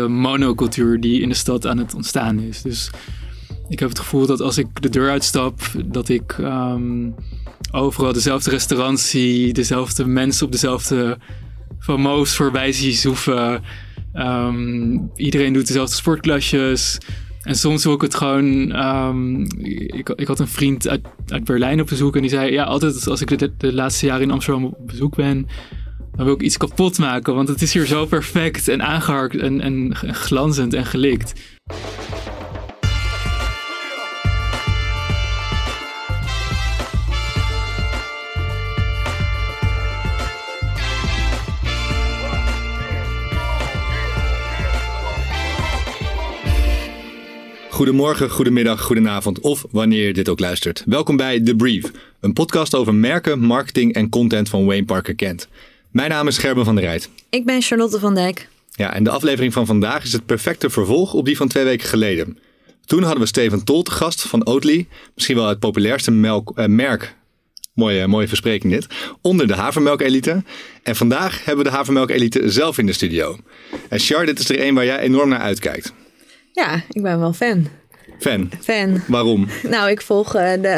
de 0.00 0.08
monocultuur 0.08 1.00
die 1.00 1.20
in 1.20 1.28
de 1.28 1.34
stad 1.34 1.66
aan 1.66 1.78
het 1.78 1.94
ontstaan 1.94 2.40
is. 2.40 2.62
Dus 2.62 2.90
ik 3.68 3.78
heb 3.78 3.88
het 3.88 3.98
gevoel 3.98 4.26
dat 4.26 4.40
als 4.40 4.58
ik 4.58 4.82
de 4.82 4.88
deur 4.88 5.10
uitstap, 5.10 5.60
dat 5.84 6.08
ik 6.08 6.32
ehm, 6.38 7.10
overal 7.70 8.12
dezelfde 8.12 8.50
restaurants 8.50 9.10
zie, 9.10 9.52
dezelfde 9.52 10.06
mensen 10.06 10.46
op 10.46 10.52
dezelfde 10.52 11.18
FOMO's 11.78 12.36
voorbij 12.36 12.72
zie 12.72 12.92
zoeven. 12.92 13.62
Ehm, 14.12 14.98
iedereen 15.16 15.52
doet 15.52 15.66
dezelfde 15.66 15.94
sportklasjes. 15.94 16.98
En 17.42 17.54
soms 17.54 17.84
wil 17.84 17.94
ik 17.94 18.00
het 18.00 18.14
gewoon. 18.14 18.72
ehm, 18.72 19.40
ik, 19.96 20.08
ik 20.08 20.26
had 20.26 20.38
een 20.40 20.48
vriend 20.48 20.88
uit, 20.88 21.06
uit 21.28 21.44
Berlijn 21.44 21.80
op 21.80 21.86
bezoek 21.86 22.14
en 22.14 22.20
die 22.20 22.30
zei: 22.30 22.52
Ja, 22.52 22.64
altijd 22.64 23.08
als 23.08 23.20
ik 23.20 23.38
de, 23.38 23.52
de 23.58 23.72
laatste 23.72 24.06
jaren 24.06 24.22
in 24.22 24.30
Amsterdam 24.30 24.64
op 24.64 24.86
bezoek 24.86 25.16
ben, 25.16 25.46
dan 26.16 26.24
wil 26.24 26.34
ik 26.34 26.40
iets 26.40 26.56
kapot 26.56 26.98
maken. 26.98 27.34
Want 27.34 27.48
het 27.48 27.62
is 27.62 27.72
hier 27.72 27.86
zo 27.86 28.06
perfect 28.06 28.68
en 28.68 28.82
aangeharkt 28.82 29.36
en, 29.36 29.60
en 29.60 29.94
glanzend 29.94 30.74
en 30.74 30.86
gelikt. 30.86 31.32
Goedemorgen, 47.70 48.30
goedemiddag, 48.30 48.80
goedenavond 48.80 49.40
of 49.40 49.64
wanneer 49.70 50.06
je 50.06 50.12
dit 50.12 50.28
ook 50.28 50.40
luistert. 50.40 50.82
Welkom 50.86 51.16
bij 51.16 51.40
The 51.40 51.56
Brief, 51.56 51.90
een 52.20 52.32
podcast 52.32 52.74
over 52.74 52.94
merken, 52.94 53.38
marketing 53.40 53.92
en 53.92 54.08
content 54.08 54.48
van 54.48 54.64
Wayne 54.64 54.84
Parker 54.84 55.14
Kent. 55.14 55.48
Mijn 55.96 56.10
naam 56.10 56.28
is 56.28 56.38
Gerben 56.38 56.64
van 56.64 56.74
der 56.74 56.84
Rijt. 56.84 57.10
Ik 57.30 57.44
ben 57.44 57.62
Charlotte 57.62 57.98
van 57.98 58.14
Dijk. 58.14 58.48
Ja, 58.70 58.94
en 58.94 59.04
de 59.04 59.10
aflevering 59.10 59.52
van 59.52 59.66
vandaag 59.66 60.04
is 60.04 60.12
het 60.12 60.26
perfecte 60.26 60.70
vervolg 60.70 61.14
op 61.14 61.24
die 61.24 61.36
van 61.36 61.48
twee 61.48 61.64
weken 61.64 61.88
geleden. 61.88 62.38
Toen 62.84 63.02
hadden 63.02 63.20
we 63.20 63.26
Steven 63.26 63.64
Tol 63.64 63.82
te 63.82 63.90
gast 63.90 64.22
van 64.22 64.46
Oatly, 64.46 64.88
misschien 65.14 65.36
wel 65.36 65.48
het 65.48 65.58
populairste 65.58 66.10
melk, 66.10 66.52
eh, 66.54 66.66
merk, 66.66 67.16
mooie, 67.74 68.06
mooie 68.06 68.28
verspreking 68.28 68.72
dit, 68.72 68.86
onder 69.20 69.46
de 69.46 69.54
havermelkelite. 69.54 70.42
En 70.82 70.96
vandaag 70.96 71.44
hebben 71.44 71.64
we 71.64 71.70
de 71.70 71.76
havermelkelite 71.76 72.50
zelf 72.50 72.78
in 72.78 72.86
de 72.86 72.92
studio. 72.92 73.38
En 73.88 73.98
Char, 73.98 74.26
dit 74.26 74.38
is 74.38 74.48
er 74.48 74.66
een 74.66 74.74
waar 74.74 74.84
jij 74.84 74.98
enorm 74.98 75.28
naar 75.28 75.40
uitkijkt. 75.40 75.92
Ja, 76.52 76.82
ik 76.88 77.02
ben 77.02 77.18
wel 77.18 77.32
fan. 77.32 77.68
Fan, 78.18 78.50
Fan. 78.60 79.02
waarom? 79.06 79.46
Nou, 79.62 79.90
ik 79.90 80.02
volg 80.02 80.34
eh, 80.34 80.62
de 80.62 80.68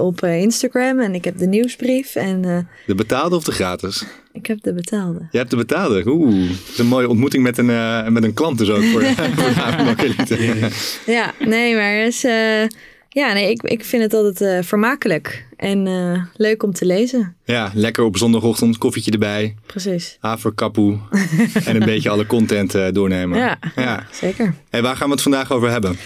op 0.00 0.22
eh, 0.22 0.40
Instagram 0.40 1.00
en 1.00 1.14
ik 1.14 1.24
heb 1.24 1.38
de 1.38 1.46
nieuwsbrief 1.46 2.14
en 2.14 2.44
eh, 2.44 2.58
De 2.86 2.94
betaalde 2.94 3.36
of 3.36 3.44
de 3.44 3.52
gratis? 3.52 4.04
ik 4.32 4.46
heb 4.46 4.62
de 4.62 4.72
betaalde. 4.74 5.28
Je 5.30 5.38
hebt 5.38 5.50
de 5.50 5.56
betaalde. 5.56 6.02
Oeh, 6.06 6.48
dat 6.48 6.68
is 6.72 6.78
een 6.78 6.86
mooie 6.86 7.08
ontmoeting 7.08 7.42
met 7.42 7.58
een, 7.58 8.12
met 8.12 8.24
een 8.24 8.34
klant 8.34 8.58
dus 8.58 8.70
ook 8.70 8.82
voor, 8.82 9.02
voor. 9.36 9.50
Ja, 11.06 11.32
nee, 11.46 11.74
maar 11.74 11.96
het 11.96 12.14
is, 12.14 12.24
eh, 12.24 12.62
ja, 13.18 13.32
nee, 13.32 13.50
ik, 13.50 13.62
ik 13.62 13.84
vind 13.84 14.02
het 14.02 14.14
altijd 14.14 14.40
eh, 14.40 14.62
vermakelijk 14.62 15.46
en 15.56 15.86
eh, 15.86 16.22
leuk 16.36 16.62
om 16.62 16.72
te 16.72 16.84
lezen. 16.84 17.36
Ja, 17.44 17.70
lekker 17.74 18.04
op 18.04 18.16
zondagochtend, 18.16 18.78
koffietje 18.78 19.10
erbij, 19.10 19.54
Precies. 19.66 20.16
haverkapoe 20.20 20.98
en 21.64 21.76
een 21.76 21.84
beetje 21.84 22.10
alle 22.10 22.26
content 22.26 22.74
eh, 22.74 22.86
doornemen. 22.92 23.38
Ja, 23.38 23.58
ja. 23.76 24.06
zeker. 24.12 24.54
En 24.70 24.82
waar 24.82 24.96
gaan 24.96 25.06
we 25.06 25.12
het 25.12 25.22
vandaag 25.22 25.52
over 25.52 25.70
hebben? 25.70 25.96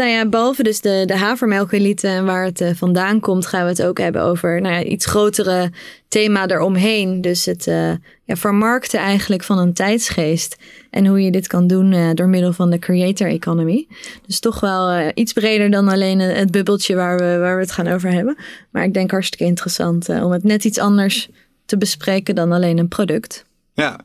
Nou 0.00 0.12
ja, 0.12 0.26
behalve 0.26 0.62
dus 0.62 0.80
de, 0.80 1.02
de 1.06 1.16
havermelkelite 1.16 2.08
en 2.08 2.24
waar 2.24 2.44
het 2.44 2.60
eh, 2.60 2.70
vandaan 2.74 3.20
komt, 3.20 3.46
gaan 3.46 3.62
we 3.62 3.68
het 3.68 3.82
ook 3.82 3.98
hebben 3.98 4.22
over 4.22 4.60
nou 4.60 4.74
ja, 4.74 4.82
iets 4.82 5.06
grotere 5.06 5.70
thema 6.08 6.48
eromheen. 6.48 7.20
Dus 7.20 7.44
het 7.44 7.66
eh, 7.66 7.92
ja, 8.24 8.36
vermarkten 8.36 9.00
eigenlijk 9.00 9.42
van 9.42 9.58
een 9.58 9.72
tijdsgeest. 9.72 10.56
En 10.90 11.06
hoe 11.06 11.22
je 11.22 11.30
dit 11.30 11.46
kan 11.46 11.66
doen 11.66 11.92
eh, 11.92 12.10
door 12.14 12.28
middel 12.28 12.52
van 12.52 12.70
de 12.70 12.78
creator 12.78 13.28
economy. 13.28 13.86
Dus 14.26 14.40
toch 14.40 14.60
wel 14.60 15.12
iets 15.14 15.32
breder 15.32 15.70
dan 15.70 15.88
alleen 15.88 16.18
het 16.18 16.50
bubbeltje 16.50 16.94
waar 16.94 17.18
we, 17.18 17.38
waar 17.38 17.54
we 17.54 17.62
het 17.62 17.72
gaan 17.72 17.88
over 17.88 18.10
hebben. 18.10 18.36
Maar 18.70 18.84
ik 18.84 18.94
denk 18.94 19.10
hartstikke 19.10 19.44
interessant 19.44 20.08
om 20.08 20.32
het 20.32 20.44
net 20.44 20.64
iets 20.64 20.78
anders 20.78 21.28
te 21.66 21.78
bespreken 21.78 22.34
dan 22.34 22.52
alleen 22.52 22.78
een 22.78 22.88
product. 22.88 23.44
Ja, 23.74 24.00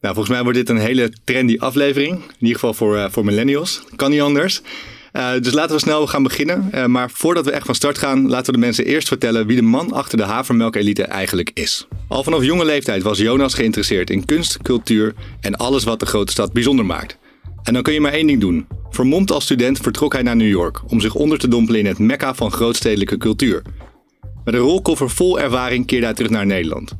nou, 0.00 0.14
volgens 0.14 0.34
mij 0.34 0.42
wordt 0.42 0.58
dit 0.58 0.68
een 0.68 0.78
hele 0.78 1.12
trendy 1.24 1.56
aflevering. 1.58 2.14
In 2.14 2.32
ieder 2.38 2.54
geval 2.54 2.74
voor, 2.74 3.10
voor 3.10 3.24
millennials. 3.24 3.82
Kan 3.96 4.10
niet 4.10 4.20
anders. 4.20 4.62
Eh, 5.12 5.32
dus 5.40 5.52
laten 5.52 5.74
we 5.74 5.80
snel 5.82 6.06
gaan 6.06 6.22
beginnen. 6.22 6.68
Eh, 6.70 6.86
maar 6.86 7.10
voordat 7.10 7.44
we 7.44 7.50
echt 7.50 7.66
van 7.66 7.74
start 7.74 7.98
gaan, 7.98 8.28
laten 8.28 8.46
we 8.46 8.52
de 8.52 8.64
mensen 8.66 8.84
eerst 8.84 9.08
vertellen 9.08 9.46
wie 9.46 9.56
de 9.56 9.62
man 9.62 9.92
achter 9.92 10.18
de 10.18 10.24
havermelkelite 10.24 11.02
eigenlijk 11.02 11.50
is. 11.54 11.86
Al 12.08 12.24
vanaf 12.24 12.44
jonge 12.44 12.64
leeftijd 12.64 13.02
was 13.02 13.18
Jonas 13.18 13.54
geïnteresseerd 13.54 14.10
in 14.10 14.24
kunst, 14.24 14.58
cultuur 14.62 15.14
en 15.40 15.56
alles 15.56 15.84
wat 15.84 16.00
de 16.00 16.06
grote 16.06 16.32
stad 16.32 16.52
bijzonder 16.52 16.86
maakt. 16.86 17.18
En 17.62 17.72
dan 17.72 17.82
kun 17.82 17.92
je 17.92 18.00
maar 18.00 18.12
één 18.12 18.26
ding 18.26 18.40
doen. 18.40 18.66
Vermomd 18.90 19.32
als 19.32 19.44
student 19.44 19.78
vertrok 19.78 20.12
hij 20.12 20.22
naar 20.22 20.36
New 20.36 20.48
York 20.48 20.80
om 20.88 21.00
zich 21.00 21.14
onder 21.14 21.38
te 21.38 21.48
dompelen 21.48 21.80
in 21.80 21.86
het 21.86 21.98
mekka 21.98 22.34
van 22.34 22.52
grootstedelijke 22.52 23.18
cultuur. 23.18 23.62
Met 24.44 24.54
een 24.54 24.60
rolkoffer 24.60 25.10
vol 25.10 25.40
ervaring 25.40 25.86
keerde 25.86 26.06
hij 26.06 26.14
terug 26.14 26.30
naar 26.30 26.46
Nederland. 26.46 26.92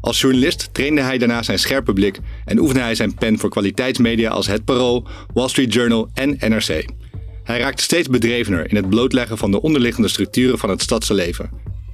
Als 0.00 0.20
journalist 0.20 0.68
trainde 0.72 1.00
hij 1.00 1.18
daarna 1.18 1.42
zijn 1.42 1.58
scherpe 1.58 1.92
blik 1.92 2.18
en 2.44 2.58
oefende 2.58 2.80
hij 2.82 2.94
zijn 2.94 3.14
pen 3.14 3.38
voor 3.38 3.50
kwaliteitsmedia 3.50 4.30
als 4.30 4.46
Het 4.46 4.64
Parool, 4.64 5.06
Wall 5.34 5.48
Street 5.48 5.72
Journal 5.72 6.08
en 6.14 6.36
NRC. 6.38 6.84
Hij 7.50 7.58
raakte 7.58 7.82
steeds 7.82 8.08
bedrevener 8.08 8.70
in 8.70 8.76
het 8.76 8.88
blootleggen 8.88 9.38
van 9.38 9.50
de 9.50 9.62
onderliggende 9.62 10.08
structuren 10.08 10.58
van 10.58 10.70
het 10.70 10.82
stadse 10.82 11.14
leven. 11.14 11.50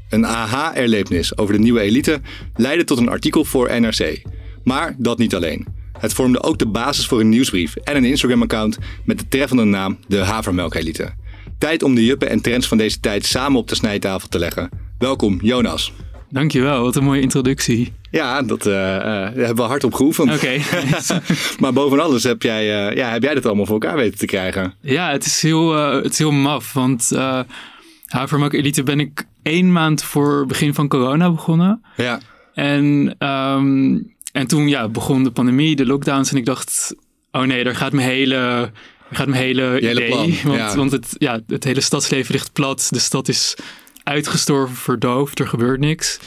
Een 0.09 0.27
aha-erlevenis 0.27 1.39
over 1.39 1.55
de 1.55 1.61
nieuwe 1.61 1.81
elite 1.81 2.21
leidde 2.55 2.85
tot 2.85 2.99
een 2.99 3.09
artikel 3.09 3.45
voor 3.45 3.81
NRC. 3.81 4.23
Maar 4.65 4.95
dat 4.99 5.19
niet 5.19 5.35
alleen. 5.35 5.67
Het 5.99 6.13
vormde 6.13 6.43
ook 6.43 6.59
de 6.59 6.67
basis 6.67 7.07
voor 7.07 7.21
een 7.21 7.29
nieuwsbrief 7.29 7.77
en 7.77 7.97
een 7.97 8.05
Instagram-account 8.05 8.79
met 9.05 9.19
de 9.19 9.29
treffende 9.29 9.65
naam 9.65 9.99
De 10.09 10.19
Havermelkelite. 10.19 11.15
Tijd 11.59 11.83
om 11.83 11.95
de 11.95 12.05
juppen 12.05 12.29
en 12.29 12.41
trends 12.41 12.69
van 12.69 12.79
deze 12.79 13.01
tijd 13.01 13.27
samen 13.27 13.59
op 13.59 13.69
de 13.69 13.75
snijtafel 13.75 14.29
te 14.29 14.39
leggen. 14.39 14.71
Welkom, 14.99 15.39
Jonas. 15.43 15.93
Dankjewel, 16.29 16.83
wat 16.83 16.97
een 16.97 17.05
mooie 17.05 17.21
introductie. 17.21 17.93
Ja, 18.11 18.43
dat 18.43 18.67
eh, 18.67 18.73
daar 18.73 19.33
hebben 19.35 19.57
we 19.57 19.63
hard 19.63 19.85
op 19.85 19.95
geoefend. 19.95 20.35
Oké. 20.35 20.59
Maar 21.61 21.73
boven 21.73 22.01
alles 22.01 22.23
heb 22.23 22.43
jij, 22.43 22.89
eh, 22.89 22.97
ja, 22.97 23.11
heb 23.11 23.23
jij 23.23 23.35
dit 23.35 23.47
allemaal 23.47 23.67
voor 23.67 23.81
elkaar 23.81 23.97
weten 23.97 24.19
te 24.19 24.27
krijgen. 24.27 24.75
Ja, 24.81 25.11
het 25.11 25.27
is 25.27 25.43
heel, 25.43 25.73
het 25.75 26.13
is 26.13 26.19
heel 26.19 26.33
maf. 26.33 26.73
Want 26.73 27.13
eh 27.13 27.41
Havermelk 28.07 28.53
Elite 28.53 28.83
ben 28.83 29.01
ik 29.01 29.27
één 29.43 29.73
maand 29.73 30.03
voor 30.03 30.47
begin 30.47 30.75
van 30.75 30.89
corona 30.89 31.31
begonnen. 31.31 31.83
Ja, 31.97 32.21
En, 32.55 33.15
ehm, 33.19 33.99
en 34.33 34.47
toen 34.47 34.69
ja, 34.69 34.89
begon 34.89 35.25
de 35.25 35.31
pandemie, 35.31 35.77
de 35.77 35.87
lockdowns. 35.87 36.31
En 36.31 36.37
ik 36.37 36.45
dacht, 36.45 36.95
oh 37.33 37.43
nee, 37.43 37.65
daar 37.65 37.77
gaat 37.77 37.93
mijn 37.93 38.09
hele, 38.09 38.71
gaat 39.13 39.27
mijn 39.27 39.43
hele, 39.43 39.81
idee. 39.81 40.09
plan, 40.09 40.35
want 40.45 40.59
ja. 40.59 40.77
want 40.77 40.93
het, 40.93 41.15
ja, 41.19 41.41
het 41.47 41.65
hele 41.65 41.81
stadsleven 41.81 42.33
ligt 42.33 42.53
plat. 42.53 42.89
De 42.91 42.99
stad 42.99 43.29
is 43.29 43.57
uitgestorven, 44.07 44.77
verdoofd. 44.77 45.39
Er 45.39 45.49
gebeurt 45.49 45.81
niks. 45.81 46.19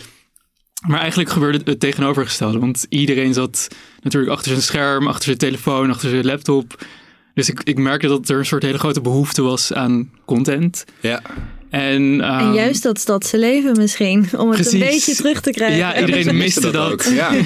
Maar 0.87 0.99
eigenlijk 0.99 1.29
gebeurde 1.29 1.61
het 1.63 1.79
tegenovergestelde. 1.79 2.59
Want 2.59 2.85
iedereen 2.89 3.33
zat 3.33 3.67
natuurlijk 4.01 4.31
achter 4.31 4.51
zijn 4.51 4.61
scherm, 4.63 5.07
achter 5.07 5.23
zijn 5.23 5.37
telefoon, 5.37 5.89
achter 5.89 6.09
zijn 6.09 6.25
laptop. 6.25 6.85
Dus 7.33 7.49
ik, 7.49 7.61
ik 7.63 7.77
merkte 7.77 8.07
dat 8.07 8.29
er 8.29 8.37
een 8.37 8.45
soort 8.45 8.63
hele 8.63 8.77
grote 8.77 9.01
behoefte 9.01 9.41
was 9.41 9.73
aan 9.73 10.11
content. 10.25 10.85
ja. 10.99 11.21
En, 11.69 12.21
En 12.21 12.21
ehm, 12.21 12.53
juist 12.53 12.83
dat 12.83 12.99
stadse 12.99 13.37
leven 13.37 13.77
misschien, 13.77 14.29
om 14.37 14.47
het 14.49 14.61
precies. 14.61 14.73
een 14.73 14.79
beetje 14.79 15.15
terug 15.15 15.41
te 15.41 15.51
krijgen. 15.51 15.77
Ja, 15.77 15.99
iedereen 15.99 16.37
miste 16.37 16.71
dat. 16.71 16.91
ook. 16.91 17.03
Ja. 17.03 17.31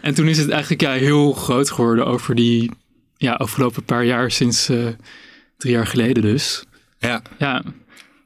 En 0.00 0.14
toen 0.14 0.28
is 0.28 0.38
het 0.38 0.48
eigenlijk 0.48 0.80
ja, 0.80 0.92
heel 0.92 1.32
groot 1.32 1.70
geworden 1.70 2.06
over 2.06 2.34
die 2.34 2.70
ja, 3.16 3.32
afgelopen 3.32 3.82
paar 3.82 4.04
jaar, 4.04 4.30
sinds 4.30 4.68
eh, 4.68 4.86
drie 5.56 5.72
jaar 5.72 5.86
geleden 5.86 6.22
dus. 6.22 6.64
ja. 6.98 7.22
Ja, 7.38 7.62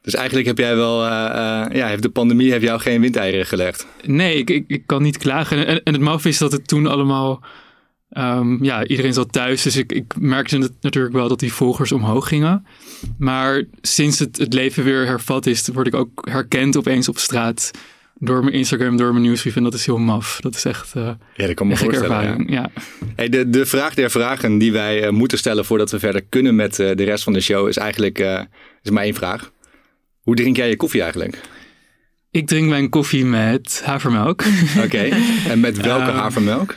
Dus 0.03 0.15
eigenlijk 0.15 0.47
heb 0.47 0.57
jij 0.57 0.75
wel, 0.75 1.05
eh, 1.05 1.25
eh, 1.25 1.75
ja, 1.75 1.87
heeft 1.87 2.01
de 2.01 2.09
pandemie 2.09 2.51
heeft 2.51 2.63
jou 2.63 2.79
geen 2.79 3.01
windeieren 3.01 3.45
gelegd. 3.45 3.87
nee, 4.05 4.35
ik, 4.35 4.49
ik, 4.49 4.63
ik 4.67 4.83
kan 4.85 5.01
niet 5.01 5.17
klagen. 5.17 5.65
En, 5.65 5.83
en 5.83 5.93
het 5.93 6.01
maf 6.01 6.25
is 6.25 6.37
dat 6.37 6.51
het 6.51 6.67
toen 6.67 6.87
allemaal, 6.87 7.41
ehm, 8.09 8.63
ja, 8.63 8.85
iedereen 8.85 9.13
zat 9.13 9.31
thuis. 9.31 9.61
Dus 9.61 9.75
ik, 9.75 9.91
ik 9.91 10.13
merkte 10.19 10.69
natuurlijk 10.81 11.13
wel 11.13 11.27
dat 11.27 11.39
die 11.39 11.53
volgers 11.53 11.91
omhoog 11.91 12.27
gingen. 12.27 12.65
Maar 13.17 13.63
sinds 13.81 14.19
het, 14.19 14.37
het 14.37 14.53
leven 14.53 14.83
weer 14.83 15.05
hervat 15.05 15.45
is, 15.45 15.67
word 15.67 15.87
ik 15.87 15.95
ook 15.95 16.27
herkend 16.29 16.77
opeens 16.77 17.09
op 17.09 17.17
straat. 17.17 17.71
Door 18.19 18.43
mijn 18.43 18.55
Instagram, 18.55 18.97
door 18.97 19.11
mijn 19.11 19.23
nieuwsbrief. 19.23 19.55
En 19.55 19.63
dat 19.63 19.73
is 19.73 19.85
heel 19.85 19.97
maf. 19.97 20.39
Dat 20.41 20.55
is 20.55 20.65
echt 20.65 20.93
uh, 20.97 21.09
Ja, 21.35 21.45
dat 21.45 21.55
kan 21.55 21.67
me 21.67 21.77
voorstellen. 21.77 22.45
ja. 22.47 22.69
Hey, 23.15 23.29
de, 23.29 23.49
de 23.49 23.65
vraag 23.65 23.93
der 23.93 24.11
vragen 24.11 24.57
die 24.57 24.71
wij 24.71 25.03
eh, 25.03 25.11
moeten 25.11 25.37
stellen 25.37 25.65
voordat 25.65 25.91
we 25.91 25.99
verder 25.99 26.21
kunnen 26.29 26.55
met 26.55 26.79
eh, 26.79 26.95
de 26.95 27.03
rest 27.03 27.23
van 27.23 27.33
de 27.33 27.41
show 27.41 27.67
is 27.67 27.77
eigenlijk 27.77 28.19
eh, 28.19 28.41
is 28.81 28.91
maar 28.91 29.03
één 29.03 29.13
vraag. 29.13 29.51
Hoe 30.23 30.35
drink 30.35 30.55
jij 30.55 30.69
je 30.69 30.75
koffie 30.75 31.01
eigenlijk? 31.01 31.41
Ik 32.31 32.47
drink 32.47 32.69
mijn 32.69 32.89
koffie 32.89 33.25
met 33.25 33.81
havermelk. 33.85 34.43
Oké. 34.85 35.09
En 35.47 35.59
met 35.59 35.77
welke 35.77 36.09
Ehm, 36.09 36.15
havermelk? 36.15 36.75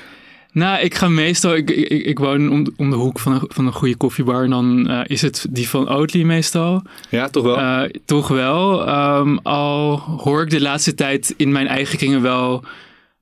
Nou, 0.53 0.81
ik 0.81 0.95
ga 0.95 1.09
meestal, 1.09 1.55
ik, 1.55 1.71
ik, 1.71 2.05
ik 2.05 2.19
woon 2.19 2.51
om, 2.51 2.67
om 2.77 2.91
de 2.91 2.97
hoek 2.97 3.19
van 3.19 3.33
een, 3.33 3.45
van 3.49 3.67
een 3.67 3.73
goede 3.73 3.97
koffiebar. 3.97 4.45
En 4.45 4.51
dan 4.51 4.89
eh, 4.89 5.01
is 5.07 5.23
het 5.23 5.47
die 5.51 5.69
van 5.69 5.89
Oatly 5.89 6.23
meestal. 6.23 6.83
Ja, 7.11 7.29
toch 7.29 7.45
wel? 7.45 7.57
Eh, 7.57 7.91
toch 8.05 8.29
wel. 8.29 8.87
Ehm, 8.87 9.37
al 9.37 9.99
hoor 9.99 10.43
ik 10.43 10.51
de 10.51 10.61
laatste 10.61 10.95
tijd 10.95 11.35
in 11.37 11.53
mijn 11.53 11.67
eigen 11.67 11.99
kringen 11.99 12.23
wel 12.23 12.65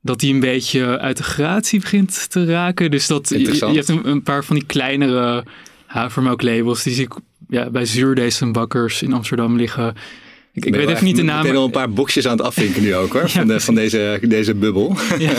dat 0.00 0.20
die 0.20 0.34
een 0.34 0.40
beetje 0.40 0.98
uit 0.98 1.16
de 1.16 1.22
gratie 1.22 1.80
begint 1.80 2.30
te 2.30 2.44
raken. 2.44 2.90
Dus 2.90 3.06
dat 3.06 3.28
je, 3.28 3.54
je 3.54 3.74
hebt 3.74 3.88
een, 3.88 4.08
een 4.08 4.22
paar 4.22 4.44
van 4.44 4.56
die 4.56 4.66
kleinere 4.66 5.44
havermelklabels. 5.86 6.82
Die 6.82 6.94
zie 6.94 7.04
ik 7.04 7.14
ja, 7.48 7.70
bij 7.70 7.84
zuurdezenbakkers 7.84 9.02
in 9.02 9.12
Amsterdam 9.12 9.56
liggen. 9.56 9.94
Ik, 10.52 10.64
ik 10.64 10.74
weet 10.74 10.88
even 10.88 11.04
niet 11.04 11.16
de 11.16 11.22
naam. 11.22 11.44
Ik 11.44 11.50
ben 11.50 11.56
al 11.60 11.64
een 11.64 11.70
paar 11.70 11.90
boxjes 11.90 12.26
aan 12.26 12.36
het 12.36 12.46
afvinken 12.46 12.82
nu 12.82 12.94
ook 12.94 13.12
hoor. 13.12 13.28
van, 13.38 13.46
de, 13.46 13.60
van 13.60 13.74
deze, 13.74 14.18
deze 14.22 14.54
bubbel. 14.54 14.96
Ja. 15.18 15.32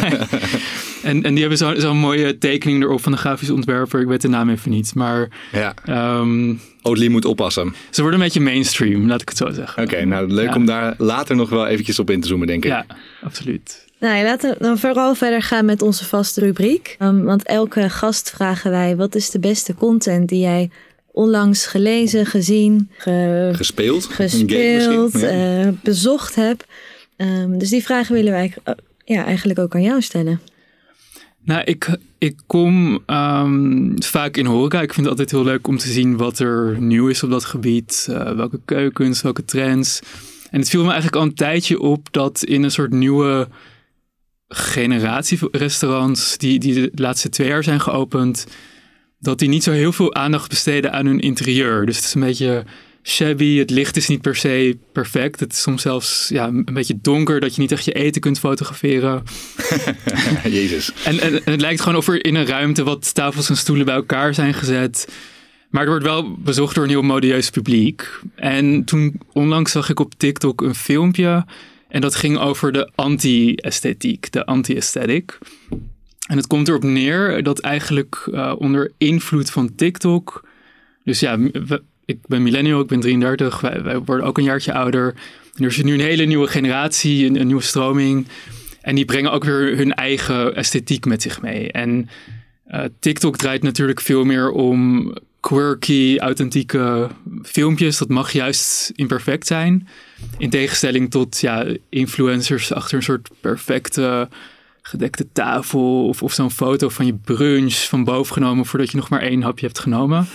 En, 1.03 1.23
en 1.23 1.31
die 1.31 1.39
hebben 1.39 1.57
zo- 1.57 1.75
zo'n 1.79 1.97
mooie 1.97 2.37
tekening 2.37 2.83
erop 2.83 3.01
van 3.01 3.11
de 3.11 3.17
grafisch 3.17 3.49
ontwerper. 3.49 4.01
Ik 4.01 4.07
weet 4.07 4.21
de 4.21 4.27
naam 4.27 4.49
even 4.49 4.71
niet. 4.71 4.95
Maar 4.95 5.27
Ja, 5.51 5.73
ehm, 5.85 6.53
Oatly 6.81 7.07
moet 7.07 7.25
oppassen. 7.25 7.73
ze 7.89 8.01
worden 8.01 8.19
een 8.19 8.25
beetje 8.25 8.41
mainstream, 8.41 9.07
laat 9.07 9.21
ik 9.21 9.29
het 9.29 9.37
zo 9.37 9.51
zeggen. 9.51 9.83
Oké, 9.83 10.05
nou 10.05 10.27
leuk 10.31 10.49
Ja. 10.49 10.55
om 10.55 10.65
daar 10.65 10.93
later 10.97 11.35
nog 11.35 11.49
wel 11.49 11.67
eventjes 11.67 11.99
op 11.99 12.09
in 12.09 12.21
te 12.21 12.27
zoomen 12.27 12.47
denk 12.47 12.63
ik. 12.65 12.71
Ja, 12.71 12.85
absoluut. 13.23 13.85
Nou, 13.99 14.23
laten 14.23 14.49
we 14.49 14.55
dan 14.63 14.77
vooral 14.77 15.15
verder 15.15 15.41
gaan 15.41 15.65
met 15.65 15.81
onze 15.81 16.05
vaste 16.05 16.39
rubriek. 16.39 16.95
Um, 16.99 17.23
want 17.23 17.43
elke 17.43 17.89
gast 17.89 18.29
vragen 18.35 18.71
wij: 18.71 18.95
wat 18.95 19.15
is 19.15 19.29
de 19.29 19.39
beste 19.39 19.73
content 19.75 20.29
die 20.29 20.39
jij 20.39 20.69
onlangs 21.15 21.65
gelezen, 21.65 22.25
gezien, 22.25 22.89
ge- 22.97 23.51
Gespeeld. 23.55 24.03
Een 24.17 24.29
game 24.29 24.75
gespeeld. 24.75 25.19
Ja. 25.19 25.27
eh, 25.63 25.67
bezocht 25.83 26.35
hebt? 26.35 26.65
Um, 27.17 27.57
dus 27.57 27.69
die 27.69 27.83
vragen 27.83 28.13
willen 28.15 28.31
wij 28.31 28.53
eh, 28.63 28.73
ja, 29.05 29.25
eigenlijk 29.25 29.59
ook 29.59 29.75
aan 29.75 29.81
jou 29.81 30.01
stellen. 30.01 30.41
Nou, 31.43 31.63
ik, 31.63 31.97
ik 32.17 32.35
kom 32.47 32.99
ehm, 33.05 33.91
vaak 34.01 34.37
in 34.37 34.45
horeca. 34.45 34.81
Ik 34.81 34.93
vind 34.93 35.07
het 35.07 35.19
altijd 35.19 35.31
heel 35.31 35.43
leuk 35.43 35.67
om 35.67 35.77
te 35.77 35.87
zien 35.91 36.17
wat 36.17 36.39
er 36.39 36.81
nieuw 36.81 37.07
is 37.07 37.23
op 37.23 37.29
dat 37.29 37.45
gebied. 37.45 38.07
Eh, 38.09 38.31
welke 38.31 38.59
keukens, 38.65 39.21
welke 39.21 39.45
trends. 39.45 39.99
En 40.51 40.59
het 40.59 40.69
viel 40.69 40.81
me 40.81 40.87
eigenlijk 40.91 41.15
al 41.15 41.21
een 41.21 41.33
tijdje 41.35 41.79
op 41.79 42.07
dat 42.11 42.43
in 42.43 42.63
een 42.63 42.71
soort 42.71 42.91
nieuwe 42.91 43.47
generatie 44.47 45.39
restaurants... 45.51 46.37
die, 46.37 46.59
die 46.59 46.73
de 46.73 46.91
laatste 46.95 47.29
twee 47.29 47.47
jaar 47.47 47.63
zijn 47.63 47.79
geopend... 47.81 48.47
dat 49.19 49.39
die 49.39 49.49
niet 49.49 49.63
zo 49.63 49.71
heel 49.71 49.91
veel 49.91 50.13
aandacht 50.13 50.49
besteden 50.49 50.91
aan 50.91 51.05
hun 51.05 51.19
interieur. 51.19 51.85
Dus 51.85 51.95
het 51.95 52.05
is 52.05 52.13
een 52.13 52.21
beetje 52.21 52.65
shabby. 53.03 53.57
Het 53.57 53.69
licht 53.69 53.97
is 53.97 54.07
niet 54.07 54.21
per 54.21 54.35
se 54.35 54.77
perfect. 54.91 55.39
Het 55.39 55.53
is 55.53 55.61
soms 55.61 55.81
zelfs 55.81 56.29
ja, 56.29 56.47
een 56.47 56.73
beetje 56.73 56.99
donker... 57.01 57.39
dat 57.39 57.55
je 57.55 57.61
niet 57.61 57.71
echt 57.71 57.85
je 57.85 57.91
eten 57.91 58.21
kunt 58.21 58.39
fotograferen. 58.39 59.23
Jezus. 60.43 60.91
En, 61.03 61.19
en, 61.19 61.45
en 61.45 61.51
het 61.51 61.61
lijkt 61.61 61.81
gewoon 61.81 61.97
of 61.97 62.07
er 62.07 62.25
in 62.25 62.35
een 62.35 62.45
ruimte 62.45 62.83
wat 62.83 63.13
tafels 63.13 63.49
en 63.49 63.57
stoelen 63.57 63.85
bij 63.85 63.95
elkaar 63.95 64.33
zijn 64.33 64.53
gezet. 64.53 65.07
Maar 65.69 65.83
er 65.83 65.89
wordt 65.89 66.05
wel 66.05 66.35
bezocht 66.37 66.75
door 66.75 66.83
een 66.83 66.89
heel 66.89 67.01
modieus 67.01 67.49
publiek. 67.49 68.19
En 68.35 68.83
toen 68.83 69.21
onlangs 69.33 69.71
zag 69.71 69.89
ik 69.89 69.99
op 69.99 70.13
TikTok 70.17 70.61
een 70.61 70.75
filmpje. 70.75 71.45
En 71.87 72.01
dat 72.01 72.15
ging 72.15 72.37
over 72.37 72.71
de 72.71 72.91
anti-esthetiek, 72.95 74.31
de 74.31 74.45
anti-aesthetic. 74.45 75.37
En 76.25 76.37
het 76.37 76.47
komt 76.47 76.67
erop 76.67 76.83
neer 76.83 77.43
dat 77.43 77.59
eigenlijk 77.59 78.27
eh, 78.31 78.53
onder 78.57 78.91
invloed 78.97 79.49
van 79.49 79.75
TikTok. 79.75 80.43
Dus 81.03 81.19
ja, 81.19 81.37
ik 82.05 82.17
ben 82.27 82.43
millennial, 82.43 82.81
ik 82.81 82.87
ben 82.87 82.99
33, 82.99 83.61
wij, 83.61 83.99
worden 83.99 84.25
ook 84.25 84.37
een 84.37 84.43
jaartje 84.43 84.73
ouder. 84.73 85.13
En 85.53 85.63
er 85.63 85.69
is 85.69 85.83
nu 85.83 85.93
een 85.93 85.99
hele 85.99 86.25
nieuwe 86.25 86.47
generatie, 86.47 87.25
een, 87.25 87.39
een 87.39 87.45
nieuwe 87.45 87.61
stroming. 87.61 88.27
En 88.81 88.95
die 88.95 89.05
brengen 89.05 89.31
ook 89.31 89.43
weer 89.43 89.77
hun 89.77 89.93
eigen 89.93 90.55
esthetiek 90.55 91.05
met 91.05 91.21
zich 91.21 91.41
mee. 91.41 91.71
En 91.71 92.09
eh, 92.65 92.83
TikTok 92.99 93.37
draait 93.37 93.63
natuurlijk 93.63 94.01
veel 94.01 94.23
meer 94.23 94.51
om 94.51 95.11
quirky, 95.39 96.17
authentieke 96.17 97.09
filmpjes. 97.43 97.97
Dat 97.97 98.09
mag 98.09 98.31
juist 98.31 98.91
imperfect 98.95 99.47
zijn. 99.47 99.87
In 100.37 100.49
tegenstelling 100.49 101.11
tot 101.11 101.39
ja, 101.39 101.65
influencers 101.89 102.73
achter 102.73 102.97
een 102.97 103.03
soort 103.03 103.29
perfecte 103.41 104.29
gedekte 104.87 105.31
tafel. 105.31 106.07
Of, 106.07 106.23
of 106.23 106.33
zo'n 106.33 106.51
foto 106.51 106.89
van 106.89 107.05
je 107.05 107.13
brunch 107.13 107.73
van 107.73 108.03
boven 108.03 108.33
genomen 108.33 108.65
voordat 108.65 108.91
je 108.91 108.97
nog 108.97 109.09
maar 109.09 109.21
één 109.21 109.41
hapje 109.41 109.65
hebt 109.65 109.79
genomen. 109.79 110.27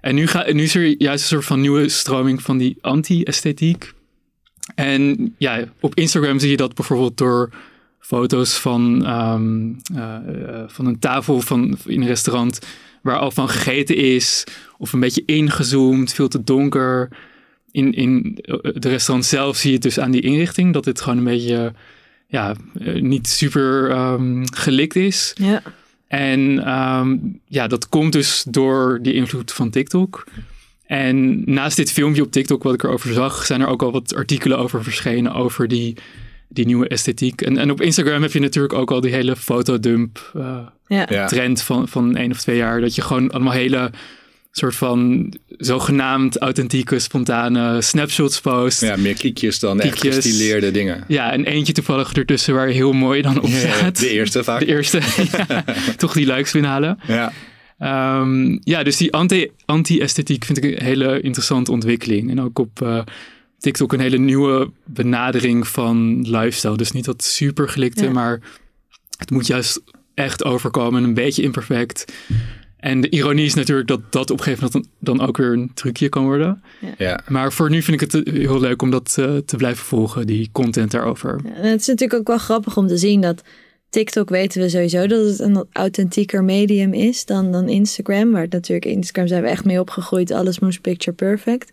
En 0.00 0.14
nu, 0.14 0.26
ga, 0.26 0.52
nu 0.52 0.62
is 0.62 0.74
er 0.74 1.02
juist 1.02 1.22
een 1.22 1.28
soort 1.28 1.44
van 1.44 1.60
nieuwe 1.60 1.88
stroming 1.88 2.42
van 2.42 2.58
die 2.58 2.76
anti-esthetiek. 2.80 3.92
En 4.74 5.34
ja, 5.38 5.64
op 5.80 5.94
Instagram 5.94 6.38
zie 6.38 6.50
je 6.50 6.56
dat 6.56 6.74
bijvoorbeeld 6.74 7.18
door 7.18 7.50
foto's 7.98 8.58
van, 8.58 9.04
ehm, 9.04 9.72
eh, 9.94 10.14
eh, 10.14 10.68
van 10.68 10.86
een 10.86 10.98
tafel 10.98 11.40
van, 11.40 11.78
in 11.84 12.00
een 12.00 12.06
restaurant 12.06 12.58
waar 13.02 13.18
al 13.18 13.30
van 13.30 13.48
gegeten 13.48 13.96
is. 13.96 14.44
Of 14.78 14.92
een 14.92 15.00
beetje 15.00 15.22
ingezoomd, 15.26 16.12
veel 16.12 16.28
te 16.28 16.44
donker. 16.44 17.08
In, 17.70 17.92
in 17.92 18.38
de 18.74 18.88
restaurant 18.88 19.26
zelf 19.26 19.56
zie 19.56 19.68
je 19.68 19.74
het 19.74 19.84
dus 19.84 20.00
aan 20.00 20.10
die 20.10 20.20
inrichting 20.20 20.72
dat 20.72 20.84
het 20.84 21.00
gewoon 21.00 21.18
een 21.18 21.24
beetje 21.24 21.72
ja, 22.26 22.54
eh, 22.80 23.02
niet 23.02 23.28
super 23.28 23.90
ehm, 23.90 24.44
gelikt 24.52 24.96
is. 24.96 25.32
Ja. 25.34 25.62
En 26.08 26.64
ehm, 26.64 27.16
ja, 27.46 27.66
dat 27.66 27.88
komt 27.88 28.12
dus 28.12 28.44
door 28.48 28.98
die 29.02 29.12
invloed 29.12 29.52
van 29.52 29.70
TikTok. 29.70 30.24
En 30.86 31.42
naast 31.52 31.76
dit 31.76 31.92
filmpje 31.92 32.22
op 32.22 32.32
TikTok 32.32 32.62
wat 32.62 32.74
ik 32.74 32.82
erover 32.82 33.12
zag, 33.12 33.46
zijn 33.46 33.60
er 33.60 33.66
ook 33.66 33.82
al 33.82 33.92
wat 33.92 34.14
artikelen 34.14 34.58
over 34.58 34.82
verschenen 34.82 35.34
over 35.34 35.68
die, 35.68 35.96
die 36.48 36.66
nieuwe 36.66 36.88
esthetiek. 36.88 37.40
En, 37.42 37.58
en 37.58 37.70
op 37.70 37.80
Instagram 37.80 38.22
heb 38.22 38.32
je 38.32 38.40
natuurlijk 38.40 38.74
ook 38.74 38.90
al 38.90 39.00
die 39.00 39.12
hele 39.12 39.36
fotodump 39.36 40.30
eh, 40.34 40.58
Ja. 40.86 41.06
Ja. 41.10 41.26
trend 41.26 41.62
van, 41.62 41.88
van 41.88 42.16
één 42.16 42.30
of 42.30 42.40
twee 42.40 42.56
jaar. 42.56 42.80
Dat 42.80 42.94
je 42.94 43.02
gewoon 43.02 43.30
allemaal 43.30 43.52
hele 43.52 43.90
soort 44.58 44.74
van 44.76 45.32
zogenaamd 45.58 46.38
authentieke, 46.38 46.98
spontane 46.98 47.82
snapshots 47.82 48.40
post. 48.40 48.80
Ja, 48.80 48.96
meer 48.96 49.14
kiekjes 49.14 49.58
dan 49.58 49.80
echt 49.80 49.92
Kiekjes. 49.92 50.14
gestileerde 50.14 50.70
dingen. 50.70 51.04
Ja, 51.08 51.32
en 51.32 51.44
eentje 51.44 51.72
toevallig 51.72 52.12
ertussen 52.12 52.54
waar 52.54 52.68
je 52.68 52.74
heel 52.74 52.92
mooi 52.92 53.22
dan 53.22 53.40
op 53.40 53.48
Ja, 53.48 53.56
staat. 53.58 53.98
de 54.00 54.08
eerste 54.10 54.44
vaak. 54.44 54.60
De 54.60 54.66
eerste, 54.66 55.00
ja, 55.48 55.64
toch 55.96 56.12
die 56.12 56.26
likes 56.26 56.52
binnenhalen. 56.52 56.98
Ja. 57.06 57.32
Ehm, 57.78 58.58
ja, 58.60 58.82
dus 58.82 58.96
die 58.96 59.12
anti- 59.12 59.50
anti-esthetiek 59.64 60.44
vind 60.44 60.64
ik 60.64 60.64
een 60.64 60.84
hele 60.84 61.20
interessante 61.20 61.70
ontwikkeling. 61.72 62.30
En 62.30 62.40
ook 62.40 62.58
op 62.58 62.82
eh, 62.82 63.00
TikTok 63.58 63.92
een 63.92 64.00
hele 64.00 64.18
nieuwe 64.18 64.70
benadering 64.84 65.68
van 65.68 66.20
lifestyle. 66.30 66.76
Dus 66.76 66.92
niet 66.92 67.04
dat 67.04 67.24
super 67.24 67.68
gelikte, 67.68 68.04
Ja. 68.04 68.10
maar 68.10 68.40
het 69.18 69.30
moet 69.30 69.46
juist 69.46 69.80
echt 70.14 70.44
overkomen. 70.44 71.04
Een 71.04 71.14
beetje 71.14 71.42
imperfect. 71.42 72.12
En 72.86 73.00
de 73.00 73.10
ironie 73.10 73.44
is 73.44 73.54
natuurlijk 73.54 73.88
dat 73.88 74.00
dat 74.10 74.30
op 74.30 74.38
een 74.38 74.44
gegeven 74.44 74.68
moment 74.72 74.90
dan 74.98 75.26
ook 75.26 75.36
weer 75.36 75.52
een 75.52 75.70
trucje 75.74 76.08
kan 76.08 76.24
worden. 76.24 76.62
Ja. 76.98 77.20
Maar 77.28 77.52
voor 77.52 77.70
nu 77.70 77.82
vind 77.82 78.02
ik 78.02 78.12
het 78.12 78.28
heel 78.28 78.60
leuk 78.60 78.82
om 78.82 78.90
dat 78.90 79.16
eh, 79.18 79.36
te 79.36 79.56
blijven 79.56 79.84
volgen, 79.84 80.26
die 80.26 80.48
content 80.52 80.90
daarover. 80.90 81.40
Ja, 81.44 81.54
en 81.54 81.70
het 81.70 81.80
is 81.80 81.86
natuurlijk 81.86 82.20
ook 82.20 82.26
wel 82.26 82.38
grappig 82.38 82.76
om 82.76 82.86
te 82.86 82.96
zien 82.96 83.20
dat 83.20 83.42
TikTok 83.90 84.28
weten 84.28 84.60
we 84.60 84.68
sowieso 84.68 85.06
dat 85.06 85.26
het 85.26 85.38
een 85.38 85.64
authentieker 85.72 86.44
medium 86.44 86.92
is 86.92 87.24
dan, 87.24 87.52
dan 87.52 87.68
Instagram. 87.68 88.32
Waar 88.32 88.46
natuurlijk 88.48 88.84
Instagram 88.84 89.26
zijn 89.26 89.42
we 89.42 89.48
echt 89.48 89.64
mee 89.64 89.80
opgegroeid. 89.80 90.30
Alles 90.30 90.58
moest 90.58 90.80
picture 90.80 91.16
perfect. 91.16 91.72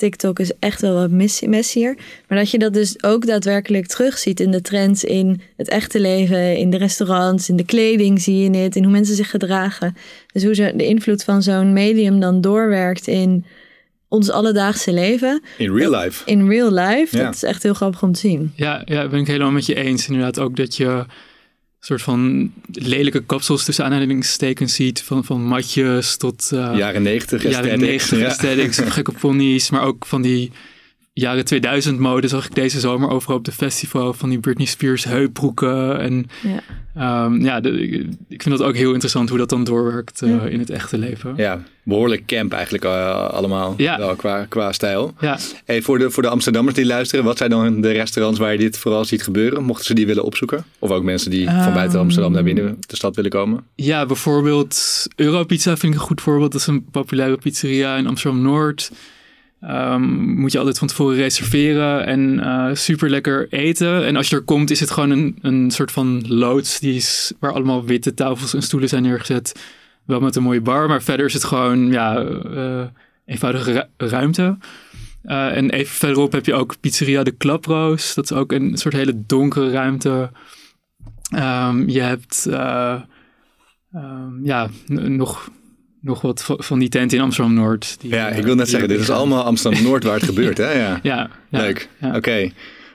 TikTok 0.00 0.38
is 0.38 0.52
echt 0.58 0.80
wel 0.80 0.94
wat 0.94 1.10
messi- 1.10 1.46
messier. 1.48 1.96
Maar 2.28 2.38
dat 2.38 2.50
je 2.50 2.58
dat 2.58 2.74
dus 2.74 3.02
ook 3.02 3.26
daadwerkelijk 3.26 3.86
terugziet 3.86 4.40
in 4.40 4.50
de 4.50 4.60
trends 4.60 5.04
in 5.04 5.40
het 5.56 5.68
echte 5.68 6.00
leven, 6.00 6.56
in 6.56 6.70
de 6.70 6.76
restaurants, 6.76 7.48
in 7.48 7.56
de 7.56 7.64
kleding 7.64 8.20
zie 8.20 8.36
je 8.50 8.56
het, 8.58 8.76
in 8.76 8.82
hoe 8.82 8.92
mensen 8.92 9.14
zich 9.14 9.30
gedragen. 9.30 9.96
Dus 10.32 10.44
hoe 10.44 10.54
ze, 10.54 10.72
de 10.76 10.86
invloed 10.86 11.24
van 11.24 11.42
zo'n 11.42 11.72
medium 11.72 12.20
dan 12.20 12.40
doorwerkt 12.40 13.06
in 13.06 13.44
ons 14.08 14.30
alledaagse 14.30 14.92
leven, 14.92 15.42
In 15.58 15.74
real 15.76 16.00
life. 16.00 16.22
in 16.26 16.48
real 16.48 16.72
life. 16.72 17.16
Ja. 17.16 17.24
Dat 17.24 17.34
is 17.34 17.42
echt 17.42 17.62
heel 17.62 17.74
grappig 17.74 18.02
om 18.02 18.12
te 18.12 18.20
zien. 18.20 18.52
Ja, 18.56 18.82
ja, 18.84 19.08
ben 19.08 19.20
ik 19.20 19.26
helemaal 19.26 19.50
met 19.50 19.66
je 19.66 19.74
eens. 19.74 20.08
Inderdaad 20.08 20.38
ook 20.38 20.56
dat 20.56 20.76
je 20.76 21.04
soort 21.80 22.02
van 22.02 22.52
lelijke 22.72 23.24
kapsels 23.24 23.64
tussen 23.64 23.84
aanhalingstekens 23.84 24.74
ziet. 24.74 25.02
Van, 25.02 25.24
van 25.24 25.44
matjes 25.44 26.16
tot 26.16 26.50
uh, 26.54 26.72
jaren 26.76 27.02
90 27.02 27.42
jaren 27.42 27.78
90 27.78 28.24
aesthetics, 28.24 28.78
gekke 28.96 29.12
ponies. 29.12 29.70
Maar 29.70 29.82
ook 29.82 30.06
van 30.06 30.22
die 30.22 30.50
jaren 31.12 31.44
2000 31.44 31.98
mode 31.98 32.28
zag 32.28 32.46
ik 32.46 32.54
deze 32.54 32.80
zomer 32.80 33.08
overal 33.10 33.36
op 33.36 33.44
de 33.44 33.52
festival. 33.52 34.12
Van 34.12 34.28
die 34.28 34.38
Britney 34.40 34.66
Spears 34.66 35.04
heupbroeken. 35.04 36.00
En 36.00 36.26
ja, 36.94 37.24
um, 37.24 37.40
ja 37.44 37.60
de, 37.60 37.80
ik 38.28 38.42
vind 38.42 38.58
dat 38.58 38.62
ook 38.62 38.74
heel 38.74 38.90
interessant 38.90 39.28
hoe 39.28 39.38
dat 39.38 39.48
dan 39.48 39.64
doorwerkt 39.64 40.22
uh, 40.22 40.30
Ja. 40.30 40.42
in 40.42 40.58
het 40.58 40.70
echte 40.70 40.98
leven. 40.98 41.32
Ja, 41.36 41.62
behoorlijk 41.82 42.26
camp 42.26 42.52
eigenlijk 42.52 42.84
uh, 42.84 43.28
allemaal 43.28 43.74
Ja. 43.76 43.98
wel 43.98 44.16
qua, 44.16 44.44
qua 44.48 44.72
stijl. 44.72 45.14
Ja. 45.20 45.38
Hey, 45.64 45.82
voor, 45.82 45.98
de, 45.98 46.10
voor 46.10 46.22
de 46.22 46.28
Amsterdammers 46.28 46.76
die 46.76 46.86
luisteren, 46.86 47.24
wat 47.24 47.38
zijn 47.38 47.50
dan 47.50 47.80
de 47.80 47.90
restaurants 47.90 48.38
waar 48.38 48.52
je 48.52 48.58
dit 48.58 48.78
vooral 48.78 49.04
ziet 49.04 49.22
gebeuren? 49.22 49.64
Mochten 49.64 49.84
ze 49.86 49.94
die 49.94 50.06
willen 50.06 50.24
opzoeken? 50.24 50.64
Of 50.78 50.90
ook 50.90 51.02
mensen 51.02 51.30
die 51.30 51.44
van 51.46 51.72
buiten 51.72 51.90
Ehm, 51.90 51.98
Amsterdam 51.98 52.32
naar 52.32 52.42
binnen 52.42 52.76
de 52.86 52.96
stad 52.96 53.16
willen 53.16 53.30
komen? 53.30 53.64
Ja, 53.74 54.06
bijvoorbeeld 54.06 55.06
Europizza 55.16 55.76
vind 55.76 55.94
ik 55.94 56.00
een 56.00 56.06
goed 56.06 56.20
voorbeeld. 56.20 56.52
Dat 56.52 56.60
is 56.60 56.66
een 56.66 56.84
populaire 56.90 57.36
pizzeria 57.36 57.96
in 57.96 58.06
Amsterdam-Noord. 58.06 58.90
Um, 59.64 60.38
moet 60.38 60.52
je 60.52 60.58
altijd 60.58 60.78
van 60.78 60.88
tevoren 60.88 61.16
reserveren 61.16 62.06
en 62.06 62.38
uh, 62.38 62.68
super 62.72 63.10
lekker 63.10 63.52
eten. 63.52 64.06
En 64.06 64.16
als 64.16 64.28
je 64.28 64.36
er 64.36 64.42
komt, 64.42 64.70
is 64.70 64.80
het 64.80 64.90
gewoon 64.90 65.10
een, 65.10 65.38
een 65.42 65.70
soort 65.70 65.92
van 65.92 66.24
loods 66.28 66.78
die 66.78 66.94
is, 66.94 67.32
waar 67.38 67.52
allemaal 67.52 67.84
witte 67.84 68.14
tafels 68.14 68.54
en 68.54 68.62
stoelen 68.62 68.88
zijn 68.88 69.02
neergezet. 69.02 69.64
Wel 70.04 70.20
met 70.20 70.36
een 70.36 70.42
mooie 70.42 70.60
bar, 70.60 70.88
maar 70.88 71.02
verder 71.02 71.26
is 71.26 71.32
het 71.32 71.44
gewoon 71.44 71.90
ja, 71.90 72.22
uh, 72.22 72.82
eenvoudige 73.24 73.88
ru 73.96 74.08
ruimte. 74.08 74.58
Uh, 75.24 75.56
en 75.56 75.70
even 75.70 75.94
verderop 75.94 76.32
heb 76.32 76.46
je 76.46 76.54
ook 76.54 76.80
Pizzeria 76.80 77.22
de 77.22 77.30
Klaproos. 77.30 78.14
Dat 78.14 78.30
is 78.30 78.36
ook 78.36 78.52
een 78.52 78.76
soort 78.76 78.94
hele 78.94 79.22
donkere 79.26 79.70
ruimte. 79.70 80.30
Ehm, 81.30 81.88
je 81.88 82.00
hebt 82.00 82.46
uh, 82.48 83.00
ja, 84.42 84.68
nog, 84.86 85.50
nog 86.00 86.20
wat 86.20 86.44
van 86.46 86.78
die 86.78 86.88
tent 86.88 87.12
in 87.12 87.20
Amsterdam-Noord. 87.20 87.96
Ja, 88.00 88.28
ik 88.28 88.44
wil 88.44 88.54
net 88.54 88.68
zeggen, 88.68 88.88
dit 88.88 89.00
is 89.00 89.10
allemaal 89.10 89.42
Amsterdam-Noord 89.42 90.04
waar 90.04 90.14
het 90.14 90.24
gebeurt, 90.24 90.58
hè? 90.58 90.72
Ja, 90.72 91.00
ja, 91.02 91.30
leuk. 91.48 91.88
Oké. 92.14 92.50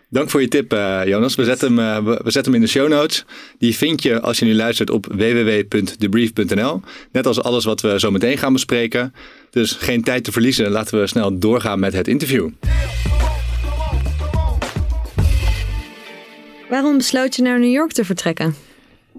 Dank 0.10 0.30
voor 0.30 0.42
je 0.42 0.48
tip, 0.48 0.74
uh, 0.74 1.02
Jonas. 1.06 1.36
We 1.36 1.44
zetten, 1.44 1.78
hem, 1.78 2.08
uh, 2.08 2.18
we 2.18 2.32
zetten 2.32 2.44
hem 2.44 2.54
in 2.54 2.62
de 2.62 2.68
show 2.68 2.90
notes. 2.90 3.26
Die 3.58 3.76
vind 3.76 4.04
je 4.04 4.22
als 4.22 4.40
je 4.40 4.46
nu 4.46 4.56
luistert 4.56 4.90
op 4.90 5.06
www.debrief.nl. 5.06 6.82
Net 7.12 7.28
als 7.28 7.42
alles 7.42 7.66
wat 7.66 7.82
we 7.82 8.00
zo 8.00 8.12
meteen 8.12 8.38
gaan 8.38 8.54
bespreken. 8.54 9.14
Dus 9.50 9.72
geen 9.72 10.04
tijd 10.04 10.24
te 10.24 10.32
verliezen. 10.32 10.72
Laten 10.72 11.00
we 11.00 11.08
snel 11.08 11.40
doorgaan 11.40 11.80
met 11.80 11.94
het 11.94 12.08
interview. 12.08 12.50
Waarom 16.70 16.98
besloot 16.98 17.36
je 17.36 17.42
naar 17.42 17.60
New 17.60 17.72
York 17.72 17.92
te 17.92 18.06
vertrekken? 18.06 18.56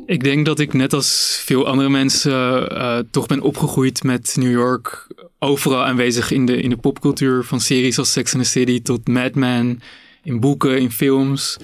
Ik 0.06 0.24
denk 0.24 0.46
dat 0.46 0.58
ik 0.58 0.72
net 0.72 0.92
als 0.92 1.42
veel 1.44 1.66
andere 1.66 1.88
mensen 1.88 2.72
uh, 2.72 2.98
toch 3.10 3.26
ben 3.26 3.40
opgegroeid 3.40 4.02
met 4.02 4.36
New 4.38 4.50
York 4.50 5.06
overal 5.38 5.84
aanwezig 5.84 6.30
in 6.30 6.46
de, 6.46 6.60
in 6.60 6.70
de 6.70 6.76
popcultuur. 6.76 7.44
Van 7.44 7.60
series 7.60 7.98
als 7.98 8.12
Sex 8.12 8.34
and 8.34 8.42
the 8.42 8.48
City 8.48 8.82
tot 8.82 9.08
Mad 9.08 9.34
Men, 9.34 9.80
in 10.22 10.40
boeken, 10.40 10.80
in 10.80 10.90
films. 10.90 11.56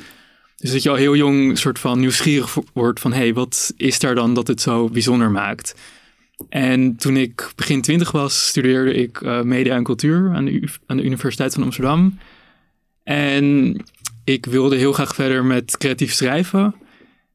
Dus 0.57 0.73
dat 0.73 0.83
je 0.83 0.91
al 0.91 0.95
heel 0.95 1.17
jong 1.17 1.59
soort 1.59 1.79
van 1.79 2.01
nieuwsgierig 2.01 2.57
wordt 2.73 3.01
van... 3.01 3.13
hé, 3.13 3.19
hey, 3.19 3.35
wat 3.35 3.73
is 3.77 3.99
daar 3.99 4.15
dan 4.15 4.35
dat 4.35 4.47
het 4.47 4.61
zo 4.61 4.89
bijzonder 4.89 5.31
maakt? 5.31 5.75
En 6.49 6.97
toen 6.97 7.17
ik 7.17 7.53
begin 7.57 7.83
twintig 7.83 8.11
was, 8.11 8.47
studeerde 8.47 8.95
ik 8.95 9.21
uh, 9.21 9.41
media 9.41 9.77
en 9.77 9.83
cultuur 9.83 10.31
aan 10.35 10.71
aan 10.87 10.97
de 10.97 11.03
Universiteit 11.03 11.55
van 11.55 11.63
Amsterdam. 11.63 12.19
En 13.05 13.77
ik 14.25 14.47
wilde 14.47 14.77
heel 14.77 14.93
graag 14.93 15.15
verder 15.15 15.45
met 15.45 15.77
creatief 15.79 16.13
schrijven. 16.13 16.75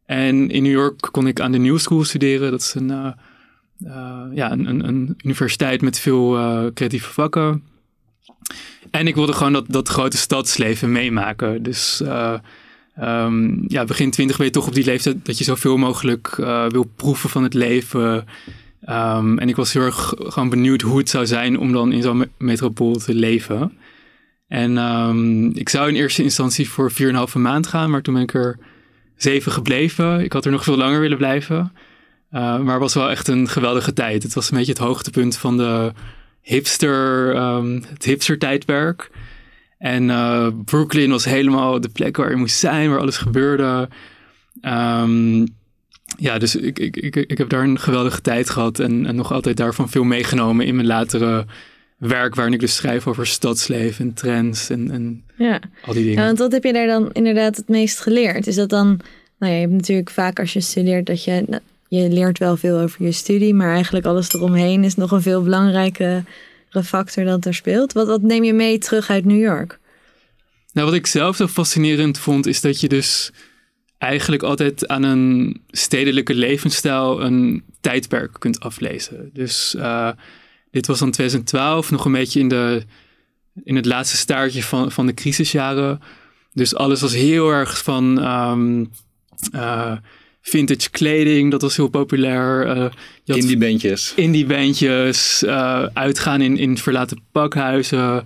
En 0.08 0.50
in 0.50 0.64
New 0.64 0.72
York 0.72 1.08
kon 1.12 1.28
ik 1.28 1.40
aan 1.40 1.52
de 1.52 1.58
New 1.58 1.78
School 1.78 2.04
studeren. 2.04 2.52
Dat 2.52 2.62
is 2.62 2.74
een, 2.74 2.90
uh, 2.90 3.08
uh, 3.86 4.22
ja, 4.34 4.52
een, 4.52 5.16
universiteit 5.24 5.82
met 5.82 6.00
veel 6.00 6.38
uh, 6.38 6.66
creatieve 6.74 7.14
vakken. 7.14 7.64
En 8.92 9.08
ik 9.08 9.16
wilde 9.16 9.34
gewoon 9.34 9.54
dat, 9.54 9.66
dat 9.68 9.88
grote 9.88 10.18
stadsleven 10.18 10.92
meemaken. 10.92 11.64
Dus 11.64 12.02
um, 13.00 13.64
ja, 13.68 13.86
begin 13.86 14.12
twintig 14.12 14.38
ben 14.38 14.46
je 14.46 14.52
toch 14.52 14.68
op 14.68 14.74
die 14.74 14.86
leeftijd 14.86 15.26
dat 15.26 15.38
je 15.38 15.44
zoveel 15.44 15.78
mogelijk 15.78 16.36
wil 16.70 16.92
proeven 16.96 17.30
van 17.30 17.44
het 17.44 17.54
leven. 17.54 18.26
Um, 18.90 19.40
en 19.40 19.50
ik 19.50 19.56
was 19.56 19.74
heel 19.74 19.82
erg 19.82 20.14
gewoon 20.18 20.50
benieuwd 20.50 20.82
hoe 20.82 20.98
het 20.98 21.10
zou 21.10 21.26
zijn 21.26 21.60
om 21.60 21.72
dan 21.72 21.92
in 21.92 22.02
zo'n 22.02 22.26
metropool 22.38 22.96
te 22.96 23.14
leven. 23.14 23.78
En 24.48 24.78
um, 24.78 25.52
ik 25.56 25.70
zou 25.70 25.90
in 25.90 25.96
eerste 25.96 26.24
instantie 26.24 26.70
voor 26.70 26.92
4,5 26.92 27.34
maand 27.34 27.68
gaan, 27.68 27.90
maar 27.90 28.02
toen 28.02 28.14
ben 28.14 28.24
ik 28.24 28.34
er 28.34 28.60
zeven 29.18 29.52
gebleven. 29.52 30.24
Ik 30.24 30.34
had 30.34 30.46
er 30.46 30.52
nog 30.52 30.64
veel 30.64 30.78
langer 30.78 31.00
willen 31.00 31.18
blijven. 31.18 31.74
Uh, 32.32 32.42
maar 32.42 32.74
het 32.74 32.82
was 32.82 32.94
wel 32.94 33.10
echt 33.10 33.28
een 33.28 33.48
geweldige 33.48 33.94
tijd. 33.94 34.24
Het 34.24 34.34
was 34.34 34.52
een 34.52 34.58
beetje 34.58 34.72
het 34.72 34.82
hoogtepunt 34.82 35.38
van 35.38 35.58
de 35.58 35.92
hipster, 36.42 37.36
um, 37.36 37.84
het 37.88 38.06
hipster 38.06 38.38
tijdperk. 38.38 39.10
En 39.78 40.04
uh, 40.04 40.48
Brooklyn 40.66 41.10
was 41.10 41.26
helemaal 41.26 41.82
de 41.82 41.90
plek 41.90 42.18
waar 42.18 42.30
je 42.30 42.36
moest 42.36 42.58
zijn, 42.58 42.90
waar 42.90 43.00
alles 43.00 43.18
gebeurde. 43.18 43.90
Um, 44.62 45.46
ja, 46.18 46.38
dus 46.38 46.56
ik, 46.56 46.80
ik, 46.80 46.98
ik, 46.98 47.16
ik 47.16 47.38
heb 47.38 47.50
daar 47.50 47.64
een 47.64 47.80
geweldige 47.80 48.22
tijd 48.22 48.50
gehad 48.50 48.80
en 48.80 49.16
nog 49.16 49.32
altijd 49.32 49.58
daarvan 49.58 49.90
veel 49.90 50.04
meegenomen 50.04 50.66
in 50.66 50.76
mijn 50.76 50.88
latere 50.88 51.46
werk 51.98 52.36
waarin 52.36 52.54
ik 52.54 52.60
dus 52.60 52.76
schrijf 52.76 53.08
over 53.08 53.28
stadsleven 53.28 54.06
en 54.06 54.14
trends 54.14 54.70
en, 54.70 54.92
en 54.92 55.24
ja. 55.38 55.60
al 55.86 55.94
die 55.94 56.04
dingen. 56.04 56.20
Ja, 56.20 56.26
want 56.26 56.40
wat 56.40 56.52
heb 56.52 56.64
je 56.64 56.74
daar 56.74 56.88
dan 56.88 57.12
inderdaad 57.12 57.56
het 57.56 57.68
meest 57.68 58.00
geleerd? 58.00 58.48
Is 58.48 58.56
dat 58.56 58.70
dan, 58.70 58.88
nou 59.40 59.52
ja, 59.52 59.58
je 59.58 59.66
hebt 59.66 59.74
natuurlijk 59.74 60.10
vaak 60.10 60.40
als 60.40 60.54
je 60.54 60.62
studeert 60.62 61.06
dat 61.06 61.24
je, 61.24 61.44
nou, 61.48 61.62
je 61.88 62.10
leert 62.10 62.38
wel 62.38 62.58
veel 62.58 62.80
over 62.80 63.06
je 63.06 63.12
studie, 63.12 63.54
maar 63.54 63.74
eigenlijk 63.74 64.06
alles 64.06 64.34
eromheen 64.34 64.84
is 64.84 64.96
nog 64.96 65.12
een 65.12 65.22
veel 65.22 65.44
belangrijkere 65.44 66.24
factor 66.84 67.24
dat 67.24 67.46
er 67.46 67.54
speelt. 67.54 67.94
Wat, 67.94 68.08
wat 68.08 68.22
neem 68.22 68.44
je 68.44 68.54
mee 68.54 68.78
terug 68.78 69.10
uit 69.10 69.26
New 69.26 69.42
York? 69.42 69.80
Nou, 70.74 70.88
wat 70.88 70.98
ik 70.98 71.08
zelf 71.08 71.36
zo 71.36 71.48
fascinerend 71.48 72.20
vond, 72.20 72.46
is 72.46 72.62
dat 72.62 72.80
je 72.80 72.88
dus 72.88 73.32
eigenlijk 73.98 74.44
altijd 74.44 74.88
aan 74.88 75.04
een 75.04 75.62
stedelijke 75.68 76.34
levensstijl 76.34 77.22
een 77.22 77.64
tijdperk 77.82 78.36
kunt 78.40 78.60
aflezen. 78.60 79.30
Dus 79.34 79.76
uh, 79.78 80.12
dit 80.72 80.88
was 80.88 81.00
dan 81.00 81.12
2012, 81.12 81.92
nog 81.92 82.06
een 82.06 82.12
beetje 82.12 82.40
in, 82.40 82.48
de, 82.48 82.84
in 83.64 83.76
het 83.76 83.86
laatste 83.86 84.18
staartje 84.18 84.64
van, 84.64 84.92
van 84.92 85.06
de 85.06 85.14
crisisjaren. 85.14 86.02
Dus 86.54 86.76
alles 86.76 87.02
was 87.02 87.14
heel 87.14 87.50
erg 87.50 87.84
van 87.84 88.26
um, 88.32 88.92
uh, 89.54 89.92
vintage 90.42 90.90
kleding, 90.90 91.52
dat 91.52 91.62
was 91.62 91.76
heel 91.76 91.88
populair. 91.88 92.78
Uh, 92.78 92.86
indie 93.38 93.58
bandjes. 93.58 94.14
Indie 94.16 94.46
bandjes, 94.46 95.44
uh, 95.46 95.86
uitgaan 95.94 96.42
in, 96.42 96.58
in 96.58 96.78
verlaten 96.78 97.22
pakhuizen. 97.32 98.24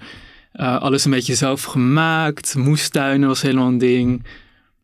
alles 0.53 1.05
een 1.05 1.11
beetje 1.11 1.35
zelf 1.35 1.63
gemaakt. 1.63 2.55
Moestuinen 2.55 3.27
was 3.27 3.41
helemaal 3.41 3.67
een 3.67 3.77
ding. 3.77 4.25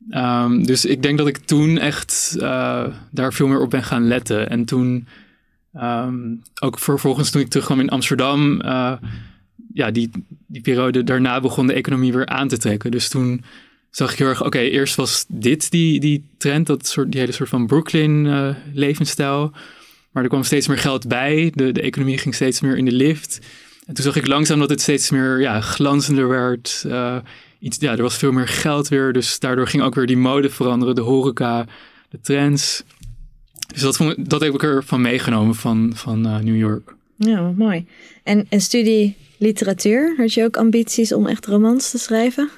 Um, 0.10 0.66
dus 0.66 0.86
ik 0.86 1.02
denk 1.02 1.18
dat 1.18 1.28
ik 1.28 1.38
toen 1.38 1.78
echt 1.78 2.36
daar 3.12 3.34
veel 3.34 3.48
meer 3.48 3.62
op 3.62 3.70
ben 3.70 3.84
gaan 3.84 4.08
letten. 4.08 4.50
En 4.50 4.66
toen 4.66 5.08
Um, 5.81 6.41
ook 6.62 6.79
vervolgens 6.79 7.29
toen 7.29 7.41
ik 7.41 7.50
terugkwam 7.50 7.79
in 7.79 7.89
Amsterdam, 7.89 8.62
uh, 8.62 8.93
ja, 9.74 9.91
die, 9.91 10.10
die 10.48 10.62
periode 10.62 11.03
daarna 11.03 11.39
begon 11.39 11.67
de 11.67 11.74
economie 11.74 12.13
weer 12.13 12.25
aan 12.25 12.48
te 12.48 12.57
trekken. 12.57 12.91
Dus 12.91 13.10
toen 13.10 13.43
zag 13.89 14.12
ik 14.12 14.17
heel 14.17 14.27
erg, 14.27 14.43
oké, 14.43 14.60
eerst 14.60 14.96
was 14.96 15.25
dit 15.27 15.72
die, 15.72 16.00
die 16.00 16.25
trend, 16.38 16.67
dat 16.67 16.88
soort, 16.88 17.12
die 17.12 17.19
hele 17.19 17.31
soort 17.31 17.50
van 17.50 17.67
Brooklyn 17.67 18.25
uh, 18.25 18.50
levensstijl. 18.74 19.51
Maar 20.12 20.24
er 20.24 20.29
kwam 20.29 20.43
steeds 20.43 20.67
meer 20.67 20.77
geld 20.77 21.07
bij, 21.07 21.51
de, 21.55 21.72
de 21.72 21.81
economie 21.81 22.17
ging 22.17 22.36
steeds 22.36 22.62
meer 22.62 22.77
in 22.77 22.86
de 22.86 22.91
lift. 22.91 23.39
En 23.86 23.93
toen 23.93 24.03
zag 24.03 24.15
ik 24.15 24.27
langzaam 24.27 24.60
dat 24.60 24.69
het 24.69 24.81
steeds 24.81 25.10
meer 25.10 25.39
ja, 25.39 25.62
glanzender 25.62 26.27
werd. 26.27 26.84
Uh, 26.88 27.17
iets, 27.60 27.77
ja, 27.79 27.91
er 27.91 28.01
was 28.01 28.17
veel 28.17 28.31
meer 28.31 28.48
geld 28.48 28.88
weer, 28.88 29.13
dus 29.13 29.39
daardoor 29.39 29.67
ging 29.67 29.84
ook 29.84 29.96
weer 29.96 30.05
die 30.05 30.17
mode 30.17 30.50
veranderen, 30.50 30.96
de 30.96 31.01
horeca, 31.01 31.65
de 32.10 32.19
trends. 32.22 32.84
Dus 33.67 33.81
dat, 33.81 34.15
dat 34.17 34.41
heb 34.41 34.53
ik 34.53 34.63
ervan 34.63 35.01
meegenomen 35.01 35.55
van, 35.55 35.91
van 35.95 36.27
uh, 36.27 36.38
New 36.38 36.57
York. 36.57 36.95
Ja, 37.15 37.51
mooi. 37.55 37.86
En 38.24 38.45
een 38.50 38.62
studie 38.62 39.15
literatuur, 39.38 40.13
had 40.17 40.33
je 40.33 40.43
ook 40.43 40.57
ambities 40.57 41.13
om 41.13 41.27
echt 41.27 41.45
romans 41.45 41.91
te 41.91 41.97
schrijven? 41.97 42.50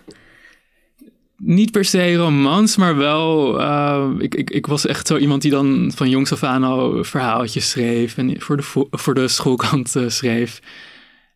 Niet 1.38 1.72
per 1.72 1.86
se 1.86 2.16
romans, 2.16 2.76
maar 2.76 2.96
wel. 2.96 3.60
Uh, 3.60 4.10
ik, 4.18 4.36
ik, 4.36 4.50
ik 4.50 4.66
was 4.66 4.86
echt 4.86 5.08
zo 5.08 5.18
iemand 5.18 5.42
die 5.42 5.52
dan 5.52 5.92
van 5.96 6.10
jongs 6.10 6.32
af 6.32 6.44
aan 6.44 6.64
al 6.64 7.04
verhaaltjes 7.04 7.70
schreef 7.70 8.18
en 8.18 8.42
voor 8.42 8.58
de, 8.58 8.88
voor 8.92 9.14
de 9.14 9.28
schoolkant 9.28 9.96
uh, 9.96 10.10
schreef. 10.10 10.60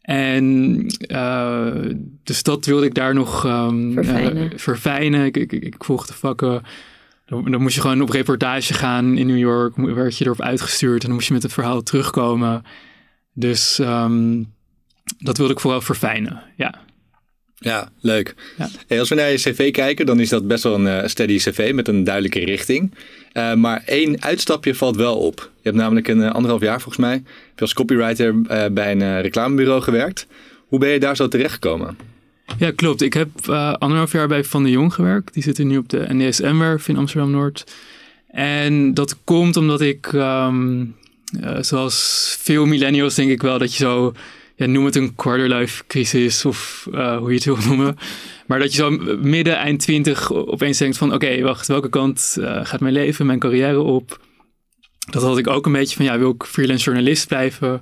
En 0.01 0.85
uh, 1.11 1.75
dus 2.23 2.43
dat 2.43 2.65
wilde 2.65 2.85
ik 2.85 2.93
daar 2.93 3.13
nog 3.13 3.45
um, 3.45 3.93
verfijnen. 3.93 4.59
verfijnen. 4.59 5.25
Ik, 5.25 5.37
ik, 5.37 5.51
ik 5.51 5.75
volgde 5.83 6.13
vakken 6.13 6.61
dan, 7.41 7.61
moest 7.61 7.75
je 7.75 7.81
gewoon 7.81 8.01
op 8.01 8.09
reportage 8.09 8.73
gaan 8.73 9.17
in 9.17 9.27
New 9.27 9.37
York, 9.37 9.75
werd 9.75 10.17
je 10.17 10.25
erop 10.25 10.41
uitgestuurd 10.41 11.01
en 11.01 11.07
dan 11.07 11.15
moest 11.15 11.27
je 11.27 11.33
met 11.33 11.43
het 11.43 11.53
verhaal 11.53 11.83
terugkomen. 11.83 12.63
Dus 13.33 13.79
um, 13.79 14.53
dat 15.17 15.37
wilde 15.37 15.53
ik 15.53 15.59
vooral 15.59 15.81
verfijnen, 15.81 16.43
ja. 16.57 16.81
Ja, 17.55 17.89
leuk. 17.99 18.35
Ja. 18.87 18.99
als 18.99 19.09
we 19.09 19.15
naar 19.15 19.31
je 19.31 19.37
cv 19.37 19.71
kijken, 19.71 20.05
dan 20.05 20.19
is 20.19 20.29
dat 20.29 20.47
best 20.47 20.63
wel 20.63 20.75
een 20.75 20.85
uh, 20.85 21.07
steady 21.07 21.37
cv 21.37 21.71
met 21.73 21.87
een 21.87 22.03
duidelijke 22.03 22.39
richting. 22.39 22.93
Uh, 23.33 23.53
maar 23.53 23.83
één 23.85 24.21
uitstapje 24.21 24.75
valt 24.75 24.95
wel 24.95 25.17
op. 25.17 25.51
Je 25.55 25.69
hebt 25.69 25.75
namelijk 25.75 26.07
een 26.07 26.19
uh, 26.19 26.31
anderhalf 26.31 26.61
jaar 26.61 26.81
volgens 26.81 27.05
mij 27.05 27.23
als 27.57 27.73
copywriter 27.73 28.41
bij 28.73 28.91
een 28.91 29.21
reclamebureau 29.21 29.81
gewerkt. 29.81 30.27
Hoe 30.67 30.79
ben 30.79 30.89
je 30.89 30.99
daar 30.99 31.15
zo 31.15 31.27
terechtgekomen? 31.27 31.97
Ja, 32.57 32.71
klopt. 32.75 33.01
Ik 33.01 33.13
heb 33.13 33.29
uh, 33.49 33.73
anderhalf 33.73 34.11
jaar 34.11 34.27
bij 34.27 34.43
Van 34.43 34.63
de 34.63 34.69
Jong 34.69 34.93
gewerkt. 34.93 35.33
Die 35.33 35.43
zitten 35.43 35.67
nu 35.67 35.77
op 35.77 35.89
de 35.89 36.05
NDSM-werf 36.09 36.87
in 36.87 36.97
Amsterdam-Noord. 36.97 37.73
En 38.27 38.93
dat 38.93 39.17
komt 39.23 39.57
omdat 39.57 39.81
ik, 39.81 40.11
um, 40.13 40.95
uh, 41.41 41.57
zoals 41.61 42.37
veel 42.39 42.65
millennials 42.65 43.15
denk 43.15 43.29
ik 43.31 43.41
wel, 43.41 43.57
dat 43.57 43.75
je 43.75 43.83
zo, 43.83 44.13
ja, 44.55 44.65
noem 44.65 44.85
het 44.85 44.95
een 44.95 45.15
quarterlife 45.15 45.83
crisis 45.87 46.45
of 46.45 46.87
uh, 46.91 47.17
hoe 47.17 47.29
je 47.29 47.35
het 47.35 47.45
wil 47.45 47.57
noemen. 47.67 47.97
Maar 48.47 48.59
dat 48.59 48.73
je 48.73 48.77
zo 48.77 48.89
midden, 49.21 49.55
eind 49.55 49.79
twintig 49.79 50.33
opeens 50.33 50.77
denkt 50.77 50.97
van, 50.97 51.13
oké, 51.13 51.41
wacht, 51.41 51.67
welke 51.67 51.89
kant 51.89 52.37
gaat 52.39 52.79
mijn 52.79 52.93
leven, 52.93 53.25
mijn 53.25 53.39
carrière 53.39 53.79
op? 53.79 54.19
Dat 55.11 55.21
had 55.21 55.37
ik 55.37 55.47
ook 55.47 55.65
een 55.65 55.71
beetje 55.71 55.95
van, 55.95 56.05
ja, 56.05 56.17
wil 56.17 56.29
ik 56.29 56.43
freelance 56.43 56.83
journalist 56.83 57.27
blijven? 57.27 57.81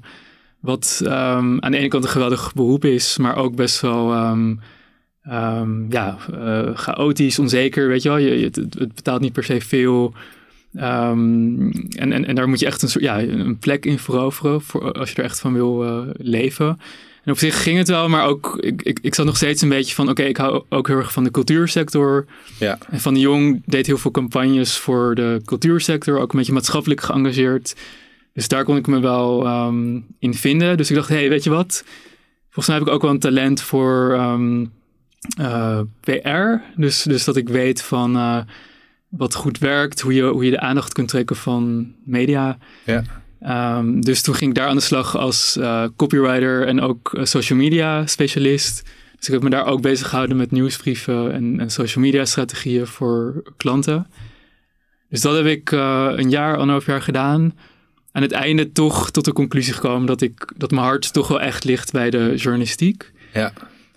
Wat 0.61 1.01
um, 1.03 1.61
aan 1.61 1.71
de 1.71 1.77
ene 1.77 1.87
kant 1.87 2.03
een 2.03 2.09
geweldig 2.09 2.53
beroep 2.53 2.85
is, 2.85 3.17
maar 3.17 3.35
ook 3.35 3.55
best 3.55 3.81
wel 3.81 4.13
um, 4.13 4.59
um, 5.29 5.85
ja, 5.89 6.17
uh, 6.33 6.77
chaotisch, 6.77 7.39
onzeker. 7.39 7.87
Weet 7.87 8.03
je 8.03 8.09
wel, 8.09 8.17
je, 8.17 8.43
het, 8.43 8.55
het, 8.55 8.95
betaalt 8.95 9.21
niet 9.21 9.33
per 9.33 9.43
se 9.43 9.61
veel. 9.61 10.13
en, 10.73 11.87
en, 11.95 12.25
en 12.25 12.35
daar 12.35 12.49
moet 12.49 12.59
je 12.59 12.65
echt 12.65 12.81
een, 12.81 12.89
soort, 12.89 13.03
ja, 13.03 13.21
een 13.21 13.57
plek 13.57 13.85
in 13.85 13.99
veroveren 13.99 14.61
voor, 14.61 14.91
als 14.91 15.09
je 15.09 15.15
er 15.15 15.23
echt 15.23 15.39
van 15.39 15.53
wil 15.53 15.85
uh, 15.85 16.09
leven. 16.17 16.79
En 17.23 17.31
op 17.31 17.37
zich 17.37 17.63
ging 17.63 17.77
het 17.77 17.87
wel, 17.87 18.09
maar 18.09 18.25
ook, 18.25 18.57
ik, 18.59 18.81
ik, 18.81 18.99
ik 19.01 19.15
zat 19.15 19.25
nog 19.25 19.35
steeds 19.35 19.61
een 19.61 19.69
beetje 19.69 19.95
van, 19.95 20.09
oké, 20.09 20.23
ik 20.23 20.37
hou 20.37 20.63
ook 20.69 20.87
heel 20.87 20.97
erg 20.97 21.11
van 21.11 21.23
de 21.23 21.31
cultuursector. 21.31 22.25
Ja. 22.59 22.77
En 22.89 22.99
Van 22.99 23.13
de 23.13 23.19
Jong 23.19 23.61
deed 23.65 23.85
heel 23.85 23.97
veel 23.97 24.11
campagnes 24.11 24.77
voor 24.77 25.15
de 25.15 25.41
cultuursector, 25.45 26.19
ook 26.19 26.31
een 26.31 26.37
beetje 26.37 26.53
maatschappelijk 26.53 27.01
geëngageerd. 27.01 27.75
Dus 28.33 28.47
daar 28.47 28.63
kon 28.63 28.77
ik 28.77 28.87
me 28.87 28.99
wel 28.99 29.45
ehm, 29.45 29.99
in 30.19 30.33
vinden. 30.33 30.77
Dus 30.77 30.89
ik 30.89 30.95
dacht, 30.95 31.09
hé, 31.09 31.15
hey, 31.15 31.29
weet 31.29 31.43
je 31.43 31.49
wat? 31.49 31.83
Volgens 32.43 32.67
mij 32.67 32.75
heb 32.75 32.87
ik 32.87 32.93
ook 32.93 33.01
wel 33.01 33.11
een 33.11 33.19
talent 33.19 33.61
voor 33.61 34.13
ehm, 34.13 34.65
eh, 35.37 35.79
PR. 35.99 36.79
Dus, 36.79 37.03
dus 37.03 37.23
dat 37.23 37.35
ik 37.35 37.49
weet 37.49 37.81
van 37.81 38.15
eh, 38.15 38.39
wat 39.09 39.35
goed 39.35 39.57
werkt, 39.57 40.01
hoe 40.01 40.13
je, 40.13 40.23
hoe 40.23 40.45
je 40.45 40.51
de 40.51 40.59
aandacht 40.59 40.93
kunt 40.93 41.07
trekken 41.07 41.35
van 41.35 41.93
media. 42.05 42.57
Ja. 42.85 43.03
Ehm, 43.39 43.99
dus 43.99 44.21
toen 44.21 44.35
ging 44.35 44.49
ik 44.49 44.57
daar 44.57 44.67
aan 44.67 44.75
de 44.75 44.81
slag 44.81 45.17
als 45.17 45.57
eh, 45.57 45.85
copywriter 45.95 46.67
en 46.67 46.81
ook 46.81 47.19
social 47.21 47.59
media 47.59 48.05
specialist. 48.05 48.83
Dus 49.15 49.27
ik 49.27 49.33
heb 49.33 49.43
me 49.43 49.49
daar 49.49 49.65
ook 49.65 49.81
bezig 49.81 50.09
gehouden 50.09 50.37
met 50.37 50.51
nieuwsbrieven 50.51 51.33
en, 51.33 51.59
en 51.59 51.69
social 51.69 52.03
media 52.03 52.25
strategieën 52.25 52.87
voor 52.87 53.43
klanten. 53.57 54.07
Dus 55.09 55.21
dat 55.21 55.35
heb 55.35 55.45
ik 55.45 55.71
een 55.71 56.29
jaar, 56.29 56.57
anderhalf 56.57 56.85
jaar 56.85 57.01
gedaan. 57.01 57.53
Aan 58.11 58.21
het 58.21 58.31
einde 58.31 58.71
toch 58.71 59.11
tot 59.11 59.25
de 59.25 59.33
conclusie 59.33 59.73
gekomen 59.73 60.07
dat, 60.07 60.21
ik, 60.21 60.53
dat 60.57 60.71
mijn 60.71 60.83
hart 60.83 61.13
toch 61.13 61.27
wel 61.27 61.41
echt 61.41 61.63
ligt 61.63 61.91
bij 61.91 62.09
de 62.09 62.33
journalistiek. 62.35 63.11
Ja. 63.33 63.53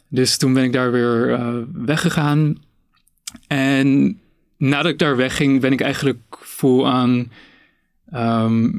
Dus 0.09 0.37
toen 0.37 0.53
ben 0.53 0.65
ik 0.65 0.73
daar 0.73 0.93
weer 0.93 1.33
eh, 1.33 1.55
weggegaan. 1.73 2.57
En 3.47 4.19
nadat 4.57 4.93
ik 4.93 4.99
daar 4.99 5.17
wegging, 5.17 5.61
ben 5.61 5.73
ik 5.73 5.81
eigenlijk 5.81 6.19
vol 6.31 6.89
aan 6.89 7.33
ehm, 8.11 8.71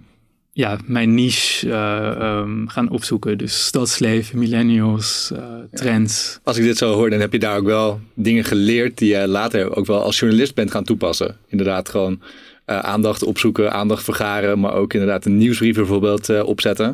ja, 0.51 0.77
mijn 0.85 1.13
niche 1.13 1.69
eh, 1.69 2.11
ehm, 2.11 2.67
gaan 2.67 2.89
opzoeken. 2.89 3.37
Dus 3.37 3.65
stadsleven, 3.65 4.39
millennials, 4.39 5.31
eh, 5.35 5.43
trends. 5.71 6.39
Als 6.43 6.57
ik 6.57 6.63
dit 6.63 6.77
zo 6.77 6.93
hoor, 6.93 7.09
dan 7.09 7.19
heb 7.19 7.31
je 7.31 7.39
daar 7.39 7.57
ook 7.57 7.65
wel 7.65 7.99
dingen 8.13 8.43
geleerd 8.43 8.97
die 8.97 9.17
je 9.17 9.27
later 9.27 9.75
ook 9.75 9.85
wel 9.85 10.01
als 10.01 10.19
journalist 10.19 10.55
bent 10.55 10.71
gaan 10.71 10.83
toepassen. 10.83 11.37
Inderdaad, 11.47 11.89
gewoon 11.89 12.21
eh, 12.65 12.79
aandacht 12.79 13.23
opzoeken, 13.23 13.73
aandacht 13.73 14.03
vergaren, 14.03 14.59
maar 14.59 14.73
ook 14.73 14.93
inderdaad 14.93 15.25
een 15.25 15.37
nieuwsbrief 15.37 15.75
bijvoorbeeld 15.75 16.29
eh, 16.29 16.45
opzetten. 16.45 16.85
Ja, 16.85 16.93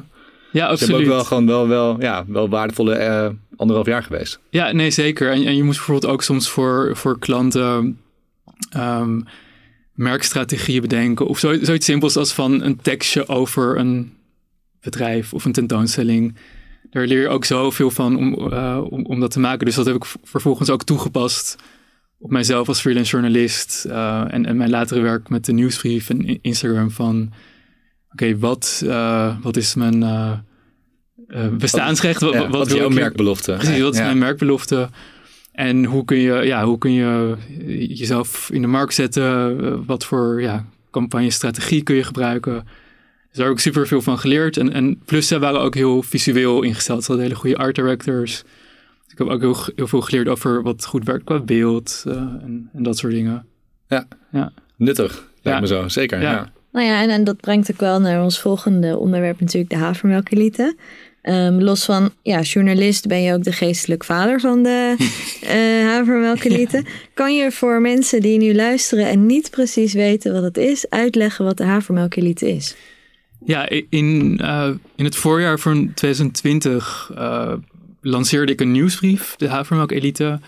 Ze 0.52 0.60
hebben 0.60 0.70
absoluut. 0.70 1.02
ook 1.02 1.08
wel 1.08 1.24
gewoon 1.24 1.48
wel, 1.48 1.68
wel, 1.68 2.02
ja, 2.02 2.26
wel 2.28 2.50
waardevolle 2.50 2.94
eh, 2.94 3.30
anderhalf 3.56 3.88
jaar 3.88 4.04
geweest. 4.04 4.40
Ja, 4.50 4.72
nee, 4.72 4.92
zeker. 4.92 5.32
En, 5.32 5.46
en 5.46 5.56
je 5.56 5.64
moest 5.64 5.78
bijvoorbeeld 5.78 6.14
ook 6.14 6.24
soms 6.24 6.50
voor, 6.50 6.92
voor 6.94 7.20
klanten 7.20 8.00
ehm, 8.70 9.22
merkstrategieën 9.94 10.82
bedenken. 10.82 11.26
Of 11.28 11.40
zo, 11.40 11.58
zoiets 11.62 11.86
simpels 11.86 12.18
als 12.18 12.34
van 12.34 12.64
een 12.64 12.82
tekstje 12.82 13.28
over 13.28 13.78
een 13.78 14.14
bedrijf 14.82 15.34
of 15.34 15.46
een 15.46 15.52
tentoonstelling. 15.52 16.36
Daar 16.90 17.06
leer 17.06 17.22
je 17.22 17.30
ook 17.30 17.46
zoveel 17.46 17.92
van 17.92 18.18
om, 18.18 18.34
om, 18.84 19.06
om 19.06 19.20
dat 19.20 19.32
te 19.32 19.40
maken. 19.40 19.66
Dus 19.66 19.76
dat 19.76 19.86
heb 19.86 19.96
ik 19.96 20.06
vervolgens 20.24 20.70
ook 20.70 20.84
toegepast 20.84 21.56
op 22.22 22.32
mijzelf 22.32 22.68
als 22.68 22.80
freelance 22.82 23.12
journalist. 23.12 23.86
eh, 23.90 24.24
en, 24.28 24.46
en 24.46 24.58
mijn 24.58 24.70
latere 24.70 25.00
werk 25.02 25.30
met 25.30 25.46
de 25.46 25.52
nieuwsbrief 25.52 26.10
en 26.10 26.42
Instagram 26.42 26.92
van... 26.92 27.32
Oké, 28.12 28.38
wat, 28.38 28.84
eh, 28.86 29.36
wat 29.42 29.58
is 29.58 29.76
mijn 29.76 30.04
eh, 30.04 30.38
bestaansrecht? 31.58 32.22
Wat, 32.22 32.34
Ja, 32.34 32.40
wat, 32.40 32.50
wat 32.50 32.68
is 32.68 32.74
jouw 32.74 32.90
merkbelofte? 32.90 33.54
Precies, 33.54 33.82
wat 33.82 33.94
is 33.94 34.00
Ja. 34.00 34.06
mijn 34.06 34.18
merkbelofte? 34.18 34.90
En 35.52 35.86
hoe 35.86 36.06
kun 36.06 36.18
je, 36.18 36.34
ja, 36.34 36.66
hoe 36.66 36.78
kun 36.78 36.92
je 36.92 37.36
jezelf 37.96 38.50
in 38.52 38.62
de 38.62 38.68
markt 38.68 38.94
zetten? 38.94 39.86
Wat 39.86 40.06
voor 40.06 40.42
ja, 40.42 40.66
campagnestrategie 40.92 41.84
kun 41.84 41.96
je 41.96 42.04
gebruiken? 42.04 42.54
Dus 43.28 43.38
daar 43.38 43.46
heb 43.48 43.56
ik 43.56 43.62
super 43.62 43.88
veel 43.88 44.02
van 44.02 44.20
geleerd. 44.20 44.58
En, 44.58 44.74
en 44.74 45.02
plus, 45.06 45.28
zij 45.28 45.40
waren 45.40 45.62
ook 45.62 45.76
heel 45.76 46.02
visueel 46.04 46.62
ingesteld. 46.62 47.02
Ze 47.04 47.08
hadden 47.08 47.26
hele 47.26 47.40
goede 47.40 47.58
art 47.58 47.76
directors. 47.76 48.44
Ik 49.22 49.28
heb 49.28 49.36
ook 49.36 49.42
heel, 49.42 49.74
heel 49.76 49.88
veel 49.88 50.02
geleerd 50.02 50.28
over 50.28 50.62
wat 50.64 50.86
goed 50.86 51.06
werkt 51.06 51.24
qua 51.24 51.40
beeld 51.40 52.04
eh, 52.08 52.14
en, 52.14 52.70
en 52.74 52.84
dat 52.84 52.98
soort 52.98 53.14
dingen. 53.14 53.46
Nuttig, 54.78 55.12
lijkt 55.42 55.42
Ja. 55.44 55.60
me 55.60 55.68
zo. 55.68 55.88
Zeker, 55.88 56.22
Ja. 56.22 56.32
ja. 56.32 56.52
Nou 56.72 56.86
ja, 56.86 57.02
en, 57.02 57.10
en 57.10 57.24
dat 57.24 57.38
brengt 57.42 57.72
ook 57.72 57.80
wel 57.80 58.00
naar 58.00 58.24
ons 58.24 58.40
volgende 58.40 58.98
onderwerp 58.98 59.40
natuurlijk, 59.40 59.70
de 59.72 59.78
havermelkelite. 59.78 60.76
Ehm, 61.22 61.54
los 61.60 61.86
van, 61.86 62.12
ja, 62.24 62.42
journalist 62.42 63.08
ben 63.08 63.22
je 63.22 63.34
ook 63.34 63.44
de 63.44 63.52
geestelijk 63.52 64.04
vader 64.04 64.40
van 64.40 64.64
de 64.64 64.96
eh 65.42 65.86
havermelkelite. 65.88 66.86
Kan 67.14 67.36
je 67.36 67.52
voor 67.52 67.82
mensen 67.82 68.22
die 68.22 68.38
nu 68.38 68.56
luisteren 68.56 69.10
en 69.10 69.26
niet 69.26 69.50
precies 69.50 69.94
weten 69.94 70.34
wat 70.34 70.44
het 70.44 70.58
is, 70.58 70.90
uitleggen 70.90 71.46
wat 71.46 71.58
de 71.58 71.64
havermelkelite 71.64 72.50
is? 72.50 72.76
Ja, 73.46 73.70
in, 73.90 74.40
eh, 74.42 74.70
in 74.96 75.06
het 75.06 75.16
voorjaar 75.16 75.60
van 75.60 75.92
2020 75.94 77.12
eh, 77.16 77.54
lanceerde 78.02 78.52
ik 78.52 78.62
een 78.62 78.72
nieuwsbrief, 78.72 79.36
de 79.36 79.48
Havermelk 79.48 79.92
Elite. 79.92 80.40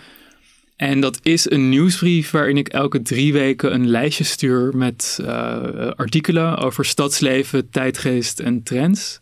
En 0.76 1.00
dat 1.00 1.18
is 1.22 1.50
een 1.50 1.68
nieuwsbrief 1.68 2.30
waarin 2.30 2.56
ik 2.56 2.68
elke 2.68 3.02
drie 3.02 3.32
weken 3.32 3.74
een 3.74 3.88
lijstje 3.88 4.24
stuur 4.24 4.76
met 4.76 5.18
eh, 5.22 5.90
artikelen 5.96 6.56
over 6.56 6.84
stadsleven, 6.84 7.70
tijdgeest 7.70 8.40
en 8.40 8.62
trends. 8.62 9.20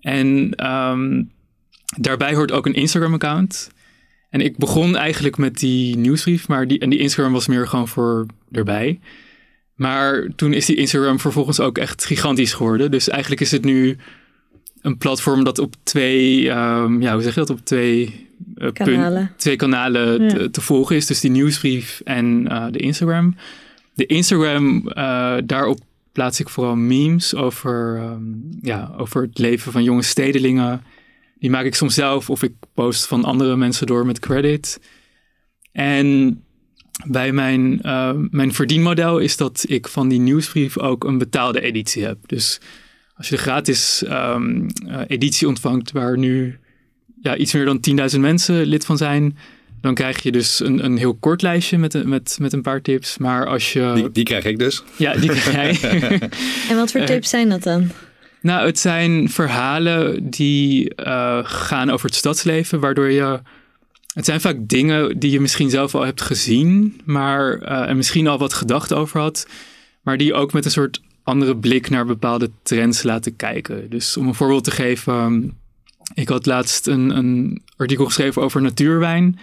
En 0.00 0.52
ehm, 0.54 1.22
daarbij 1.98 2.34
hoort 2.34 2.52
ook 2.52 2.66
een 2.66 2.74
Instagram-account. 2.74 3.70
En 4.30 4.40
ik 4.40 4.56
begon 4.56 4.96
eigenlijk 4.96 5.36
met 5.36 5.58
die 5.58 5.96
nieuwsbrief, 5.96 6.48
maar 6.48 6.66
die, 6.66 6.78
en 6.78 6.90
die 6.90 6.98
Instagram 6.98 7.32
was 7.32 7.46
meer 7.46 7.68
gewoon 7.68 7.88
voor 7.88 8.26
erbij. 8.50 9.00
Maar 9.74 10.28
toen 10.36 10.52
is 10.52 10.66
die 10.66 10.76
Instagram 10.76 11.20
vervolgens 11.20 11.60
ook 11.60 11.78
echt 11.78 12.04
gigantisch 12.04 12.52
geworden. 12.52 12.90
Dus 12.90 13.08
eigenlijk 13.08 13.40
is 13.40 13.50
het 13.50 13.64
nu 13.64 13.96
een 14.84 14.98
platform 14.98 15.44
dat 15.44 15.58
op 15.58 15.74
twee, 15.82 16.50
ehm, 16.50 17.02
ja, 17.02 17.12
hoe 17.12 17.22
zeg 17.22 17.34
je 17.34 17.40
dat? 17.40 17.50
Op 17.50 17.64
twee 17.64 18.04
eh, 18.54 18.72
punt- 18.72 18.72
Kanalen. 18.74 19.32
twee 19.36 19.56
kanalen 19.56 20.22
Ja. 20.22 20.28
te, 20.28 20.50
te 20.50 20.60
volgen 20.60 20.96
is. 20.96 21.06
Dus 21.06 21.20
die 21.20 21.30
nieuwsbrief 21.30 22.00
en 22.04 22.48
eh, 22.48 22.66
de 22.70 22.78
Instagram. 22.78 23.36
De 23.94 24.06
Instagram, 24.06 24.88
eh, 24.88 25.36
daarop 25.44 25.78
plaats 26.12 26.40
ik 26.40 26.48
vooral 26.48 26.76
memes 26.76 27.34
over, 27.34 27.96
ehm, 27.96 28.22
ja, 28.60 28.94
over 28.96 29.22
het 29.22 29.38
leven 29.38 29.72
van 29.72 29.82
jonge 29.82 30.02
stedelingen. 30.02 30.82
Die 31.38 31.50
maak 31.50 31.64
ik 31.64 31.74
soms 31.74 31.94
zelf 31.94 32.30
of 32.30 32.42
ik 32.42 32.52
post 32.74 33.06
van 33.06 33.24
andere 33.24 33.56
mensen 33.56 33.86
door 33.86 34.06
met 34.06 34.18
credit. 34.18 34.80
En 35.72 36.38
bij 37.06 37.32
mijn, 37.32 37.78
mijn 38.30 38.52
verdienmodel 38.54 39.18
is 39.18 39.36
dat 39.36 39.64
ik 39.68 39.88
van 39.88 40.08
die 40.08 40.20
nieuwsbrief 40.20 40.78
ook 40.78 41.04
een 41.04 41.18
betaalde 41.18 41.60
editie 41.60 42.04
heb. 42.04 42.18
Dus 42.26 42.60
als 43.16 43.28
je 43.28 43.34
de 43.36 43.40
gratis 43.42 44.04
ehm, 44.04 44.68
eh, 44.88 45.00
editie 45.06 45.48
ontvangt, 45.48 45.92
waar 45.92 46.18
nu 46.18 46.58
ja, 47.22 47.36
iets 47.36 47.52
meer 47.52 47.64
dan 47.64 47.80
10.000 48.14 48.20
mensen 48.20 48.64
lid 48.66 48.84
van 48.84 48.96
zijn, 48.96 49.38
dan 49.80 49.94
krijg 49.94 50.22
je 50.22 50.32
dus 50.32 50.60
een, 50.60 50.84
een 50.84 50.96
heel 50.96 51.14
kort 51.14 51.42
lijstje 51.42 51.78
met, 51.78 51.94
een- 51.94 52.08
met, 52.08 52.36
met 52.40 52.52
een 52.52 52.62
paar 52.62 52.80
tips. 52.82 53.18
Maar 53.18 53.46
als 53.46 53.72
je. 53.72 53.92
Die, 53.94 54.10
die 54.12 54.24
krijg 54.24 54.44
ik 54.44 54.58
dus. 54.58 54.82
Ja, 54.96 55.14
die 55.16 55.30
krijg 55.30 55.80
jij. 55.80 56.00
En 56.70 56.76
wat 56.76 56.90
voor 56.90 57.00
Eh, 57.00 57.06
tips 57.06 57.28
zijn 57.28 57.48
dat 57.48 57.62
dan? 57.62 57.90
Nou, 58.40 58.66
het 58.66 58.78
zijn 58.78 59.28
verhalen 59.30 60.30
die 60.30 60.94
eh, 60.94 61.38
gaan 61.42 61.90
over 61.90 62.06
het 62.06 62.14
stadsleven, 62.14 62.80
waardoor 62.80 63.10
je. 63.10 63.40
Het 64.14 64.24
zijn 64.24 64.40
vaak 64.40 64.56
dingen 64.60 65.18
die 65.18 65.30
je 65.30 65.40
misschien 65.40 65.70
zelf 65.70 65.94
al 65.94 66.04
hebt 66.04 66.20
gezien, 66.22 67.00
maar 67.04 67.58
eh, 67.58 67.88
en 67.88 67.96
misschien 67.96 68.26
al 68.26 68.38
wat 68.38 68.52
gedacht 68.54 68.92
over 68.92 69.20
had, 69.20 69.46
maar 70.02 70.16
die 70.16 70.34
ook 70.34 70.52
met 70.52 70.64
een 70.64 70.70
soort 70.70 71.00
andere 71.24 71.56
blik 71.56 71.90
naar 71.90 72.06
bepaalde 72.06 72.50
trends 72.62 73.02
laten 73.02 73.36
kijken. 73.36 73.90
Dus 73.90 74.16
om 74.16 74.26
een 74.26 74.34
voorbeeld 74.34 74.64
te 74.64 74.70
geven, 74.70 75.52
ik 76.14 76.28
had 76.28 76.46
laatst 76.46 76.86
een, 76.86 77.16
een 77.16 77.62
artikel 77.76 78.04
geschreven 78.04 78.42
over 78.42 78.62
natuurwijn. 78.62 79.38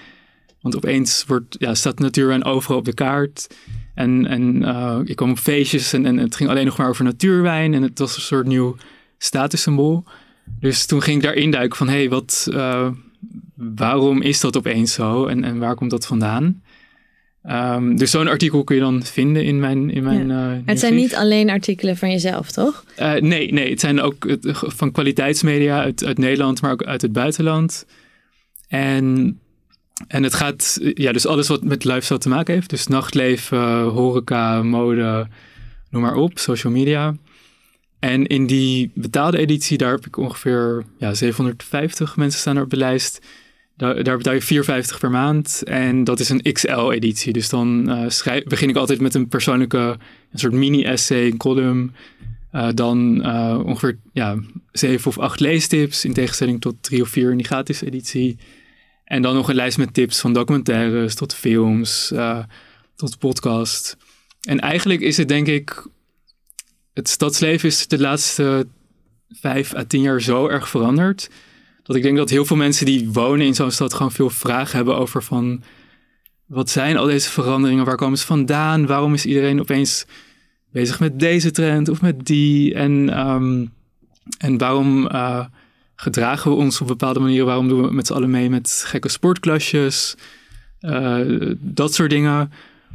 Want 0.62 0.76
opeens 0.76 1.24
wordt, 1.28 1.56
ja, 1.60 1.76
staat 1.76 2.00
natuurwijn 2.00 2.44
overal 2.44 2.78
op 2.78 2.86
de 2.86 2.94
kaart. 2.94 3.48
En, 3.94 4.28
en 4.28 4.63
eh, 4.63 5.00
ik 5.04 5.15
kwam 5.15 5.32
op 5.32 5.38
feestjes 5.38 5.94
en, 5.94 6.06
en 6.06 6.17
het 6.17 6.36
ging 6.36 6.50
alleen 6.50 6.65
nog 6.65 6.78
maar 6.78 6.89
over 6.89 7.04
natuurwijn. 7.04 7.74
En 7.74 7.82
het 7.82 8.00
was 8.00 8.15
een 8.15 8.22
soort 8.22 8.48
nieuw 8.48 8.76
statussymbool. 9.17 10.04
Dus 10.60 10.86
toen 10.86 11.02
ging 11.02 11.17
ik 11.17 11.24
daar 11.24 11.34
induiken 11.34 11.78
van, 11.78 11.88
hé, 11.88 11.98
hey, 11.98 12.10
wat, 12.10 12.48
eh, 12.54 12.89
waarom 13.56 14.22
is 14.22 14.39
dat 14.39 14.58
opeens 14.58 14.94
zo? 14.94 15.26
En, 15.26 15.44
en 15.44 15.58
waar 15.58 15.76
komt 15.76 15.91
dat 15.91 16.06
vandaan? 16.06 16.62
Ehm, 17.43 17.95
dus 17.95 18.12
zo'n 18.12 18.27
artikel 18.27 18.63
kun 18.63 18.75
je 18.75 18.82
dan 18.82 19.04
vinden 19.04 19.43
in 19.43 19.60
mijn, 19.60 19.89
in 19.89 20.04
mijn 20.04 20.32
eh, 20.32 20.51
Het 20.65 20.80
zijn 20.80 20.95
niet 20.95 21.15
alleen 21.15 21.49
artikelen 21.49 21.97
van 21.97 22.12
jezelf, 22.12 22.51
toch? 22.51 22.86
Eh, 22.95 23.13
nee, 23.13 23.54
nee, 23.54 23.69
het 23.69 23.80
zijn 23.80 24.01
ook 24.01 24.27
het- 24.27 24.47
van 24.51 24.91
kwaliteitsmedia 24.91 25.82
uit, 25.82 26.06
uit 26.06 26.17
Nederland, 26.17 26.62
maar 26.62 26.71
ook 26.71 26.84
uit 26.84 27.01
het 27.01 27.12
buitenland. 27.12 27.86
En, 28.67 29.39
en 30.08 30.23
het 30.23 30.34
gaat, 30.34 30.80
ja, 30.93 31.12
dus 31.12 31.25
alles 31.25 31.47
wat 31.47 31.63
met 31.63 31.84
lifestyle 31.84 32.19
te 32.19 32.30
maken 32.30 32.54
heeft. 32.54 32.69
Dus 32.69 32.88
nachtleven, 32.88 33.82
horeca, 33.82 34.63
mode, 34.63 35.27
noem 35.89 36.01
maar 36.01 36.15
op, 36.15 36.39
social 36.39 36.73
media. 36.73 37.15
En 37.99 38.27
in 38.27 38.45
die 38.47 38.91
betaalde 38.95 39.38
editie, 39.38 39.77
daar 39.77 39.91
heb 39.91 40.06
ik 40.06 40.17
ongeveer 40.17 40.84
ja, 40.97 41.13
750 41.13 42.17
mensen 42.17 42.39
staan 42.39 42.58
er 42.58 42.63
op 42.63 42.69
de 42.69 42.77
lijst. 42.77 43.19
Daar, 43.82 44.17
betaal 44.17 44.34
je 44.34 44.63
4,50 44.94 45.00
per 45.00 45.12
maand. 45.12 45.63
En 45.63 46.04
dat 46.04 46.20
is 46.20 46.30
een 46.30 46.41
XL-editie. 46.41 47.34
Dus 47.34 47.50
dan 47.50 47.89
eh, 47.89 48.44
begin 48.46 48.70
ik 48.70 48.76
altijd 48.76 49.02
met 49.02 49.13
een 49.13 49.28
persoonlijke, 49.28 49.98
een 50.32 50.39
soort 50.39 50.54
mini-essay, 50.54 51.26
een 51.26 51.38
column. 51.38 51.94
Eh, 52.52 52.70
dan 52.74 53.24
eh, 53.24 53.60
ongeveer 53.65 53.98
ja, 54.13 54.38
zeven 54.72 55.08
of 55.08 55.17
acht 55.17 55.39
leestips, 55.39 56.06
in 56.06 56.13
tegenstelling 56.13 56.62
tot 56.62 56.76
drie 56.84 57.02
of 57.02 57.10
vier 57.10 57.32
in 57.32 57.38
die 57.38 57.46
gratis 57.46 57.82
editie. 57.82 58.38
En 59.04 59.22
dan 59.22 59.36
nog 59.36 59.50
een 59.50 59.56
lijst 59.56 59.78
met 59.78 59.94
tips 59.94 60.20
van 60.20 60.34
documentaires 60.34 61.15
tot 61.15 61.34
films, 61.34 62.13
tot 62.96 63.17
podcast. 63.17 63.98
En 64.41 64.60
eigenlijk 64.60 65.02
is 65.02 65.17
het 65.17 65.28
denk 65.28 65.48
ik, 65.48 65.88
het 66.94 67.10
stadsleven 67.10 67.70
is 67.70 67.88
de 67.88 68.00
laatste 68.00 68.67
vijf 69.30 69.76
à 69.76 69.84
tien 69.84 70.02
jaar 70.02 70.22
zo 70.22 70.48
erg 70.48 70.70
veranderd. 70.70 71.30
Ik 71.95 72.04
denk 72.04 72.17
dat 72.17 72.30
heel 72.30 72.45
veel 72.45 72.56
mensen 72.56 72.86
die 72.86 73.10
wonen 73.12 73.45
in 73.45 73.56
zo'n 73.56 73.71
stad 73.71 73.93
gewoon 73.93 74.12
veel 74.12 74.30
vragen 74.30 74.75
hebben 74.75 74.97
over 74.97 75.23
van... 75.23 75.63
Wat 76.45 76.69
zijn 76.69 76.97
al 76.97 77.06
deze 77.06 77.30
veranderingen? 77.30 77.86
Waar 77.86 77.95
komen 77.95 78.17
ze 78.17 78.25
vandaan? 78.25 78.86
Waarom 78.86 79.13
is 79.13 79.25
iedereen 79.25 79.60
opeens 79.60 80.06
bezig 80.71 80.99
met 80.99 81.19
deze 81.19 81.51
trend 81.51 81.89
of 81.89 82.01
met 82.01 82.25
die? 82.25 82.73
En, 82.73 83.19
um, 83.27 83.71
en 84.38 84.58
waarom 84.58 85.06
uh, 85.06 85.45
gedragen 85.95 86.51
we 86.51 86.58
ons 86.58 86.82
op 86.82 86.88
bepaalde 86.88 87.19
manieren? 87.19 87.45
Waarom 87.45 87.67
doen 87.67 87.82
we 87.82 87.93
met 87.93 88.08
z'n 88.08 88.13
allen 88.13 88.30
mee 88.30 88.49
met 88.49 88.84
gekke 88.86 89.10
sportklasjes? 89.10 90.15
Uh, 90.82 91.19
dat 91.60 91.93
soort 91.93 92.10
dingen. 92.10 92.51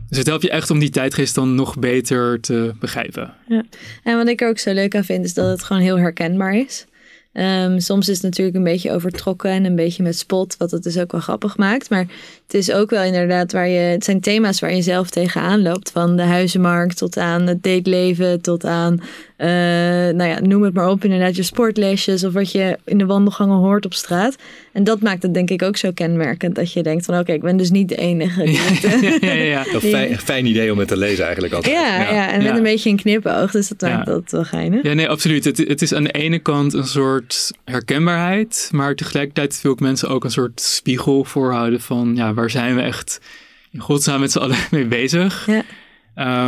Dus 0.08 0.18
het 0.18 0.26
helpt 0.26 0.42
je 0.42 0.50
echt 0.50 0.70
om 0.70 0.78
die 0.78 0.90
tijdgeest 0.90 1.34
dan 1.34 1.54
nog 1.54 1.78
beter 1.78 2.40
te 2.40 2.74
begrijpen. 2.80 3.34
Ja. 3.48 3.62
En 4.02 4.16
wat 4.16 4.28
ik 4.28 4.40
er 4.40 4.48
ook 4.48 4.58
zo 4.58 4.72
leuk 4.72 4.94
aan 4.94 5.04
vind, 5.04 5.24
is 5.24 5.34
dat 5.34 5.48
het 5.48 5.62
gewoon 5.62 5.82
heel 5.82 5.98
herkenbaar 5.98 6.54
is. 6.54 6.86
Um, 7.38 7.80
soms 7.80 8.08
is 8.08 8.14
het 8.14 8.24
natuurlijk 8.24 8.56
een 8.56 8.62
beetje 8.62 8.92
overtrokken 8.92 9.50
en 9.50 9.64
een 9.64 9.76
beetje 9.76 10.02
met 10.02 10.18
spot, 10.18 10.56
wat 10.56 10.70
het 10.70 10.82
dus 10.82 10.98
ook 10.98 11.12
wel 11.12 11.20
grappig 11.20 11.56
maakt. 11.56 11.90
Maar 11.90 12.06
het 12.46 12.54
is 12.54 12.72
ook 12.72 12.90
wel 12.90 13.02
inderdaad 13.02 13.52
waar 13.52 13.68
je, 13.68 13.78
het 13.78 14.04
zijn 14.04 14.20
thema's 14.20 14.60
waar 14.60 14.74
je 14.74 14.82
zelf 14.82 15.10
tegenaan 15.10 15.62
loopt. 15.62 15.90
Van 15.90 16.16
de 16.16 16.22
huizenmarkt 16.22 16.96
tot 16.96 17.16
aan 17.16 17.46
het 17.46 17.62
dateleven, 17.62 18.40
tot 18.40 18.64
aan 18.64 19.00
uh, 19.38 19.46
nou 20.14 20.24
ja, 20.24 20.40
noem 20.40 20.62
het 20.62 20.74
maar 20.74 20.88
op, 20.88 21.04
inderdaad 21.04 21.36
je 21.36 21.42
sportlesjes 21.42 22.24
of 22.24 22.32
wat 22.32 22.52
je 22.52 22.78
in 22.84 22.98
de 22.98 23.06
wandelgangen 23.06 23.56
hoort 23.56 23.84
op 23.84 23.94
straat. 23.94 24.36
En 24.72 24.84
dat 24.84 25.00
maakt 25.00 25.22
het 25.22 25.34
denk 25.34 25.50
ik 25.50 25.62
ook 25.62 25.76
zo 25.76 25.90
kenmerkend 25.92 26.54
dat 26.54 26.72
je 26.72 26.82
denkt 26.82 27.04
van 27.04 27.18
oké, 27.18 27.32
ik 27.32 27.40
ben 27.40 27.56
dus 27.56 27.70
niet 27.70 27.88
de 27.88 27.96
enige. 27.96 28.44
Die 28.44 28.58
het, 28.60 29.20
ja, 29.22 29.32
ja, 29.32 29.42
ja. 29.42 29.64
Een 29.72 29.80
fijn, 29.80 30.18
fijn, 30.18 30.46
idee 30.46 30.72
om 30.72 30.78
het 30.78 30.88
te 30.88 30.96
lezen 30.96 31.24
eigenlijk 31.24 31.54
altijd. 31.54 31.74
Ja, 31.74 32.10
ja. 32.12 32.32
en 32.32 32.42
met 32.42 32.56
een 32.56 32.62
beetje 32.62 32.90
een 32.90 32.96
knipoog, 32.96 33.50
dus 33.50 33.68
dat 33.68 33.80
maakt 33.80 34.06
dat 34.06 34.30
wel 34.30 34.44
geinig. 34.44 34.82
Ja, 34.82 34.92
nee, 34.92 35.08
absoluut. 35.08 35.44
Het, 35.44 35.58
het 35.58 35.82
is 35.82 35.94
aan 35.94 36.04
de 36.04 36.10
ene 36.10 36.38
kant 36.38 36.72
een 36.72 36.86
soort 36.86 37.50
herkenbaarheid, 37.64 38.68
maar 38.72 38.94
tegelijkertijd 38.94 39.60
wil 39.62 39.72
ik 39.72 39.80
mensen 39.80 40.08
ook 40.08 40.24
een 40.24 40.30
soort 40.30 40.60
spiegel 40.60 41.24
voorhouden 41.24 41.80
van 41.80 42.12
ja, 42.14 42.34
waar 42.36 42.50
zijn 42.50 42.74
we 42.74 42.82
echt 42.82 43.20
in 43.70 43.80
godsnaam 43.80 44.20
met 44.20 44.32
z'n 44.32 44.38
allen 44.38 44.58
mee 44.70 44.86
bezig. 44.86 45.46
Ja. 45.46 45.64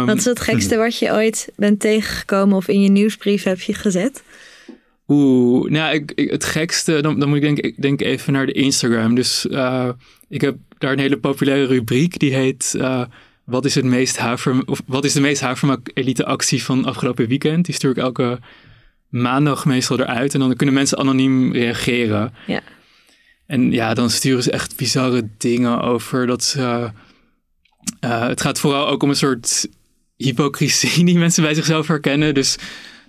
Um, 0.01 0.07
wat 0.07 0.17
is 0.17 0.25
het 0.25 0.41
gekste 0.41 0.77
wat 0.77 0.99
je 0.99 1.13
ooit 1.13 1.49
bent 1.57 1.81
tegengekomen 1.81 2.57
of 2.57 2.69
in 2.69 2.83
je 2.83 2.89
nieuwsbrief 2.89 3.43
heb 3.43 3.61
je 3.61 3.75
gezet? 3.75 4.23
Oeh, 5.09 5.71
nou, 5.71 5.95
ik, 5.95 6.31
het 6.31 6.45
gekste, 6.45 7.01
dan, 7.01 7.19
dan 7.19 7.29
moet 7.29 7.37
ik 7.37 7.43
denk, 7.43 7.59
ik 7.59 7.83
denk 7.83 8.01
even 8.01 8.33
naar 8.33 8.47
de 8.47 8.53
Instagram. 8.53 9.15
Dus 9.15 9.47
uh, 9.51 9.89
ik 10.29 10.41
heb 10.41 10.57
daar 10.79 10.93
een 10.93 10.99
hele 10.99 11.19
populaire 11.19 11.67
rubriek 11.67 12.19
die 12.19 12.35
heet 12.35 12.75
uh, 12.77 13.03
wat, 13.45 13.65
is 13.65 13.75
het 13.75 13.85
meest 13.85 14.17
haver, 14.17 14.63
of 14.67 14.83
wat 14.87 15.05
is 15.05 15.13
de 15.13 15.21
meest 15.21 15.41
havermak 15.41 15.91
elite 15.95 16.25
actie 16.25 16.65
van 16.65 16.85
afgelopen 16.85 17.29
weekend? 17.29 17.65
Die 17.65 17.75
stuur 17.75 17.91
ik 17.91 17.97
elke 17.97 18.39
maandag 19.09 19.65
meestal 19.65 20.01
eruit 20.01 20.35
en 20.35 20.41
dan 20.41 20.57
kunnen 20.57 20.75
mensen 20.75 20.99
anoniem 20.99 21.53
reageren. 21.53 22.35
Ja. 22.47 22.61
En 23.49 23.73
ja, 23.73 23.95
dan 23.95 24.11
sturen 24.11 24.43
ze 24.43 24.51
echt 24.51 24.77
bizarre 24.77 25.29
dingen 25.39 25.81
over 25.81 26.27
dat 26.27 26.45
ze 26.45 26.91
uh, 28.05 28.27
het 28.27 28.41
gaat 28.41 28.61
vooral 28.61 28.89
ook 28.89 29.03
om 29.03 29.09
een 29.09 29.17
soort 29.17 29.69
hypocrisie 30.17 31.05
die 31.05 31.19
mensen 31.19 31.43
bij 31.43 31.55
zichzelf 31.55 31.87
herkennen. 31.87 32.35
Dus 32.35 32.57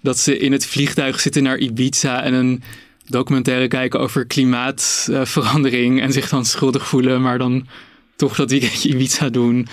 dat 0.01 0.17
ze 0.17 0.37
in 0.37 0.51
het 0.51 0.65
vliegtuig 0.65 1.19
zitten 1.19 1.43
naar 1.43 1.57
Ibiza 1.57 2.23
en 2.23 2.33
een 2.33 2.63
documentaire 3.05 3.67
kijken 3.67 3.99
over 3.99 4.25
klimaatverandering 4.25 6.01
en 6.01 6.11
zich 6.11 6.29
dan 6.29 6.45
schuldig 6.45 6.87
voelen, 6.87 7.21
maar 7.21 7.37
dan 7.37 7.67
toch 8.15 8.35
dat 8.35 8.49
weekendje 8.49 8.89
Ibiza 8.93 9.29
doen. 9.29 9.67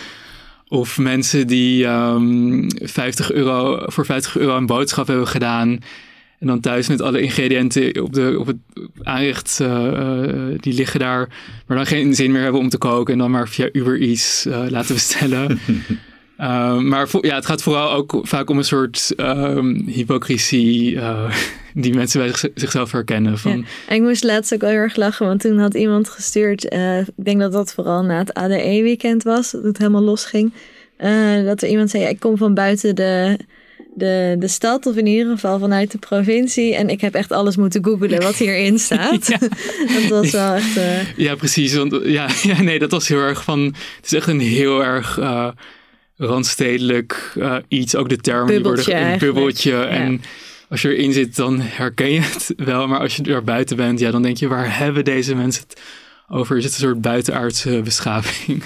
Of 0.68 0.98
mensen 0.98 1.46
die 1.46 1.84
um, 1.84 2.68
ehm, 2.68 2.86
50 2.86 3.32
euro, 3.32 3.82
voor 3.86 4.04
50 4.04 4.36
euro 4.36 4.56
een 4.56 4.66
boodschap 4.66 5.06
hebben 5.06 5.28
gedaan. 5.28 5.78
En 6.38 6.46
dan 6.46 6.60
thuis 6.60 6.88
met 6.88 7.00
alle 7.00 7.20
ingrediënten 7.20 8.02
op, 8.02 8.12
de, 8.12 8.36
op 8.38 8.46
het 8.46 8.56
aanrecht, 9.02 9.58
uh, 9.62 10.48
die 10.60 10.74
liggen 10.74 11.00
daar. 11.00 11.28
Maar 11.66 11.76
dan 11.76 11.86
geen 11.86 12.14
zin 12.14 12.32
meer 12.32 12.42
hebben 12.42 12.60
om 12.60 12.68
te 12.68 12.78
koken. 12.78 13.12
En 13.12 13.18
dan 13.18 13.30
maar 13.30 13.48
via 13.48 13.68
Uber 13.72 14.00
Eats 14.00 14.46
uh, 14.46 14.64
laten 14.68 14.94
bestellen. 14.94 15.60
uh, 16.38 16.78
maar 16.92 17.08
ja, 17.20 17.34
het 17.34 17.46
gaat 17.46 17.62
vooral 17.62 17.92
ook 17.92 18.20
vaak 18.22 18.50
om 18.50 18.58
een 18.58 18.64
soort 18.64 19.12
um, 19.16 19.84
hypocrisie 19.86 20.98
die 21.74 21.94
mensen 21.94 22.20
bij 22.20 22.50
zichzelf 22.54 22.92
herkennen. 22.92 23.38
Van... 23.38 23.66
Ja. 23.88 23.94
ik 23.94 24.02
moest 24.02 24.24
laatst 24.24 24.54
ook 24.54 24.60
wel 24.60 24.70
heel 24.70 24.78
erg 24.78 24.96
lachen, 24.96 25.26
want 25.26 25.40
toen 25.40 25.58
had 25.58 25.74
iemand 25.74 26.08
gestuurd. 26.08 26.64
ik 27.16 27.24
denk 27.24 27.40
dat 27.40 27.52
dat 27.52 27.74
vooral 27.74 28.02
na 28.02 28.18
het 28.18 28.34
ADE-weekend 28.34 29.22
was, 29.22 29.50
dat 29.50 29.62
het 29.62 29.78
helemaal 29.78 30.02
losging. 30.02 30.52
dat 31.44 31.62
er 31.62 31.68
iemand 31.68 31.90
zei, 31.90 32.02
ja, 32.02 32.08
ik 32.08 32.20
kom 32.20 32.36
van 32.36 32.54
buiten 32.54 32.94
de 32.94 33.38
de, 33.96 34.36
de 34.38 34.48
stad, 34.48 34.86
of 34.86 34.96
in 34.96 35.06
ieder 35.06 35.32
geval 35.32 35.58
vanuit 35.58 35.90
de 35.90 35.98
provincie. 35.98 36.74
En 36.74 36.88
ik 36.88 37.00
heb 37.00 37.14
echt 37.14 37.32
alles 37.32 37.56
moeten 37.56 37.84
googelen 37.84 38.22
wat 38.22 38.36
hierin 38.36 38.78
staat. 38.88 39.26
dat 39.98 40.08
was 40.08 40.30
wel 40.30 40.54
echt. 40.54 40.76
Uh... 40.76 41.16
Ja, 41.16 41.34
precies. 41.34 41.74
Want 41.74 42.00
ja, 42.04 42.28
ja, 42.42 42.62
nee, 42.62 42.78
dat 42.78 42.90
was 42.90 43.08
heel 43.08 43.20
erg 43.20 43.44
van. 43.44 43.60
Het 43.96 44.04
is 44.04 44.12
echt 44.12 44.26
een 44.26 44.40
heel 44.40 44.84
erg 44.84 45.18
uh, 45.18 45.48
randstedelijk 46.16 47.32
uh, 47.36 47.56
iets. 47.68 47.94
Ook 47.94 48.08
de 48.08 48.16
termen 48.16 48.46
bubbeltje, 48.46 48.84
die 48.84 48.94
worden 48.94 49.12
een 49.12 49.18
bubbeltje. 49.18 49.72
Ja. 49.72 49.86
En 49.86 50.22
als 50.68 50.82
je 50.82 50.96
erin 50.96 51.12
zit, 51.12 51.36
dan 51.36 51.60
herken 51.60 52.12
je 52.12 52.20
het 52.20 52.54
wel. 52.56 52.86
Maar 52.86 53.00
als 53.00 53.16
je 53.16 53.22
er 53.22 53.44
buiten 53.44 53.76
bent, 53.76 54.00
ja, 54.00 54.10
dan 54.10 54.22
denk 54.22 54.36
je, 54.36 54.48
waar 54.48 54.78
hebben 54.78 55.04
deze 55.04 55.34
mensen 55.34 55.62
het 55.68 55.80
over? 56.28 56.56
Is 56.56 56.64
het 56.64 56.72
een 56.72 56.78
soort 56.78 57.00
buitenaardse 57.00 57.80
beschaving? 57.84 58.62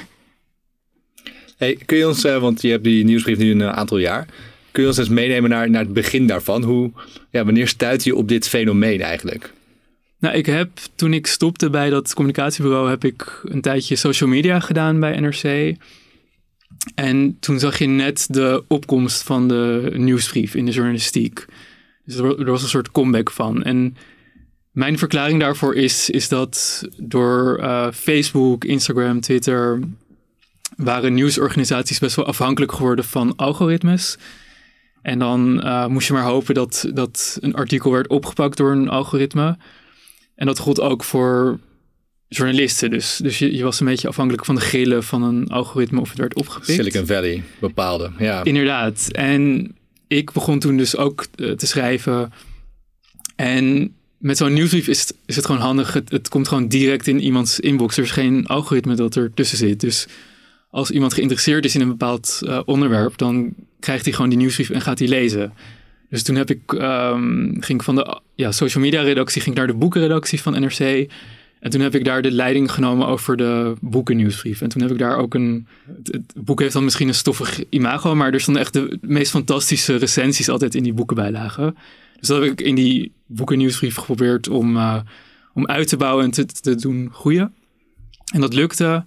Hey, 1.57 1.79
kun 1.87 1.97
je 1.97 2.09
ons, 2.09 2.23
want 2.23 2.62
je 2.62 2.71
hebt 2.71 2.85
die 2.85 3.05
nieuwsbrief 3.05 3.38
nu 3.38 3.51
een 3.51 3.62
aantal 3.62 3.99
jaar. 3.99 4.27
Kun 4.72 4.83
je 4.83 4.88
ons 4.88 4.98
eens 4.98 5.09
meenemen 5.09 5.50
naar, 5.50 5.70
naar 5.70 5.83
het 5.83 5.92
begin 5.92 6.26
daarvan? 6.26 6.62
Hoe, 6.62 6.90
ja, 7.30 7.44
wanneer 7.44 7.68
stuit 7.68 8.04
je 8.04 8.16
op 8.16 8.28
dit 8.28 8.48
fenomeen 8.48 9.00
eigenlijk? 9.00 9.52
Nou, 10.18 10.37
ik 10.37 10.46
heb 10.46 10.70
toen 10.94 11.12
ik 11.14 11.26
stopte 11.26 11.70
bij 11.70 11.90
dat 11.90 12.14
communicatiebureau, 12.14 12.88
heb 12.88 13.04
ik 13.04 13.40
een 13.44 13.61
tijdje 13.61 13.96
social 13.96 14.28
media 14.28 14.61
gedaan 14.61 15.00
bij 15.00 15.20
NRC. 15.20 15.76
En 16.94 17.37
toen 17.40 17.59
zag 17.59 17.78
je 17.78 17.87
net 17.87 18.26
de 18.30 18.64
opkomst 18.68 19.22
van 19.22 19.48
de 19.48 19.92
nieuwsbrief 19.96 20.54
in 20.54 20.66
de 20.66 20.72
journalistiek. 20.72 21.44
Dus 22.04 22.16
er 22.16 22.44
was 22.44 22.62
een 22.62 22.68
soort 22.68 22.90
comeback 22.90 23.30
van. 23.30 23.62
En 23.62 23.96
mijn 24.70 24.98
verklaring 24.98 25.40
daarvoor 25.40 25.74
is, 25.74 26.11
is 26.11 26.28
dat 26.28 26.83
door 26.96 27.59
uh, 27.61 27.88
Facebook, 27.92 28.64
Instagram, 28.64 29.20
Twitter 29.20 29.80
waren 30.76 31.14
nieuwsorganisaties 31.14 31.98
best 31.98 32.16
wel 32.16 32.26
afhankelijk 32.26 32.72
geworden 32.72 33.04
van 33.04 33.37
algoritmes. 33.37 34.18
En 35.02 35.18
dan 35.18 35.66
uh, 35.66 35.86
moest 35.86 36.06
je 36.06 36.12
maar 36.12 36.22
hopen 36.22 36.54
dat, 36.54 36.88
dat 36.94 37.38
een 37.40 37.54
artikel 37.54 37.90
werd 37.90 38.08
opgepakt 38.08 38.56
door 38.56 38.72
een 38.72 38.88
algoritme. 38.88 39.56
En 40.34 40.46
dat 40.46 40.58
gold 40.58 40.80
ook 40.80 41.04
voor 41.04 41.58
journalisten. 42.28 42.90
Dus, 42.90 43.16
dus 43.16 43.38
je, 43.38 43.56
je, 43.56 43.64
was 43.64 43.80
een 43.80 43.86
beetje 43.86 44.08
afhankelijk 44.08 44.44
van 44.44 44.54
de 44.54 44.60
grillen 44.60 45.04
van 45.04 45.22
een 45.22 45.48
algoritme 45.48 46.00
of 46.00 46.08
het 46.08 46.18
werd 46.18 46.34
opgepikt. 46.34 46.70
Silicon 46.70 47.06
Valley 47.06 47.42
bepaalde, 47.60 48.10
ja. 48.18 48.44
Inderdaad. 48.44 49.08
En 49.12 49.72
ik 50.06 50.32
begon 50.32 50.58
toen 50.58 50.76
dus 50.76 50.96
ook 50.96 51.26
uh, 51.36 51.52
te 51.52 51.66
schrijven. 51.66 52.32
En 53.36 53.94
met 54.18 54.36
zo'n 54.36 54.52
nieuwsbrief 54.52 54.88
is 54.88 55.00
het, 55.00 55.14
is 55.26 55.36
het 55.36 55.46
gewoon 55.46 55.60
handig. 55.60 55.92
Het, 55.92 56.10
het 56.10 56.28
komt 56.28 56.48
gewoon 56.48 56.68
direct 56.68 57.06
in 57.06 57.20
iemands 57.20 57.60
inbox. 57.60 57.96
Er 57.96 58.02
is 58.02 58.10
geen 58.10 58.46
algoritme 58.46 58.94
dat 58.94 59.14
er 59.14 59.34
tussen 59.34 59.58
zit. 59.58 59.80
Dus 59.80 60.06
als 60.70 60.90
iemand 60.90 61.14
geïnteresseerd 61.14 61.64
is 61.64 61.74
in 61.74 61.80
een 61.80 61.88
bepaald 61.88 62.40
uh, 62.42 62.61
onderwerp, 62.64 63.18
dan 63.18 63.54
krijgt 63.80 64.04
hij 64.04 64.14
gewoon 64.14 64.30
die 64.30 64.38
nieuwsbrief 64.38 64.70
en 64.70 64.80
gaat 64.80 64.98
hij 64.98 65.09
lezen. 65.09 65.52
Dus 66.11 66.22
toen 66.22 66.37
heb 66.37 66.50
ik, 66.50 66.72
um, 66.72 67.56
ging 67.61 67.78
ik 67.78 67.83
van 67.83 67.94
de 67.94 68.20
ja, 68.35 68.52
social 68.52 68.85
media 68.85 69.02
redactie 69.02 69.42
ging 69.42 69.56
naar 69.56 69.66
de 69.66 69.74
boekenredactie 69.74 70.42
van 70.42 70.61
NRC. 70.61 71.11
En 71.61 71.70
toen 71.70 71.80
heb 71.80 71.94
ik 71.94 72.04
daar 72.04 72.22
de 72.22 72.30
leiding 72.30 72.72
genomen 72.72 73.06
over 73.06 73.37
de 73.37 73.74
boekennieuwsbrief. 73.80 74.61
En 74.61 74.68
toen 74.68 74.83
heb 74.83 74.90
ik 74.90 74.98
daar 74.98 75.16
ook 75.16 75.35
een. 75.35 75.66
Het, 76.02 76.22
boek 76.35 76.61
heeft 76.61 76.72
dan 76.72 76.85
misschien 76.85 77.09
een 77.09 77.14
stoffig 77.14 77.61
imago, 77.68 78.14
maar 78.14 78.33
er 78.33 78.40
stonden 78.40 78.62
echt 78.62 78.72
de 78.72 78.98
meest 79.00 79.30
fantastische 79.30 79.96
recensies 79.96 80.48
altijd 80.48 80.74
in 80.74 80.83
die 80.83 80.92
boekenbijlagen. 80.92 81.76
Dus 82.18 82.28
dat 82.28 82.42
heb 82.42 82.52
ik 82.52 82.61
in 82.61 82.74
die 82.74 83.12
boekennieuwsbrief 83.26 83.96
geprobeerd 83.96 84.48
om, 84.48 84.76
uh, 84.76 85.00
om 85.54 85.66
uit 85.66 85.88
te 85.88 85.96
bouwen 85.96 86.24
en 86.24 86.30
te, 86.30 86.46
te 86.46 86.74
doen 86.74 87.09
groeien. 87.12 87.54
En 88.33 88.40
dat 88.40 88.54
lukte. 88.54 89.04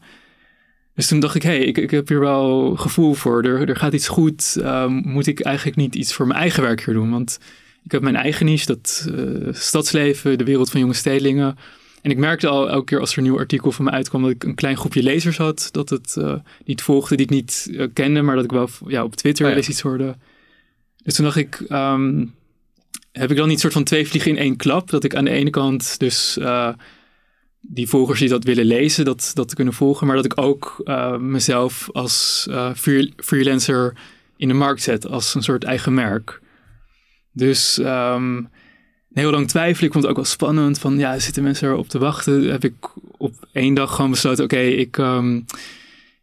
Dus 0.96 1.08
toen 1.08 1.20
dacht 1.20 1.36
ik, 1.36 1.44
hé, 1.44 1.50
hey, 1.50 1.64
ik, 1.64 1.78
ik 1.78 1.92
heb 1.92 2.08
hier 2.08 2.20
wel 2.20 2.76
gevoel 2.76 3.14
voor. 3.14 3.44
Er, 3.44 3.70
er 3.70 3.76
gaat 3.76 3.94
iets 3.94 4.08
goed. 4.08 4.56
Um, 4.60 5.02
moet 5.06 5.28
ik 5.28 5.42
eigenlijk 5.42 5.78
niet 5.78 5.96
iets 5.96 6.14
voor 6.14 6.28
mijn 6.28 6.40
eigen 6.40 6.64
werk 6.64 6.86
hier 6.86 6.94
doen? 6.94 7.12
Want 7.12 7.40
ik 7.84 7.92
heb 7.92 8.02
mijn 8.02 8.16
eigen 8.16 8.46
niche, 8.46 8.66
dat 8.66 9.08
uh, 9.10 9.48
stadsleven, 9.52 10.38
de 10.38 10.44
wereld 10.44 10.70
van 10.70 10.80
jonge 10.80 10.94
stedelingen. 10.94 11.58
En 12.02 12.12
ik 12.12 12.18
merkte 12.18 12.48
al 12.48 12.70
elke 12.70 12.86
keer 12.86 13.00
als 13.00 13.12
er 13.12 13.18
een 13.18 13.24
nieuw 13.24 13.38
artikel 13.40 13.72
van 13.72 13.86
me 13.86 13.92
uitkwam... 13.92 14.22
dat 14.22 14.32
ik 14.32 14.44
een 14.44 14.56
klein 14.56 14.78
groepje 14.78 15.04
lezers 15.04 15.38
had 15.38 15.70
dat 15.72 15.90
het 15.90 16.16
uh, 16.20 16.34
niet 16.66 16.82
volgde, 16.82 17.16
die 17.16 17.26
ik 17.26 17.32
niet 17.32 17.68
uh, 17.72 17.88
kende... 17.94 18.22
maar 18.22 18.36
dat 18.36 18.44
ik 18.44 18.52
wel 18.52 18.70
ja, 18.88 19.04
op 19.04 19.16
Twitter 19.16 19.46
oh 19.46 19.52
ja. 19.52 19.58
eens 19.58 19.70
iets 19.70 19.82
hoorde. 19.82 20.16
Dus 21.04 21.16
toen 21.16 21.26
dacht 21.26 21.38
ik, 21.38 21.64
um, 21.70 22.34
heb 23.12 23.32
ik 23.32 23.38
dan 23.38 23.48
niet 23.48 23.60
soort 23.60 23.74
van 23.74 23.84
twee 23.84 24.08
vliegen 24.08 24.32
in 24.32 24.38
één 24.38 24.56
klap? 24.56 24.90
Dat 24.90 25.04
ik 25.04 25.16
aan 25.16 25.26
de 25.26 25.32
ene 25.32 25.50
kant 25.50 26.00
dus 26.00 26.38
uh, 26.40 26.70
die 27.66 27.88
volgers 27.88 28.20
die 28.20 28.30
dat 28.30 28.44
willen 28.44 28.66
lezen, 28.66 29.06
dat, 29.06 29.32
dat 29.34 29.50
te 29.50 29.56
kunnen 29.56 29.74
volgen. 29.74 30.08
Maar 30.08 30.16
dat 30.16 30.26
ik 30.26 30.42
ook 30.42 30.82
uh, 30.86 31.18
mezelf 31.18 31.90
als 31.92 32.48
uh, 32.50 32.70
freelancer 33.16 33.94
in 34.38 34.48
de 34.48 34.54
markt 34.54 34.82
zet. 34.82 35.08
Als 35.08 35.36
een 35.36 35.44
soort 35.44 35.64
eigen 35.64 35.94
merk. 35.94 36.42
Dus 37.32 37.78
um, 37.78 38.50
heel 39.14 39.32
lang 39.32 39.48
twijfel. 39.48 39.86
Ik 39.86 39.92
vond 39.92 40.04
het 40.04 40.12
ook 40.12 40.20
wel 40.20 40.32
spannend. 40.32 40.80
Van 40.80 40.98
ja, 40.98 41.20
zitten 41.20 41.44
mensen 41.44 41.70
erop 41.70 41.88
te 41.88 42.00
wachten? 42.00 42.52
Heb 42.52 42.64
ik 42.64 42.74
op 43.18 43.34
één 43.52 43.74
dag 43.74 43.96
gewoon 43.96 44.12
besloten, 44.12 44.44
oké, 44.44 44.56
okay, 44.56 44.70
ik... 44.70 44.98
Um, 44.98 45.46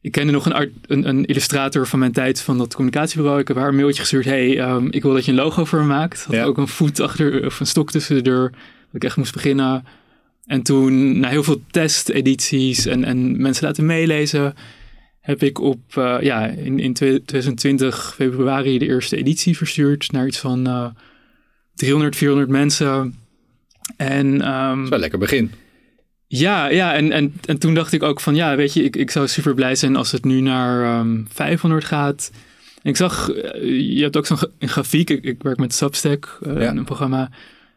ik 0.03 0.13
kende 0.13 0.33
nog 0.33 0.47
een, 0.47 0.53
art, 0.53 0.71
een, 0.87 1.09
een, 1.09 1.25
illustrator 1.25 1.87
van 1.87 1.99
mijn 1.99 2.13
tijd 2.13 2.41
van 2.41 2.59
dat 2.59 2.75
communicatiebureau. 2.75 3.41
Ik 3.41 3.49
heb 3.49 3.57
haar 3.57 3.69
een 3.69 3.77
mailtje 3.77 4.01
gestuurd. 4.01 4.25
Hey, 4.25 4.71
um, 4.71 4.89
ik 4.91 5.03
wil 5.03 5.13
dat 5.13 5.25
je 5.25 5.31
een 5.31 5.37
logo 5.37 5.65
voor 5.65 5.79
me 5.79 5.87
maakt. 5.87 6.25
Had 6.25 6.35
ja. 6.35 6.45
ook 6.45 6.59
een 6.59 6.69
voet 6.69 7.01
achter, 7.01 7.47
of 7.47 7.61
een 7.61 7.67
stok 7.67 7.91
tussen 7.91 8.15
de 8.15 8.23
deur. 8.23 8.51
Dat 8.51 8.93
ik 8.93 9.05
echt 9.05 9.17
moest 9.17 9.33
beginnen. 9.33 9.85
En 10.45 10.63
toen, 10.63 11.19
na 11.19 11.29
heel 11.29 11.43
veel 11.43 11.63
testedities 11.71 12.87
en, 12.87 13.05
en 13.05 13.41
mensen 13.41 13.67
laten 13.67 13.87
meelezen, 13.87 14.55
heb 15.21 15.43
ik 15.43 15.61
op, 15.61 15.81
uh, 15.99 16.17
ja, 16.21 16.47
in, 16.47 16.79
in 16.79 16.93
2020 16.93 18.13
februari 18.15 18.79
de 18.79 18.87
eerste 18.87 19.17
editie 19.17 19.57
verstuurd 19.57 20.13
naar 20.13 20.27
iets 20.27 20.39
van 20.39 20.69
uh, 20.69 20.87
300, 21.75 22.17
400 22.17 22.51
mensen. 22.51 23.15
En, 23.97 24.27
um, 24.27 24.75
dat 24.75 24.85
is 24.85 24.89
wel 24.89 24.99
lekker 24.99 25.19
begin. 25.19 25.51
Ja, 26.27 26.69
ja 26.69 26.95
en, 26.95 27.13
en, 27.13 27.35
en 27.45 27.59
toen 27.59 27.75
dacht 27.75 27.93
ik 27.93 28.03
ook 28.03 28.21
van 28.21 28.35
ja, 28.35 28.57
weet 28.57 28.73
je, 28.73 28.83
ik, 28.83 28.97
ik 28.97 29.11
zou 29.11 29.29
super 29.29 29.55
blij 29.55 29.75
zijn 29.75 29.97
als 29.97 30.13
het 30.13 30.25
nu 30.25 30.41
naar 30.41 31.01
um, 31.01 31.27
500 31.33 31.85
gaat. 31.85 32.31
En 32.83 32.91
ik 32.91 32.97
zag, 32.97 33.27
je 33.63 34.01
hebt 34.03 34.17
ook 34.17 34.27
zo'n 34.27 34.39
grafiek, 34.59 35.11
ik, 35.11 35.25
ik, 35.25 35.43
werk 35.43 35.59
met 35.59 35.75
Substack, 35.75 36.39
uh, 36.47 36.61
ja. 36.61 36.71
een 36.71 36.85
programma. 36.85 37.31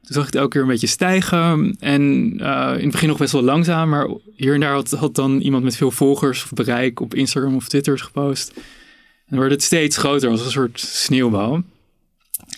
Toen 0.04 0.16
zag 0.16 0.28
ik 0.28 0.34
het 0.34 0.42
elke 0.42 0.50
keer 0.50 0.62
een 0.62 0.68
beetje 0.68 0.88
stijgen. 0.88 1.76
En 1.80 2.02
uh, 2.42 2.72
in 2.76 2.84
het 2.84 2.92
begin 2.92 3.08
nog 3.08 3.18
best 3.18 3.32
wel 3.32 3.42
langzaam, 3.42 3.89
maar 3.89 4.08
hier 4.36 4.54
en 4.54 4.60
daar 4.60 4.74
had, 4.74 4.92
had 4.92 5.16
dan 5.16 5.39
iemand 5.39 5.63
met 5.63 5.76
veel 5.76 5.92
volgers 5.92 6.44
of 6.44 6.52
bereik 6.52 7.00
op 7.00 7.13
Instagram 7.13 7.56
of 7.56 7.68
Twitter 7.68 8.00
gepost. 8.00 8.52
En 8.56 9.30
dan 9.30 9.39
werd 9.39 9.52
het 9.52 9.63
steeds 9.63 9.98
groter, 9.98 10.30
als 10.30 10.46
een 10.46 10.52
soort 10.52 10.80
sneeuwbal. 10.80 11.63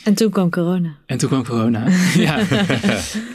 En 0.03 0.13
toen 0.13 0.31
kwam 0.31 0.49
corona. 0.49 0.95
En 1.05 1.17
toen 1.17 1.29
kwam 1.29 1.43
corona, 1.43 1.87
ja. 2.27 2.39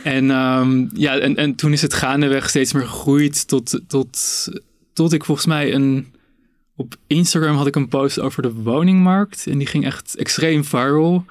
en, 0.04 0.30
um, 0.30 0.90
ja 0.94 1.18
en, 1.18 1.36
en 1.36 1.54
toen 1.54 1.72
is 1.72 1.82
het 1.82 1.94
gaandeweg 1.94 2.48
steeds 2.48 2.72
meer 2.72 2.86
gegroeid 2.86 3.48
tot, 3.48 3.80
tot, 3.86 4.48
tot 4.92 5.12
ik 5.12 5.24
volgens 5.24 5.46
mij 5.46 5.74
een... 5.74 6.06
Op 6.76 6.96
Instagram 7.06 7.56
had 7.56 7.66
ik 7.66 7.76
een 7.76 7.88
post 7.88 8.20
over 8.20 8.42
de 8.42 8.52
woningmarkt. 8.52 9.46
En 9.46 9.58
die 9.58 9.66
ging 9.66 9.84
echt 9.84 10.14
extreem 10.16 10.64
viral. 10.64 11.24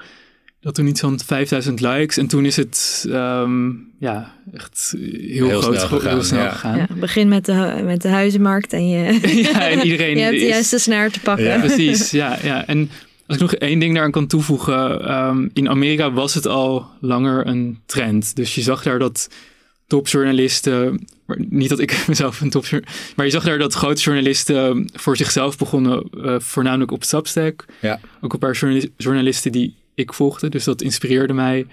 Dat 0.62 0.76
toen 0.76 0.88
iets 0.88 1.00
van 1.00 1.19
5000 1.26 1.82
likes. 1.82 2.17
En 2.17 2.28
toen 2.28 2.45
is 2.45 2.56
het 2.56 3.06
um, 3.08 3.88
ja, 4.00 4.36
echt 4.54 4.95
heel, 4.98 5.48
heel 5.48 5.62
groot 5.62 5.76
snel 5.76 5.88
gegaan. 5.88 6.13
Heel 6.13 6.24
snel 6.24 6.41
ja. 6.43 6.50
gegaan. 6.50 6.78
Ja, 6.78 6.88
begin 6.95 7.28
met 7.28 7.45
de, 7.45 7.82
met 7.86 8.02
de 8.02 8.08
huizenmarkt 8.08 8.74
en 8.74 8.88
je, 8.89 9.19
ja, 9.54 9.69
en 9.69 9.82
iedereen 9.88 10.17
je 10.17 10.24
hebt 10.24 10.36
de 10.36 10.41
is- 10.41 10.50
juiste 10.50 10.78
snaar 10.78 11.12
te 11.12 11.19
pakken. 11.19 11.45
Ja. 11.45 11.60
Precies, 11.60 12.12
ja, 12.12 12.38
ja. 12.43 12.65
En 12.67 12.89
als 13.28 13.36
ik 13.38 13.41
nog 13.41 13.54
één 13.54 13.80
ding 13.80 13.93
daaraan 13.93 14.12
kan 14.12 14.28
toevoegen. 14.28 15.02
ehm, 15.08 15.48
in 15.54 15.69
Amerika 15.69 16.12
was 16.12 16.34
het 16.34 16.48
al 16.48 16.86
langer 17.02 17.48
een 17.48 17.80
trend. 17.86 18.36
Dus 18.36 18.56
je 18.56 18.62
zag 18.62 18.84
daar 18.84 19.00
dat 19.00 19.30
topjournalisten... 19.88 21.08
maar 21.26 21.38
Niet 21.50 21.69
dat 21.69 21.80
ik 21.80 22.04
mezelf 22.08 22.41
een 22.41 22.50
topjournalist... 22.50 23.13
Maar 23.15 23.26
je 23.26 23.32
zag 23.32 23.43
daar 23.43 23.58
dat 23.58 23.74
grote 23.74 24.02
journalisten 24.02 24.89
voor 24.93 25.17
zichzelf 25.17 25.58
begonnen. 25.58 26.04
eh, 26.24 26.36
voornamelijk 26.39 26.91
op 26.91 27.04
Substack. 27.04 27.65
Ja. 27.82 28.00
Ook 28.22 28.34
een 28.34 28.39
paar 28.39 28.54
journalis- 28.54 28.88
journalisten 28.98 29.52
die 29.52 29.76
ik 30.00 30.14
volgde. 30.14 30.50
Dus 30.50 30.64
dat 30.64 30.82
inspireerde 30.82 31.34
mij. 31.34 31.66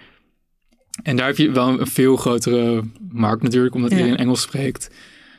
En 1.03 1.17
daar 1.17 1.27
heb 1.27 1.37
je 1.37 1.51
wel 1.51 1.81
een 1.81 1.87
veel 1.87 2.17
grotere 2.17 2.83
markt 3.11 3.43
natuurlijk. 3.43 3.75
Omdat 3.75 3.91
Ja. 3.91 3.97
iedereen 3.97 4.19
Engels 4.19 4.41
spreekt. 4.43 4.91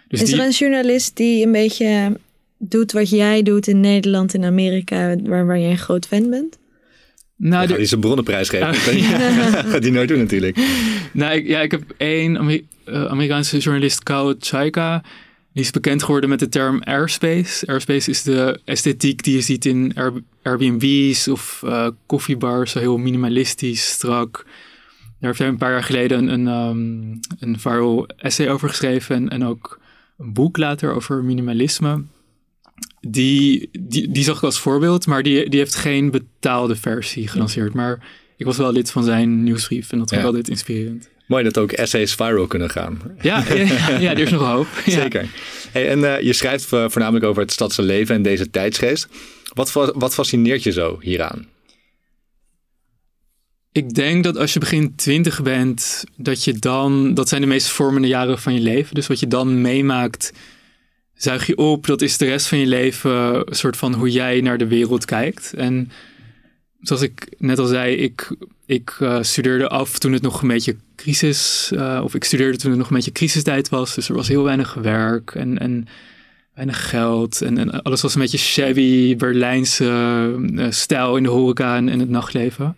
Dus 0.08 0.21
is 0.21 0.30
die, 0.30 0.39
er 0.39 0.45
een 0.45 0.52
journalist 0.52 1.15
die 1.17 1.45
een 1.45 1.52
beetje 1.52 2.17
doet 2.58 2.91
wat 2.91 3.10
jij 3.10 3.43
doet 3.43 3.67
in 3.67 3.80
Nederland 3.80 4.34
en 4.34 4.43
Amerika, 4.43 5.15
waar, 5.23 5.45
waar 5.45 5.60
jij 5.60 5.69
een 5.71 5.78
groot 5.78 6.08
fan 6.08 6.30
bent? 6.30 6.58
nou, 7.36 7.62
Ja, 7.62 7.67
de- 7.67 7.73
die 7.73 7.84
is 7.84 7.91
een 7.91 8.00
bronnenprijs 8.00 8.50
geven. 8.50 8.67
Dat 8.67 8.78
gaat 9.71 9.82
die 9.82 9.91
nooit 9.91 10.08
doen 10.08 10.17
natuurlijk. 10.17 10.58
Nou, 11.13 11.36
ik, 11.36 11.47
ja, 11.47 11.60
ik 11.62 11.71
heb 11.71 11.82
één 11.97 12.38
Amer- 12.38 12.62
eh, 12.86 13.06
Amerikaanse 13.06 13.58
journalist, 13.58 14.04
Kyle 14.04 14.36
Chaika. 14.39 15.04
Die 15.57 15.65
is 15.65 15.71
bekend 15.71 16.03
geworden 16.03 16.29
met 16.29 16.39
de 16.39 16.49
term 16.49 16.81
airspace. 16.83 17.67
Airspace 17.67 18.09
is 18.09 18.23
de 18.23 18.59
esthetiek 18.65 19.23
die 19.23 19.33
je 19.35 19.41
ziet 19.41 19.65
in 19.65 19.91
Air- 19.95 20.21
Airbnb's 20.43 21.27
of 21.27 21.61
eh, 21.65 21.87
koffiebars. 22.05 22.71
Zo 22.71 22.79
heel 22.79 22.97
minimalistisch, 22.97 23.89
strak. 23.89 24.43
Daar 24.45 25.15
heeft 25.19 25.39
hij 25.39 25.47
een 25.47 25.57
paar 25.57 25.71
jaar 25.71 25.83
geleden 25.83 26.27
een, 26.27 26.45
een, 26.45 26.47
ehm, 26.47 27.49
een 27.49 27.59
viral 27.59 28.07
essay 28.17 28.49
over 28.49 28.69
geschreven. 28.69 29.15
En, 29.15 29.29
en 29.29 29.45
ook 29.45 29.79
een 30.17 30.33
boek 30.33 30.57
later 30.57 30.93
over 30.93 31.23
minimalisme. 31.23 32.03
Die, 33.01 33.69
die, 33.79 34.11
die 34.11 34.23
zag 34.23 34.37
ik 34.37 34.43
als 34.43 34.59
voorbeeld, 34.59 35.07
maar 35.07 35.23
die, 35.23 35.49
die 35.49 35.59
heeft 35.59 35.75
geen 35.75 36.11
betaalde 36.11 36.75
versie 36.75 37.27
gelanceerd. 37.27 37.73
Maar 37.73 38.07
ik 38.37 38.45
was 38.45 38.57
wel 38.57 38.71
lid 38.71 38.91
van 38.91 39.03
zijn 39.03 39.43
nieuwsbrief 39.43 39.91
en 39.91 39.97
dat 39.97 40.09
vond 40.09 40.11
ik 40.11 40.17
Ja. 40.19 40.25
altijd 40.25 40.49
inspirerend. 40.49 41.09
Mooi 41.27 41.43
dat 41.43 41.57
ook 41.57 41.71
essays 41.71 42.13
viral 42.13 42.47
kunnen 42.47 42.69
gaan. 42.69 43.01
Ja, 43.21 43.43
ja, 43.99 44.11
er 44.11 44.19
is 44.19 44.31
nog 44.31 44.41
hoop. 44.41 44.67
Ja. 44.85 44.91
Zeker. 44.91 45.29
Hey, 45.71 45.89
en 45.89 46.15
eh, 46.15 46.21
je 46.21 46.33
schrijft 46.33 46.73
eh, 46.73 46.85
voornamelijk 46.89 47.25
over 47.25 47.41
het 47.41 47.51
stadse 47.51 47.81
leven 47.81 48.15
en 48.15 48.21
deze 48.21 48.49
tijdsgeest. 48.49 49.07
Wat, 49.53 49.71
wat 49.95 50.13
fascineert 50.13 50.63
je 50.63 50.71
zo 50.71 50.97
hieraan? 51.01 51.47
Ik 53.71 53.93
denk 53.93 54.23
dat 54.23 54.37
als 54.37 54.53
je 54.53 54.59
begin 54.59 54.95
twintig 54.95 55.41
bent, 55.41 56.03
dat 56.15 56.43
je 56.43 56.53
dan, 56.53 57.13
dat 57.13 57.29
zijn 57.29 57.41
de 57.41 57.47
meest 57.47 57.67
vormende 57.67 58.07
jaren 58.07 58.39
van 58.39 58.53
je 58.53 58.59
leven. 58.59 58.95
Dus 58.95 59.07
wat 59.07 59.19
je 59.19 59.27
dan 59.27 59.61
meemaakt, 59.61 60.33
zuig 61.13 61.47
je 61.47 61.57
op. 61.57 61.87
Dat 61.87 62.01
is 62.01 62.17
de 62.17 62.25
rest 62.25 62.47
van 62.47 62.57
je 62.57 62.65
leven 62.65 63.11
een 63.49 63.55
soort 63.55 63.77
van 63.77 63.93
hoe 63.93 64.09
jij 64.09 64.41
naar 64.41 64.57
de 64.57 64.67
wereld 64.67 65.05
kijkt. 65.05 65.53
En 65.53 65.91
zoals 66.81 67.01
ik 67.01 67.35
net 67.37 67.59
al 67.59 67.65
zei, 67.65 67.95
ik, 67.95 68.35
ik 68.65 68.95
eh, 68.99 69.21
studeerde 69.21 69.67
af 69.67 69.99
toen 69.99 70.13
het 70.13 70.21
nog 70.21 70.41
een 70.41 70.47
beetje 70.47 70.75
crisis, 70.95 71.71
eh, 71.75 72.01
of 72.03 72.15
ik 72.15 72.23
studeerde 72.23 72.57
toen 72.57 72.69
het 72.69 72.79
nog 72.79 72.89
een 72.89 72.95
beetje 72.95 73.11
crisistijd 73.11 73.69
was. 73.69 73.95
Dus 73.95 74.09
er 74.09 74.15
was 74.15 74.27
heel 74.27 74.43
weinig 74.43 74.73
werk 74.73 75.31
en, 75.31 75.57
en 75.57 75.87
weinig 76.53 76.89
geld. 76.89 77.41
En, 77.41 77.57
en 77.57 77.83
alles 77.83 78.01
was 78.01 78.15
een 78.15 78.21
beetje 78.21 78.37
shabby, 78.37 79.15
Berlijnse 79.15 80.35
eh, 80.55 80.65
stijl 80.69 81.17
in 81.17 81.23
de 81.23 81.29
horeca 81.29 81.75
en 81.75 81.89
in 81.89 81.99
het 81.99 82.09
nachtleven. 82.09 82.75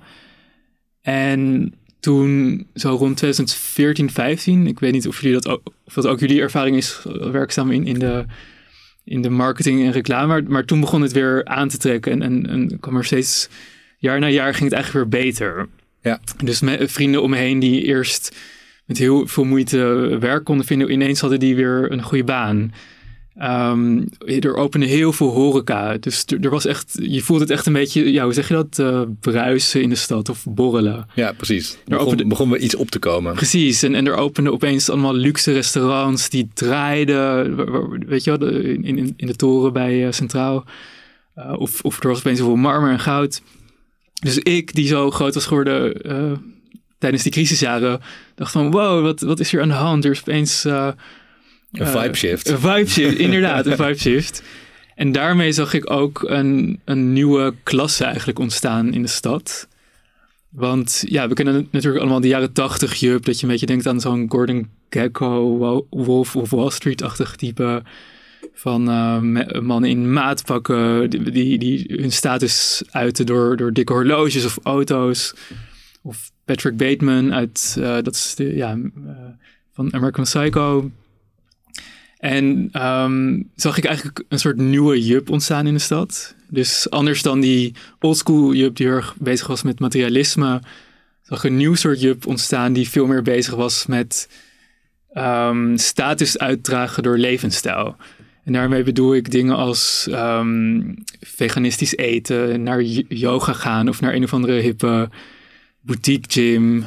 En 1.01 1.73
toen, 1.99 2.67
zo 2.75 2.95
rond 2.95 3.17
2014, 3.17 4.11
15, 4.11 4.67
ik 4.67 4.79
weet 4.79 4.91
niet 4.91 5.07
of, 5.07 5.21
jullie 5.21 5.39
dat 5.41 5.47
ook, 5.47 5.61
of 5.85 5.93
dat 5.93 6.07
ook 6.07 6.19
jullie 6.19 6.41
ervaring 6.41 6.75
is, 6.75 7.01
werkzaam 7.31 7.71
in, 7.71 7.85
in, 7.85 7.99
de, 7.99 8.25
in 9.03 9.21
de 9.21 9.29
marketing 9.29 9.83
en 9.83 9.91
reclame. 9.91 10.27
Maar, 10.27 10.43
maar 10.43 10.65
toen 10.65 10.79
begon 10.79 11.01
het 11.01 11.11
weer 11.11 11.45
aan 11.45 11.67
te 11.69 11.77
trekken 11.77 12.11
en, 12.11 12.21
en, 12.21 12.47
en 12.47 12.79
kwam 12.79 12.97
er 12.97 13.05
steeds, 13.05 13.49
jaar 13.99 14.19
na 14.19 14.29
jaar 14.29 14.53
ging 14.53 14.63
het 14.69 14.73
eigenlijk 14.73 15.11
weer 15.11 15.23
beter. 15.23 15.67
Ja. 16.01 16.19
Dus 16.43 16.59
me, 16.61 16.87
vrienden 16.87 17.21
om 17.21 17.29
me 17.29 17.37
heen 17.37 17.59
die 17.59 17.83
eerst 17.83 18.35
met 18.85 18.97
heel 18.97 19.27
veel 19.27 19.43
moeite 19.43 19.77
werk 20.19 20.43
konden 20.43 20.65
vinden, 20.65 20.91
ineens 20.91 21.19
hadden 21.19 21.39
die 21.39 21.55
weer 21.55 21.91
een 21.91 22.03
goede 22.03 22.23
baan. 22.23 22.73
Ehm, 23.37 24.01
er 24.25 24.55
opende 24.55 24.85
heel 24.85 25.13
veel 25.13 25.29
horeca. 25.29 25.97
Dus 25.97 26.23
er, 26.25 26.39
er 26.41 26.49
was 26.49 26.65
echt, 26.65 26.97
je 27.01 27.21
voelt 27.21 27.39
het 27.39 27.49
echt 27.49 27.65
een 27.65 27.73
beetje, 27.73 28.11
ja, 28.11 28.23
hoe 28.23 28.33
zeg 28.33 28.47
je 28.47 28.53
dat? 28.53 28.79
eh, 28.79 29.01
bruisen 29.19 29.81
in 29.81 29.89
de 29.89 29.95
stad 29.95 30.29
of 30.29 30.45
borrelen. 30.49 31.07
Ja, 31.15 31.31
precies. 31.31 31.71
Daar 31.71 31.79
Begon, 31.85 32.05
opende- 32.05 32.27
begon 32.27 32.49
weer 32.49 32.59
iets 32.59 32.75
op 32.75 32.89
te 32.89 32.99
komen. 32.99 33.33
Precies, 33.33 33.83
en, 33.83 33.95
en 33.95 34.07
er 34.07 34.15
openden 34.15 34.53
opeens 34.53 34.89
allemaal 34.89 35.13
luxe 35.15 35.51
restaurants 35.51 36.29
die 36.29 36.47
draaiden, 36.53 37.55
weet 38.07 38.23
je 38.23 38.37
wel, 38.37 38.49
in, 38.49 38.83
in, 38.83 39.13
in 39.15 39.27
de 39.27 39.35
toren 39.35 39.73
bij 39.73 40.05
eh, 40.05 40.11
Centraal. 40.11 40.65
Uh, 41.37 41.53
of, 41.57 41.81
of 41.81 42.01
er 42.03 42.07
was 42.09 42.17
opeens 42.19 42.37
heel 42.37 42.47
veel 42.47 42.55
marmer 42.55 42.91
en 42.91 42.99
goud. 42.99 43.41
Dus 44.19 44.37
ik, 44.37 44.73
die 44.73 44.87
zo 44.87 45.11
groot 45.11 45.33
was 45.33 45.45
geworden 45.45 46.01
eh, 46.01 46.31
tijdens 46.97 47.23
die 47.23 47.31
crisisjaren, 47.31 48.01
dacht 48.35 48.51
van 48.51 48.71
wow, 48.71 49.03
wat, 49.03 49.19
wat 49.21 49.39
is 49.39 49.51
hier 49.51 49.61
aan 49.61 49.67
de 49.67 49.73
hand? 49.73 50.05
Er 50.05 50.11
is 50.11 50.19
opeens... 50.19 50.65
eh, 50.65 50.89
Een 51.71 51.85
eh, 51.85 52.01
vibe 52.01 52.15
shift. 52.15 52.47
Een 52.49 52.59
vibe 52.59 52.89
shift, 52.89 53.17
inderdaad, 53.27 53.65
een 53.65 53.75
vibe 53.75 53.97
shift. 53.99 54.43
En 54.95 55.11
daarmee 55.11 55.51
zag 55.51 55.73
ik 55.73 55.89
ook 55.91 56.23
een, 56.27 56.79
een 56.85 57.13
nieuwe 57.13 57.53
klasse 57.63 58.03
eigenlijk 58.05 58.39
ontstaan 58.39 58.93
in 58.93 59.01
de 59.01 59.07
stad. 59.07 59.67
Want 60.49 61.03
ja, 61.07 61.27
we 61.27 61.33
kennen 61.33 61.67
natuurlijk 61.71 62.01
allemaal 62.01 62.19
de 62.21 62.27
jaren 62.27 62.53
tachtig 62.53 62.93
jup. 62.95 63.25
Dat 63.25 63.37
je 63.39 63.45
een 63.45 63.51
beetje 63.51 63.65
denkt 63.65 63.87
aan 63.87 63.99
zo'n 63.99 64.25
Gordon 64.29 64.69
Gekko, 64.89 65.57
Wo- 65.57 65.87
Wolf 65.89 66.35
of 66.35 66.49
Wall 66.49 66.69
Street-achtig 66.69 67.35
type. 67.35 67.83
Van 68.59 68.89
eh, 68.89 69.61
mannen 69.61 69.89
in 69.89 70.13
maatpakken 70.13 71.09
die, 71.09 71.57
die, 71.57 71.85
hun 71.87 72.11
status 72.11 72.83
uiten 72.89 73.25
door, 73.25 73.57
door 73.57 73.73
dikke 73.73 73.93
horloges 73.93 74.45
of 74.45 74.57
auto's. 74.63 75.33
Of 76.01 76.31
Patrick 76.45 76.77
Bateman 76.77 77.33
uit, 77.33 77.75
eh, 77.79 77.97
dat 78.01 78.15
is 78.15 78.35
de, 78.35 78.55
ja, 78.55 78.71
eh, 78.71 79.11
van 79.73 79.93
American 79.93 80.23
Psycho. 80.23 80.91
En 82.17 82.69
ehm, 82.71 83.41
zag 83.55 83.77
ik 83.77 83.85
eigenlijk 83.85 84.23
een 84.29 84.39
soort 84.39 84.57
nieuwe 84.57 85.05
jup 85.05 85.29
ontstaan 85.29 85.67
in 85.67 85.73
de 85.73 85.79
stad. 85.79 86.35
Dus 86.47 86.89
anders 86.89 87.21
dan 87.21 87.39
die 87.39 87.75
oldschool 87.99 88.53
jup 88.53 88.75
die 88.75 88.87
heel 88.87 88.95
erg 88.95 89.15
bezig 89.17 89.47
was 89.47 89.63
met 89.63 89.79
materialisme, 89.79 90.61
zag 91.21 91.43
een 91.43 91.57
nieuw 91.57 91.75
soort 91.75 92.01
jup 92.01 92.27
ontstaan 92.27 92.73
die 92.73 92.89
veel 92.89 93.05
meer 93.05 93.21
bezig 93.21 93.55
was 93.55 93.85
met 93.85 94.29
um, 95.13 95.77
status 95.77 96.37
uitdragen 96.37 97.03
door 97.03 97.17
levensstijl. 97.17 97.95
En 98.49 98.55
daarmee 98.55 98.83
bedoel 98.83 99.15
ik 99.15 99.31
dingen 99.31 99.55
als 99.55 100.07
ehm, 100.11 100.81
veganistisch 101.19 101.95
eten, 101.95 102.63
naar 102.63 102.81
yoga 103.07 103.53
gaan 103.53 103.89
of 103.89 104.01
naar 104.01 104.13
een 104.13 104.23
of 104.23 104.33
andere 104.33 104.59
hippe 104.59 105.09
boutique 105.81 106.31
gym. 106.31 106.85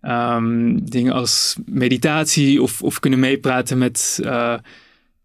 Ehm, 0.00 0.78
dingen 0.82 1.12
als 1.12 1.56
meditatie 1.66 2.62
of, 2.62 2.82
of 2.82 3.00
kunnen 3.00 3.18
meepraten 3.18 3.78
met 3.78 4.20
uh, 4.22 4.54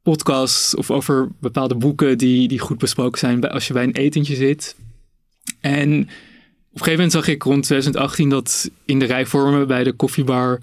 podcasts 0.02 0.76
of 0.76 0.92
over 0.92 1.30
bepaalde 1.40 1.76
boeken 1.76 2.18
die, 2.18 2.48
die 2.48 2.60
goed 2.60 2.78
besproken 2.78 3.20
zijn 3.20 3.50
als 3.50 3.68
je 3.68 3.74
bij 3.74 3.84
een 3.84 3.96
etentje 3.96 4.36
zit. 4.36 4.76
En 5.60 5.90
op 5.92 6.00
een 6.00 6.08
gegeven 6.72 6.92
moment 6.92 7.12
zag 7.12 7.28
ik 7.28 7.44
rond 7.44 7.64
2018 7.64 8.30
dat 8.30 8.72
in 8.86 9.00
de 9.00 9.06
rijvormen 9.06 9.68
bij 9.68 9.84
de 9.84 9.94
koffiebar 9.94 10.60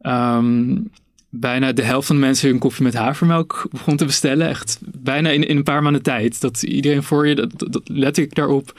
um, 0.00 0.90
bijna 1.34 1.72
de 1.72 1.82
helft 1.82 2.06
van 2.06 2.16
de 2.16 2.22
mensen 2.22 2.48
hun 2.48 2.58
koffie 2.58 2.84
met 2.84 2.94
havermelk 2.94 3.66
begon 3.70 3.96
te 3.96 4.04
bestellen. 4.04 4.48
Echt 4.48 4.78
bijna 4.82 5.30
in, 5.30 5.48
in 5.48 5.56
een 5.56 5.62
paar 5.62 5.82
maanden 5.82 6.02
tijd. 6.02 6.40
Dat 6.40 6.62
iedereen 6.62 7.02
voor 7.02 7.28
je, 7.28 7.34
dat, 7.34 7.72
dat 7.72 7.82
let 7.84 8.16
ik 8.16 8.34
daarop, 8.34 8.78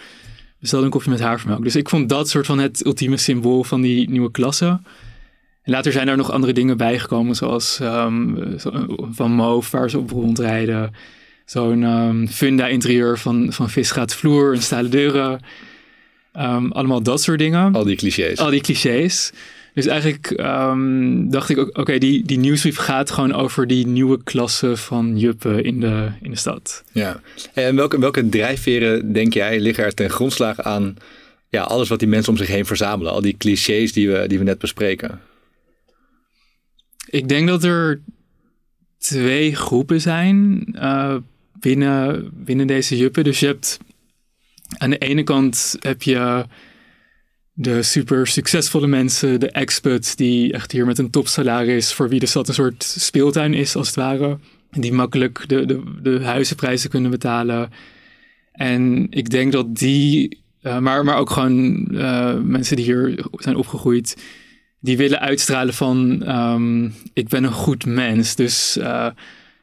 bestelde 0.59 0.85
een 0.85 0.91
koffie 0.91 1.11
met 1.11 1.19
havermelk. 1.19 1.63
Dus 1.63 1.75
ik 1.75 1.89
vond 1.89 2.09
dat 2.09 2.29
soort 2.29 2.45
van 2.45 2.59
het 2.59 2.85
ultieme 2.85 3.17
symbool 3.17 3.63
van 3.63 3.81
die 3.81 4.09
nieuwe 4.09 4.31
klasse. 4.31 4.79
En 5.61 5.71
later 5.71 5.91
zijn 5.91 6.07
er 6.07 6.17
nog 6.17 6.31
andere 6.31 6.53
dingen 6.53 6.77
bijgekomen, 6.77 7.35
zoals 7.35 7.79
um, 7.81 8.37
van 9.11 9.31
Moof, 9.31 9.71
waar 9.71 9.89
ze 9.89 9.97
op 9.97 10.09
rondrijden. 10.09 10.91
Zo'n 11.45 11.83
um, 11.83 12.27
funda-interieur 12.27 13.19
van, 13.19 13.53
van 13.53 13.69
visgaat 13.69 14.15
vloer 14.15 14.53
en 14.53 14.61
stalen 14.61 14.91
deuren. 14.91 15.39
Um, 16.37 16.71
allemaal 16.71 17.03
dat 17.03 17.21
soort 17.21 17.39
dingen. 17.39 17.73
Al 17.73 17.83
die 17.83 17.95
clichés. 17.95 18.37
Al 18.37 18.49
die 18.49 18.61
clichés. 18.61 19.31
Dus 19.73 19.85
eigenlijk 19.85 20.29
um, 20.39 21.29
dacht 21.29 21.49
ik 21.49 21.57
ook, 21.57 21.77
oké, 21.77 21.97
die, 21.97 22.25
die 22.25 22.37
nieuwsbrief 22.37 22.77
gaat 22.77 23.11
gewoon 23.11 23.33
over 23.33 23.67
die 23.67 23.87
nieuwe 23.87 24.23
klasse 24.23 24.77
van 24.77 25.17
juppen 25.17 25.63
in 25.63 25.79
de, 25.79 26.11
in 26.21 26.29
de 26.29 26.37
stad. 26.37 26.83
Ja, 26.91 27.21
en 27.53 27.75
welke, 27.75 27.99
welke 27.99 28.29
drijfveren, 28.29 29.13
denk 29.13 29.33
jij, 29.33 29.59
liggen 29.59 29.83
er 29.83 29.93
ten 29.93 30.09
grondslag 30.09 30.61
aan 30.61 30.95
ja, 31.49 31.61
alles 31.61 31.89
wat 31.89 31.99
die 31.99 32.07
mensen 32.07 32.31
om 32.31 32.37
zich 32.37 32.47
heen 32.47 32.65
verzamelen? 32.65 33.11
Al 33.11 33.21
die 33.21 33.37
clichés 33.37 33.93
die 33.93 34.09
we, 34.09 34.27
die 34.27 34.37
we 34.37 34.43
net 34.43 34.59
bespreken. 34.59 35.19
Ik 37.09 37.27
denk 37.27 37.47
dat 37.47 37.63
er 37.63 38.01
twee 38.97 39.55
groepen 39.55 40.01
zijn 40.01 40.65
uh, 40.75 41.15
binnen, 41.59 42.29
binnen 42.33 42.67
deze 42.67 42.97
juppen. 42.97 43.23
Dus 43.23 43.39
je 43.39 43.45
hebt 43.45 43.79
aan 44.77 44.89
de 44.89 44.97
ene 44.97 45.23
kant 45.23 45.75
heb 45.79 46.01
je 46.01 46.45
de 47.53 47.83
super 47.83 48.27
succesvolle 48.27 48.87
mensen, 48.87 49.39
de 49.39 49.51
experts 49.51 50.15
die 50.15 50.53
echt 50.53 50.71
hier 50.71 50.85
met 50.85 50.97
een 50.97 51.09
topsalaris, 51.09 51.93
voor 51.93 52.09
wie 52.09 52.19
de 52.19 52.25
stad 52.25 52.47
een 52.47 52.53
soort 52.53 52.83
speeltuin 52.83 53.53
is 53.53 53.75
als 53.75 53.87
het 53.87 53.95
ware. 53.95 54.37
Die 54.71 54.93
makkelijk 54.93 55.43
de, 55.47 55.65
de, 55.65 55.83
de 56.01 56.23
huizenprijzen 56.23 56.89
kunnen 56.89 57.11
betalen. 57.11 57.69
En 58.51 59.07
ik 59.09 59.29
denk 59.29 59.51
dat 59.51 59.75
die, 59.75 60.41
uh, 60.61 60.79
maar, 60.79 61.03
maar 61.03 61.17
ook 61.17 61.29
gewoon 61.29 61.87
uh, 61.91 62.33
mensen 62.39 62.75
die 62.75 62.85
hier 62.85 63.25
zijn 63.31 63.55
opgegroeid, 63.55 64.17
die 64.79 64.97
willen 64.97 65.19
uitstralen 65.19 65.73
van 65.73 66.29
um, 66.29 66.93
ik 67.13 67.27
ben 67.27 67.43
een 67.43 67.51
goed 67.51 67.85
mens. 67.85 68.35
Dus 68.35 68.77
uh, 68.77 69.07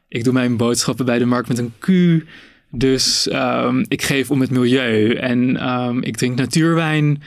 ik 0.07 0.23
doe 0.23 0.33
mijn 0.33 0.57
boodschappen 0.57 1.05
bij 1.05 1.19
de 1.19 1.25
markt 1.25 1.47
met 1.47 1.57
een 1.57 1.73
Q. 1.79 1.89
Dus 2.69 3.29
um, 3.31 3.85
ik 3.87 4.01
geef 4.01 4.31
om 4.31 4.41
het 4.41 4.49
milieu 4.49 5.13
en 5.13 5.69
um, 5.69 6.03
ik 6.03 6.17
drink 6.17 6.37
natuurwijn. 6.37 7.23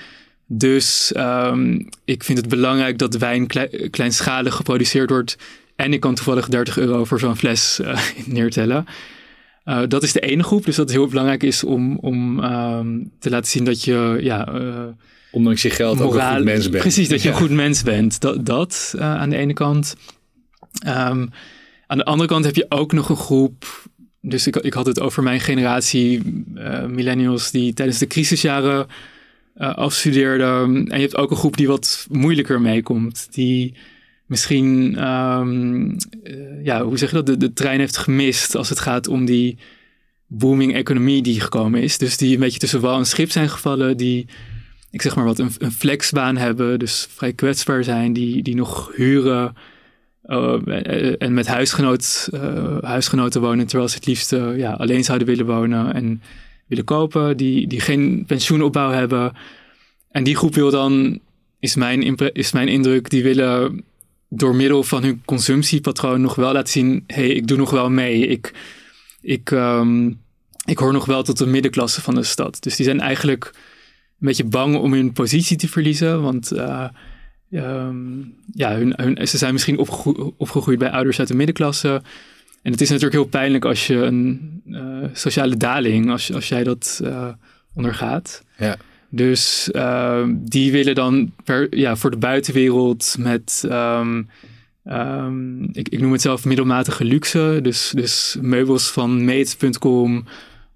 Dus 0.47 1.13
um, 1.17 1.89
ik 2.05 2.25
vind 2.25 2.39
het 2.39 2.49
belangrijk 2.49 2.99
dat 2.99 3.17
wijn 3.17 3.47
kleinschalig 3.91 4.55
geproduceerd 4.55 5.11
wordt. 5.11 5.37
En 5.77 5.93
ik 5.93 6.01
kan 6.01 6.15
toevallig 6.15 6.49
30 6.49 6.79
euro 6.79 7.05
voor 7.05 7.19
zo'n 7.19 7.37
fles 7.37 7.79
uh, 7.83 7.99
neertellen. 8.27 8.87
Uh, 9.65 9.83
dat 9.89 10.03
is 10.03 10.13
de 10.13 10.21
ene 10.21 10.43
groep, 10.43 10.65
dus 10.65 10.77
dat 10.77 10.91
heel 10.91 11.07
belangrijk 11.07 11.43
is 11.43 11.65
om, 11.65 11.99
om 11.99 12.45
um, 12.45 13.11
te 13.19 13.31
laten 13.31 13.51
zien 13.51 13.65
dat 13.65 13.85
je, 13.85 14.19
ja, 14.21 14.55
uh, 14.55 14.85
ondanks 15.31 15.63
je 15.63 15.71
geld 15.71 15.99
moraal, 15.99 16.13
ook 16.13 16.21
een 16.21 16.37
goed 16.37 16.45
mens 16.45 16.69
bent. 16.69 16.83
Precies, 16.83 17.09
dat 17.09 17.23
je 17.23 17.29
een 17.29 17.35
goed 17.35 17.51
mens 17.51 17.83
bent. 17.83 18.21
Dat, 18.21 18.47
dat 18.47 18.95
aan 18.99 19.31
de 19.31 19.37
ene 19.37 19.53
kant. 19.53 19.97
Um, 20.87 21.31
aan 21.87 21.99
de 21.99 22.05
andere 22.05 22.29
kant 22.29 22.45
heb 22.45 22.55
je 22.55 22.67
ook 22.69 22.93
nog 22.93 23.09
een 23.09 23.17
groep. 23.17 23.89
Dus 24.21 24.47
ik, 24.47 24.57
ik 24.57 24.73
had 24.73 24.87
het 24.87 25.01
over 25.01 25.23
mijn 25.23 25.41
generatie, 25.41 26.23
millennials, 26.89 27.51
die 27.51 27.73
tijdens 27.73 27.99
de 27.99 28.07
crisisjaren 28.07 28.87
uh, 29.57 29.75
afstudeerde. 29.75 30.45
En 30.45 30.85
je 30.85 31.01
hebt 31.01 31.17
ook 31.17 31.31
een 31.31 31.37
groep 31.37 31.57
die 31.57 31.67
wat 31.67 32.07
moeilijker 32.11 32.61
meekomt. 32.61 33.29
Die 33.31 33.75
misschien, 34.27 35.05
um, 35.09 35.97
uh, 36.23 36.65
ja, 36.65 36.85
hoe 36.85 36.99
zeg 36.99 37.11
je 37.11 37.15
dat, 37.15 37.27
de, 37.27 37.37
de 37.37 37.53
trein 37.53 37.79
heeft 37.79 37.97
gemist 37.97 38.55
als 38.55 38.69
het 38.69 38.81
gaat 38.81 39.09
om 39.09 39.25
die 39.25 39.59
booming 40.27 40.75
economie 40.75 41.23
die 41.23 41.41
gekomen 41.41 41.83
is. 41.83 41.99
Dus 41.99 42.17
die 42.17 42.35
een 42.35 42.41
beetje 42.41 42.59
tussen 42.59 42.81
wal 42.81 42.99
en 42.99 43.07
schip 43.07 43.31
zijn 43.31 43.49
gevallen. 43.49 43.97
Die, 43.97 44.27
ik 44.91 45.03
zeg 45.03 45.17
maar 45.17 45.25
wat, 45.25 45.39
een, 45.39 45.73
flexbaan 45.73 46.37
hebben. 46.37 46.79
Dus 46.79 47.07
vrij 47.11 47.33
kwetsbaar 47.33 47.85
zijn. 47.85 48.13
Die, 48.13 48.43
die 48.43 48.55
nog 48.55 48.93
huren. 48.97 49.55
Uh, 50.27 51.23
en 51.23 51.35
met 51.35 51.47
huisgenoot, 51.47 52.29
huisgenoten 52.81 53.41
wonen, 53.41 53.67
terwijl 53.67 53.89
ze 53.89 53.97
het 53.97 54.07
liefst 54.07 54.31
ja, 54.57 54.73
alleen 54.73 55.05
zouden 55.05 55.27
willen 55.27 55.47
wonen. 55.47 55.95
En 55.95 56.23
willen 56.67 56.85
kopen, 56.85 57.37
die, 57.37 57.67
die 57.67 57.81
geen 57.81 58.25
pensioenopbouw 58.27 58.91
hebben. 58.91 59.33
En 60.11 60.25
die 60.25 60.37
groep 60.37 60.55
wil 60.55 60.71
dan, 60.71 61.21
is 61.59 61.75
mijn, 61.75 62.17
is 62.33 62.53
mijn 62.53 62.69
indruk, 62.69 63.11
die 63.11 63.23
willen 63.23 63.85
door 64.29 64.55
middel 64.55 64.83
van 64.83 65.03
hun 65.03 65.23
consumptiepatroon 65.25 66.21
nog 66.21 66.35
wel 66.35 66.53
laten 66.53 66.73
zien: 66.73 67.05
hé, 67.07 67.15
hey, 67.15 67.29
ik 67.29 67.47
doe 67.47 67.59
nog 67.59 67.71
wel 67.71 67.91
mee. 67.91 68.27
Ik, 68.27 68.53
ik, 69.21 69.51
um, 69.51 70.21
ik 70.65 70.79
hoor 70.79 70.93
nog 70.93 71.05
wel 71.05 71.23
tot 71.23 71.39
de 71.39 71.47
middenklasse 71.47 72.01
van 72.01 72.15
de 72.15 72.23
stad. 72.23 72.63
Dus 72.63 72.77
die 72.77 72.85
zijn 72.85 73.01
eigenlijk 73.01 73.51
een 74.21 74.27
beetje 74.27 74.45
bang 74.45 74.77
om 74.77 74.93
hun 74.93 75.13
positie 75.13 75.57
te 75.57 75.69
verliezen. 75.69 76.23
Want 76.23 76.53
uh, 76.53 76.89
um, 77.51 78.35
ja, 78.53 78.75
hun, 78.77 78.93
hun, 78.97 79.29
ze 79.29 79.39
zijn 79.39 79.53
misschien 79.53 79.79
opgegroeid 80.37 80.79
bij 80.79 80.91
ouders 80.91 81.19
uit 81.19 81.29
de 81.29 81.35
middenklasse. 81.35 82.03
En 82.65 82.73
het 82.73 82.81
is 82.81 82.89
natuurlijk 82.89 83.15
heel 83.15 83.25
pijnlijk 83.25 83.65
als 83.65 83.87
je 83.87 83.95
een 83.95 84.63
uh, 84.67 85.05
sociale 85.13 85.57
daling, 85.57 86.11
als, 86.11 86.33
als 86.33 86.49
jij 86.49 86.65
dat 86.65 87.01
uh, 87.03 87.29
ondergaat. 87.75 88.45
Ja. 88.59 88.77
Dus 89.09 89.69
uh, 89.73 90.23
die 90.29 90.73
willen 90.73 90.95
dan 90.95 91.33
per, 91.45 91.77
ja, 91.77 91.97
voor 91.97 92.11
de 92.11 92.17
buitenwereld 92.17 93.17
met, 93.19 93.65
um, 93.71 94.29
um, 94.85 95.69
ik, 95.73 95.89
ik 95.89 96.01
noem 96.01 96.13
het 96.13 96.21
zelf 96.21 96.45
middelmatige 96.45 97.05
luxe. 97.05 97.59
Dus, 97.63 97.93
dus 97.95 98.37
meubels 98.41 98.91
van 98.91 99.25
mate.com 99.25 100.25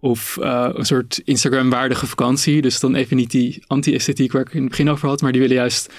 of 0.00 0.36
een 0.40 0.86
soort 0.86 1.20
Instagram-waardige 1.24 2.06
vakantie. 2.06 2.62
Dus 2.62 2.80
dan 2.80 2.94
even 2.94 3.16
niet 3.16 3.30
die 3.30 3.62
anti-esthetiek 3.66 4.32
waar 4.32 4.42
ik 4.42 4.54
in 4.54 4.60
het 4.60 4.70
begin 4.70 4.90
over 4.90 5.08
had, 5.08 5.20
maar 5.20 5.32
die 5.32 5.40
willen 5.40 5.56
juist, 5.56 5.92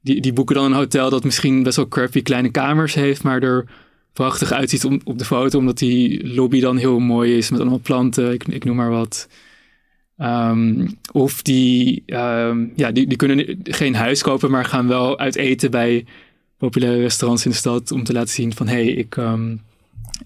die, 0.00 0.20
die 0.20 0.32
boeken 0.32 0.54
dan 0.54 0.64
een 0.64 0.72
hotel 0.72 1.10
dat 1.10 1.24
misschien 1.24 1.62
best 1.62 1.76
wel 1.76 1.88
crappy 1.88 2.22
kleine 2.22 2.50
kamers 2.50 2.94
heeft, 2.94 3.22
maar 3.22 3.42
er 3.42 3.64
prachtig 4.14 4.52
uitziet 4.52 4.84
op, 4.84 5.00
op 5.04 5.18
de 5.18 5.24
foto, 5.24 5.58
omdat 5.58 5.78
die 5.78 6.34
lobby 6.34 6.60
dan 6.60 6.76
heel 6.76 6.98
mooi 6.98 7.36
is 7.36 7.50
met 7.50 7.60
allemaal 7.60 7.80
planten, 7.82 8.32
ik, 8.32 8.44
ik 8.48 8.64
noem 8.64 8.76
maar 8.76 8.90
wat. 8.90 9.28
Um, 10.18 10.98
of 11.12 11.42
die, 11.42 12.02
um, 12.06 12.72
ja, 12.76 12.90
die, 12.92 13.06
die 13.06 13.16
kunnen 13.16 13.60
geen 13.62 13.94
huis 13.94 14.22
kopen, 14.22 14.50
maar 14.50 14.64
gaan 14.64 14.88
wel 14.88 15.18
uit 15.18 15.36
eten 15.36 15.70
bij 15.70 16.04
populaire 16.58 17.00
restaurants 17.00 17.44
in 17.44 17.50
de 17.50 17.56
stad 17.56 17.90
om 17.90 18.04
te 18.04 18.12
laten 18.12 18.34
zien 18.34 18.54
van 18.54 18.66
hé, 18.66 18.84
hey, 18.84 18.92
ik, 18.92 19.16
um, 19.16 19.60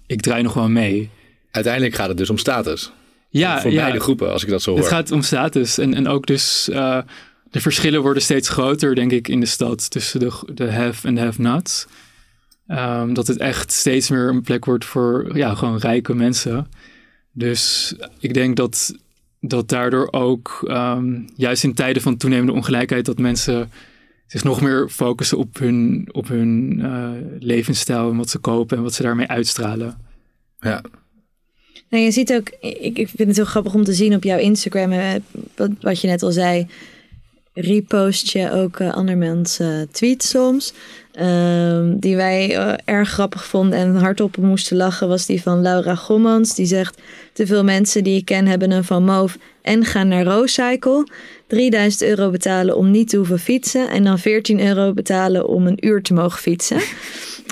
ik 0.06 0.20
draai 0.20 0.42
nog 0.42 0.54
wel 0.54 0.68
mee. 0.68 1.10
Uiteindelijk 1.50 1.94
gaat 1.94 2.08
het 2.08 2.16
dus 2.16 2.30
om 2.30 2.38
status. 2.38 2.92
Ja, 3.30 3.60
voor 3.60 3.70
ja, 3.70 3.80
beide 3.80 4.00
groepen, 4.00 4.32
als 4.32 4.42
ik 4.42 4.48
dat 4.48 4.62
zo 4.62 4.70
hoor. 4.70 4.80
Het 4.80 4.88
gaat 4.88 5.10
om 5.10 5.22
status 5.22 5.78
en, 5.78 5.94
en 5.94 6.08
ook 6.08 6.26
dus 6.26 6.68
uh, 6.72 6.98
de 7.50 7.60
verschillen 7.60 8.02
worden 8.02 8.22
steeds 8.22 8.48
groter, 8.48 8.94
denk 8.94 9.12
ik, 9.12 9.28
in 9.28 9.40
de 9.40 9.46
stad 9.46 9.90
tussen 9.90 10.20
de, 10.20 10.32
de 10.54 10.72
have 10.72 11.06
en 11.06 11.14
de 11.14 11.20
have-nots. 11.20 11.86
Um, 12.68 13.14
dat 13.14 13.26
het 13.26 13.38
echt 13.38 13.72
steeds 13.72 14.10
meer 14.10 14.28
een 14.28 14.42
plek 14.42 14.64
wordt 14.64 14.84
voor 14.84 15.36
ja, 15.36 15.54
gewoon 15.54 15.78
rijke 15.78 16.14
mensen. 16.14 16.66
Dus 17.32 17.94
ik 18.18 18.34
denk 18.34 18.56
dat, 18.56 18.94
dat 19.40 19.68
daardoor 19.68 20.08
ook, 20.10 20.64
um, 20.70 21.24
juist 21.36 21.64
in 21.64 21.74
tijden 21.74 22.02
van 22.02 22.16
toenemende 22.16 22.52
ongelijkheid, 22.52 23.04
dat 23.04 23.18
mensen 23.18 23.70
zich 24.26 24.44
nog 24.44 24.60
meer 24.60 24.88
focussen 24.88 25.38
op 25.38 25.58
hun, 25.58 26.08
op 26.12 26.28
hun 26.28 26.78
uh, 26.78 27.10
levensstijl 27.38 28.10
en 28.10 28.16
wat 28.16 28.30
ze 28.30 28.38
kopen 28.38 28.76
en 28.76 28.82
wat 28.82 28.94
ze 28.94 29.02
daarmee 29.02 29.28
uitstralen. 29.28 29.98
Ja. 30.60 30.82
Nou, 31.90 32.04
je 32.04 32.10
ziet 32.10 32.32
ook, 32.32 32.48
ik, 32.60 32.98
ik 32.98 33.08
vind 33.08 33.28
het 33.28 33.36
heel 33.36 33.44
grappig 33.44 33.74
om 33.74 33.84
te 33.84 33.94
zien 33.94 34.14
op 34.14 34.22
jouw 34.22 34.38
Instagram, 34.38 35.20
wat, 35.56 35.70
wat 35.80 36.00
je 36.00 36.06
net 36.06 36.22
al 36.22 36.32
zei 36.32 36.66
repost 37.60 38.30
je 38.30 38.52
ook 38.52 38.78
uh, 38.78 38.94
andermans 38.94 39.60
tweets 39.90 40.28
soms. 40.28 40.72
Ehm, 41.12 41.98
die 41.98 42.16
wij 42.16 42.56
erg 42.84 43.08
grappig 43.08 43.44
vonden 43.44 43.78
en 43.78 43.96
hardop 43.96 44.36
moesten 44.36 44.76
lachen, 44.76 45.08
was 45.08 45.26
die 45.26 45.42
van 45.42 45.62
Laura 45.62 45.94
Gommans. 45.94 46.54
Die 46.54 46.66
zegt: 46.66 47.00
Te 47.32 47.46
veel 47.46 47.64
mensen 47.64 48.04
die 48.04 48.16
ik 48.16 48.24
ken 48.24 48.46
hebben 48.46 48.70
een 48.70 48.84
Van 48.84 49.04
Moof 49.04 49.38
en 49.62 49.84
gaan 49.84 50.08
naar 50.08 50.24
Rooscycle. 50.24 51.06
3000 51.46 52.02
euro 52.02 52.30
betalen 52.30 52.76
om 52.76 52.90
niet 52.90 53.08
te 53.08 53.16
hoeven 53.16 53.38
fietsen. 53.38 53.88
En 53.88 54.04
dan 54.04 54.18
14 54.18 54.66
euro 54.66 54.92
betalen 54.92 55.48
om 55.48 55.66
een 55.66 55.86
uur 55.86 56.02
te 56.02 56.14
mogen 56.14 56.38
fietsen. 56.38 56.80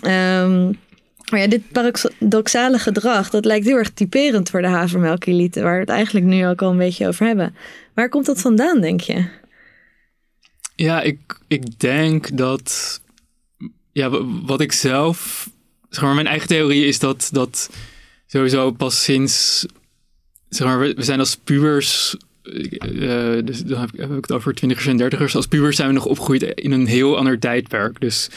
um, 0.05 0.79
maar 1.31 1.41
ja, 1.41 1.47
dit 1.47 1.63
paradoxale 1.73 2.79
gedrag, 2.79 3.31
dat 3.31 3.45
lijkt 3.45 3.67
heel 3.67 3.77
erg 3.77 3.91
typerend 3.91 4.51
voor 4.51 4.63
de 4.63 4.69
havermelkelite, 4.69 5.63
waar 5.63 5.75
we 5.75 5.81
het 5.81 5.89
eigenlijk 5.89 6.27
nu 6.27 6.47
ook 6.47 6.63
al 6.63 6.71
een 6.71 6.77
beetje 6.77 7.07
over 7.09 7.27
hebben. 7.27 7.55
Waar 7.95 8.09
komt 8.09 8.27
dat 8.27 8.41
vandaan, 8.41 8.81
denk 8.81 9.01
je? 9.01 9.25
Ja, 10.77 11.03
ik, 11.03 11.39
ik 11.49 11.79
denk 11.79 12.37
dat, 12.37 13.01
ja, 13.93 14.25
wat 14.25 14.61
ik 14.61 14.73
zelf, 14.73 15.51
zeg 15.89 16.03
maar, 16.03 16.15
mijn 16.15 16.27
eigen 16.27 16.49
theorie 16.49 16.85
is 16.85 16.99
dat, 16.99 17.29
dat 17.33 17.71
sowieso 18.27 18.71
pas 18.71 19.03
sinds, 19.03 19.67
zeg 20.49 20.67
maar, 20.67 20.79
we 20.79 21.03
zijn 21.03 21.19
als 21.19 21.37
pubers 21.37 22.17
uh, 22.47 23.45
dus 23.45 23.65
dan 23.65 23.81
heb 23.81 23.93
ik, 23.93 24.01
het 24.01 24.33
over 24.33 24.55
twintigers 24.55 24.87
en 24.87 24.97
dertigers. 24.97 25.37
Als 25.37 25.47
pubers 25.47 25.77
zijn 25.77 25.89
we 25.89 25.95
nog 25.95 26.07
opgegroeid 26.07 26.43
in 26.43 26.73
een 26.73 26.87
heel 26.87 27.17
ander 27.17 27.39
tijdperk. 27.39 28.01
Dus 28.01 28.31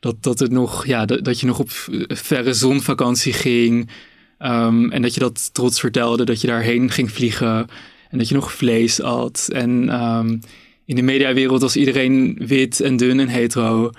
dat, 0.00 0.22
dat, 0.22 0.38
het 0.38 0.50
nog, 0.50 0.86
ja, 0.86 1.04
dat, 1.04 1.24
dat 1.24 1.40
je 1.40 1.46
nog 1.46 1.58
op 1.58 1.70
verre 2.08 2.52
zonvakantie 2.52 3.32
ging. 3.32 3.90
Um, 4.38 4.92
en 4.92 5.02
dat 5.02 5.14
je 5.14 5.20
dat 5.20 5.54
trots 5.54 5.80
vertelde, 5.80 6.24
dat 6.24 6.40
je 6.40 6.46
daarheen 6.46 6.90
ging 6.90 7.10
vliegen. 7.10 7.66
En 8.10 8.18
dat 8.18 8.28
je 8.28 8.34
nog 8.34 8.52
vlees 8.52 9.00
at. 9.00 9.48
En 9.52 10.02
um, 10.02 10.40
in 10.84 10.96
de 10.96 11.02
mediawereld 11.02 11.60
was 11.60 11.76
iedereen 11.76 12.36
wit 12.46 12.80
en 12.80 12.96
dun 12.96 13.20
en 13.20 13.28
hetero. 13.28 13.90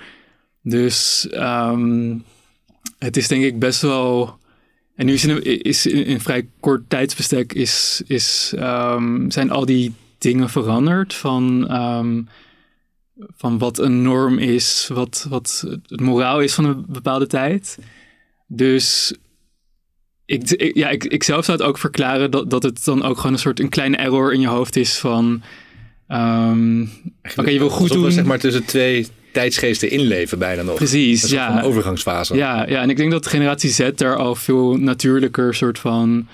Dus 0.61 1.27
um, 1.33 2.23
het 2.99 3.17
is 3.17 3.27
denk 3.27 3.43
ik 3.43 3.59
best 3.59 3.81
wel. 3.81 4.37
En 4.95 5.05
nu 5.05 5.13
is 5.13 5.25
in 5.25 5.63
is 5.63 5.85
in 5.85 6.11
een 6.11 6.21
vrij 6.21 6.47
kort 6.59 6.89
tijdsbestek 6.89 7.53
is, 7.53 8.01
is, 8.07 8.53
zijn 9.27 9.49
al 9.49 9.65
die 9.65 9.93
dingen 10.17 10.49
veranderd. 10.49 11.13
Van 11.13 11.67
van 13.37 13.57
wat 13.57 13.79
een 13.79 14.01
norm 14.01 14.37
is, 14.37 14.89
wat, 14.93 15.25
wat 15.29 15.65
het 15.87 15.99
moraal 15.99 16.41
is 16.41 16.53
van 16.53 16.65
een 16.65 16.85
bepaalde 16.87 17.27
tijd. 17.27 17.77
Dus 18.47 19.13
ik, 20.25 20.73
ja, 20.75 20.89
ik, 20.89 21.03
ik 21.03 21.23
zelf 21.23 21.45
zou 21.45 21.57
het 21.57 21.67
ook 21.67 21.77
verklaren 21.77 22.31
dat, 22.31 22.49
dat 22.49 22.63
het 22.63 22.85
dan 22.85 23.03
ook 23.03 23.17
gewoon 23.17 23.33
een 23.33 23.39
soort 23.39 23.59
een 23.59 23.69
kleine 23.69 23.97
error 23.97 24.33
in 24.33 24.39
je 24.39 24.47
hoofd 24.47 24.75
is 24.75 24.97
van. 24.97 25.41
Um, 26.07 26.89
Oké, 27.35 27.49
je 27.49 27.59
wil 27.59 27.69
goed 27.69 27.91
doen. 27.91 28.11
zeg 28.11 28.25
maar 28.25 28.39
tussen 28.39 28.65
twee 28.65 29.07
tijdsgeesten 29.31 29.89
inleven 29.89 30.39
bijna 30.39 30.61
nog. 30.61 30.75
Precies, 30.75 31.29
ja. 31.29 31.57
Een 31.57 31.63
overgangsfase. 31.63 32.35
Ja, 32.35 32.67
ja, 32.67 32.81
en 32.81 32.89
ik 32.89 32.97
denk 32.97 33.11
dat 33.11 33.27
generatie 33.27 33.69
Z 33.69 33.89
daar 33.95 34.15
al 34.15 34.35
veel 34.35 34.77
natuurlijker 34.77 35.53
soort 35.53 35.79
van 35.79 36.27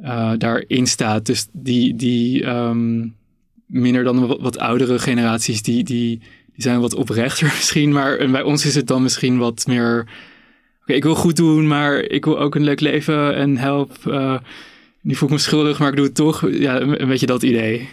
uh, 0.00 0.32
daarin 0.38 0.86
staat. 0.86 1.26
Dus 1.26 1.46
die, 1.52 1.96
die 1.96 2.46
um, 2.46 3.14
minder 3.66 4.04
dan 4.04 4.26
wat, 4.26 4.40
wat, 4.40 4.58
oudere 4.58 4.98
generaties, 4.98 5.62
die, 5.62 5.84
die, 5.84 6.18
die 6.52 6.62
zijn 6.62 6.80
wat 6.80 6.94
oprechter 6.94 7.46
misschien. 7.56 7.92
Maar 7.92 8.30
bij 8.30 8.42
ons 8.42 8.66
is 8.66 8.74
het 8.74 8.86
dan 8.86 9.02
misschien 9.02 9.38
wat 9.38 9.66
meer. 9.66 10.06
Oké, 10.82 10.92
ik 10.92 11.02
wil 11.02 11.14
goed 11.14 11.36
doen, 11.36 11.66
maar 11.66 11.98
ik 11.98 12.24
wil 12.24 12.38
ook 12.38 12.54
een 12.54 12.64
leuk 12.64 12.80
leven 12.80 13.34
en 13.34 13.56
help. 13.56 13.92
Uh, 14.06 14.38
nu 15.00 15.14
voel 15.14 15.28
ik 15.28 15.34
me 15.34 15.40
schuldig, 15.40 15.78
maar 15.78 15.88
ik 15.88 15.96
doe 15.96 16.04
het 16.04 16.14
toch. 16.14 16.50
Ja, 16.50 16.80
een, 16.80 17.08
beetje 17.08 17.26
dat 17.26 17.42
idee. 17.42 17.88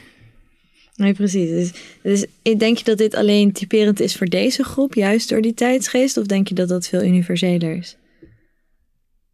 Nee, 1.00 1.14
precies. 1.14 1.50
Dus, 1.50 1.72
dus 2.02 2.26
denk 2.58 2.78
je 2.78 2.84
dat 2.84 2.98
dit 2.98 3.16
alleen 3.16 3.52
typerend 3.52 4.00
is 4.00 4.16
voor 4.16 4.28
deze 4.28 4.64
groep, 4.64 4.94
juist 4.94 5.30
door 5.30 5.42
die 5.42 5.54
tijdsgeest? 5.54 6.18
Of 6.18 6.26
denk 6.26 6.48
je 6.48 6.56
dat 6.56 6.68
dat 6.68 6.88
veel 6.88 7.04
universeler 7.04 7.76
is? 7.76 7.98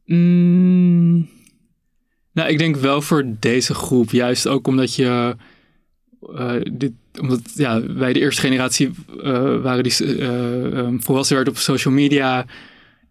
Mm, 0.05 1.29
nou, 2.31 2.49
ik 2.49 2.57
denk 2.57 2.75
wel 2.75 3.01
voor 3.01 3.25
deze 3.39 3.73
groep. 3.73 4.11
Juist 4.11 4.47
ook 4.47 4.67
omdat 4.67 4.95
je 4.95 5.35
uh, 6.29 6.55
dit, 6.71 6.91
omdat 7.21 7.41
ja, 7.55 7.93
wij 7.93 8.13
de 8.13 8.19
eerste 8.19 8.41
generatie 8.41 8.89
uh, 9.17 9.61
waren 9.61 9.83
die 9.83 10.17
uh, 10.17 10.87
volwassen 10.97 11.35
werd 11.35 11.47
op 11.47 11.57
social 11.57 11.93
media. 11.93 12.45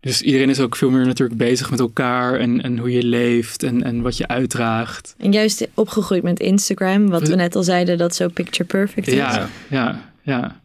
Dus 0.04 0.22
iedereen 0.22 0.48
is 0.48 0.60
ook 0.60 0.76
veel 0.76 0.90
meer 0.90 1.06
natuurlijk 1.06 1.38
bezig 1.38 1.70
met 1.70 1.80
elkaar 1.80 2.38
en, 2.38 2.62
en 2.62 2.78
hoe 2.78 2.90
je 2.90 3.02
leeft 3.02 3.62
en, 3.62 3.82
en 3.82 4.02
wat 4.02 4.16
je 4.16 4.28
uitdraagt. 4.28 5.14
En 5.18 5.32
juist 5.32 5.68
opgegroeid 5.74 6.22
met 6.22 6.40
Instagram, 6.40 7.08
wat 7.08 7.28
we 7.28 7.34
net 7.34 7.56
al 7.56 7.62
zeiden, 7.62 7.98
dat 7.98 8.14
zo 8.14 8.28
picture 8.28 8.64
perfect 8.64 9.06
is. 9.06 9.14
Ja, 9.14 9.48
ja, 9.70 10.12
ja. 10.22 10.60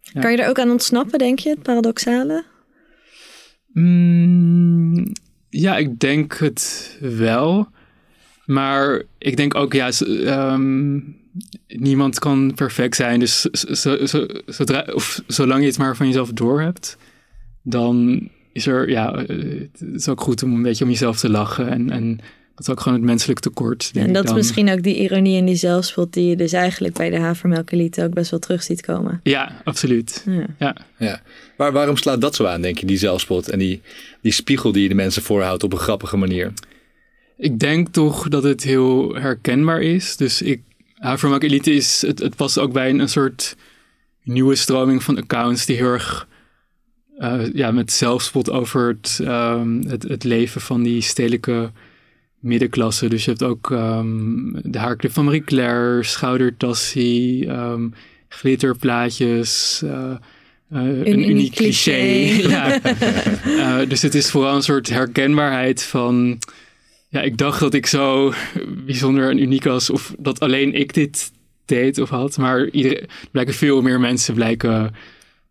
ja. 0.00 0.20
Kan 0.20 0.32
je 0.32 0.42
er 0.42 0.48
ook 0.48 0.58
aan 0.58 0.70
ontsnappen, 0.70 1.18
denk 1.18 1.38
je, 1.38 1.48
het 1.48 1.62
paradoxale? 1.62 2.44
Mm, 3.72 5.12
ja, 5.48 5.76
ik 5.76 5.98
denk 5.98 6.34
het 6.34 6.96
wel. 7.00 7.68
Maar 8.44 9.02
ik 9.18 9.36
denk 9.36 9.54
ook, 9.54 9.72
ja, 9.72 9.90
um, 10.52 11.16
niemand 11.66 12.18
kan 12.18 12.52
perfect 12.54 12.96
zijn. 12.96 13.20
Dus 13.20 13.40
zo, 13.40 14.06
zo, 14.06 14.26
zodra, 14.46 14.86
of 14.94 15.22
zolang 15.26 15.60
je 15.60 15.66
het 15.66 15.78
maar 15.78 15.96
van 15.96 16.06
jezelf 16.06 16.32
doorhebt, 16.32 16.96
dan 17.62 18.28
is 18.52 18.66
er, 18.66 18.88
ja, 18.88 19.14
het 19.16 19.82
is 19.94 20.08
ook 20.08 20.20
goed 20.20 20.42
om 20.42 20.54
een 20.54 20.62
beetje 20.62 20.84
om 20.84 20.90
jezelf 20.90 21.18
te 21.18 21.30
lachen. 21.30 21.68
En, 21.68 21.90
en 21.90 22.16
dat 22.54 22.66
is 22.66 22.68
ook 22.68 22.80
gewoon 22.80 22.98
het 22.98 23.06
menselijk 23.06 23.40
tekort. 23.40 23.90
en 23.94 24.12
dat 24.12 24.24
is 24.24 24.32
misschien 24.32 24.70
ook 24.70 24.82
die 24.82 24.96
ironie 24.96 25.38
en 25.38 25.44
die 25.44 25.54
zelfspot 25.54 26.12
die 26.12 26.28
je 26.28 26.36
dus 26.36 26.52
eigenlijk 26.52 26.94
bij 26.94 27.10
de 27.10 27.18
havermelkelieten 27.18 28.04
ook 28.04 28.14
best 28.14 28.30
wel 28.30 28.40
terug 28.40 28.62
ziet 28.62 28.80
komen. 28.80 29.20
Ja, 29.22 29.60
absoluut. 29.64 30.24
Ja. 30.26 30.46
ja. 30.58 30.76
ja. 30.98 31.22
Maar 31.56 31.72
waarom 31.72 31.96
slaat 31.96 32.20
dat 32.20 32.34
zo 32.34 32.44
aan, 32.44 32.62
denk 32.62 32.78
je, 32.78 32.86
die 32.86 32.98
zelfspot 32.98 33.48
en 33.48 33.58
die, 33.58 33.80
die 34.20 34.32
spiegel 34.32 34.72
die 34.72 34.82
je 34.82 34.88
de 34.88 34.94
mensen 34.94 35.22
voorhoudt 35.22 35.62
op 35.62 35.72
een 35.72 35.78
grappige 35.78 36.16
manier? 36.16 36.52
Ik 37.36 37.58
denk 37.58 37.88
toch 37.88 38.28
dat 38.28 38.42
het 38.42 38.62
heel 38.62 39.14
herkenbaar 39.14 39.80
is. 39.80 40.16
Dus 40.16 40.42
ik 40.42 40.60
Havermak 41.02 41.42
Elite 41.42 41.74
is, 41.74 42.02
het, 42.06 42.18
het 42.18 42.36
past 42.36 42.58
ook 42.58 42.72
bij 42.72 42.90
een, 42.90 42.98
een, 42.98 43.08
soort 43.08 43.56
nieuwe 44.22 44.54
stroming 44.54 45.02
van 45.02 45.16
accounts 45.16 45.66
die 45.66 45.76
heel 45.76 45.92
erg 45.92 46.28
uh, 47.22 47.52
ja, 47.52 47.70
met 47.70 47.92
zelfspot 47.92 48.50
over 48.50 48.88
het, 48.88 49.18
um, 49.22 49.82
het, 49.86 50.02
het, 50.02 50.24
leven 50.24 50.60
van 50.60 50.82
die 50.82 51.00
stedelijke 51.00 51.70
middenklasse. 52.38 53.08
Dus 53.08 53.24
je 53.24 53.30
hebt 53.30 53.42
ook 53.42 53.70
um, 53.70 54.60
de 54.62 54.78
haarclip 54.78 55.12
van 55.12 55.24
Marie 55.24 55.44
Claire, 55.44 56.02
schoudertassie, 56.02 57.48
um, 57.48 57.94
glitterplaatjes. 58.28 59.80
Uh, 59.84 59.90
uh, 59.90 60.82
een, 60.82 61.06
een, 61.06 61.30
uniek 61.30 61.54
cliché. 61.54 61.90
cliché. 61.92 62.48
ja. 62.54 62.80
uh, 63.46 63.88
dus 63.88 64.02
het 64.02 64.14
is 64.14 64.30
vooral 64.30 64.54
een 64.54 64.62
soort 64.62 64.88
herkenbaarheid 64.88 65.82
van 65.82 66.38
ja, 67.08 67.20
ik 67.20 67.38
dacht 67.38 67.60
dat 67.60 67.74
ik 67.74 67.86
zo 67.86 68.32
bijzonder 68.84 69.30
en 69.30 69.38
uniek 69.38 69.64
was. 69.64 69.90
Of 69.90 70.14
dat 70.18 70.40
alleen 70.40 70.74
ik 70.74 70.94
dit 70.94 71.30
deed 71.64 71.98
of 71.98 72.08
had. 72.08 72.38
Maar 72.38 72.68
iedereen, 72.68 73.06
blijken 73.30 73.54
veel 73.54 73.82
meer 73.82 74.00
mensen 74.00 74.34
blijken 74.34 74.94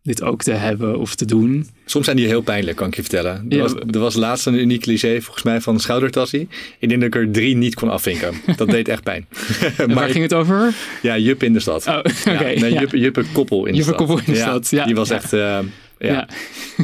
dit 0.03 0.21
ook 0.21 0.43
te 0.43 0.51
hebben 0.51 0.99
of 0.99 1.15
te 1.15 1.25
doen. 1.25 1.67
Soms 1.85 2.05
zijn 2.05 2.17
die 2.17 2.27
heel 2.27 2.41
pijnlijk, 2.41 2.77
kan 2.77 2.87
ik 2.87 2.95
je 2.95 3.01
vertellen. 3.01 3.45
Er, 3.49 3.59
was, 3.59 3.73
er 3.73 3.99
was 3.99 4.15
laatst 4.15 4.45
een 4.45 4.59
uniek 4.59 4.81
cliché, 4.81 5.21
volgens 5.21 5.43
mij, 5.43 5.61
van 5.61 5.73
een 5.73 5.79
schoudertassie. 5.79 6.47
Ik 6.79 6.89
denk 6.89 7.01
dat 7.01 7.15
ik 7.15 7.21
er 7.21 7.31
drie 7.31 7.55
niet 7.55 7.75
kon 7.75 7.89
afvinken. 7.89 8.33
Dat 8.57 8.69
deed 8.69 8.87
echt 8.87 9.03
pijn. 9.03 9.27
maar, 9.77 9.93
waar 9.93 10.09
ging 10.09 10.23
het 10.23 10.33
over? 10.33 10.73
Ja, 11.01 11.17
Jup 11.17 11.43
in 11.43 11.53
de 11.53 11.59
stad. 11.59 11.87
Oh, 11.87 11.97
oké. 11.97 12.09
Okay, 12.29 12.53
ja, 12.53 12.59
nee, 12.59 12.73
Jup, 12.73 12.91
Juppe 12.91 13.23
Koppel 13.33 13.65
in 13.65 13.71
de 13.71 13.77
Juppe 13.77 13.93
stad. 13.93 14.07
Koppel 14.07 14.25
in 14.25 14.33
de 14.33 14.39
stad, 14.39 14.69
ja. 14.69 14.85
Die 14.85 14.95
was 14.95 15.09
echt... 15.09 15.33
Uh, 15.33 15.59
ja, 15.97 16.27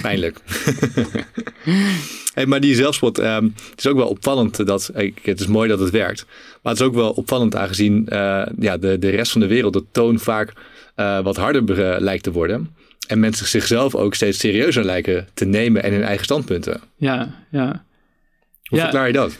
pijnlijk. 0.02 0.40
Hey, 2.34 2.46
maar 2.46 2.60
die 2.60 2.76
zelfspot, 2.76 3.20
um, 3.20 3.54
het 3.70 3.80
is 3.80 3.88
ook 3.88 3.98
wel 3.98 4.08
opvallend 4.08 4.66
dat, 4.66 4.92
het 5.22 5.40
is 5.40 5.48
mooi 5.48 5.70
dat 5.70 5.80
het 5.80 5.90
werkt, 5.90 6.26
maar 6.62 6.74
het 6.74 6.82
is 6.82 6.88
ook 6.88 6.94
wel 6.94 7.12
opvallend 7.12 7.56
aangezien 7.56 8.06
uh, 8.10 8.46
ja, 8.60 8.78
de, 8.78 9.00
de 9.00 9.10
rest 9.10 9.32
van 9.32 9.42
de 9.42 9.48
wereld 9.48 9.74
de 9.74 9.84
toon 9.92 10.20
vaak 10.20 10.54
uh, 10.96 11.20
wat 11.20 11.38
harder 11.38 12.02
lijkt 12.02 12.24
te 12.24 12.32
worden. 12.32 12.76
En 13.08 13.20
mensen 13.20 13.48
zichzelf 13.48 13.96
ook 13.96 14.16
steeds 14.16 14.40
serieuzer 14.40 14.84
lijken 14.84 15.28
te 15.34 15.46
nemen 15.46 15.84
en 15.84 15.94
hun 15.94 16.04
eigen 16.04 16.26
standpunten. 16.26 16.82
Ja, 16.98 17.36
ja. 17.52 17.86
Hoe 18.64 18.78
ja. 18.78 18.84
verklaar 18.84 19.08
je 19.08 19.14
dat? 19.14 19.38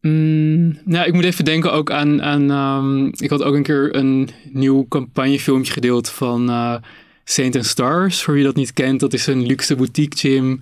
Mm, 0.00 0.78
nou, 0.84 1.06
ik 1.06 1.12
moet 1.12 1.24
even 1.24 1.44
denken 1.44 1.72
ook 1.72 1.90
aan. 1.90 2.22
aan 2.22 2.50
um, 2.50 3.12
ik 3.16 3.30
had 3.30 3.42
ook 3.42 3.54
een 3.54 3.62
keer 3.62 3.96
een 3.96 4.28
nieuw 4.52 4.86
campagnefilmpje 4.88 5.72
gedeeld 5.72 6.08
van 6.08 6.50
uh, 6.50 6.76
Saint 7.24 7.56
and 7.56 7.66
Stars. 7.66 8.22
Voor 8.22 8.34
wie 8.34 8.44
dat 8.44 8.56
niet 8.56 8.72
kent, 8.72 9.00
dat 9.00 9.12
is 9.12 9.26
een 9.26 9.46
luxe 9.46 9.76
boutique 9.76 10.18
gym 10.18 10.60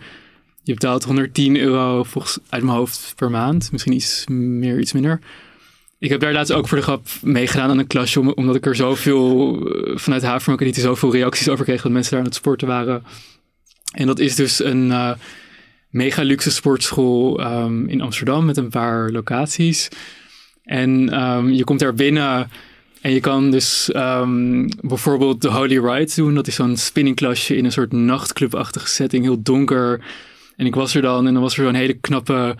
je 0.62 0.73
betaalt 0.73 1.05
110 1.05 1.57
euro 1.57 2.05
volgens, 2.05 2.39
uit 2.49 2.62
mijn 2.62 2.77
hoofd 2.77 3.12
per 3.16 3.31
maand. 3.31 3.73
Misschien 3.73 3.93
iets 3.93 4.25
meer, 4.29 4.79
iets 4.79 4.93
minder. 4.93 5.21
Ik 6.01 6.11
heb 6.11 6.20
daar 6.20 6.32
laatst 6.32 6.53
ook 6.53 6.68
voor 6.68 6.78
de 6.78 6.84
grap 6.84 7.07
meegedaan 7.22 7.70
aan 7.70 7.78
een 7.78 7.86
klasje. 7.86 8.34
Omdat 8.34 8.55
ik 8.55 8.66
er 8.66 8.76
zoveel 8.76 9.57
uh, 9.57 9.96
vanuit 9.96 10.22
Havermelk 10.22 10.74
zoveel 10.74 11.12
reacties 11.12 11.48
over 11.48 11.64
kreeg. 11.64 11.82
Dat 11.82 11.92
mensen 11.92 12.11
daar 12.11 12.20
aan 12.20 12.26
het 12.26 12.34
sporten 12.34 12.68
waren. 12.68 13.05
En 13.92 14.07
dat 14.07 14.18
is 14.18 14.34
dus 14.34 14.64
een 14.64 14.86
uh, 14.86 15.11
mega 15.90 16.22
luxe 16.22 16.51
sportschool 16.51 17.40
um, 17.40 17.88
in 17.88 18.01
Amsterdam 18.01 18.44
met 18.44 18.57
een 18.57 18.68
paar 18.68 19.11
locaties. 19.11 19.88
En 20.64 21.22
um, 21.22 21.53
je 21.53 21.64
komt 21.64 21.80
daar 21.80 21.94
binnen 21.94 22.51
En 23.01 23.12
je 23.12 23.20
kan 23.20 23.51
dus 23.51 23.92
ehm, 23.92 24.68
bijvoorbeeld 24.80 25.42
de 25.42 25.48
Holy 25.48 25.78
Ride 25.78 26.14
doen. 26.14 26.34
Dat 26.34 26.46
is 26.46 26.55
zo'n 26.55 26.76
spinningklasje 26.76 27.57
in 27.57 27.64
een 27.64 27.72
soort 27.72 27.92
nachtclubachtige 27.92 28.88
setting, 28.88 29.24
heel 29.24 29.42
donker. 29.42 30.01
En 30.57 30.66
ik 30.66 30.74
was 30.74 30.94
er 30.94 31.03
dan 31.03 31.26
en 31.26 31.32
dan 31.32 31.42
was 31.42 31.59
er 31.59 31.64
zo'n 31.64 31.74
hele 31.74 31.94
knappe 31.94 32.57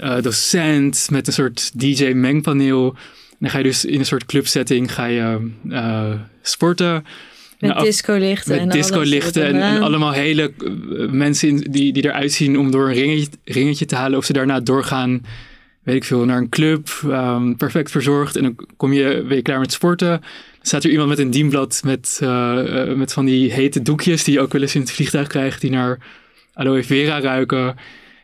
uh, 0.00 0.22
docent 0.22 1.08
met 1.10 1.26
een 1.26 1.32
soort 1.32 1.70
DJ-mengpaneel. 1.74 2.94
En 3.30 3.36
dan 3.38 3.50
ga 3.50 3.58
je 3.58 3.64
dus 3.64 3.84
in 3.84 3.98
een 3.98 4.06
soort 4.06 4.26
clubsetting 4.26 4.92
ga 4.92 5.04
je 5.04 5.50
uh, 5.68 6.12
sporten. 6.42 7.04
Met 7.58 7.70
nou, 7.70 7.84
disco-lichten. 7.84 8.66
Met 8.66 8.72
disco-lichten 8.72 9.44
en, 9.44 9.62
en, 9.62 9.82
allemaal 9.82 10.12
hele 10.12 10.52
uh, 10.58 11.10
mensen 11.10 11.56
die, 11.56 11.92
die 11.92 12.04
eruit 12.04 12.32
zien 12.32 12.58
om 12.58 12.70
door 12.70 12.88
een 12.88 12.94
ringetje, 12.94 13.28
ringetje 13.44 13.84
te 13.84 13.94
halen. 13.94 14.18
Of 14.18 14.24
ze 14.24 14.32
daarna 14.32 14.60
doorgaan, 14.60 15.26
weet 15.82 15.96
ik 15.96 16.04
veel, 16.04 16.24
naar 16.24 16.38
een 16.38 16.48
club. 16.48 16.88
Um, 17.04 17.56
perfect 17.56 17.90
verzorgd. 17.90 18.36
En 18.36 18.42
dan 18.42 18.56
kom 18.76 18.92
je, 18.92 19.24
ben 19.28 19.36
je 19.36 19.42
klaar 19.42 19.60
met 19.60 19.72
sporten. 19.72 20.08
Dan 20.08 20.20
staat 20.62 20.84
er 20.84 20.90
iemand 20.90 21.08
met 21.08 21.18
een 21.18 21.30
dienblad 21.30 21.80
met, 21.84 22.20
uh, 22.22 22.92
met 22.94 23.12
van 23.12 23.24
die 23.24 23.52
hete 23.52 23.82
doekjes 23.82 24.24
die 24.24 24.34
je 24.34 24.40
ook 24.40 24.52
wel 24.52 24.62
eens 24.62 24.74
in 24.74 24.80
het 24.80 24.92
vliegtuig 24.92 25.28
krijgt. 25.28 25.60
Die 25.60 25.70
naar 25.70 25.98
aloe 26.54 26.82
vera 26.82 27.20
ruiken. 27.20 27.76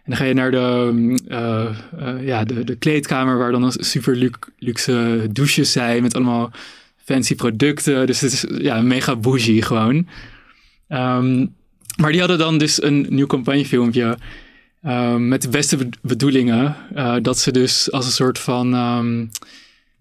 En 0.05 0.11
dan 0.11 0.17
ga 0.17 0.25
je 0.25 0.35
naar 0.35 0.51
de, 0.51 0.93
uh, 1.29 1.77
uh, 2.01 2.27
ja, 2.27 2.45
de, 2.45 2.65
de 2.65 2.77
kleedkamer 2.77 3.39
waar 3.39 3.53
dan 3.53 3.73
super 3.73 4.31
luxe 4.59 5.27
douches 5.31 5.73
zijn 5.73 6.03
met 6.03 6.15
allemaal 6.15 6.51
fancy 7.05 7.35
producten. 7.35 8.07
Dus 8.07 8.21
het 8.21 8.33
is 8.33 8.45
ja, 8.49 8.81
mega 8.81 9.17
bougie 9.17 9.63
gewoon. 9.63 10.07
Um, 10.89 11.55
maar 11.97 12.11
die 12.11 12.21
hadden 12.21 12.39
dan 12.39 12.59
dus 12.59 12.83
een 12.83 13.07
nieuw 13.09 13.27
campagnefilmpje 13.27 14.19
um, 14.87 15.29
met 15.29 15.43
de 15.43 15.49
beste 15.49 15.89
bedoelingen. 16.03 16.77
Uh, 16.97 17.17
dat 17.23 17.39
ze 17.39 17.53
dus 17.53 17.93
als 17.93 18.07
een 18.07 18.13
soort 18.13 18.39
van... 18.39 18.75
Um, 18.75 19.31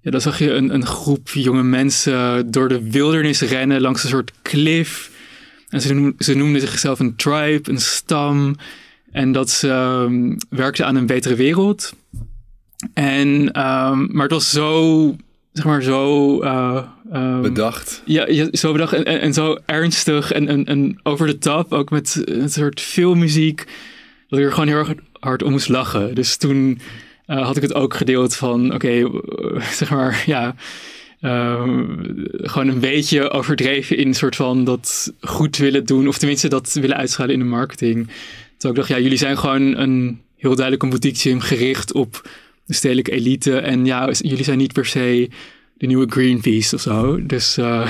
ja, 0.04 0.12
dan 0.12 0.22
zag 0.22 0.40
je 0.40 0.54
een, 0.54 0.74
een 0.74 0.86
groep 0.86 1.30
jonge 1.30 1.64
mensen 1.64 2.52
door 2.52 2.70
de 2.70 2.90
wildernis 2.90 3.42
rennen 3.42 3.82
langs 3.82 4.04
een 4.04 4.10
soort 4.10 4.32
klif. 4.42 5.12
En 5.70 5.82
ze, 5.82 6.14
ze 6.18 6.34
noemden 6.34 6.62
zichzelf 6.62 7.00
een 7.00 7.16
tribe, 7.16 7.72
een 7.72 7.82
stam. 7.82 8.56
En 9.12 9.32
dat 9.32 9.50
ze 9.50 9.70
um, 9.70 10.38
werkte 10.50 10.86
aan 10.86 10.96
een 10.96 11.06
betere 11.06 11.36
wereld. 11.36 11.94
En, 12.94 13.30
um, 13.30 14.08
maar 14.12 14.24
het 14.24 14.32
was 14.32 14.50
zo, 14.50 15.16
zeg 15.54 15.66
maar, 15.66 15.82
zo... 15.82 16.44
Uh, 16.44 16.84
um, 17.14 17.42
bedacht. 17.42 18.02
Ja, 18.06 18.28
ja, 18.28 18.48
zo 18.52 18.72
bedacht 18.72 18.94
en, 18.94 19.06
en, 19.06 19.22
en 19.22 19.34
zo 19.34 19.58
ernstig 19.66 20.32
en, 20.32 20.48
en, 20.48 20.66
en 20.66 21.00
over 21.04 21.28
de 21.28 21.38
top. 21.38 21.74
Ook 21.74 21.90
met 21.90 22.22
een 22.26 22.50
soort 22.50 22.82
filmmuziek. 22.82 23.66
Dat 24.28 24.40
ik 24.40 24.46
er 24.46 24.52
gewoon 24.52 24.68
heel 24.68 24.78
erg 24.78 24.94
hard 25.20 25.44
om 25.44 25.52
moest 25.52 25.70
lachen. 25.70 26.16
Dus 26.16 26.38
toen 26.38 26.80
uh, 27.28 27.46
had 27.46 27.56
ik 27.56 27.62
het 27.62 27.74
ook 27.74 27.94
gedeeld 27.94 28.36
van, 28.36 28.66
oké, 28.66 28.76
okay, 28.76 29.00
uh, 29.00 29.62
zeg 29.80 29.90
maar, 29.90 30.24
ja... 30.26 30.56
Gewoon 32.32 32.68
een 32.68 32.80
beetje 32.80 33.30
overdreven 33.30 33.98
in 33.98 34.08
een 34.08 34.14
soort 34.14 34.36
van 34.36 34.64
dat 34.64 35.14
goed 35.20 35.58
willen 35.58 35.86
doen. 35.86 36.08
Of 36.08 36.18
tenminste 36.18 36.48
dat 36.48 36.74
willen 36.74 36.98
uitschalen 36.98 37.34
in 37.34 37.40
de 37.40 37.46
marketing. 37.46 38.10
Toen 38.62 38.70
ik 38.70 38.76
dacht, 38.76 38.90
ja, 38.90 39.00
jullie 39.00 39.18
zijn 39.18 39.38
gewoon 39.38 39.78
een 39.78 40.22
heel 40.36 40.56
duidelijk 40.56 40.84
een 40.84 40.90
boutique 40.90 41.20
gym 41.20 41.40
gericht 41.40 41.94
op 41.94 42.30
de 42.66 42.74
stedelijke 42.74 43.12
elite. 43.12 43.58
En 43.58 43.86
ja, 43.86 44.12
jullie 44.12 44.44
zijn 44.44 44.58
niet 44.58 44.74
per 44.74 44.86
se 44.86 45.30
de 45.78 45.88
nieuwe 45.88 46.06
Greenpeace 46.10 46.76
of 46.76 46.82
zo. 46.82 47.26
Dus 47.26 47.58
uh, 47.58 47.88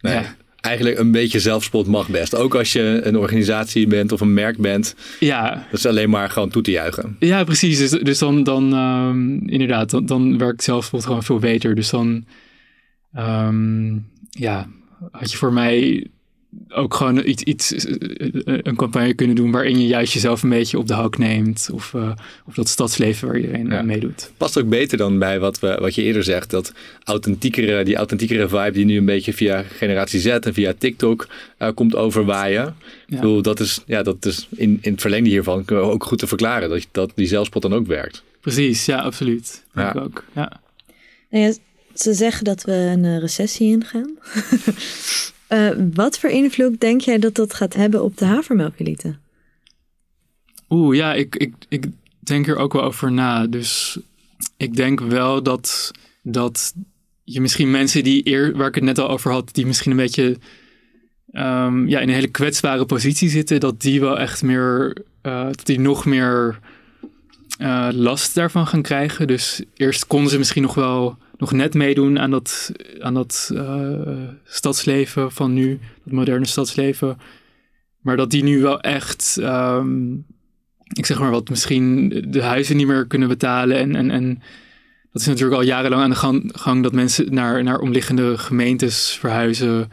nee. 0.00 0.14
ja. 0.14 0.36
Eigenlijk 0.60 0.98
een 0.98 1.10
beetje 1.10 1.40
zelfspot 1.40 1.86
mag 1.86 2.08
best. 2.08 2.34
Ook 2.34 2.54
als 2.54 2.72
je 2.72 3.00
een 3.02 3.18
organisatie 3.18 3.86
bent 3.86 4.12
of 4.12 4.20
een 4.20 4.34
merk 4.34 4.58
bent. 4.58 4.94
Ja. 5.20 5.66
Dat 5.70 5.78
is 5.78 5.86
alleen 5.86 6.10
maar 6.10 6.30
gewoon 6.30 6.50
toe 6.50 6.62
te 6.62 6.70
juichen. 6.70 7.16
Ja, 7.18 7.44
precies. 7.44 7.78
Dus, 7.78 7.90
dus 7.90 8.18
dan, 8.18 8.42
dan 8.42 8.72
um, 8.72 9.48
inderdaad, 9.48 9.90
dan, 9.90 10.06
dan 10.06 10.38
werkt 10.38 10.62
zelfspot 10.62 11.04
gewoon 11.04 11.22
veel 11.22 11.38
beter. 11.38 11.74
Dus 11.74 11.90
dan, 11.90 12.24
um, 13.18 14.08
ja, 14.30 14.68
had 15.10 15.30
je 15.30 15.36
voor 15.36 15.52
mij 15.52 16.06
ook 16.68 16.94
gewoon 16.94 17.26
iets, 17.26 17.42
iets, 17.42 17.86
een 18.44 18.76
campagne 18.76 19.14
kunnen 19.14 19.36
doen 19.36 19.50
waarin 19.50 19.80
je 19.80 19.86
juist 19.86 20.12
jezelf 20.12 20.42
een 20.42 20.48
beetje 20.48 20.78
op 20.78 20.86
de 20.86 20.94
hak 20.94 21.18
neemt. 21.18 21.68
Of, 21.72 21.92
uh, 21.92 22.12
of 22.46 22.54
dat 22.54 22.68
stadsleven 22.68 23.28
waar 23.28 23.36
iedereen 23.36 23.66
ja. 23.66 23.82
meedoet. 23.82 24.32
Past 24.36 24.58
ook 24.58 24.68
beter 24.68 24.98
dan 24.98 25.18
bij 25.18 25.40
wat, 25.40 25.58
we, 25.58 25.76
wat 25.80 25.94
je 25.94 26.02
eerder 26.02 26.24
zegt. 26.24 26.50
Dat 26.50 26.72
authentiekere, 27.04 27.84
die 27.84 27.96
authentiekere 27.96 28.48
vibe 28.48 28.70
die 28.70 28.84
nu 28.84 28.96
een 28.96 29.04
beetje 29.04 29.32
via 29.32 29.62
generatie 29.62 30.20
Z 30.20 30.26
en 30.26 30.54
via 30.54 30.74
TikTok 30.78 31.28
uh, 31.58 31.68
komt 31.74 31.94
overwaaien. 31.94 32.76
Ja. 33.06 33.16
Bedoel, 33.16 33.42
dat 33.42 33.60
is, 33.60 33.82
ja, 33.86 34.02
dat 34.02 34.24
is 34.24 34.48
in, 34.56 34.78
in 34.80 34.92
het 34.92 35.00
verlengde 35.00 35.30
hiervan 35.30 35.68
ook 35.68 36.04
goed 36.04 36.18
te 36.18 36.26
verklaren. 36.26 36.68
Dat, 36.68 36.86
dat 36.90 37.12
die 37.14 37.26
zelfspot 37.26 37.62
dan 37.62 37.74
ook 37.74 37.86
werkt. 37.86 38.22
Precies, 38.40 38.86
ja, 38.86 39.00
absoluut. 39.00 39.64
Ja. 39.74 39.90
Ik 39.94 40.00
ook, 40.00 40.24
ja. 40.34 40.60
Nou 41.30 41.44
ja. 41.44 41.52
Ze 41.94 42.12
zeggen 42.12 42.44
dat 42.44 42.64
we 42.64 42.72
een 42.72 43.20
recessie 43.20 43.66
ingaan. 43.66 44.18
Uh, 45.48 45.70
wat 45.94 46.18
voor 46.18 46.30
invloed 46.30 46.80
denk 46.80 47.00
jij 47.00 47.18
dat 47.18 47.34
dat 47.34 47.54
gaat 47.54 47.74
hebben 47.74 48.02
op 48.02 48.16
de 48.16 48.24
havermelkelite? 48.24 49.16
Oeh, 50.68 50.96
ja, 50.96 51.14
ik, 51.14 51.36
ik, 51.36 51.54
ik 51.68 51.86
denk 52.18 52.46
er 52.48 52.56
ook 52.56 52.72
wel 52.72 52.82
over 52.82 53.12
na. 53.12 53.46
Dus 53.46 53.98
ik 54.56 54.76
denk 54.76 55.00
wel 55.00 55.42
dat, 55.42 55.90
dat 56.22 56.74
je 57.24 57.40
misschien 57.40 57.70
mensen 57.70 58.04
die 58.04 58.28
eer, 58.28 58.56
waar 58.56 58.68
ik 58.68 58.74
het 58.74 58.84
net 58.84 58.98
al 58.98 59.08
over 59.08 59.32
had, 59.32 59.54
die 59.54 59.66
misschien 59.66 59.90
een 59.90 59.96
beetje 59.96 60.36
um, 61.32 61.88
ja, 61.88 62.00
in 62.00 62.08
een 62.08 62.14
hele 62.14 62.28
kwetsbare 62.28 62.86
positie 62.86 63.28
zitten, 63.28 63.60
dat 63.60 63.80
die 63.80 64.00
wel 64.00 64.18
echt 64.18 64.42
meer, 64.42 64.96
uh, 65.22 65.44
dat 65.44 65.66
die 65.66 65.80
nog 65.80 66.04
meer 66.04 66.58
uh, 67.58 67.88
last 67.92 68.34
daarvan 68.34 68.66
gaan 68.66 68.82
krijgen. 68.82 69.26
Dus 69.26 69.62
eerst 69.74 70.06
konden 70.06 70.30
ze 70.30 70.38
misschien 70.38 70.62
nog 70.62 70.74
wel 70.74 71.18
nog 71.36 71.52
net 71.52 71.74
meedoen 71.74 72.18
aan 72.18 72.30
dat, 72.30 72.72
aan 73.00 73.14
dat 73.14 73.50
uh, 73.52 74.28
stadsleven 74.44 75.32
van 75.32 75.52
nu, 75.52 75.80
dat 76.04 76.12
moderne 76.12 76.46
stadsleven. 76.46 77.18
Maar 78.00 78.16
dat 78.16 78.30
die 78.30 78.42
nu 78.42 78.60
wel 78.60 78.80
echt, 78.80 79.36
um, 79.40 80.26
ik 80.92 81.06
zeg 81.06 81.18
maar 81.18 81.30
wat, 81.30 81.48
misschien 81.48 82.08
de 82.28 82.42
huizen 82.42 82.76
niet 82.76 82.86
meer 82.86 83.06
kunnen 83.06 83.28
betalen. 83.28 83.76
En, 83.76 83.94
en, 83.96 84.10
en 84.10 84.42
dat 85.12 85.22
is 85.22 85.28
natuurlijk 85.28 85.56
al 85.56 85.66
jarenlang 85.66 86.02
aan 86.02 86.10
de 86.10 86.58
gang, 86.58 86.82
dat 86.82 86.92
mensen 86.92 87.34
naar, 87.34 87.62
naar 87.62 87.78
omliggende 87.78 88.38
gemeentes 88.38 89.16
verhuizen. 89.20 89.90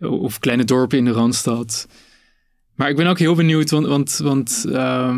Of 0.00 0.38
kleine 0.38 0.64
dorpen 0.64 0.98
in 0.98 1.04
de 1.04 1.10
Randstad. 1.10 1.88
Maar 2.74 2.88
ik 2.88 2.96
ben 2.96 3.06
ook 3.06 3.18
heel 3.18 3.34
benieuwd, 3.34 3.70
want, 3.70 3.86
want, 3.86 4.16
want 4.22 4.64
uh, 4.68 5.16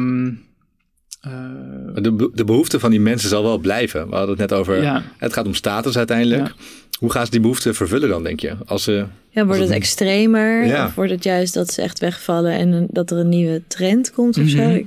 de, 1.94 2.30
de 2.34 2.44
behoefte 2.44 2.80
van 2.80 2.90
die 2.90 3.00
mensen 3.00 3.28
zal 3.28 3.42
wel 3.42 3.58
blijven. 3.58 4.08
We 4.08 4.16
hadden 4.16 4.38
het 4.38 4.50
net 4.50 4.58
over, 4.58 4.82
ja. 4.82 5.02
het 5.18 5.32
gaat 5.32 5.46
om 5.46 5.54
status 5.54 5.96
uiteindelijk. 5.96 6.46
Ja. 6.46 6.52
Hoe 6.98 7.10
gaan 7.10 7.24
ze 7.24 7.30
die 7.30 7.40
behoefte 7.40 7.74
vervullen 7.74 8.08
dan, 8.08 8.22
denk 8.22 8.40
je? 8.40 8.56
Als 8.66 8.82
ze, 8.82 9.04
ja, 9.30 9.44
wordt 9.44 9.60
het, 9.60 9.68
het 9.68 9.78
extremer? 9.78 10.66
Ja. 10.66 10.86
Of 10.86 10.94
wordt 10.94 11.10
het 11.10 11.24
juist 11.24 11.54
dat 11.54 11.72
ze 11.72 11.82
echt 11.82 11.98
wegvallen 11.98 12.52
en 12.52 12.86
dat 12.90 13.10
er 13.10 13.18
een 13.18 13.28
nieuwe 13.28 13.62
trend 13.68 14.12
komt 14.12 14.36
of 14.36 14.42
mm 14.42 14.48
-hmm. 14.48 14.72
zo? 14.74 14.84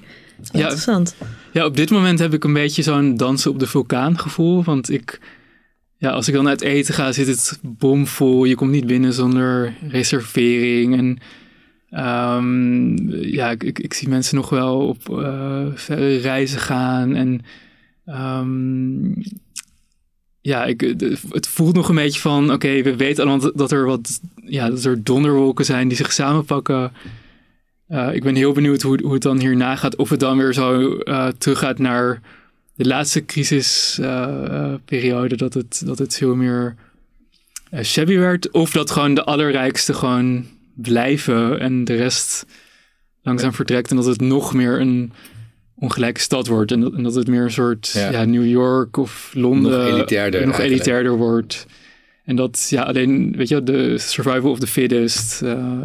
Ja, 0.51 0.59
interessant. 0.59 1.15
Ja, 1.53 1.65
op 1.65 1.77
dit 1.77 1.89
moment 1.89 2.19
heb 2.19 2.33
ik 2.33 2.43
een 2.43 2.53
beetje 2.53 2.81
zo'n 2.81 3.17
dansen 3.17 3.51
op 3.51 3.59
de 3.59 3.67
vulkaan 3.67 4.19
gevoel. 4.19 4.63
Want 4.63 4.89
ik, 4.89 5.19
ja, 5.97 6.09
als 6.09 6.27
ik 6.27 6.33
dan 6.33 6.47
uit 6.47 6.61
eten 6.61 6.93
ga, 6.93 7.11
zit 7.11 7.27
het 7.27 7.59
bomvol. 7.61 8.45
Je 8.45 8.55
komt 8.55 8.71
niet 8.71 8.87
binnen 8.87 9.13
zonder 9.13 9.73
reservering. 9.87 10.97
En 10.97 11.19
Um, 11.91 13.09
ja, 13.09 13.49
ik, 13.49 13.79
ik, 13.79 13.93
zie 13.93 14.09
mensen 14.09 14.35
nog 14.35 14.49
wel 14.49 14.87
op 14.87 15.09
uh, 15.09 15.65
verre 15.73 16.17
reizen 16.17 16.59
gaan. 16.59 17.15
En 17.15 17.41
um, 18.05 19.23
ja, 20.41 20.65
ik, 20.65 20.81
het 21.29 21.47
voelt 21.47 21.75
nog 21.75 21.89
een 21.89 21.95
beetje 21.95 22.19
van: 22.19 22.51
oké, 22.51 22.81
we 22.81 22.95
weten 22.95 23.27
allemaal 23.27 23.51
dat 23.55 23.71
er 23.71 23.85
wat 23.85 24.21
ja, 24.45 24.69
dat 24.69 24.83
er 24.83 25.03
donderwolken 25.03 25.65
zijn 25.65 25.87
die 25.87 25.97
zich 25.97 26.11
samenpakken. 26.11 26.91
Uh, 27.89 28.13
ik 28.13 28.23
ben 28.23 28.35
heel 28.35 28.51
benieuwd 28.51 28.81
hoe, 28.81 29.01
hoe 29.01 29.13
het 29.13 29.21
dan 29.21 29.39
hierna 29.39 29.75
gaat. 29.75 29.95
Of 29.95 30.09
het 30.09 30.19
dan 30.19 30.37
weer 30.37 30.53
zo 30.53 30.97
uh, 31.03 31.27
teruggaat 31.27 31.79
naar 31.79 32.21
de 32.75 32.85
laatste 32.85 33.25
crisisperiode. 33.25 35.35
dat, 35.35 35.53
het, 35.53 35.81
dat 35.85 35.99
het 35.99 36.15
veel 36.15 36.35
meer 36.35 36.75
shabby 37.83 38.17
werd. 38.17 38.51
Of 38.51 38.71
dat 38.71 38.91
gewoon 38.91 39.13
de 39.13 39.23
allerrijkste 39.23 39.93
gewoon 39.93 40.45
blijven 40.81 41.59
en 41.59 41.83
de 41.83 41.95
rest 41.95 42.45
langzaam 43.21 43.53
vertrekt 43.53 43.89
en 43.89 43.95
dat 43.95 44.05
het 44.05 44.21
nog 44.21 44.53
meer 44.53 44.79
een 44.79 45.11
ongelijke 45.75 46.19
stad 46.19 46.47
wordt 46.47 46.71
en 46.71 46.79
dat, 46.79 46.93
en 46.93 47.03
dat 47.03 47.15
het 47.15 47.27
meer 47.27 47.43
een 47.43 47.51
soort 47.51 47.91
ja. 47.93 48.11
ja 48.11 48.25
New 48.25 48.45
York 48.45 48.97
of 48.97 49.31
Londen 49.33 49.71
nog 49.71 49.87
elitairder, 49.87 50.47
nog 50.47 50.59
elitairder 50.59 51.17
wordt. 51.17 51.65
En 52.23 52.35
dat 52.35 52.67
ja, 52.69 52.81
alleen, 52.81 53.35
weet 53.35 53.47
je, 53.47 53.63
de 53.63 53.97
survival 53.97 54.51
of 54.51 54.59
the 54.59 54.67
fittest, 54.67 55.41
uh, 55.41 55.77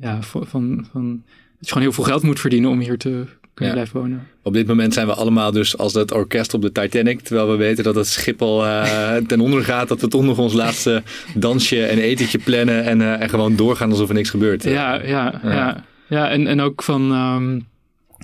ja, 0.00 0.22
van, 0.22 0.46
van, 0.46 0.86
van, 0.92 1.22
dat 1.26 1.66
je 1.66 1.66
gewoon 1.66 1.82
heel 1.82 1.92
veel 1.92 2.04
geld 2.04 2.22
moet 2.22 2.40
verdienen 2.40 2.70
om 2.70 2.80
hier 2.80 2.98
te 2.98 3.24
ja. 3.66 3.72
blijven 3.72 4.00
wonen. 4.00 4.26
Op 4.42 4.52
dit 4.52 4.66
moment 4.66 4.94
zijn 4.94 5.06
we 5.06 5.14
allemaal 5.14 5.52
dus 5.52 5.78
als 5.78 5.92
dat 5.92 6.12
orkest 6.12 6.54
op 6.54 6.62
de 6.62 6.72
Titanic. 6.72 7.20
Terwijl 7.20 7.50
we 7.50 7.56
weten 7.56 7.84
dat 7.84 7.94
het 7.94 8.06
schip 8.06 8.42
al 8.42 8.64
uh, 8.64 9.16
ten 9.26 9.40
onder 9.40 9.64
gaat. 9.64 9.88
Dat 9.88 10.00
we 10.00 10.08
toch 10.08 10.22
nog 10.22 10.38
ons 10.38 10.52
laatste 10.52 11.02
dansje 11.34 11.86
en 11.86 11.98
etentje 11.98 12.38
plannen. 12.38 12.84
En, 12.84 13.00
uh, 13.00 13.20
en 13.20 13.28
gewoon 13.28 13.56
doorgaan 13.56 13.90
alsof 13.90 14.08
er 14.08 14.14
niks 14.14 14.30
gebeurt. 14.30 14.62
Ja, 14.62 15.02
ja, 15.02 15.40
ja. 15.42 15.52
ja. 15.52 15.84
ja 16.08 16.30
en, 16.30 16.46
en 16.46 16.60
ook 16.60 16.82
van... 16.82 17.12
Um, 17.12 17.66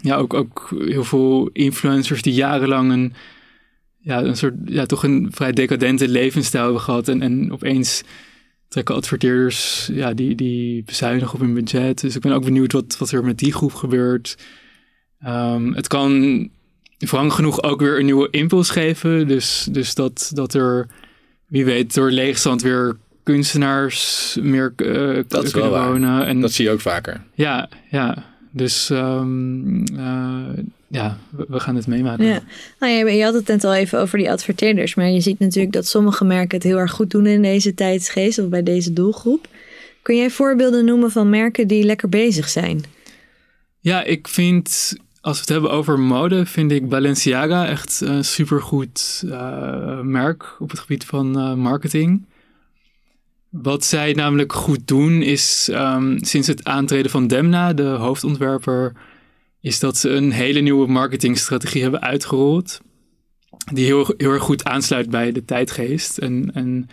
ja, 0.03 0.17
ook, 0.17 0.35
ook 0.35 0.75
heel 0.79 1.05
veel 1.05 1.51
influencers 1.53 2.23
die 2.23 2.35
jarenlang 2.35 2.93
een 2.93 3.15
ja, 4.05 4.23
een 4.23 4.37
soort, 4.37 4.55
ja, 4.65 4.87
toch 4.87 5.03
een 5.03 5.29
vrij 5.31 5.53
decadente 5.53 6.09
levensstijl 6.09 6.65
hebben 6.65 6.83
gehad. 6.83 7.09
En, 7.09 7.23
en 7.23 7.53
opeens 7.53 8.03
trekken 8.69 8.95
adverteerders, 8.95 9.89
ja, 9.93 10.15
die, 10.15 10.35
die 10.35 10.83
bezuinigen 10.83 11.35
op 11.35 11.41
hun 11.41 11.55
budget. 11.55 12.01
Dus 12.01 12.15
ik 12.15 12.23
ben 12.23 12.33
ook 12.33 12.45
benieuwd 12.45 12.73
wat, 12.73 12.97
wat 12.99 13.11
er 13.11 13.25
met 13.25 13.39
die 13.39 13.53
groep 13.53 13.75
gebeurt. 13.75 14.37
Ehm, 15.25 15.73
het 15.73 15.87
kan 15.87 16.49
wrang 16.99 17.33
genoeg 17.33 17.63
ook 17.63 17.81
weer 17.81 17.99
een 17.99 18.05
nieuwe 18.05 18.29
impuls 18.31 18.71
geven. 18.71 19.29
Dus, 19.29 19.69
dus 19.71 19.95
dat, 19.95 20.31
dat 20.35 20.55
er, 20.55 20.87
wie 21.47 21.65
weet, 21.65 21.95
door 21.95 22.11
leegstand 22.11 22.63
weer 22.63 22.97
kunstenaars 23.23 24.37
meer 24.41 24.73
uh, 24.77 25.19
dat 25.29 25.51
kunnen 25.51 25.71
wonen. 25.71 26.27
En, 26.27 26.41
dat 26.41 26.53
zie 26.53 26.65
je 26.65 26.71
ook 26.71 26.81
vaker. 26.81 27.21
Ja, 27.35 27.69
ja. 27.91 28.33
Dus 28.51 28.91
um, 28.91 29.79
uh, 29.93 30.65
ja, 30.89 31.19
we, 31.49 31.61
gaan 31.61 31.77
het 31.77 31.87
meemaken. 31.87 32.25
Ja. 32.25 32.43
Nou, 32.79 32.93
je, 32.93 33.11
je 33.11 33.25
had 33.25 33.35
het 33.35 33.47
net 33.47 33.65
al 33.65 33.75
even 33.75 34.01
over 34.01 34.19
die 34.19 34.31
adverteerders. 34.31 34.95
Maar 34.95 35.11
je 35.11 35.21
ziet 35.21 35.39
natuurlijk 35.39 35.73
dat 35.73 35.87
sommige 35.87 36.25
merken 36.25 36.57
het 36.57 36.67
heel 36.67 36.79
erg 36.79 36.93
goed 36.93 37.11
doen 37.11 37.27
in 37.27 37.43
deze 37.43 37.75
tijdsgeest. 37.75 38.39
Of 38.39 38.49
bij 38.49 38.63
deze 38.63 38.93
doelgroep. 38.93 39.49
Kun 40.03 40.17
jij 40.17 40.31
voorbeelden 40.31 40.85
noemen 40.85 41.11
van 41.11 41.31
merken 41.31 41.69
die 41.69 41.85
lekker 41.85 42.09
bezig 42.09 42.49
zijn? 42.49 42.85
Ja, 43.81 44.03
ik 44.03 44.29
vind 44.29 44.97
als 45.25 45.37
we 45.37 45.41
het 45.41 45.49
hebben 45.49 45.71
over 45.71 45.99
mode, 45.99 46.47
vind 46.47 46.73
ik 46.73 46.89
Balenciaga 46.89 47.67
echt 47.67 48.01
een 48.01 48.25
supergoed 48.25 49.23
uh, 49.27 50.01
merk 50.01 50.57
op 50.59 50.71
het 50.71 50.79
gebied 50.79 51.05
van 51.05 51.39
uh, 51.39 51.55
marketing. 51.55 52.27
Wat 53.49 53.85
zij 53.85 54.13
namelijk 54.13 54.53
goed 54.53 54.89
doen 54.89 55.23
is, 55.23 55.69
um, 55.73 56.25
sinds 56.25 56.47
het 56.47 56.65
aantreden 56.65 57.11
van 57.11 57.27
Demna, 57.27 57.73
de 57.73 57.83
hoofdontwerper, 57.83 58.93
is 59.61 59.79
dat 59.79 59.97
ze 59.97 60.09
een 60.09 60.33
hele 60.33 60.61
nieuwe 60.61 60.87
marketingstrategie 60.87 61.83
hebben 61.83 62.03
uitgerold. 62.03 62.81
Die 63.73 63.85
heel, 63.85 64.15
heel 64.17 64.31
erg 64.31 64.43
goed 64.43 64.65
aansluit 64.65 65.11
bij 65.11 65.33
de 65.33 65.45
tijdgeest. 65.45 66.19
En, 66.19 66.51
en 66.55 66.89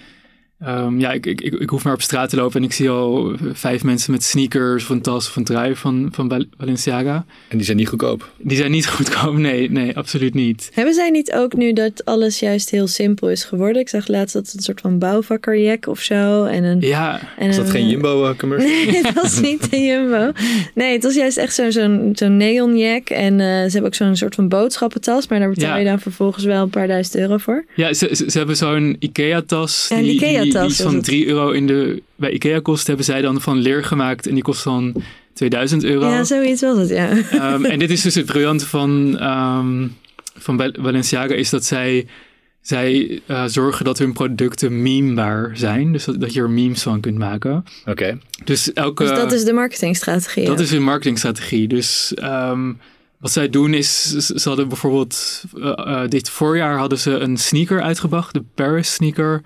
Um, 0.68 1.00
ja, 1.00 1.12
ik, 1.12 1.26
ik, 1.26 1.42
ik, 1.42 1.70
hoef 1.70 1.84
maar 1.84 1.94
op 1.94 2.02
straat 2.02 2.30
te 2.30 2.36
lopen 2.36 2.60
en 2.60 2.64
ik 2.64 2.74
zie 2.74 2.90
al 2.90 3.36
vijf 3.54 3.84
mensen 3.84 4.12
met 4.12 4.24
sneakers 4.24 4.84
of 4.84 4.90
een 4.90 5.02
tas 5.02 5.28
of 5.28 5.36
een 5.36 5.44
trui 5.44 5.76
van, 5.76 6.10
van 6.12 6.48
Balenciaga. 6.58 7.26
En 7.48 7.58
die 7.58 7.66
zijn 7.66 7.78
niet 7.78 7.88
goedkoop? 7.88 8.32
Die 8.38 8.58
zijn 8.58 8.72
niet 8.72 8.88
goedkoop, 8.96 9.38
nee, 9.38 9.72
nee, 9.72 9.98
absoluut 9.98 10.34
niet. 10.34 10.70
Hebben 10.74 10.94
zij 10.94 11.10
niet 11.10 11.34
ook 11.34 11.54
nu 11.54 11.74
dat 11.74 12.06
alles 12.06 12.40
juist 12.40 12.70
heel 12.70 12.88
simpel 12.88 13.30
is 13.30 13.44
geworden? 13.44 13.82
Ik 13.82 13.90
zag 13.90 14.08
laatst 14.08 14.34
dat 14.34 14.46
het 14.46 14.56
een 14.56 14.62
soort 14.62 14.82
van 14.82 15.00
bouwvakkerjack 15.00 15.88
of 15.88 16.00
zo. 16.00 16.44
En 16.44 16.64
een, 16.64 16.80
ja. 16.80 17.20
En 17.38 17.50
is 17.50 17.56
dat 17.56 17.70
geen 17.70 17.90
Jumbo-commercial? 17.90 18.70
Nee, 18.92 19.02
dat 19.02 19.14
was 19.14 19.40
niet 19.40 19.72
de 19.72 19.80
Jumbo. 19.80 20.32
Nee, 20.76 20.94
het 20.94 21.04
was 21.04 21.16
juist 21.16 21.38
echt 21.38 21.54
zo'n 21.54 21.72
zo'n 21.72 22.12
zo'n 22.14 22.38
neonjack. 22.38 23.10
En 23.10 23.34
uh, 23.34 23.40
ze 23.40 23.70
hebben 23.72 23.86
ook 23.86 23.96
zo'n 23.96 24.16
soort 24.16 24.36
van 24.36 24.48
boodschappentas, 24.48 25.28
maar 25.28 25.40
daar 25.40 25.50
betaal 25.50 25.78
je 25.78 25.86
dan 25.86 26.00
vervolgens 26.00 26.44
wel 26.44 26.64
een 26.64 26.70
paar 26.70 26.88
duizend 26.88 27.16
euro 27.16 27.38
voor. 27.38 27.66
Ja, 27.76 27.94
ze, 27.94 28.24
ze, 28.28 28.38
hebben 28.38 28.58
zo'n 28.58 28.96
Ikea-tas. 29.00 29.86
Ja, 29.90 29.98
die, 29.98 30.12
Ikea 30.12 30.51
die, 30.52 30.64
iets 30.64 30.82
van 30.82 31.02
3 31.02 31.28
euro 31.28 31.52
in 31.52 31.68
de, 31.68 32.02
bij 32.16 32.32
Ikea 32.32 32.60
kost, 32.60 32.88
hebben 32.88 33.06
zij 33.06 33.22
dan 33.22 33.42
van 33.42 33.58
leer 33.58 33.84
gemaakt. 33.84 34.28
En 34.28 34.34
die 34.34 34.44
kost 34.44 34.64
dan 34.64 35.04
2000 35.34 35.84
euro. 35.84 36.10
Ja, 36.10 36.24
zoiets 36.24 36.62
was 36.62 36.78
het, 36.78 36.90
ja. 36.90 37.10
Um, 37.54 37.66
en 37.66 37.80
dit 37.80 37.90
is 37.90 38.02
dus 38.02 38.16
het 38.16 38.26
briljante 38.32 38.68
van, 38.68 39.24
um, 39.24 39.96
van 40.36 40.58
Balenciaga, 40.58 41.34
is 41.34 41.50
dat 41.50 41.66
zij, 41.66 42.08
zij 42.62 43.22
uh, 43.28 43.44
zorgen 43.46 43.86
dat 43.86 43.98
hun 43.98 44.14
producten 44.14 44.82
memebaar 44.82 45.52
zijn. 45.54 45.92
Dus 45.92 46.06
dat, 46.06 46.22
dat 46.22 46.34
je 46.34 46.42
er 46.42 46.50
memes 46.50 46.82
van 46.82 47.00
kunt 47.00 47.18
maken. 47.18 47.64
Oké. 47.86 48.18
Dus, 48.44 48.74
elke, 48.74 49.04
dus 49.04 49.18
dat 49.18 49.32
is 49.32 49.44
de 49.44 49.54
marketingstrategie. 49.54 50.46
Dat 50.46 50.60
is 50.60 50.72
hun 50.72 50.84
marketingstrategie. 50.84 51.68
Dus 51.68 52.14
um, 52.24 52.80
wat 53.22 53.32
zij 53.32 53.50
doen 53.50 53.74
is, 53.74 54.10
ze 54.12 54.48
hadden 54.48 54.68
bijvoorbeeld, 54.68 55.44
uh, 55.56 55.66
uh, 55.66 56.02
dit 56.08 56.30
voorjaar 56.30 56.78
hadden 56.78 56.98
ze 56.98 57.12
een 57.12 57.38
sneaker 57.38 57.82
uitgebracht, 57.82 58.34
de 58.34 58.44
Paris 58.56 58.94
sneaker 58.94 59.42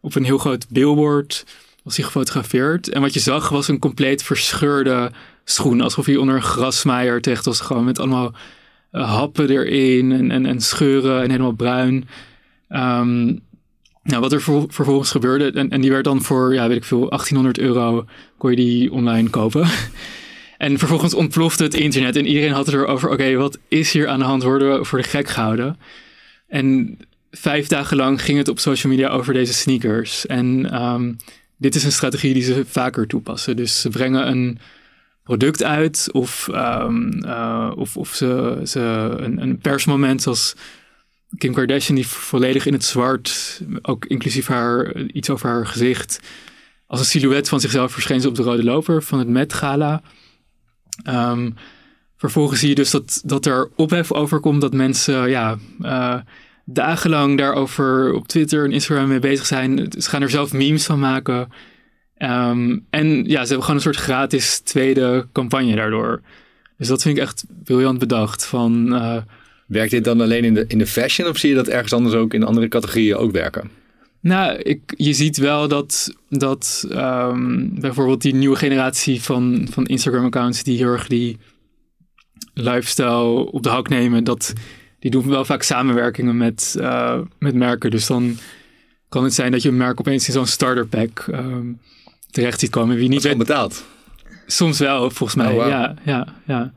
op 0.00 0.14
een 0.14 0.24
heel 0.24 0.38
groot 0.38 0.68
billboard 0.68 1.44
was 1.82 1.96
hij 1.96 2.04
gefotografeerd. 2.04 2.88
En 2.88 3.00
wat 3.00 3.14
je 3.14 3.20
zag 3.20 3.48
was 3.48 3.68
een 3.68 3.78
compleet 3.78 4.22
verscheurde 4.22 5.10
schoen. 5.44 5.80
Alsof 5.80 6.06
hij 6.06 6.16
onder 6.16 6.34
een 6.34 6.42
grasmaaier 6.42 7.20
terecht 7.20 7.44
was 7.44 7.60
gewoon 7.60 7.84
met 7.84 7.98
allemaal 7.98 8.32
uh, 8.92 9.14
happen 9.14 9.50
erin 9.50 10.12
en, 10.12 10.30
en, 10.30 10.46
en, 10.46 10.60
scheuren 10.60 11.22
en 11.22 11.30
helemaal 11.30 11.52
bruin. 11.52 12.08
Um, 12.70 13.40
nou, 14.02 14.20
wat 14.20 14.32
er 14.32 14.40
vervolgens 14.68 15.10
gebeurde, 15.10 15.52
en, 15.52 15.70
en 15.70 15.80
die 15.80 15.90
werd 15.90 16.04
dan 16.04 16.22
voor, 16.22 16.54
ja, 16.54 16.68
weet 16.68 16.76
ik 16.76 16.84
veel, 16.84 17.08
1800 17.08 17.58
euro 17.58 18.04
kon 18.38 18.50
je 18.50 18.56
die 18.56 18.92
online 18.92 19.30
kopen. 19.30 19.68
en 20.58 20.78
vervolgens 20.78 21.14
ontplofte 21.14 21.62
het 21.62 21.74
internet 21.74 22.16
en 22.16 22.26
iedereen 22.26 22.52
had 22.52 22.66
het 22.66 22.74
erover, 22.74 23.10
oké, 23.10 23.34
wat 23.34 23.58
is 23.68 23.92
hier 23.92 24.08
aan 24.08 24.18
de 24.18 24.24
hand? 24.24 24.42
Worden 24.42 24.78
we 24.78 24.84
voor 24.84 24.98
de 24.98 25.08
gek 25.08 25.28
gehouden? 25.28 25.78
En 26.46 26.98
vijf 27.30 27.66
dagen 27.66 27.96
lang 27.96 28.22
ging 28.22 28.38
het 28.38 28.48
op 28.48 28.58
social 28.58 28.92
media 28.92 29.08
over 29.08 29.32
deze 29.32 29.52
sneakers. 29.52 30.26
En 30.26 30.82
um, 30.82 31.16
dit 31.56 31.74
is 31.74 31.84
een 31.84 31.92
strategie 31.92 32.34
die 32.34 32.42
ze 32.42 32.64
vaker 32.66 33.06
toepassen. 33.06 33.56
Dus 33.56 33.80
ze 33.80 33.88
brengen 33.88 34.28
een 34.28 34.58
product 35.22 35.62
uit 35.62 36.08
of, 36.12 36.48
um, 36.52 37.24
uh, 37.24 37.72
of, 37.76 38.14
ze, 38.14 38.60
ze 38.64 39.14
een, 39.18 39.58
persmoment 39.58 40.22
zoals 40.22 40.54
Kim 41.38 41.54
Kardashian 41.54 41.94
die 41.94 42.06
volledig 42.06 42.66
in 42.66 42.72
het 42.72 42.84
zwart, 42.84 43.60
ook 43.82 44.04
inclusief 44.04 44.46
haar, 44.46 45.02
iets 45.02 45.30
over 45.30 45.48
haar 45.48 45.66
gezicht, 45.66 46.20
als 46.86 47.00
een 47.00 47.06
silhouet 47.06 47.48
van 47.48 47.60
zichzelf 47.60 47.92
verscheen 47.92 48.20
ze 48.20 48.28
op 48.28 48.34
de 48.34 48.42
rode 48.42 48.64
loper 48.64 49.02
van 49.02 49.18
het 49.18 49.28
Met 49.28 49.52
Gala. 49.52 50.02
Um, 51.08 51.54
vervolgens 52.16 52.60
zie 52.60 52.68
je 52.68 52.74
dus 52.74 52.90
dat, 52.90 53.22
dat 53.24 53.46
er 53.46 53.70
ophef 53.76 54.12
overkomt 54.12 54.60
dat 54.60 54.72
mensen 54.72 55.30
ja, 55.30 55.58
uh, 55.80 56.18
dagenlang 56.72 57.38
daarover 57.38 58.12
op 58.12 58.28
Twitter 58.28 58.64
en 58.64 58.72
Instagram 58.72 59.08
mee 59.08 59.18
bezig 59.18 59.46
zijn. 59.46 59.92
Ze 59.98 60.08
gaan 60.08 60.22
er 60.22 60.30
zelf 60.30 60.52
memes 60.52 60.86
van 60.86 60.98
maken. 60.98 61.48
Um, 62.18 62.86
en 62.90 63.24
ja, 63.24 63.42
ze 63.42 63.46
hebben 63.46 63.60
gewoon 63.60 63.76
een 63.76 63.80
soort 63.80 63.96
gratis 63.96 64.58
tweede 64.58 65.26
campagne 65.32 65.74
daardoor. 65.74 66.20
Dus 66.76 66.88
dat 66.88 67.02
vind 67.02 67.16
ik 67.16 67.22
echt 67.22 67.44
briljant 67.64 67.98
bedacht. 67.98 68.44
Van, 68.46 68.92
uh, 68.92 69.16
Werkt 69.68 69.90
dit 69.90 70.04
dan 70.04 70.20
alleen 70.20 70.44
in 70.44 70.54
de, 70.54 70.64
in 70.68 70.78
de 70.78 70.86
fashion 70.86 71.28
of 71.28 71.36
zie 71.36 71.48
je 71.48 71.54
dat 71.54 71.68
ergens 71.68 71.92
anders 71.92 72.14
ook 72.14 72.34
in 72.34 72.42
andere 72.42 72.68
categorieën 72.68 73.16
ook 73.16 73.32
werken? 73.32 73.70
Nou, 74.20 74.56
ik, 74.56 74.94
je 74.96 75.12
ziet 75.12 75.36
wel 75.36 75.68
dat, 75.68 76.14
dat 76.28 76.86
um, 76.90 77.80
bijvoorbeeld 77.80 78.22
die 78.22 78.34
nieuwe 78.34 78.56
generatie 78.56 79.22
van, 79.22 79.66
van 79.70 79.86
Instagram-accounts 79.86 80.62
die 80.62 80.76
heel 80.76 80.92
erg 80.92 81.06
die 81.06 81.38
lifestyle 82.54 83.52
op 83.52 83.62
de 83.62 83.68
hak 83.68 83.88
nemen, 83.88 84.24
dat 84.24 84.52
die 84.98 85.10
doen 85.10 85.28
wel 85.28 85.44
vaak 85.44 85.62
samenwerkingen 85.62 86.36
met, 86.36 86.76
uh, 86.78 87.20
met 87.38 87.54
merken. 87.54 87.90
Dus 87.90 88.06
dan 88.06 88.36
kan 89.08 89.24
het 89.24 89.34
zijn 89.34 89.52
dat 89.52 89.62
je 89.62 89.68
een 89.68 89.76
merk 89.76 90.00
opeens 90.00 90.26
in 90.26 90.32
zo'n 90.32 90.46
starter 90.46 90.86
pack 90.86 91.26
um, 91.30 91.80
terecht 92.30 92.60
ziet 92.60 92.70
komen. 92.70 92.96
Wie 92.96 93.08
niet 93.08 93.22
weet, 93.22 93.38
betaald? 93.38 93.84
Soms 94.46 94.78
wel, 94.78 95.10
volgens 95.10 95.34
mij. 95.34 95.52
Oh, 95.52 95.54
wow. 95.54 95.68
Ja, 95.68 95.94
ja, 96.04 96.34
ja. 96.46 96.72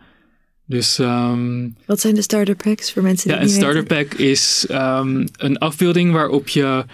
Dus, 0.65 0.97
um, 0.97 1.75
Wat 1.85 1.99
zijn 1.99 2.15
de 2.15 2.21
starter 2.21 2.55
packs 2.55 2.91
voor 2.91 3.03
mensen 3.03 3.27
die 3.27 3.37
Ja, 3.37 3.43
een 3.43 3.49
starter 3.49 3.83
pack 3.83 4.13
is 4.13 4.67
um, 4.71 5.27
een 5.37 5.57
afbeelding 5.57 6.11
waarop 6.11 6.47
je 6.47 6.85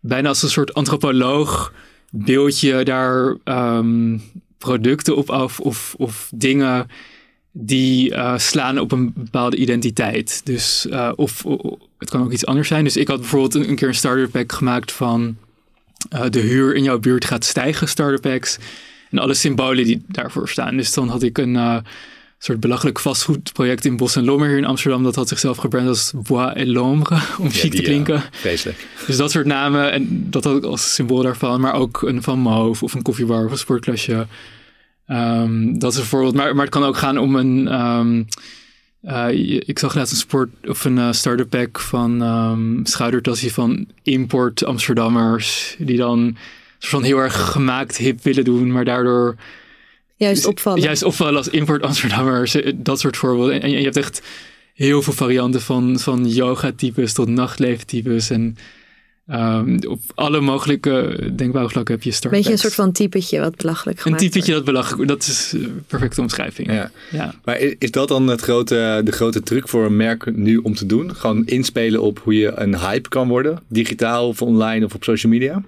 bijna 0.00 0.28
als 0.28 0.42
een 0.42 0.48
soort 0.48 0.74
antropoloog 0.74 1.72
beeld 2.10 2.60
je 2.60 2.84
daar 2.84 3.36
um, 3.44 4.22
producten 4.58 5.16
op 5.16 5.30
af 5.30 5.60
of, 5.60 5.94
of 5.98 6.30
dingen 6.34 6.86
die 7.52 8.10
uh, 8.10 8.38
slaan 8.38 8.78
op 8.78 8.92
een 8.92 9.12
bepaalde 9.14 9.56
identiteit. 9.56 10.40
Dus, 10.44 10.86
uh, 10.90 11.12
of, 11.16 11.44
of, 11.44 11.78
het 11.98 12.10
kan 12.10 12.22
ook 12.22 12.32
iets 12.32 12.46
anders 12.46 12.68
zijn. 12.68 12.84
Dus 12.84 12.96
ik 12.96 13.08
had 13.08 13.20
bijvoorbeeld 13.20 13.54
een, 13.54 13.68
een 13.68 13.76
keer 13.76 13.88
een 13.88 13.94
starter 13.94 14.28
pack 14.28 14.52
gemaakt 14.52 14.92
van 14.92 15.36
uh, 16.14 16.24
de 16.30 16.40
huur 16.40 16.74
in 16.74 16.82
jouw 16.82 16.98
buurt 16.98 17.24
gaat 17.24 17.44
stijgen, 17.44 17.88
starter 17.88 18.20
packs. 18.20 18.58
En 19.10 19.18
alle 19.18 19.34
symbolen 19.34 19.84
die 19.84 20.04
daarvoor 20.06 20.48
staan. 20.48 20.76
Dus 20.76 20.92
dan 20.92 21.08
had 21.08 21.22
ik 21.22 21.38
een 21.38 21.82
soort 22.38 22.60
belachelijk 22.60 22.98
vastgoedproject 22.98 23.84
in 23.84 23.96
Bos 23.96 24.16
en 24.16 24.24
Lommer 24.24 24.48
hier 24.48 24.56
in 24.56 24.64
Amsterdam. 24.64 25.02
Dat 25.02 25.14
had 25.14 25.28
zichzelf 25.28 25.56
gebrand 25.56 25.88
als 25.88 26.12
Bois 26.16 26.52
et 26.54 26.66
Lombre, 26.66 27.18
om 27.38 27.44
ja, 27.44 27.50
chic 27.50 27.74
te 27.74 27.82
klinken. 27.82 28.22
Vreselijk. 28.30 28.86
Dus 29.06 29.16
dat 29.16 29.30
soort 29.30 29.46
namen. 29.46 29.92
En 29.92 30.26
dat 30.30 30.44
had 30.44 30.56
ik 30.56 30.64
als 30.64 30.94
symbool 30.94 31.22
daarvan. 31.22 31.60
Maar 31.60 31.74
ook 31.74 32.02
een 32.02 32.22
Van 32.22 32.38
Moof 32.38 32.82
of 32.82 32.94
een 32.94 33.02
koffiebar 33.02 33.44
of 33.44 33.50
een 33.50 33.58
sportklasje. 33.58 34.26
Um, 35.08 35.78
dat 35.78 35.92
is 35.92 35.98
een 35.98 36.04
voorbeeld. 36.04 36.34
Maar, 36.34 36.54
maar 36.54 36.64
het 36.64 36.74
kan 36.74 36.84
ook 36.84 36.96
gaan 36.96 37.18
om 37.18 37.36
een. 37.36 37.80
Um, 37.80 38.26
uh, 39.02 39.58
ik 39.66 39.78
zag 39.78 39.94
laatst 39.94 40.12
een 40.12 40.18
sport 40.18 40.48
of 40.68 40.84
een 40.84 40.96
uh, 40.96 41.12
starter 41.12 41.46
pack 41.46 41.80
van 41.80 42.22
um, 42.22 42.82
van 43.50 43.86
import 44.02 44.64
Amsterdammers. 44.64 45.76
Die 45.78 45.96
dan 45.96 46.36
van 46.78 47.02
heel 47.02 47.18
erg 47.18 47.50
gemaakt 47.50 47.96
hip 47.96 48.22
willen 48.22 48.44
doen, 48.44 48.72
maar 48.72 48.84
daardoor. 48.84 49.36
Juist 50.16 50.46
opvallen. 50.46 50.80
Juist 50.80 51.02
opvallen 51.02 51.36
als 51.36 51.48
import 51.48 51.82
Amsterdammers. 51.82 52.54
Eh, 52.54 52.72
dat 52.76 53.00
soort 53.00 53.16
voorbeelden. 53.16 53.62
En, 53.62 53.70
je 53.70 53.82
hebt 53.82 53.96
echt 53.96 54.22
heel 54.74 55.02
veel 55.02 55.12
varianten 55.12 55.60
van, 55.60 55.98
van 55.98 56.28
yoga-types 56.28 57.12
tot 57.12 57.28
nachtleven-types. 57.28 58.30
En 58.30 58.56
Ehm, 59.28 59.78
op 59.88 60.00
alle 60.14 60.40
mogelijke 60.40 61.30
denkbare 61.34 61.68
vlakken 61.68 61.94
heb 61.94 62.02
je 62.02 62.10
startpacks. 62.10 62.36
Beetje 62.36 62.52
een 62.52 62.70
soort 62.70 62.74
van 62.74 62.92
typetje 62.92 63.40
wat 63.40 63.56
belachelijk 63.56 63.96
Een 63.96 64.02
gemaakt 64.02 64.22
typetje 64.22 64.52
wordt. 64.52 64.66
dat 64.66 64.74
belachelijk 64.74 65.08
Dat 65.08 65.22
is 65.22 65.52
een 65.52 65.84
perfecte 65.86 66.20
omschrijving. 66.20 66.72
Ja. 66.72 66.90
Ja. 67.10 67.34
Maar 67.44 67.58
is 67.78 67.90
dat 67.90 68.08
dan 68.08 68.26
het 68.26 68.40
grote, 68.40 69.00
de 69.04 69.12
grote 69.12 69.42
truc 69.42 69.68
voor 69.68 69.84
een 69.84 69.96
merk 69.96 70.36
nu 70.36 70.56
om 70.56 70.74
te 70.74 70.86
doen? 70.86 71.14
Gewoon 71.14 71.46
inspelen 71.46 72.02
op 72.02 72.18
hoe 72.18 72.34
je 72.34 72.52
een 72.54 72.78
hype 72.78 73.08
kan 73.08 73.28
worden? 73.28 73.62
Digitaal 73.66 74.28
of 74.28 74.42
online 74.42 74.84
of 74.84 74.94
op 74.94 75.04
social 75.04 75.32
media? 75.32 75.62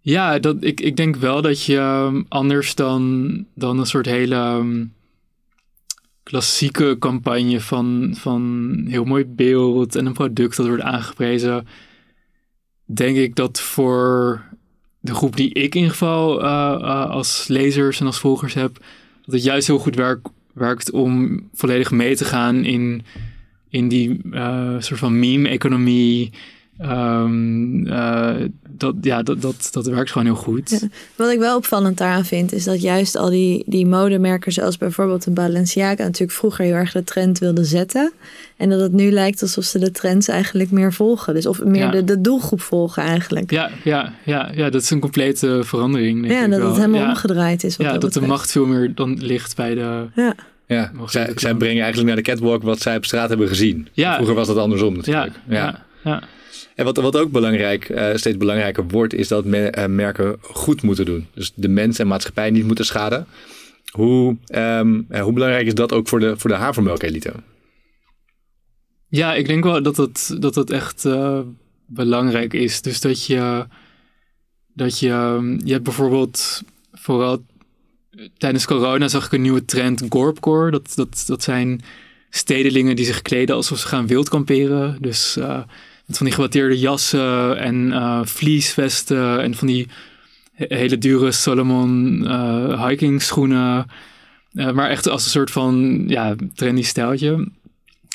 Ja, 0.00 0.38
dat, 0.38 0.56
ik, 0.60 0.80
ik 0.80 0.96
denk 0.96 1.16
wel 1.16 1.42
dat 1.42 1.64
je 1.64 1.78
um, 1.78 2.26
anders 2.28 2.74
dan, 2.74 3.44
dan 3.54 3.78
een 3.78 3.86
soort 3.86 4.06
hele 4.06 4.36
um, 4.36 4.92
klassieke 6.22 6.96
campagne 6.98 7.60
van, 7.60 8.14
van 8.14 8.72
heel 8.88 9.04
mooi 9.04 9.24
beeld 9.24 9.96
en 9.96 10.06
een 10.06 10.12
product 10.12 10.56
dat 10.56 10.66
wordt 10.66 10.82
aangeprezen. 10.82 11.66
Denk 12.86 13.16
ik 13.16 13.34
dat 13.34 13.60
voor 13.60 14.44
de 15.00 15.14
groep 15.14 15.36
die 15.36 15.48
ik 15.48 15.74
in 15.74 15.80
ieder 15.80 15.90
geval 15.90 16.42
uh, 16.42 16.78
uh, 16.80 17.10
als 17.10 17.48
lezers 17.48 18.00
en 18.00 18.06
als 18.06 18.18
volgers 18.18 18.54
heb, 18.54 18.74
dat 19.24 19.34
het 19.34 19.42
juist 19.42 19.66
heel 19.66 19.78
goed 19.78 19.94
werk, 19.94 20.26
werkt 20.52 20.90
om 20.90 21.40
volledig 21.54 21.90
mee 21.90 22.16
te 22.16 22.24
gaan 22.24 22.64
in, 22.64 23.04
in 23.68 23.88
die 23.88 24.20
uh, 24.30 24.74
soort 24.78 25.00
van 25.00 25.18
meme-economie. 25.18 26.32
Um, 26.82 27.86
uh, 27.86 28.34
dat, 28.68 28.94
ja, 29.00 29.22
dat, 29.22 29.40
dat, 29.42 29.68
dat 29.72 29.86
werkt 29.86 30.10
gewoon 30.10 30.26
heel 30.26 30.36
goed. 30.36 30.70
Ja. 30.70 30.78
Wat 31.16 31.30
ik 31.30 31.38
wel 31.38 31.56
opvallend 31.56 31.98
daaraan 31.98 32.24
vind, 32.24 32.52
is 32.52 32.64
dat 32.64 32.80
juist 32.82 33.16
al 33.16 33.30
die, 33.30 33.62
die 33.66 33.86
modemerken, 33.86 34.52
zoals 34.52 34.76
bijvoorbeeld 34.76 35.24
de 35.24 35.30
Balenciaga, 35.30 36.02
natuurlijk 36.02 36.38
vroeger 36.38 36.64
heel 36.64 36.74
erg 36.74 36.92
de 36.92 37.04
trend 37.04 37.38
wilden 37.38 37.64
zetten. 37.64 38.12
En 38.56 38.68
dat 38.70 38.80
het 38.80 38.92
nu 38.92 39.10
lijkt 39.10 39.42
alsof 39.42 39.64
ze 39.64 39.78
de 39.78 39.90
trends 39.90 40.28
eigenlijk 40.28 40.70
meer 40.70 40.92
volgen. 40.92 41.34
Dus 41.34 41.46
of 41.46 41.64
meer 41.64 41.76
Ja. 41.84 41.90
de, 41.90 42.04
de 42.04 42.20
doelgroep 42.20 42.60
volgen 42.60 43.02
eigenlijk. 43.02 43.50
Ja, 43.50 43.70
ja, 43.84 44.12
ja, 44.24 44.50
ja, 44.54 44.70
dat 44.70 44.82
is 44.82 44.90
een 44.90 45.00
complete 45.00 45.60
verandering. 45.64 46.20
denk 46.20 46.32
Ja, 46.32 46.44
ik 46.44 46.50
dat 46.50 46.58
wel. 46.60 46.68
het 46.68 46.76
helemaal 46.76 47.00
ja. 47.00 47.08
omgedraaid 47.08 47.64
is. 47.64 47.76
Wat 47.76 47.86
Ja, 47.86 47.92
dat, 47.92 48.00
dat 48.00 48.12
de 48.12 48.20
macht 48.20 48.50
veel 48.52 48.66
meer 48.66 48.94
dan 48.94 49.16
ligt 49.20 49.56
bij 49.56 49.74
de. 49.74 50.06
Ja, 50.14 50.34
Ja, 50.66 50.90
zij, 51.06 51.32
zij 51.34 51.54
brengen 51.54 51.82
eigenlijk 51.82 52.06
naar 52.06 52.16
de 52.24 52.30
catwalk 52.30 52.62
wat 52.62 52.80
zij 52.80 52.96
op 52.96 53.04
straat 53.04 53.28
hebben 53.28 53.48
gezien. 53.48 53.88
Ja. 53.92 54.14
Vroeger 54.14 54.34
was 54.34 54.46
dat 54.46 54.56
andersom 54.56 54.90
Ja, 54.90 54.96
natuurlijk. 54.96 55.34
ja, 55.48 55.84
ja. 56.04 56.22
En 56.76 56.84
wat, 56.84 56.96
wat 56.96 57.16
ook 57.16 57.30
belangrijk, 57.30 57.88
eh, 57.88 58.14
steeds 58.14 58.36
belangrijker 58.36 58.86
wordt, 58.86 59.14
is 59.14 59.28
dat 59.28 59.46
eh, 59.46 59.86
merken 59.86 60.36
goed 60.40 60.82
moeten 60.82 61.04
doen. 61.04 61.26
Dus 61.34 61.52
de 61.54 61.68
mens 61.68 61.98
en 61.98 62.06
maatschappij 62.06 62.50
niet 62.50 62.66
moeten 62.66 62.84
schaden. 62.84 63.26
Hoe, 63.90 64.36
ehm, 64.46 65.00
eh, 65.08 65.22
hoe 65.22 65.32
belangrijk 65.32 65.66
is 65.66 65.74
dat 65.74 65.92
ook 65.92 66.08
voor 66.08 66.20
de, 66.20 66.38
voor 66.38 66.50
de 66.50 66.56
havermelkelite? 66.56 67.32
Ja, 69.08 69.34
ik 69.34 69.46
denk 69.46 69.64
wel 69.64 69.82
dat 69.82 69.96
het, 69.96 70.36
dat 70.38 70.54
het 70.54 70.70
echt 70.70 71.08
belangrijk 71.86 72.52
is. 72.52 72.82
Dus 72.82 73.00
dat 73.00 73.26
je, 73.26 73.66
dat 74.72 74.98
je, 74.98 75.10
um, 75.10 75.60
je 75.64 75.72
hebt 75.72 75.84
bijvoorbeeld 75.84 76.62
vooral 76.92 77.44
tijdens 78.38 78.66
corona 78.66 79.08
zag 79.08 79.26
ik 79.26 79.32
een 79.32 79.42
nieuwe 79.42 79.64
trend, 79.64 80.02
Gorpcore. 80.08 80.70
Dat, 80.70 80.92
dat, 80.94 81.24
dat 81.26 81.42
zijn 81.42 81.80
stedelingen 82.30 82.96
die 82.96 83.04
zich 83.04 83.22
kleden 83.22 83.56
alsof 83.56 83.78
ze 83.78 83.86
gaan 83.86 84.06
wildkamperen. 84.06 84.96
Dus 85.00 85.38
van 86.08 86.26
die 86.26 86.34
gewatteerde 86.34 86.78
jassen 86.78 87.58
en 87.58 87.92
eh 87.92 88.20
vliesvesten 88.24 89.42
en 89.42 89.54
van 89.54 89.66
die 89.66 89.86
he- 90.52 90.76
hele 90.76 90.98
dure 90.98 91.32
Solomon 91.32 92.24
eh 92.26 92.86
hiking 92.86 93.22
schoenen. 93.22 93.86
Eh, 94.52 94.70
maar 94.72 94.90
echt 94.90 95.08
als 95.08 95.24
een 95.24 95.30
soort 95.30 95.50
van 95.50 96.04
ja, 96.06 96.34
trendy 96.54 96.82
stijltje. 96.82 97.48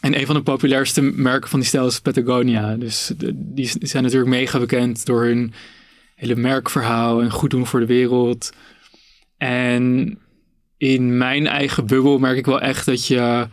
En 0.01 0.19
een 0.19 0.25
van 0.25 0.35
de 0.35 0.41
populairste 0.41 1.01
merken 1.01 1.49
van 1.49 1.59
die 1.59 1.67
stijl 1.67 1.87
is 1.87 1.99
Patagonia. 1.99 2.75
Dus 2.75 3.11
die 3.33 3.71
zijn 3.79 4.03
natuurlijk 4.03 4.31
mega 4.31 4.59
bekend 4.59 5.05
door 5.05 5.23
hun 5.23 5.53
hele 6.15 6.35
merkverhaal 6.35 7.21
en 7.21 7.31
goed 7.31 7.49
doen 7.49 7.67
voor 7.67 7.79
de 7.79 7.85
wereld. 7.85 8.51
En 9.37 10.17
in 10.77 11.17
mijn 11.17 11.47
eigen 11.47 11.85
bubbel 11.87 12.17
merk 12.19 12.37
ik 12.37 12.45
wel 12.45 12.61
echt 12.61 12.85
dat 12.85 13.07
je 13.07 13.47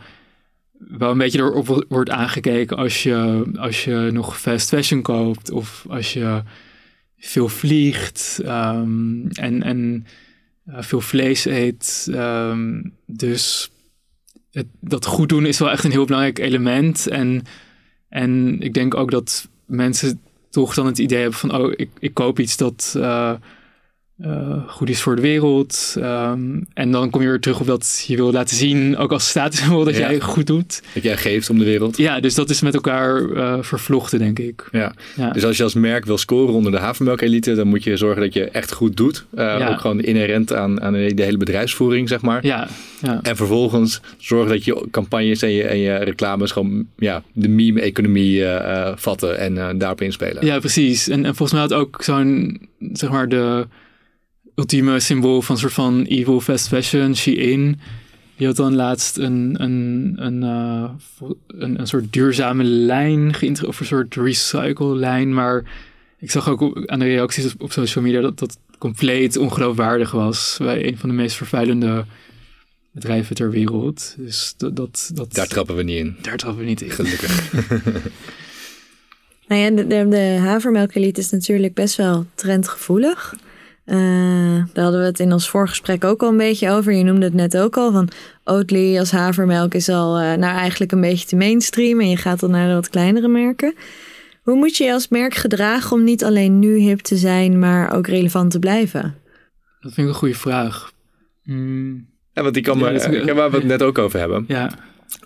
wel 0.87 1.11
een 1.11 1.17
beetje 1.17 1.39
erop 1.39 1.85
wordt 1.89 2.09
aangekeken 2.09 2.77
als 2.77 3.03
je, 3.03 3.49
als 3.55 3.83
je 3.83 4.09
nog 4.11 4.39
fast 4.39 4.69
fashion 4.69 5.01
koopt 5.01 5.51
of 5.51 5.85
als 5.89 6.13
je 6.13 6.43
veel 7.17 7.49
vliegt 7.49 8.41
ehm, 8.43 9.27
en, 9.27 9.63
en 9.63 10.05
eh, 10.65 10.81
veel 10.81 11.01
vlees 11.01 11.45
eet. 11.45 12.07
Ehm, 12.11 12.81
dus 13.05 13.71
het, 14.51 14.67
dat 14.79 15.05
goed 15.05 15.29
doen 15.29 15.45
is 15.45 15.59
wel 15.59 15.71
echt 15.71 15.83
een 15.83 15.91
heel 15.91 16.05
belangrijk 16.05 16.39
element. 16.39 17.07
En, 17.07 17.43
en 18.09 18.61
ik 18.61 18.73
denk 18.73 18.95
ook 18.95 19.11
dat 19.11 19.47
mensen 19.65 20.21
toch 20.49 20.73
dan 20.73 20.85
het 20.85 20.97
idee 20.97 21.21
hebben 21.21 21.39
van, 21.39 21.55
oh, 21.55 21.71
ik, 21.75 21.89
ik 21.99 22.13
koop 22.13 22.39
iets 22.39 22.57
dat 22.57 22.93
eh, 22.97 23.33
eh, 24.21 24.57
goed 24.67 24.89
is 24.89 25.01
voor 25.01 25.15
de 25.15 25.21
wereld. 25.21 25.95
Ehm, 25.99 26.59
en 26.73 26.91
dan 26.91 27.09
kom 27.09 27.21
je 27.21 27.27
weer 27.27 27.39
terug 27.39 27.59
op 27.59 27.67
dat 27.67 28.03
je 28.07 28.15
wil 28.15 28.31
laten 28.31 28.55
zien, 28.55 28.97
ook 28.97 29.11
als 29.11 29.29
statussymbool, 29.29 29.83
dat 29.83 29.95
Ja. 29.97 30.09
jij 30.09 30.19
goed 30.19 30.47
doet. 30.47 30.81
Dat 30.93 31.03
jij 31.03 31.17
geeft 31.17 31.49
om 31.49 31.57
de 31.59 31.65
wereld. 31.65 31.97
Ja, 31.97 32.19
dus 32.19 32.35
dat 32.35 32.49
is 32.49 32.61
met 32.61 32.73
elkaar 32.73 33.29
eh, 33.31 33.57
vervlochten, 33.61 34.19
denk 34.19 34.39
ik. 34.39 34.67
Ja. 34.71 34.93
Ja. 35.15 35.31
Dus 35.31 35.45
als 35.45 35.57
je 35.57 35.63
als 35.63 35.73
merk 35.73 36.05
wil 36.05 36.17
scoren 36.17 36.53
onder 36.53 36.71
de 36.71 36.77
havermelkelite, 36.77 37.55
dan 37.55 37.67
moet 37.67 37.83
je 37.83 37.97
zorgen 37.97 38.21
dat 38.21 38.33
je 38.33 38.43
echt 38.49 38.71
goed 38.71 38.97
doet. 38.97 39.25
Eh, 39.35 39.45
Ja. 39.45 39.69
Ook 39.69 39.79
gewoon 39.79 39.99
inherent 40.01 40.53
aan, 40.53 40.81
aan 40.81 40.93
de 40.93 41.13
hele 41.15 41.37
bedrijfsvoering, 41.37 42.09
zeg 42.09 42.21
maar. 42.21 42.45
Ja, 42.45 42.67
ja. 43.01 43.19
En 43.23 43.35
vervolgens 43.35 44.01
zorgen 44.17 44.49
dat 44.51 44.65
je 44.65 44.87
campagnes 44.91 45.41
en 45.41 45.51
je, 45.51 45.63
en 45.63 45.77
je 45.77 45.95
reclames 45.95 46.51
gewoon 46.51 46.87
ja, 46.97 47.23
de 47.33 47.47
meme-economie 47.49 48.43
vatten 48.95 49.37
en 49.39 49.77
daarop 49.77 50.01
inspelen. 50.01 50.45
Ja, 50.45 50.59
precies. 50.59 51.07
En, 51.09 51.25
en 51.25 51.35
volgens 51.35 51.51
mij 51.51 51.61
had 51.61 51.73
ook 51.73 52.03
zo'n, 52.03 52.59
zeg 52.93 53.09
maar, 53.09 53.29
de 53.29 53.67
ultieme 54.59 54.99
symbool 54.99 55.41
van 55.41 55.55
een 55.55 55.61
soort 55.61 55.73
van 55.73 56.03
evil 56.03 56.41
fast 56.41 56.67
fashion, 56.67 57.15
Shein. 57.15 57.79
Die 58.35 58.47
had 58.47 58.55
dan 58.55 58.75
laatst 58.75 59.17
een, 59.17 59.55
een, 59.63 60.13
een, 60.15 60.43
eh, 60.43 60.89
een, 61.47 61.79
een 61.79 61.87
soort 61.87 62.13
duurzame 62.13 62.63
lijn 62.63 63.33
geïnter 63.33 63.67
of 63.67 63.79
een 63.79 63.85
soort 63.85 64.15
recycle 64.15 64.95
lijn. 64.95 65.33
Maar 65.33 65.63
ik 66.19 66.31
zag 66.31 66.49
ook 66.49 66.61
op- 66.61 66.83
aan 66.85 66.99
de 66.99 67.05
reacties 67.05 67.53
op, 67.53 67.61
op 67.61 67.71
social 67.71 68.03
media 68.03 68.21
dat 68.21 68.39
dat 68.39 68.57
compleet 68.77 69.37
ongeloofwaardig 69.37 70.11
was. 70.11 70.55
Bij 70.59 70.87
een 70.87 70.97
van 70.97 71.09
de 71.09 71.15
meest 71.15 71.35
vervuilende 71.35 72.05
bedrijven 72.91 73.35
ter 73.35 73.51
wereld. 73.51 74.15
Dus 74.17 74.53
dat, 74.57 74.75
dat, 74.75 75.11
dat 75.13 75.33
Daar 75.33 75.47
trappen 75.47 75.75
we 75.75 75.83
niet 75.83 75.97
in. 75.97 76.15
daar 76.21 76.37
trappen 76.37 76.59
we 76.63 76.69
niet 76.69 76.81
in. 76.81 76.89
Gelukkig. 76.89 77.51
Nou 79.47 79.61
ja, 79.61 79.69
de, 79.69 79.87
de, 79.87 80.07
de 80.09 81.11
is 81.17 81.29
natuurlijk 81.29 81.73
best 81.73 81.95
wel 81.95 82.25
trendgevoelig. 82.35 83.35
Eh, 83.89 84.63
daar 84.73 84.83
hadden 84.83 84.99
we 85.01 85.05
het 85.05 85.19
in 85.19 85.33
ons 85.33 85.49
voorgesprek 85.49 86.03
ook 86.03 86.21
al 86.23 86.29
een 86.29 86.37
beetje 86.37 86.69
over. 86.71 86.93
Je 86.93 87.03
noemde 87.03 87.25
het 87.25 87.33
net 87.33 87.57
ook 87.57 87.77
al, 87.77 87.91
van 87.91 88.09
Oatly 88.43 88.97
als 88.99 89.11
havermelk 89.11 89.73
is 89.73 89.89
al 89.89 90.17
eh, 90.17 90.23
nou 90.37 90.57
eigenlijk 90.57 90.91
een 90.91 91.01
beetje 91.01 91.27
te 91.27 91.35
mainstream. 91.35 91.99
En 91.99 92.09
je 92.09 92.17
gaat 92.17 92.39
dan 92.39 92.51
naar 92.51 92.67
de 92.67 92.73
wat 92.73 92.89
kleinere 92.89 93.27
merken. 93.27 93.73
Hoe 94.43 94.55
moet 94.55 94.77
je 94.77 94.83
je 94.83 94.93
als 94.93 95.07
merk 95.07 95.33
gedragen 95.33 95.91
om 95.97 96.03
niet 96.03 96.23
alleen 96.23 96.59
nu 96.59 96.77
hip 96.77 96.99
te 96.99 97.15
zijn, 97.17 97.59
maar 97.59 97.95
ook 97.95 98.07
relevant 98.07 98.51
te 98.51 98.59
blijven? 98.59 99.15
Dat 99.79 99.93
vind 99.93 100.07
ik 100.07 100.13
een 100.13 100.19
goede 100.19 100.35
vraag. 100.35 100.91
Mm, 101.43 102.07
Ja, 102.33 102.41
want 102.41 102.53
die 102.53 102.63
kan 102.63 102.77
Ja, 102.77 102.83
maar, 102.83 102.93
is- 102.93 103.25
ja, 103.25 103.33
waar 103.33 103.51
we 103.51 103.57
het 103.57 103.65
net 103.65 103.83
ook 103.83 103.97
over 103.97 104.19
hebben. 104.19 104.45
ja, 104.47 104.71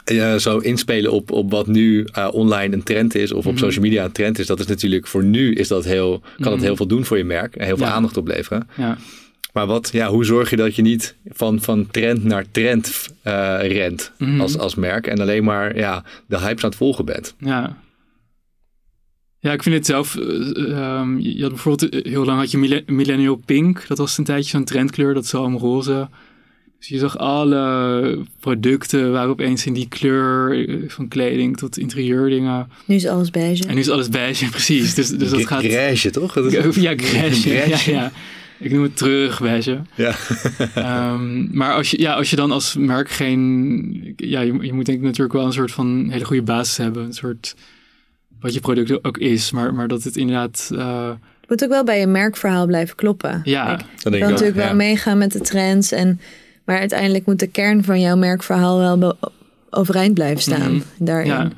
Eh, 0.03 0.35
zo 0.35 0.57
inspelen 0.57 1.11
op, 1.11 1.31
op 1.31 1.51
wat 1.51 1.67
nu 1.67 2.03
eh, 2.11 2.27
online 2.31 2.73
een 2.73 2.83
trend 2.83 3.15
is 3.15 3.31
of 3.31 3.45
op 3.45 3.51
Mhm. 3.53 3.61
social 3.63 3.83
media 3.83 4.03
een 4.03 4.11
trend 4.11 4.39
is. 4.39 4.47
Dat 4.47 4.59
is 4.59 4.65
natuurlijk 4.67 5.07
voor 5.07 5.23
nu 5.23 5.53
is 5.53 5.67
dat 5.67 5.83
heel, 5.85 6.19
kan 6.19 6.45
het 6.45 6.55
Mhm. 6.55 6.63
heel 6.63 6.75
veel 6.75 6.87
doen 6.87 7.05
voor 7.05 7.17
je 7.17 7.23
merk 7.23 7.55
en 7.55 7.65
heel 7.65 7.77
veel 7.77 7.85
Ja. 7.85 7.91
aandacht 7.93 8.17
opleveren. 8.17 8.67
ja. 8.77 8.97
Maar 9.53 9.65
wat, 9.67 9.89
ja, 9.91 10.07
hoe 10.09 10.25
zorg 10.25 10.49
je 10.49 10.55
dat 10.55 10.75
je 10.75 10.81
niet 10.81 11.15
van, 11.25 11.61
van 11.61 11.87
trend 11.91 12.23
naar 12.23 12.45
trend 12.51 13.09
eh, 13.21 13.57
rent 13.61 14.11
Mhm. 14.17 14.41
als, 14.41 14.57
als 14.57 14.75
merk 14.75 15.07
en 15.07 15.19
alleen 15.19 15.43
maar 15.43 15.77
ja, 15.77 16.03
de 16.27 16.37
hype 16.39 16.61
aan 16.63 16.69
het 16.69 16.75
volgen 16.77 17.05
bent? 17.05 17.35
Ja. 17.39 17.77
Ja, 19.39 19.51
ik 19.51 19.63
vind 19.63 19.75
het 19.75 19.85
zelf. 19.85 20.15
eh, 20.15 20.71
ehm, 20.71 21.17
je 21.19 21.41
had 21.41 21.49
bijvoorbeeld 21.51 22.05
heel 22.05 22.25
lang 22.25 22.39
had 22.39 22.51
je 22.51 22.57
mille- 22.57 22.83
millennial 22.85 23.35
pink. 23.35 23.87
Dat 23.87 23.97
was 23.97 24.17
een 24.17 24.23
tijdje 24.23 24.49
zo'n 24.49 24.63
trendkleur. 24.63 25.13
Dat 25.13 25.23
is 25.23 25.33
allemaal 25.35 25.59
roze. 25.59 26.07
Dus 26.83 26.91
je 26.91 26.97
zag 26.99 27.17
alle 27.17 28.17
producten 28.39 29.11
waren 29.11 29.29
opeens 29.29 29.65
in 29.65 29.73
die 29.73 29.87
kleur. 29.87 30.67
eh, 30.69 30.75
Van 30.87 31.07
kleding 31.07 31.57
tot 31.57 31.77
interieurdingen. 31.77 32.69
Nu 32.85 32.95
is 32.95 33.07
alles 33.07 33.29
beige. 33.29 33.67
En 33.67 33.73
nu 33.73 33.79
is 33.79 33.89
alles 33.89 34.09
beige, 34.09 34.49
precies. 34.57 34.93
Dus, 34.93 35.09
dus 35.09 35.29
dat 35.29 35.45
gaat. 35.47 35.63
Grijsje, 35.63 36.09
toch? 36.09 36.33
Dat 36.33 36.45
is- 36.53 36.75
Ja, 36.75 36.93
grijsje. 36.97 37.49
Ja, 37.69 37.77
ja. 37.85 38.11
Ik 38.59 38.71
noem 38.71 38.83
het 38.83 38.97
treurig 38.97 39.39
beige. 39.41 39.81
Ja. 39.95 40.15
Ehm, 40.75 41.57
maar 41.57 41.73
als 41.73 41.91
je, 41.91 42.01
ja, 42.01 42.13
als 42.13 42.29
je 42.29 42.35
dan 42.35 42.51
als 42.51 42.75
merk 42.77 43.09
geen... 43.09 44.13
Ja, 44.17 44.39
je, 44.41 44.57
je 44.61 44.73
moet 44.73 44.85
denk 44.85 44.97
ik 44.97 45.03
natuurlijk 45.03 45.33
wel 45.33 45.45
een 45.45 45.53
soort 45.53 45.71
van 45.71 46.07
hele 46.09 46.25
goede 46.25 46.41
basis 46.43 46.77
hebben. 46.77 47.05
Een 47.05 47.13
soort... 47.13 47.55
Wat 48.39 48.53
je 48.53 48.59
product 48.59 49.03
ook 49.03 49.17
is. 49.17 49.51
Maar, 49.51 49.73
maar 49.73 49.87
dat 49.87 50.03
het 50.03 50.15
inderdaad... 50.17 50.69
eh, 50.73 51.07
Het 51.41 51.49
moet 51.49 51.63
ook 51.63 51.69
wel 51.69 51.83
bij 51.83 51.99
je 51.99 52.07
merkverhaal 52.07 52.65
blijven 52.65 52.95
kloppen. 52.95 53.41
ja, 53.43 53.65
Kijk, 53.65 53.79
Dat 53.79 53.87
Je 54.03 54.09
denk 54.09 54.11
kan 54.11 54.13
ik 54.13 54.23
ook, 54.23 54.29
natuurlijk 54.29 54.57
ja. 54.59 54.65
wel 54.65 54.75
meegaan 54.75 55.17
met 55.17 55.31
de 55.31 55.39
trends. 55.41 55.91
En, 55.91 56.19
maar 56.65 56.79
uiteindelijk 56.79 57.25
moet 57.25 57.39
de 57.39 57.47
kern 57.47 57.83
van 57.83 57.99
jouw 58.01 58.15
merkverhaal 58.15 58.99
wel 58.99 59.17
overeind 59.69 60.13
blijven 60.13 60.41
staan 60.41 60.71
Mhm. 60.73 60.81
daarin. 60.99 61.27
Ja. 61.31 61.49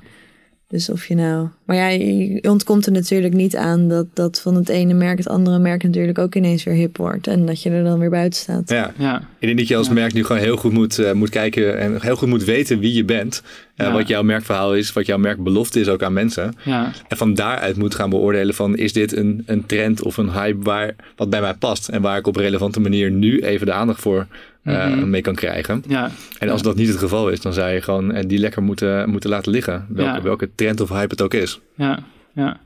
Dus 0.68 0.90
of 0.90 1.06
je 1.06 1.16
nou. 1.16 1.48
Maar 1.66 1.76
ja, 1.76 1.88
je 1.88 2.40
ontkomt 2.50 2.86
er 2.86 2.92
natuurlijk 2.92 3.34
niet 3.34 3.56
aan 3.56 3.88
dat, 3.88 4.06
dat 4.14 4.42
van 4.42 4.56
het 4.56 4.70
ene 4.70 4.94
merk 4.94 5.18
het 5.18 5.28
andere 5.28 5.60
merk 5.60 5.84
natuurlijk 5.84 6.18
ook 6.20 6.36
ineens 6.36 6.64
weer 6.64 6.74
hip 6.74 6.98
wordt. 6.98 7.28
En 7.28 7.46
dat 7.46 7.62
je 7.64 7.70
er 7.70 7.84
dan 7.84 8.00
weer 8.00 8.10
buiten 8.10 8.40
staat. 8.40 8.70
Ja. 8.70 8.94
Ja, 8.98 9.18
Ik 9.40 9.48
denk 9.48 9.58
dat 9.58 9.68
je 9.68 9.76
als 9.76 9.88
Ja. 9.88 9.94
merk 9.94 10.14
nu 10.14 10.24
gewoon 10.26 10.42
heel 10.42 10.56
goed 10.58 10.72
moet, 10.74 11.00
eh, 11.00 11.12
moet 11.12 11.30
kijken 11.30 11.80
en 11.80 12.02
heel 12.02 12.16
goed 12.16 12.28
moet 12.28 12.44
weten 12.44 12.80
wie 12.80 12.94
je 12.94 13.06
bent. 13.06 13.42
eh, 13.76 13.86
Ja. 13.88 13.94
Wat 13.94 14.08
jouw 14.08 14.24
merkverhaal 14.24 14.76
is, 14.76 14.94
wat 14.94 15.06
jouw 15.06 15.18
merkbelofte 15.18 15.80
is 15.80 15.88
ook 15.88 16.04
aan 16.04 16.14
mensen. 16.14 16.54
ja, 16.64 16.92
En 17.08 17.18
van 17.18 17.34
daaruit 17.34 17.78
moet 17.78 17.96
gaan 17.96 18.10
beoordelen 18.10 18.56
van 18.56 18.78
is 18.78 18.94
dit 18.94 19.16
een, 19.16 19.44
een 19.46 19.66
trend 19.66 20.02
of 20.04 20.18
een 20.18 20.32
hype 20.32 20.64
waar, 20.64 20.96
wat 21.16 21.30
bij 21.30 21.42
mij 21.42 21.54
past. 21.54 21.90
En 21.90 22.02
waar 22.02 22.18
ik 22.18 22.28
op 22.28 22.36
een 22.36 22.42
relevante 22.44 22.80
manier 22.80 23.12
nu 23.12 23.40
even 23.42 23.66
de 23.66 23.74
aandacht 23.74 24.02
voor 24.02 24.28
eh, 24.66 24.88
Mhm. 24.96 25.10
mee 25.10 25.22
kan 25.22 25.36
krijgen. 25.36 25.84
ja. 25.88 26.12
En 26.40 26.50
als 26.50 26.60
Ja. 26.62 26.66
dat 26.68 26.76
niet 26.76 26.88
het 26.88 26.98
geval 26.98 27.30
is, 27.30 27.42
dan 27.42 27.54
zou 27.54 27.70
je 27.72 27.82
gewoon 27.82 28.12
eh, 28.12 28.24
die 28.28 28.40
lekker 28.40 28.64
moeten, 28.64 29.10
moeten 29.10 29.30
laten 29.30 29.52
liggen. 29.52 29.86
Welke, 29.90 30.12
Ja. 30.18 30.22
welke 30.22 30.50
trend 30.56 30.80
of 30.82 30.90
hype 30.90 31.08
het 31.10 31.22
ook 31.22 31.34
is. 31.34 31.60
Ja, 31.76 32.04
ja. 32.36 32.60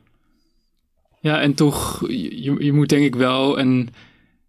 Ja, 1.21 1.41
en 1.41 1.53
toch, 1.53 2.03
je, 2.09 2.55
je 2.59 2.73
moet 2.73 2.89
denk 2.89 3.03
ik 3.05 3.15
wel, 3.15 3.59
en 3.59 3.87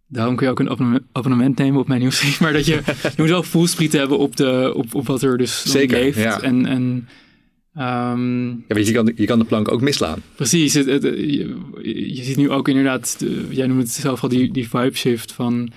daarom 0.07 0.35
kun 0.35 0.45
je 0.45 0.51
ook 0.51 0.59
een 0.59 0.69
abonnement, 0.69 1.03
abonnement 1.11 1.57
nemen 1.57 1.79
op 1.79 1.87
mijn 1.87 1.99
nieuwsbrief, 1.99 2.39
maar 2.41 2.53
dat 2.53 2.65
je, 2.65 2.73
je 3.03 3.13
moet 3.17 3.29
wel 3.29 3.43
voelspriet 3.43 3.91
hebben 3.93 4.17
op, 4.17 4.35
de, 4.35 4.71
op, 4.75 4.95
op 4.95 5.07
wat 5.07 5.21
er 5.21 5.37
dus 5.37 5.63
Zeker, 5.71 5.97
leeft. 5.99 6.17
ja. 6.17 6.41
En, 6.41 6.65
en 6.65 7.07
ehm, 7.73 8.47
Ja, 8.49 8.55
weet 8.67 8.87
je, 8.87 8.91
je 8.93 8.97
kan, 9.03 9.11
je 9.15 9.25
kan 9.25 9.39
de 9.39 9.45
plank 9.45 9.71
ook 9.71 9.81
misslaan. 9.81 10.19
precies, 10.35 10.73
het, 10.73 10.85
het- 10.85 11.03
je, 11.03 11.55
je 12.15 12.23
ziet 12.23 12.37
nu 12.37 12.49
ook 12.49 12.67
inderdaad, 12.67 13.19
de- 13.19 13.45
jij 13.49 13.67
noemt 13.67 13.81
het 13.81 13.91
zelf 13.91 14.23
al 14.23 14.29
die, 14.29 14.51
die 14.53 14.69
vibe 14.69 14.95
shift 14.97 15.31
van, 15.31 15.69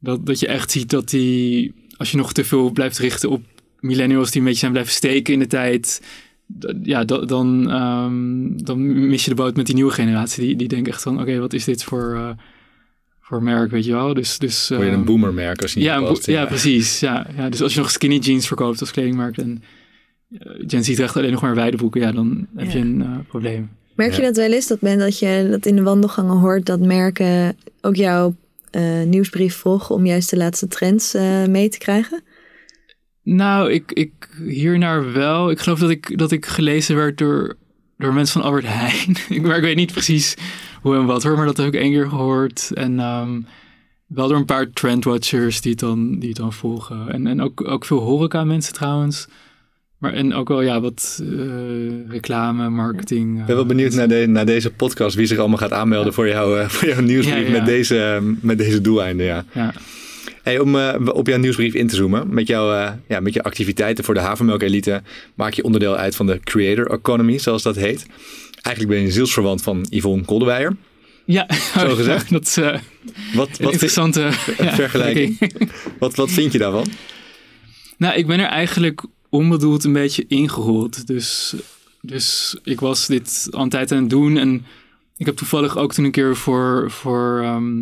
dat, 0.00 0.26
dat 0.26 0.40
je 0.40 0.46
echt 0.46 0.70
ziet 0.70 0.90
dat 0.90 1.08
die, 1.08 1.74
als 1.96 2.10
je 2.10 2.16
nog 2.16 2.32
te 2.32 2.44
veel 2.44 2.70
blijft 2.70 2.98
richten 2.98 3.30
op 3.30 3.42
millennials 3.80 4.30
die 4.30 4.40
een 4.40 4.44
beetje 4.46 4.60
zijn 4.60 4.72
blijven 4.72 4.92
steken 4.92 5.32
in 5.32 5.38
de 5.38 5.46
tijd, 5.46 6.02
ja, 6.82 7.04
da- 7.04 7.24
dan, 7.24 7.70
ehm, 7.70 8.64
dan 8.64 9.08
mis 9.08 9.24
je 9.24 9.30
de 9.30 9.36
boot 9.36 9.56
met 9.56 9.66
die 9.66 9.74
nieuwe 9.74 9.90
generatie. 9.92 10.46
Die, 10.46 10.56
die 10.56 10.68
denken 10.68 10.92
echt 10.92 11.02
van, 11.02 11.20
oké, 11.20 11.38
wat 11.38 11.52
is 11.52 11.64
dit 11.64 11.84
voor, 11.84 12.14
eh, 12.14 12.30
voor 13.20 13.42
merk, 13.42 13.70
weet 13.70 13.84
je 13.84 13.92
wel? 13.92 14.14
Dus, 14.14 14.38
dus, 14.38 14.68
Word 14.68 14.80
je 14.80 14.86
ehm, 14.86 14.94
een 14.98 15.04
boomermerk 15.04 15.62
als 15.62 15.72
je 15.72 15.78
niet 15.78 15.88
ja, 15.88 15.96
een 15.96 16.04
past. 16.04 16.26
ja, 16.26 16.44
precies. 16.46 17.00
Ja, 17.00 17.26
ja, 17.36 17.48
dus 17.48 17.62
als 17.62 17.74
je 17.74 17.80
nog 17.80 17.90
skinny 17.90 18.16
jeans 18.18 18.46
verkoopt 18.46 18.80
als 18.80 18.90
kledingmerk 18.90 19.36
en 19.36 19.62
eh, 20.38 20.38
Gen 20.66 20.84
Z 20.84 20.94
draagt 20.94 21.16
alleen 21.16 21.32
nog 21.32 21.42
maar 21.42 21.54
wijde 21.54 21.76
broeken, 21.76 22.00
ja, 22.00 22.12
dan 22.12 22.46
heb 22.56 22.66
Ja. 22.66 22.72
je 22.72 22.78
een 22.78 23.02
eh, 23.02 23.18
probleem. 23.28 23.70
Merk 23.94 24.12
je 24.14 24.20
Ja. 24.20 24.26
dat 24.26 24.36
wel 24.36 24.52
eens? 24.52 24.66
Dat, 24.66 24.80
men, 24.80 24.98
dat 24.98 25.18
je 25.18 25.46
dat 25.50 25.66
in 25.66 25.76
de 25.76 25.82
wandelgangen 25.82 26.36
hoort 26.36 26.66
dat 26.66 26.80
merken 26.80 27.56
ook 27.80 27.96
jouw 27.96 28.34
eh, 28.70 29.02
nieuwsbrief 29.02 29.56
volgen 29.56 29.94
om 29.94 30.06
juist 30.06 30.30
de 30.30 30.36
laatste 30.36 30.68
trends 30.68 31.14
eh, 31.14 31.46
mee 31.46 31.68
te 31.68 31.78
krijgen? 31.78 32.22
Nou, 33.22 33.72
ik, 33.72 33.92
ik 33.92 34.12
hiernaar 34.46 35.12
wel. 35.12 35.50
Ik 35.50 35.58
geloof 35.58 35.78
dat 35.78 35.90
ik, 35.90 36.18
dat 36.18 36.32
ik 36.32 36.46
gelezen 36.46 36.96
werd 36.96 37.18
door, 37.18 37.56
door 37.98 38.14
mensen 38.14 38.40
van 38.40 38.50
Albert 38.50 38.66
Heijn. 38.68 39.16
ik, 39.36 39.42
maar 39.42 39.56
ik 39.56 39.62
weet 39.62 39.76
niet 39.76 39.92
precies 39.92 40.36
hoe 40.82 40.96
en 40.96 41.06
wat 41.06 41.22
hoor, 41.22 41.36
maar 41.36 41.46
dat 41.46 41.56
heb 41.56 41.66
ik 41.66 41.80
één 41.80 41.92
keer 41.92 42.08
gehoord. 42.08 42.70
En 42.74 43.00
ehm, 43.00 43.40
wel 44.06 44.28
door 44.28 44.36
een 44.36 44.44
paar 44.44 44.70
trendwatchers 44.70 45.60
die 45.60 45.70
het 45.70 45.80
dan, 45.80 46.18
die 46.18 46.34
dan 46.34 46.52
volgen. 46.52 47.12
En, 47.12 47.26
en 47.26 47.40
ook, 47.40 47.68
ook 47.68 47.84
veel 47.84 47.98
horeca 47.98 48.44
mensen 48.44 48.74
trouwens. 48.74 49.28
Maar 50.00 50.12
en 50.12 50.34
ook 50.34 50.48
wel 50.48 50.62
ja, 50.62 50.80
wat 50.80 51.20
eh, 51.22 52.08
reclame, 52.08 52.68
marketing. 52.68 53.40
Ik 53.40 53.46
ben 53.46 53.56
wel 53.56 53.66
benieuwd 53.66 53.94
naar, 53.94 54.08
de, 54.08 54.26
naar 54.28 54.46
deze 54.46 54.70
podcast 54.70 55.16
wie 55.16 55.26
zich 55.26 55.38
allemaal 55.38 55.58
gaat 55.58 55.72
aanmelden 55.72 56.12
voor, 56.12 56.28
jou, 56.28 56.60
eh, 56.60 56.68
voor 56.68 56.88
jouw 56.88 57.00
nieuwsbrief 57.00 57.46
Ja, 57.46 57.52
ja. 57.52 57.58
Met, 57.58 57.66
deze, 57.66 58.02
eh, 58.02 58.22
met 58.40 58.58
deze 58.58 58.80
doeleinden. 58.80 59.26
Ja. 59.26 59.44
Ja, 59.52 59.72
Hey, 60.42 60.58
om 60.58 60.76
eh, 60.76 60.94
op 61.12 61.26
jouw 61.26 61.38
nieuwsbrief 61.38 61.74
in 61.74 61.86
te 61.86 61.96
zoomen, 61.96 62.34
met, 62.34 62.46
jouw, 62.46 62.72
eh, 62.74 62.92
ja, 63.08 63.20
met 63.20 63.34
je 63.34 63.42
activiteiten 63.42 64.04
voor 64.04 64.14
de 64.14 64.20
havermelk 64.20 64.62
elite, 64.62 65.02
maak 65.34 65.52
je 65.52 65.64
onderdeel 65.64 65.96
uit 65.96 66.16
van 66.16 66.26
de 66.26 66.40
creator 66.44 66.86
economy, 66.90 67.38
zoals 67.38 67.62
dat 67.62 67.76
heet. 67.76 68.06
Eigenlijk 68.62 68.88
ben 68.88 68.98
je 68.98 69.06
een 69.06 69.12
zielsverwant 69.12 69.62
van 69.62 69.86
Yvonne 69.90 70.24
Koldewijer. 70.24 70.76
ja. 71.24 71.46
Zo 71.78 71.94
gezegd? 71.94 72.30
dat 72.30 72.46
is 72.46 72.56
eh, 72.56 72.64
Wat, 73.34 73.48
een 73.48 73.64
wat, 73.64 73.72
interessante 73.72 74.28
vergelijking. 74.80 75.38
wat, 75.98 76.14
wat 76.14 76.30
vind 76.30 76.52
je 76.52 76.58
daarvan? 76.58 76.86
Nou, 77.96 78.14
ik 78.14 78.26
ben 78.26 78.40
er 78.40 78.46
eigenlijk 78.46 79.02
onbedoeld 79.30 79.84
een 79.84 79.92
beetje 79.92 80.24
ingerold. 80.28 81.06
Dus, 81.06 81.54
dus 82.00 82.56
ik 82.62 82.80
was 82.80 83.06
dit 83.06 83.48
al 83.50 83.62
een 83.62 83.68
tijd 83.68 83.92
aan 83.92 84.00
het 84.00 84.10
doen. 84.10 84.36
En 84.36 84.66
ik 85.16 85.26
heb 85.26 85.36
toevallig 85.36 85.76
ook 85.76 85.92
toen 85.92 86.04
een 86.04 86.10
keer 86.10 86.36
voor, 86.36 86.90
voor 86.90 87.40
ehm, 87.42 87.78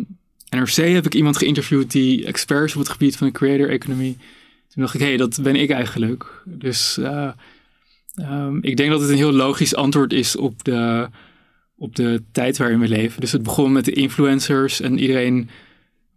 NRC 0.49 0.75
heb 0.75 1.05
ik 1.05 1.13
iemand 1.13 1.37
geïnterviewd 1.37 1.91
die 1.91 2.25
expert 2.25 2.65
is 2.65 2.73
op 2.73 2.79
het 2.79 2.89
gebied 2.89 3.17
van 3.17 3.27
de 3.27 3.33
creator 3.33 3.69
economy. 3.69 4.17
Toen 4.69 4.83
dacht 4.83 4.93
ik, 4.93 4.99
hé, 4.99 5.07
hey, 5.07 5.17
dat 5.17 5.39
ben 5.41 5.55
ik 5.55 5.69
eigenlijk. 5.69 6.41
Dus 6.45 6.97
eh, 6.97 7.31
ehm, 8.15 8.57
ik 8.61 8.77
denk 8.77 8.91
dat 8.91 9.01
het 9.01 9.09
een 9.09 9.15
heel 9.15 9.31
logisch 9.31 9.75
antwoord 9.75 10.13
is 10.13 10.35
op 10.35 10.63
de, 10.63 11.09
op 11.77 11.95
de 11.95 12.23
tijd 12.31 12.57
waarin 12.57 12.79
we 12.79 12.87
leven. 12.87 13.21
Dus 13.21 13.31
het 13.31 13.43
begon 13.43 13.71
met 13.71 13.85
de 13.85 13.91
influencers 13.91 14.81
en 14.81 14.99
iedereen 14.99 15.49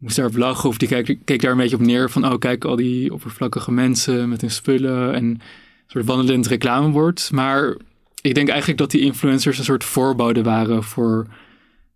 moest 0.02 0.16
daarop 0.16 0.36
lachen 0.36 0.68
of 0.68 0.78
die 0.78 0.88
keek, 0.88 1.18
keek 1.24 1.40
daar 1.42 1.50
een 1.50 1.56
beetje 1.56 1.76
op 1.76 1.82
neer 1.82 2.10
van, 2.10 2.26
oh 2.32 2.38
kijk, 2.38 2.64
al 2.64 2.76
die 2.76 3.12
oppervlakkige 3.12 3.72
mensen 3.72 4.28
met 4.28 4.40
hun 4.40 4.50
spullen 4.50 5.14
en 5.14 5.24
een 5.24 5.40
soort 5.86 6.04
wandelend 6.04 6.46
reclamebord. 6.46 7.30
Maar 7.32 7.76
ik 8.20 8.34
denk 8.34 8.48
eigenlijk 8.48 8.78
dat 8.78 8.90
die 8.90 9.00
influencers 9.00 9.58
een 9.58 9.64
soort 9.64 9.84
voorbode 9.84 10.42
waren 10.42 10.82
voor 10.82 11.26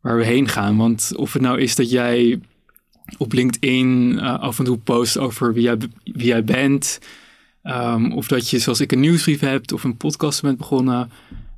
waar 0.00 0.16
we 0.16 0.24
heen 0.24 0.48
gaan. 0.48 0.76
Want 0.76 1.12
of 1.16 1.32
het 1.32 1.42
nou 1.42 1.60
is 1.60 1.74
dat 1.74 1.90
jij 1.90 2.40
op 3.18 3.32
LinkedIn 3.32 4.18
eh, 4.18 4.38
af 4.38 4.58
en 4.58 4.64
toe 4.64 4.78
post 4.78 5.18
over 5.18 5.52
wie 5.52 5.62
jij, 5.62 5.76
wie 6.04 6.26
jij 6.26 6.44
bent, 6.44 6.98
ehm, 7.62 8.12
of 8.12 8.26
dat 8.26 8.50
je 8.50 8.58
zoals 8.58 8.80
ik 8.80 8.92
een 8.92 9.00
nieuwsbrief 9.00 9.40
hebt 9.40 9.72
of 9.72 9.84
een 9.84 9.96
podcast 9.96 10.42
bent 10.42 10.58
begonnen. 10.58 11.10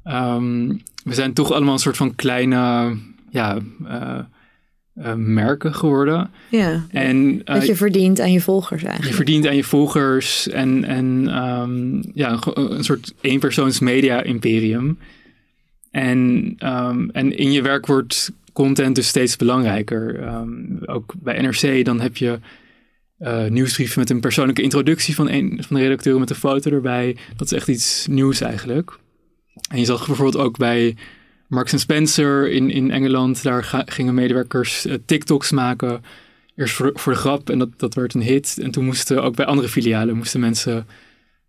Ehm, 0.05 0.69
we 1.05 1.15
zijn 1.15 1.33
toch 1.33 1.53
allemaal 1.53 1.73
een 1.73 1.79
soort 1.79 1.97
van 1.97 2.15
kleine 2.15 2.97
ja, 3.31 3.59
eh, 3.87 4.19
eh, 4.99 5.15
merken 5.15 5.75
geworden. 5.75 6.31
Ja, 6.51 6.87
En 6.91 7.41
eh, 7.45 7.55
dat 7.55 7.67
je 7.67 7.77
verdient 7.77 8.21
aan 8.21 8.33
je 8.33 8.41
volgers 8.41 8.81
je 8.81 8.87
eigenlijk. 8.87 9.17
verdient 9.17 9.47
aan 9.47 9.57
je 9.57 9.65
volgers 9.65 10.49
en, 10.49 10.85
en 10.85 11.29
ehm, 11.29 12.03
ja, 12.15 12.39
een, 12.55 12.73
een 12.77 12.85
soort 12.85 13.15
eenpersoons 13.21 13.79
media 13.79 14.23
imperium. 14.23 14.99
En, 15.91 16.55
ehm, 16.59 17.09
en 17.13 17.37
in 17.37 17.53
je 17.53 17.63
werk 17.63 17.87
wordt 17.87 18.33
content 18.53 18.95
dus 18.95 19.09
steeds 19.09 19.37
belangrijker. 19.37 20.23
Ehm, 20.23 20.51
ook 20.85 21.15
bij 21.23 21.41
NRC 21.41 21.85
dan 21.85 22.01
heb 22.01 22.17
je 22.17 22.39
eh 23.19 23.47
nieuwsbrieven 23.47 23.99
met 23.99 24.11
een 24.11 24.21
persoonlijke 24.21 24.63
introductie 24.63 25.15
van 25.15 25.29
een 25.29 25.65
van 25.67 25.77
de 25.77 25.83
redacteuren 25.83 26.21
met 26.21 26.31
een 26.31 26.37
foto 26.37 26.71
erbij. 26.71 27.17
Dat 27.37 27.51
is 27.51 27.59
echt 27.59 27.69
iets 27.69 28.07
nieuws 28.11 28.41
eigenlijk. 28.41 28.99
En 29.71 29.79
je 29.79 29.85
zag 29.85 30.07
bijvoorbeeld 30.07 30.45
ook 30.45 30.57
bij 30.57 30.97
Marks 31.49 31.81
Spencer 31.81 32.51
in, 32.51 32.71
in 32.71 32.91
Engeland. 32.91 33.43
Daar 33.43 33.65
ga- 33.65 33.83
gingen 33.87 34.15
medewerkers 34.15 34.87
eh, 34.87 34.95
TikToks 35.07 35.51
maken. 35.51 36.03
Eerst 36.57 36.75
voor, 36.75 36.91
voor 36.95 37.13
de 37.13 37.19
grap 37.19 37.51
en 37.51 37.59
dat, 37.59 37.69
dat 37.77 37.95
werd 37.95 38.15
een 38.15 38.23
hit. 38.23 38.59
En 38.63 38.71
toen 38.71 38.85
moesten 38.85 39.23
ook 39.23 39.37
bij 39.37 39.47
andere 39.47 39.69
filialen 39.69 40.17
moesten 40.17 40.41
mensen 40.41 40.87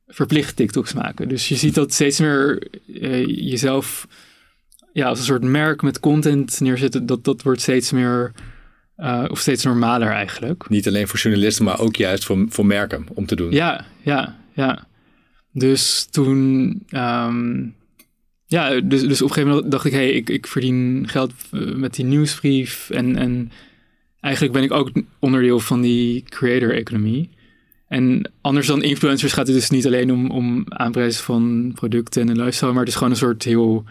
verplicht 0.08 0.56
TikToks 0.56 0.94
maken. 0.94 1.28
Dus 1.28 1.48
je 1.48 1.56
ziet 1.56 1.76
dat 1.76 1.94
steeds 1.94 2.20
meer 2.20 2.68
eh, 3.02 3.26
jezelf 3.26 4.08
ja, 4.94 5.08
als 5.08 5.20
een 5.20 5.26
soort 5.26 5.44
merk 5.44 5.82
met 5.82 6.00
content 6.00 6.60
neerzetten. 6.60 7.06
Dat, 7.06 7.24
dat 7.24 7.42
wordt 7.42 7.62
steeds 7.62 7.92
meer 7.92 8.32
eh, 8.96 9.26
of 9.28 9.40
steeds 9.40 9.64
normaler 9.64 10.10
eigenlijk. 10.10 10.70
Niet 10.70 10.88
alleen 10.88 11.08
voor 11.08 11.20
journalisten, 11.20 11.66
maar 11.66 11.80
ook 11.80 11.96
juist 11.96 12.26
voor, 12.26 12.46
voor 12.50 12.66
merken 12.66 13.06
om 13.14 13.26
te 13.26 13.36
doen. 13.36 13.52
Ja, 13.52 13.86
ja, 14.02 14.38
ja. 14.54 14.88
Dus 15.52 16.06
toen, 16.06 16.84
ehm, 16.90 17.68
ja, 18.50 18.82
dus, 18.82 19.02
dus 19.02 19.22
op 19.22 19.28
een 19.28 19.34
gegeven 19.34 19.50
moment 19.50 19.72
dacht 19.72 19.86
ik, 19.86 19.92
hé, 19.92 19.98
hey, 19.98 20.12
ik, 20.12 20.30
ik 20.30 20.48
verdien 20.48 21.04
geld 21.08 21.34
eh, 21.52 21.76
met 21.76 21.94
die 21.96 22.06
nieuwsbrief. 22.06 22.90
En, 22.90 23.16
en 23.16 23.52
eigenlijk 24.20 24.54
ben 24.54 24.64
ik 24.64 24.72
ook 24.72 24.92
onderdeel 25.20 25.60
van 25.60 25.82
die 25.82 26.24
creator 26.24 26.74
economie. 26.74 27.30
En 27.88 28.32
anders 28.42 28.68
dan 28.68 28.84
influencers 28.84 29.34
gaat 29.34 29.48
het 29.48 29.56
dus 29.56 29.70
niet 29.70 29.86
alleen 29.86 30.12
om, 30.12 30.32
om 30.32 30.66
aanprijzen 30.68 31.24
van 31.24 31.72
producten 31.76 32.22
en 32.22 32.30
een 32.30 32.38
lifestyle, 32.38 32.72
maar 32.72 32.80
het 32.80 32.90
is 32.90 32.96
gewoon 32.96 33.12
een 33.12 33.18
soort 33.18 33.44
heel... 33.44 33.84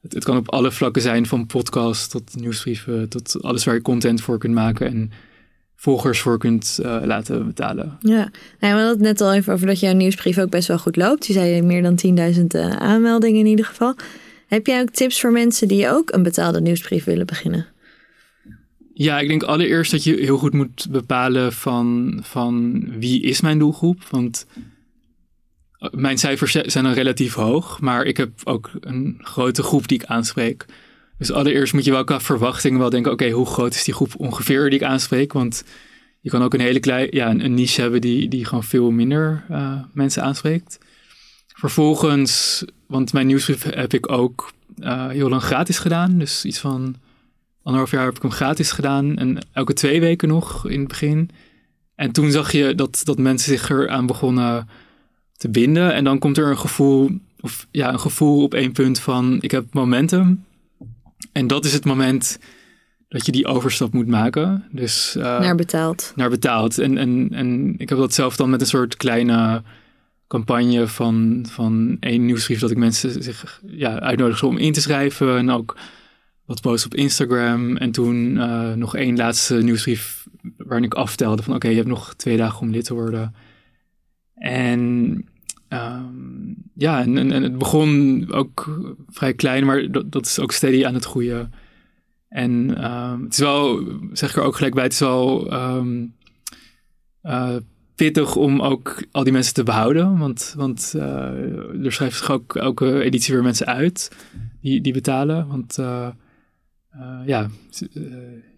Het, 0.00 0.12
het 0.12 0.24
kan 0.24 0.36
op 0.36 0.50
alle 0.50 0.72
vlakken 0.72 1.02
zijn, 1.02 1.26
van 1.26 1.46
podcast 1.46 2.10
tot 2.10 2.36
nieuwsbrieven, 2.36 3.08
tot 3.08 3.42
alles 3.42 3.64
waar 3.64 3.74
je 3.74 3.82
content 3.82 4.20
voor 4.20 4.38
kunt 4.38 4.54
maken 4.54 4.86
en 4.86 5.10
volgers 5.84 6.20
voor 6.20 6.38
kunt 6.38 6.78
eh, 6.82 7.00
laten 7.04 7.46
betalen. 7.46 7.96
Ja, 8.00 8.14
nou, 8.14 8.30
we 8.60 8.66
hadden 8.66 8.88
het 8.88 9.00
net 9.00 9.20
al 9.20 9.32
even 9.34 9.52
over 9.52 9.66
dat 9.66 9.80
jouw 9.80 9.92
nieuwsbrief 9.92 10.38
ook 10.38 10.50
best 10.50 10.68
wel 10.68 10.78
goed 10.78 10.96
loopt. 10.96 11.26
Je 11.26 11.32
zei 11.32 11.62
meer 11.62 11.82
dan 11.82 11.98
10.000 12.34 12.46
eh, 12.46 12.68
aanmeldingen 12.76 13.40
in 13.40 13.46
ieder 13.46 13.64
geval. 13.64 13.94
Heb 14.46 14.66
jij 14.66 14.80
ook 14.80 14.90
tips 14.90 15.20
voor 15.20 15.32
mensen 15.32 15.68
die 15.68 15.88
ook 15.88 16.12
een 16.12 16.22
betaalde 16.22 16.60
nieuwsbrief 16.60 17.04
willen 17.04 17.26
beginnen? 17.26 17.66
Ja, 18.94 19.20
ik 19.20 19.28
denk 19.28 19.42
allereerst 19.42 19.90
dat 19.90 20.04
je 20.04 20.14
heel 20.14 20.38
goed 20.38 20.52
moet 20.52 20.86
bepalen 20.90 21.52
van, 21.52 22.18
van 22.22 22.84
wie 22.98 23.22
is 23.22 23.40
mijn 23.40 23.58
doelgroep. 23.58 24.02
Want 24.10 24.46
eh, 25.78 25.88
mijn 25.92 26.18
cijfers 26.18 26.52
zi- 26.52 26.70
zijn 26.70 26.84
dan 26.84 26.92
relatief 26.92 27.34
hoog, 27.34 27.80
maar 27.80 28.04
ik 28.04 28.16
heb 28.16 28.30
ook 28.44 28.70
een 28.80 29.18
grote 29.18 29.62
groep 29.62 29.88
die 29.88 29.98
ik 30.00 30.06
aanspreek. 30.06 30.64
Dus 31.18 31.32
allereerst 31.32 31.72
moet 31.72 31.84
je 31.84 31.90
wel 31.90 32.04
qua 32.04 32.20
verwachting 32.20 32.78
wel 32.78 32.90
denken, 32.90 33.12
oké, 33.12 33.30
hoe 33.30 33.46
groot 33.46 33.74
is 33.74 33.84
die 33.84 33.94
groep 33.94 34.14
ongeveer 34.16 34.70
die 34.70 34.78
ik 34.78 34.84
aanspreek? 34.84 35.32
Want 35.32 35.64
je 36.20 36.30
kan 36.30 36.42
ook 36.42 36.54
een 36.54 36.60
hele 36.60 36.80
klein, 36.80 37.08
ja, 37.10 37.30
een, 37.30 37.54
niche 37.54 37.80
hebben 37.80 38.00
die, 38.00 38.28
die 38.28 38.44
gewoon 38.44 38.64
veel 38.64 38.90
minder 38.90 39.44
eh, 39.48 39.80
mensen 39.92 40.22
aanspreekt. 40.22 40.78
Vervolgens, 41.46 42.64
want 42.86 43.12
mijn 43.12 43.26
nieuwsbrief 43.26 43.62
heb 43.62 43.94
ik 43.94 44.12
ook 44.12 44.52
uh, 44.78 45.08
heel 45.08 45.28
lang 45.28 45.42
gratis 45.42 45.78
gedaan. 45.78 46.18
Dus 46.18 46.44
iets 46.44 46.58
van 46.58 46.96
anderhalf 47.62 47.90
jaar 47.90 48.04
heb 48.04 48.16
ik 48.16 48.22
hem 48.22 48.30
gratis 48.30 48.70
gedaan. 48.70 49.16
En 49.16 49.38
elke 49.52 49.72
twee 49.72 50.00
weken 50.00 50.28
nog 50.28 50.68
in 50.68 50.78
het 50.78 50.88
begin. 50.88 51.30
En 51.94 52.12
toen 52.12 52.30
zag 52.30 52.52
je 52.52 52.74
dat, 52.74 53.00
dat 53.04 53.18
mensen 53.18 53.50
zich 53.50 53.70
eraan 53.70 54.06
begonnen 54.06 54.68
te 55.36 55.48
binden. 55.48 55.94
En 55.94 56.04
dan 56.04 56.18
komt 56.18 56.38
er 56.38 56.46
een 56.46 56.58
gevoel, 56.58 57.10
of 57.40 57.66
ja, 57.70 57.92
een 57.92 58.00
gevoel 58.00 58.42
op 58.42 58.54
één 58.54 58.72
punt 58.72 58.98
van 58.98 59.38
ik 59.40 59.50
heb 59.50 59.74
momentum. 59.74 60.44
En 61.32 61.46
dat 61.46 61.64
is 61.64 61.72
het 61.72 61.84
moment 61.84 62.38
dat 63.08 63.26
je 63.26 63.32
die 63.32 63.46
overstap 63.46 63.92
moet 63.92 64.06
maken. 64.06 64.64
Dus, 64.70 65.14
uh, 65.18 65.22
naar 65.22 65.54
betaald. 65.54 66.12
Naar 66.16 66.30
betaald. 66.30 66.78
En, 66.78 66.98
en, 66.98 67.28
en 67.32 67.74
ik 67.78 67.88
heb 67.88 67.98
dat 67.98 68.14
zelf 68.14 68.36
dan 68.36 68.50
met 68.50 68.60
een 68.60 68.66
soort 68.66 68.96
kleine 68.96 69.62
campagne 70.26 70.86
van, 70.86 71.46
van 71.50 71.96
één 72.00 72.26
nieuwsbrief 72.26 72.60
dat 72.60 72.70
ik 72.70 72.76
mensen 72.76 73.22
zich 73.22 73.60
ja, 73.66 74.00
uitnodigde 74.00 74.46
om 74.46 74.56
in 74.56 74.72
te 74.72 74.80
schrijven. 74.80 75.36
En 75.36 75.50
ook 75.50 75.76
wat 76.44 76.60
posts 76.60 76.86
op 76.86 76.94
Instagram. 76.94 77.76
En 77.76 77.90
toen 77.90 78.36
uh, 78.36 78.72
nog 78.72 78.96
één 78.96 79.16
laatste 79.16 79.54
nieuwsbrief 79.54 80.26
waarin 80.56 80.84
ik 80.84 80.94
aftelde 80.94 81.42
van 81.42 81.54
oké, 81.54 81.68
je 81.68 81.76
hebt 81.76 81.88
nog 81.88 82.14
twee 82.14 82.36
dagen 82.36 82.60
om 82.60 82.70
lid 82.70 82.84
te 82.84 82.94
worden. 82.94 83.34
En 84.34 85.24
um, 85.74 86.56
ja, 86.74 87.02
en, 87.02 87.30
het 87.30 87.58
begon 87.58 88.26
ook 88.32 88.80
vrij 89.08 89.34
klein, 89.34 89.64
maar 89.64 89.90
dat, 89.90 90.12
dat 90.12 90.26
is 90.26 90.38
ook 90.38 90.52
steady 90.52 90.84
aan 90.84 90.94
het 90.94 91.04
groeien. 91.04 91.52
En 92.28 92.84
um, 92.84 93.22
het 93.22 93.32
is 93.32 93.38
wel, 93.38 93.82
zeg 94.12 94.30
ik 94.30 94.36
er 94.36 94.42
ook 94.42 94.56
gelijk 94.56 94.74
bij, 94.74 94.82
het 94.82 94.92
is 94.92 94.98
wel 94.98 95.52
um, 95.52 96.14
uh, 97.22 97.56
pittig 97.94 98.36
om 98.36 98.60
ook 98.60 99.04
al 99.10 99.24
die 99.24 99.32
mensen 99.32 99.54
te 99.54 99.62
behouden. 99.62 100.18
Want, 100.18 100.54
want 100.56 100.92
uh, 100.96 101.02
er 101.84 101.92
schrijven 101.92 102.18
zich 102.18 102.30
ook 102.30 102.56
elke 102.56 103.02
editie 103.02 103.34
weer 103.34 103.42
mensen 103.42 103.66
uit 103.66 104.10
die, 104.60 104.80
die 104.80 104.92
betalen. 104.92 105.46
Want 105.48 105.78
uh, 105.78 106.08
ja, 107.26 107.48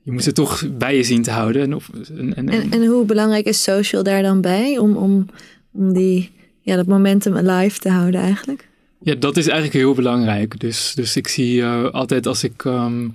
je 0.02 0.12
moet 0.12 0.22
ze 0.22 0.32
toch 0.32 0.76
bij 0.78 0.96
je 0.96 1.02
zien 1.02 1.22
te 1.22 1.30
houden. 1.30 1.62
En, 1.62 1.74
of, 1.74 1.90
en, 2.16 2.34
en, 2.34 2.70
en, 2.70 2.86
hoe 2.86 3.04
belangrijk 3.04 3.46
is 3.46 3.62
social 3.62 4.02
daar 4.02 4.22
dan 4.22 4.40
bij 4.40 4.78
om, 4.78 4.96
om, 4.96 5.26
om 5.72 5.92
die, 5.92 6.30
ja, 6.66 6.76
dat 6.76 6.86
momentum 6.86 7.36
alive 7.36 7.78
te 7.78 7.88
houden 7.88 8.20
eigenlijk? 8.20 8.68
Ja, 9.00 9.14
dat 9.14 9.36
is 9.36 9.46
eigenlijk 9.46 9.76
heel 9.76 9.94
belangrijk. 9.94 10.60
Dus, 10.60 10.92
dus 10.94 11.16
ik 11.16 11.28
zie 11.28 11.64
altijd 11.64 12.26
als 12.26 12.44
ik, 12.44 12.64
um, 12.64 13.14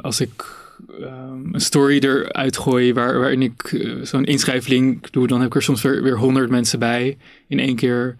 als 0.00 0.20
ik 0.20 0.44
um, 1.00 1.48
een 1.52 1.60
story 1.60 1.98
eruit 1.98 2.56
gooi 2.56 2.92
waar, 2.92 3.18
waarin 3.18 3.42
ik 3.42 3.72
uh, 3.72 4.04
zo'n 4.04 4.24
inschrijflink 4.24 5.12
doe, 5.12 5.26
dan 5.26 5.38
heb 5.38 5.48
ik 5.48 5.54
er 5.54 5.62
soms 5.62 5.82
weer, 5.82 6.02
weer 6.02 6.18
100 6.18 6.50
mensen 6.50 6.78
bij 6.78 7.16
in 7.48 7.58
één 7.58 7.76
keer. 7.76 8.16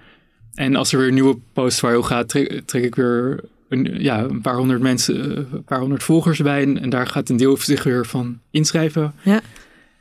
En 0.55 0.77
als 0.77 0.93
er 0.93 0.99
weer 0.99 1.09
een 1.09 1.15
nieuwe 1.15 1.39
post 1.53 1.79
viral 1.79 2.03
gaat, 2.03 2.29
trek, 2.29 2.63
trek 2.65 2.85
ik 2.85 2.95
weer 2.95 3.41
een, 3.69 3.97
ja, 3.99 4.23
een 4.23 4.41
paar 4.41 4.57
honderd 4.57 4.81
mensen, 4.81 5.37
een 5.53 5.65
paar 5.65 5.81
honderd 5.81 6.03
volgers 6.03 6.39
bij. 6.39 6.63
En, 6.63 6.81
en, 6.81 6.91
daar 6.91 7.07
gaat 7.07 7.29
een 7.29 7.37
deel 7.37 7.57
zich 7.57 7.83
weer 7.83 8.07
van 8.07 8.39
inschrijven. 8.51 9.15
Ja. 9.23 9.41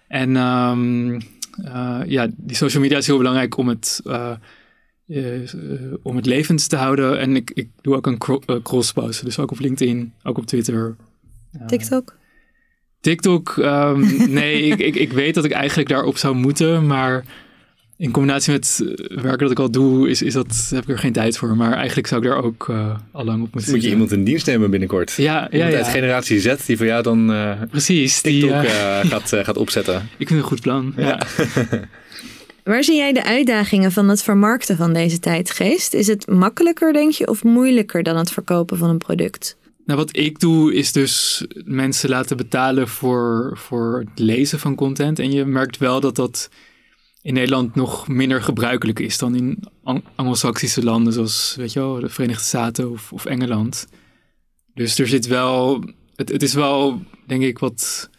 En 0.07 0.35
um, 0.35 1.21
uh, 1.59 2.01
ja, 2.05 2.27
die 2.35 2.55
social 2.55 2.81
media 2.81 2.97
is 2.97 3.07
heel 3.07 3.17
belangrijk 3.17 3.57
om 3.57 3.67
het, 3.67 4.01
uh, 4.05 4.31
om 6.03 6.15
het 6.15 6.25
levend 6.25 6.69
te 6.69 6.75
houden. 6.75 7.19
En 7.19 7.35
ik, 7.35 7.51
ik 7.53 7.69
doe 7.81 7.95
ook 7.95 8.07
een 8.07 8.17
cross 8.63 8.91
post, 8.91 9.23
dus 9.23 9.39
ook 9.39 9.51
op 9.51 9.59
LinkedIn, 9.59 10.13
ook 10.23 10.37
op 10.37 10.45
Twitter. 10.45 10.95
TikTok? 11.67 12.17
TikTok, 12.99 13.55
um, 13.57 13.99
nee, 14.39 14.61
ik, 14.61 14.79
ik, 14.79 14.95
ik 14.95 15.11
weet 15.11 15.35
dat 15.35 15.45
ik 15.45 15.51
eigenlijk 15.51 15.89
daarop 15.89 16.17
zou 16.17 16.35
moeten, 16.35 16.87
maar 16.87 17.25
in 17.97 18.11
combinatie 18.11 18.51
met 18.51 18.83
eh, 18.83 19.17
werken 19.21 19.39
dat 19.39 19.51
ik 19.51 19.59
al 19.59 19.71
doe, 19.71 20.09
is, 20.09 20.21
is 20.21 20.33
dat, 20.33 20.67
heb 20.69 20.83
ik 20.83 20.89
er 20.89 20.99
geen 20.99 21.11
tijd 21.11 21.37
voor. 21.37 21.55
Maar 21.55 21.73
eigenlijk 21.73 22.07
zou 22.07 22.21
ik 22.21 22.27
daar 22.27 22.43
ook 22.43 22.67
uh, 22.67 22.95
al 23.11 23.25
lang 23.25 23.43
op 23.43 23.53
moeten 23.53 23.71
Moet 23.71 23.83
je 23.83 23.89
iemand 23.89 24.11
in 24.11 24.23
dienst 24.23 24.45
nemen 24.45 24.69
binnenkort? 24.69 25.11
Ja, 25.11 25.47
ja, 25.51 25.67
ja. 25.67 25.77
uit 25.77 25.87
generatie 25.87 26.39
Z 26.39 26.55
die 26.65 26.77
voor 26.77 26.85
jou 26.85 27.03
dan 27.03 27.31
uh, 27.31 27.61
Precies, 27.69 28.21
TikTok 28.21 28.61
die, 28.61 28.69
gaat, 29.11 29.29
gaat 29.29 29.57
opzetten. 29.57 29.95
Ik 29.95 30.27
vind 30.27 30.29
het 30.29 30.39
een 30.39 30.43
goed 30.43 30.61
plan, 30.61 30.93
ja. 30.97 31.21
Waar 32.63 32.83
zie 32.83 32.95
jij 32.95 33.13
de 33.13 33.23
uitdagingen 33.23 33.91
van 33.91 34.09
het 34.09 34.23
vermarkten 34.23 34.77
van 34.77 34.93
deze 34.93 35.19
tijdgeest? 35.19 35.93
Is 35.93 36.07
het 36.07 36.27
makkelijker, 36.27 36.93
denk 36.93 37.11
je, 37.11 37.27
of 37.27 37.43
moeilijker 37.43 38.03
dan 38.03 38.17
het 38.17 38.31
verkopen 38.31 38.77
van 38.77 38.89
een 38.89 38.97
product? 38.97 39.57
Nou, 39.85 39.99
wat 39.99 40.17
ik 40.17 40.39
doe 40.39 40.73
is 40.73 40.91
dus 40.91 41.45
mensen 41.65 42.09
laten 42.09 42.37
betalen 42.37 42.87
voor, 42.87 43.51
voor 43.57 43.99
het 43.99 44.19
lezen 44.19 44.59
van 44.59 44.75
content. 44.75 45.19
En 45.19 45.31
je 45.31 45.45
merkt 45.45 45.77
wel 45.77 45.99
dat 45.99 46.15
dat 46.15 46.49
in 47.23 47.33
Nederland 47.33 47.75
nog 47.75 48.07
minder 48.07 48.41
gebruikelijk 48.41 48.99
is 48.99 49.17
dan 49.17 49.35
in 49.35 49.63
Anglo-Saxische 50.15 50.83
landen 50.83 51.13
zoals, 51.13 51.55
weet 51.57 51.73
je 51.73 51.79
wel, 51.79 51.99
de 51.99 52.09
Verenigde 52.09 52.43
Staten 52.43 52.91
of, 52.91 53.13
of 53.13 53.25
Engeland. 53.25 53.87
Dus 54.73 54.99
er 54.99 55.07
zit 55.07 55.27
wel, 55.27 55.83
het, 56.15 56.29
het 56.29 56.43
is 56.43 56.53
wel, 56.53 57.01
denk 57.27 57.43
ik, 57.43 57.59
wat 57.59 58.09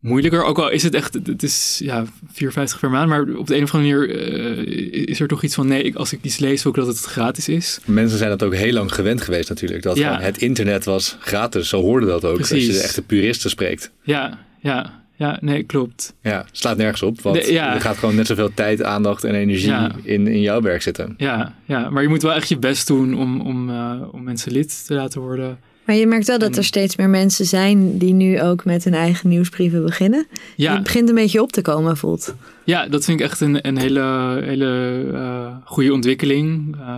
moeilijker. 0.00 0.44
Ook 0.44 0.58
al 0.58 0.70
is 0.70 0.82
het 0.82 0.94
echt, 0.94 1.14
het 1.14 1.42
is 1.42 1.80
ja, 1.82 2.04
54 2.32 2.80
per 2.80 2.90
maand, 2.90 3.08
maar 3.08 3.20
op 3.36 3.46
de 3.46 3.56
een 3.56 3.62
of 3.62 3.74
andere 3.74 3.96
manier 3.96 4.30
uh, 4.66 5.06
is 5.06 5.20
er 5.20 5.28
toch 5.28 5.42
iets 5.42 5.54
van, 5.54 5.66
nee, 5.66 5.82
ik, 5.82 5.94
als 5.94 6.12
ik 6.12 6.18
iets 6.22 6.38
lees, 6.38 6.62
wil 6.62 6.72
ik 6.72 6.78
dat 6.78 6.86
het 6.86 7.04
gratis 7.04 7.48
is. 7.48 7.78
Mensen 7.84 8.18
zijn 8.18 8.30
dat 8.30 8.42
ook 8.42 8.54
heel 8.54 8.72
lang 8.72 8.94
gewend 8.94 9.20
geweest 9.20 9.48
natuurlijk, 9.48 9.82
dat 9.82 9.96
ja. 9.96 10.20
het 10.20 10.38
internet 10.38 10.84
was 10.84 11.16
gratis, 11.20 11.68
zo 11.68 11.80
hoorde 11.80 12.06
dat 12.06 12.24
ook, 12.24 12.34
Precies. 12.34 12.54
als 12.54 12.66
je 12.66 12.72
de 12.72 12.86
echte 12.86 13.02
puristen 13.02 13.50
spreekt. 13.50 13.90
Ja, 14.02 14.46
ja. 14.60 14.99
Ja, 15.20 15.38
nee, 15.40 15.62
klopt. 15.62 16.14
Ja, 16.22 16.46
slaat 16.52 16.76
nergens 16.76 17.02
op, 17.02 17.20
want 17.20 17.46
ja. 17.46 17.74
er 17.74 17.80
gaat 17.80 17.96
gewoon 17.96 18.14
net 18.14 18.26
zoveel 18.26 18.54
tijd, 18.54 18.82
aandacht 18.82 19.24
en 19.24 19.34
energie 19.34 19.74
in, 20.02 20.26
in 20.26 20.40
jouw 20.40 20.60
werk 20.60 20.82
zitten. 20.82 21.14
Ja, 21.16 21.54
ja, 21.64 21.90
maar 21.90 22.02
je 22.02 22.08
moet 22.08 22.22
wel 22.22 22.32
echt 22.32 22.48
je 22.48 22.58
best 22.58 22.86
doen 22.86 23.18
om, 23.18 23.40
om, 23.40 23.70
uh, 23.70 24.02
om 24.12 24.22
mensen 24.22 24.52
lid 24.52 24.86
te 24.86 24.94
laten 24.94 25.20
worden. 25.20 25.58
Maar 25.84 25.96
je 25.96 26.06
merkt 26.06 26.26
wel 26.26 26.38
dat 26.38 26.56
er 26.56 26.64
steeds 26.64 26.96
meer 26.96 27.08
mensen 27.08 27.44
zijn 27.44 27.98
die 27.98 28.12
nu 28.12 28.40
ook 28.42 28.64
met 28.64 28.84
hun 28.84 28.94
eigen 28.94 29.28
nieuwsbrieven 29.28 29.82
beginnen. 29.82 30.26
Ja. 30.56 30.74
Het 30.74 30.82
begint 30.82 31.08
een 31.08 31.14
beetje 31.14 31.42
op 31.42 31.52
te 31.52 31.62
komen, 31.62 31.96
voelt. 31.96 32.34
Ja, 32.64 32.86
dat 32.88 33.04
vind 33.04 33.20
ik 33.20 33.26
echt 33.26 33.40
een, 33.40 33.66
een 33.66 33.78
hele, 33.78 34.38
hele 34.44 35.02
uh, 35.12 35.46
goede 35.64 35.92
ontwikkeling. 35.92 36.76
Uh, 36.76 36.96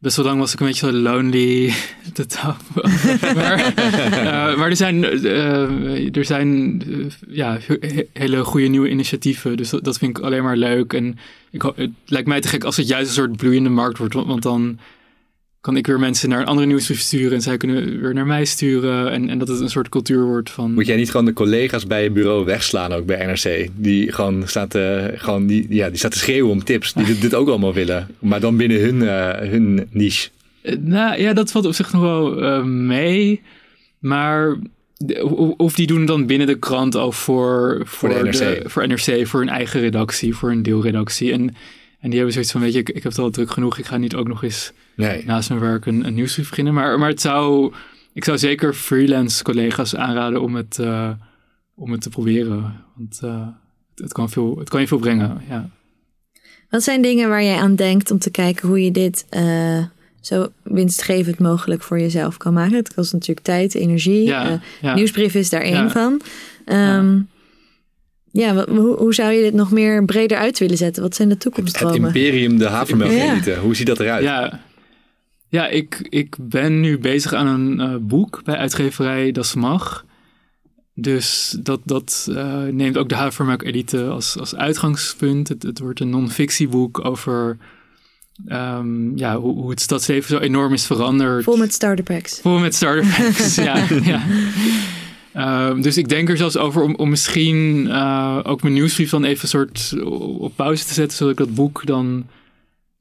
best 0.00 0.16
wel 0.16 0.24
lang 0.24 0.38
was 0.38 0.52
ik 0.52 0.60
een 0.60 0.66
beetje 0.66 0.92
lonely. 0.92 1.66
maar, 3.34 3.72
uh, 3.76 4.56
maar 4.56 4.68
er 4.68 4.76
zijn, 4.76 5.04
er 6.14 6.24
zijn 6.24 6.82
ja, 7.28 7.58
hele 8.12 8.44
goede 8.44 8.66
nieuwe 8.66 8.90
initiatieven. 8.90 9.56
Dus 9.56 9.70
dat, 9.70 9.84
dat, 9.84 9.98
vind 9.98 10.18
ik 10.18 10.24
alleen 10.24 10.42
maar 10.42 10.56
leuk. 10.56 10.92
En 10.92 11.18
ik, 11.50 11.62
het 11.62 11.90
lijkt 12.06 12.28
mij 12.28 12.40
te 12.40 12.48
gek 12.48 12.64
als 12.64 12.76
het 12.76 12.88
juist 12.88 13.08
een 13.08 13.14
soort 13.14 13.36
bloeiende 13.36 13.68
markt 13.68 13.98
wordt. 13.98 14.14
Want 14.14 14.42
dan 14.42 14.78
kan 15.60 15.76
ik 15.76 15.86
weer 15.86 15.98
mensen 15.98 16.28
naar 16.28 16.40
een 16.40 16.46
andere 16.46 16.66
nieuwsbrief 16.66 17.00
sturen 17.00 17.32
en 17.32 17.42
zij 17.42 17.56
kunnen 17.56 18.00
weer 18.00 18.14
naar 18.14 18.26
mij 18.26 18.44
sturen. 18.44 19.10
En, 19.10 19.28
en 19.28 19.38
dat 19.38 19.48
het 19.48 19.60
een 19.60 19.70
soort 19.70 19.88
cultuur 19.88 20.24
wordt 20.24 20.50
van. 20.50 20.72
Moet 20.72 20.86
jij 20.86 20.96
niet 20.96 21.10
gewoon 21.10 21.26
de 21.26 21.32
collega's 21.32 21.86
bij 21.86 22.02
je 22.02 22.10
bureau 22.10 22.44
wegslaan, 22.44 22.92
ook 22.92 23.06
bij 23.06 23.26
NRC? 23.26 23.68
Die 23.74 24.12
gewoon 24.12 24.48
staat, 24.48 24.74
uh, 24.74 25.04
gewoon 25.14 25.46
die, 25.46 25.66
ja, 25.68 25.88
die 25.88 25.98
staat 25.98 26.10
te 26.10 26.18
schreeuwen 26.18 26.50
om 26.50 26.64
tips, 26.64 26.92
die 26.92 27.18
dit, 27.18 27.34
ook 27.34 27.48
allemaal 27.48 27.74
willen. 27.74 28.08
Maar 28.18 28.40
dan 28.40 28.56
binnen 28.56 28.80
hun, 28.80 28.94
uh, 28.94 29.50
hun 29.50 29.88
niche. 29.90 30.28
Uh, 30.62 30.76
nou 30.80 31.20
ja, 31.20 31.32
dat 31.32 31.50
valt 31.50 31.66
op 31.66 31.74
zich 31.74 31.92
nog 31.92 32.02
wel 32.02 32.64
mee. 32.64 33.40
Maar 33.98 34.56
of 35.56 35.74
die 35.74 35.86
doen 35.86 36.04
dan 36.04 36.26
binnen 36.26 36.46
de 36.46 36.58
krant 36.58 36.94
voor, 36.94 37.12
voor, 37.14 37.82
voor, 37.84 38.24
NRC. 38.24 38.70
voor 38.70 38.86
NRC, 38.88 39.26
voor 39.26 39.40
hun 39.40 39.48
eigen 39.48 39.80
redactie, 39.80 40.34
voor 40.34 40.50
een 40.50 40.62
deelredactie. 40.62 41.32
En, 41.32 41.40
en 42.00 42.08
die 42.08 42.14
hebben 42.14 42.32
zoiets 42.32 42.52
van, 42.52 42.60
weet 42.60 42.72
je, 42.72 42.78
ik, 42.78 42.88
ik 42.88 43.02
heb 43.02 43.12
het 43.12 43.18
al 43.18 43.30
druk 43.30 43.50
genoeg, 43.50 43.78
ik 43.78 43.86
ga 43.86 43.96
niet 43.96 44.14
ook 44.14 44.28
nog 44.28 44.42
eens 44.42 44.72
nee. 45.00 45.24
naast 45.24 45.48
mijn 45.48 45.60
werk 45.60 45.86
een, 45.86 46.06
een 46.06 46.14
nieuwsbrief 46.14 46.48
beginnen. 46.48 46.74
Maar, 46.74 46.98
maar 46.98 47.08
het 47.08 47.20
zou, 47.20 47.72
ik 48.12 48.24
zou 48.24 48.38
zeker 48.38 48.74
freelance 48.74 49.42
collega's 49.42 49.94
aanraden 49.94 50.42
om 50.42 50.54
het, 50.54 50.78
uh, 50.80 51.10
om 51.74 51.92
het 51.92 52.00
te 52.00 52.08
proberen. 52.08 52.84
Want 52.96 53.20
uh, 53.24 53.46
het, 53.90 53.98
het, 53.98 54.12
kan 54.12 54.30
veel, 54.30 54.58
het 54.58 54.68
kan 54.68 54.80
je 54.80 54.86
veel 54.86 54.98
brengen. 54.98 55.40
Ja. 55.48 55.68
Wat 56.70 56.82
zijn 56.82 57.02
dingen 57.02 57.28
waar 57.28 57.42
jij 57.42 57.56
aan 57.56 57.74
denkt 57.74 58.10
om 58.10 58.18
te 58.18 58.30
kijken 58.30 58.68
hoe 58.68 58.84
je 58.84 58.90
dit 58.90 59.26
uh, 59.30 59.84
zo 60.20 60.48
winstgevend 60.62 61.38
mogelijk 61.38 61.82
voor 61.82 62.00
jezelf 62.00 62.36
kan 62.36 62.52
maken? 62.52 62.76
Het 62.76 62.94
kost 62.94 63.12
natuurlijk 63.12 63.46
tijd, 63.46 63.74
energie. 63.74 64.26
Ja, 64.26 64.60
ja. 64.80 64.94
Nieuwsbrief 64.94 65.34
is 65.34 65.50
daar 65.50 65.62
één 65.62 65.90
van. 65.90 66.20
Um, 66.66 67.28
ja, 68.32 68.64
hoe, 68.68 68.96
hoe, 68.96 69.14
zou 69.14 69.32
je 69.32 69.42
dit 69.42 69.54
nog 69.54 69.70
meer 69.70 70.04
breder 70.04 70.38
uit 70.38 70.58
willen 70.58 70.76
zetten? 70.76 71.02
Wat 71.02 71.14
zijn 71.14 71.28
de 71.28 71.36
toekomstdromen? 71.36 72.02
Het 72.02 72.16
imperium 72.16 72.58
de 72.58 72.68
havermelk 72.68 73.44
Hoe 73.60 73.74
ziet 73.74 73.86
dat 73.86 74.00
eruit? 74.00 74.22
Ja, 74.22 74.60
ja, 75.50 75.68
ik, 75.68 76.06
ik 76.08 76.36
ben 76.40 76.80
nu 76.80 76.98
bezig 76.98 77.32
aan 77.32 77.46
een 77.46 77.90
uh, 77.90 77.96
boek 78.00 78.40
bij 78.44 78.56
uitgeverij 78.56 79.32
Das 79.32 79.54
Mag. 79.54 80.04
Dus 80.94 81.56
dat, 81.62 81.80
dat 81.84 82.26
uh, 82.30 82.62
neemt 82.62 82.98
ook 82.98 83.08
de 83.08 83.14
Havermelk 83.14 83.62
Elite 83.62 84.04
als, 84.04 84.38
als 84.38 84.54
uitgangspunt. 84.54 85.48
Het, 85.48 85.62
het 85.62 85.78
wordt 85.78 86.00
een 86.00 86.10
non-fictieboek 86.10 87.04
over 87.04 87.56
um, 88.48 89.18
ja, 89.18 89.36
hoe, 89.36 89.54
hoe, 89.54 89.70
het 89.70 89.80
stadsleven 89.80 90.28
zo 90.28 90.38
enorm 90.38 90.72
is 90.72 90.86
veranderd. 90.86 91.44
Vol 91.44 91.56
met 91.56 91.72
starter 91.72 92.04
packs. 92.04 92.40
Vol 92.40 92.58
met 92.58 92.74
starter 92.74 93.14
packs, 93.16 93.54
ja. 93.64 93.86
ja. 94.02 94.22
Um, 95.68 95.82
dus 95.82 95.96
ik 95.96 96.08
denk 96.08 96.28
er 96.28 96.36
zelfs 96.36 96.56
over 96.56 96.82
om, 96.82 96.94
om 96.94 97.10
misschien 97.10 97.86
uh, 97.86 98.38
ook 98.42 98.62
mijn 98.62 98.74
nieuwsbrief 98.74 99.10
dan 99.10 99.24
even 99.24 99.48
soort 99.48 99.94
op 100.38 100.52
pauze 100.56 100.84
te 100.84 100.94
zetten, 100.94 101.16
zodat 101.16 101.32
ik 101.32 101.46
dat 101.46 101.54
boek 101.54 101.86
dan 101.86 102.26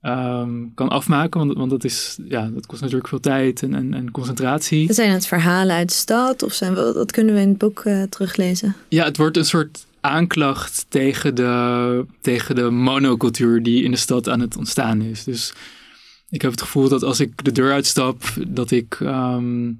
ehm, 0.02 0.52
kan 0.76 0.90
afmaken. 0.90 1.40
Want, 1.40 1.58
want 1.58 1.70
dat, 1.70 1.84
is, 1.84 2.18
ja, 2.28 2.50
dat 2.54 2.66
kost 2.66 2.82
natuurlijk 2.82 3.10
veel 3.10 3.20
tijd 3.20 3.64
en, 3.64 3.76
en, 3.76 3.94
en 3.94 4.12
concentratie. 4.12 4.94
Zijn 4.94 5.12
het 5.12 5.28
verhalen 5.28 5.76
uit 5.76 5.90
de 5.90 5.96
stad 5.96 6.44
of 6.44 6.54
zijn 6.54 6.74
we, 6.74 6.92
dat 6.94 7.12
kunnen 7.12 7.36
we 7.36 7.42
in 7.42 7.50
het 7.50 7.58
boek 7.58 7.84
uh, 7.86 8.04
teruglezen? 8.04 8.76
Ja, 8.88 9.04
het 9.06 9.18
wordt 9.18 9.38
een 9.38 9.46
soort 9.46 9.88
aanklacht 10.02 10.86
tegen 10.90 11.36
de, 11.36 12.06
tegen 12.22 12.56
de 12.56 12.70
monocultuur 12.70 13.64
die 13.64 13.84
in 13.84 13.92
de 13.92 13.98
stad 13.98 14.30
aan 14.30 14.40
het 14.40 14.58
ontstaan 14.58 15.02
is. 15.02 15.24
Dus 15.24 15.54
ik 16.30 16.42
heb 16.42 16.52
het 16.52 16.62
gevoel 16.62 16.90
dat 16.90 17.04
als 17.04 17.20
ik 17.20 17.44
de 17.44 17.52
deur 17.52 17.72
uitstap, 17.72 18.24
dat 18.48 18.72
ik 18.72 18.98
ehm, 19.00 19.72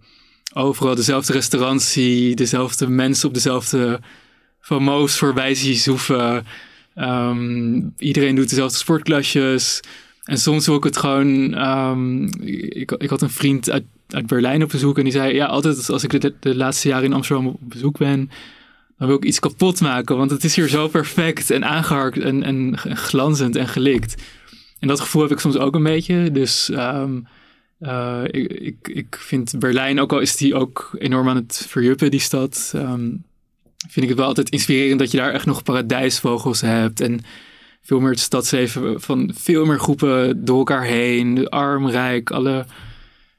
overal 0.54 0.96
dezelfde 0.96 1.34
restaurants 1.34 1.92
zie, 1.92 2.36
dezelfde 2.36 2.88
mensen 2.88 3.28
op 3.28 3.34
dezelfde 3.34 4.00
famoos 4.60 5.18
voorbij 5.18 5.56
zie 5.56 5.76
zoeven. 5.76 6.46
Ehm, 6.96 7.82
iedereen 7.98 8.36
doet 8.36 8.50
dezelfde 8.50 8.78
sportklasjes. 8.78 9.80
En 10.30 10.38
soms 10.38 10.68
ik 10.68 10.84
het 10.84 10.98
gewoon. 10.98 11.68
Um, 11.68 12.30
ik, 12.42 12.92
ik 12.92 13.10
had 13.10 13.22
een 13.22 13.30
vriend 13.30 13.70
uit, 13.70 13.84
uit 14.08 14.28
Berlijn 14.28 14.64
op 14.64 14.70
bezoek 14.70 14.98
en 14.98 15.04
die 15.04 15.14
zei: 15.14 15.34
Ja, 15.34 15.46
altijd 15.46 15.90
als 15.90 16.04
ik 16.04 16.22
de, 16.22 16.34
de 16.40 16.56
laatste 16.56 16.88
jaren 16.88 17.06
in 17.06 17.14
Amsterdam 17.14 17.48
op 17.48 17.58
bezoek 17.60 17.98
ben, 17.98 18.30
dan 18.98 19.08
wil 19.08 19.18
ik 19.18 19.24
iets 19.24 19.40
kapot 19.40 19.82
maken. 19.82 20.18
Want 20.18 20.32
het 20.32 20.44
is 20.44 20.56
hier 20.56 20.68
zo 20.68 20.88
perfect 20.88 21.52
en 21.52 21.66
aangeharkt 21.66 22.20
en, 22.20 22.44
en 22.44 22.78
glanzend 22.78 23.56
en 23.56 23.68
gelikt. 23.68 24.22
En 24.80 24.88
dat 24.88 25.00
gevoel 25.00 25.22
heb 25.22 25.32
ik 25.32 25.40
soms 25.40 25.58
ook 25.58 25.76
een 25.76 25.84
beetje. 25.84 26.32
Dus 26.32 26.70
um, 26.74 27.28
uh, 27.80 28.22
ik, 28.26 28.52
ik, 28.52 28.76
ik 28.94 29.16
vind 29.20 29.60
Berlijn, 29.60 30.00
ook 30.00 30.14
al 30.14 30.20
is 30.20 30.36
die 30.36 30.56
ook 30.56 30.96
enorm 30.98 31.30
aan 31.30 31.36
het 31.36 31.66
verjuppen, 31.68 32.12
die 32.12 32.20
stad. 32.20 32.74
Um, 32.76 33.24
vind 33.78 34.04
ik 34.04 34.10
het 34.10 34.18
wel 34.18 34.28
altijd 34.28 34.50
inspirerend 34.50 35.00
dat 35.00 35.12
je 35.12 35.18
daar 35.18 35.34
echt 35.34 35.46
nog 35.46 35.64
paradijsvogels 35.64 36.62
hebt. 36.62 37.02
En 37.02 37.20
veel 37.82 38.00
meer 38.00 38.10
het 38.10 38.20
stadsleven 38.20 39.02
van 39.02 39.32
veel 39.36 39.66
meer 39.66 39.80
groepen 39.80 40.46
door 40.46 40.58
elkaar 40.58 40.84
heen. 40.84 41.50
Arm, 41.50 41.90
rijk, 41.90 42.32
alle 42.32 42.66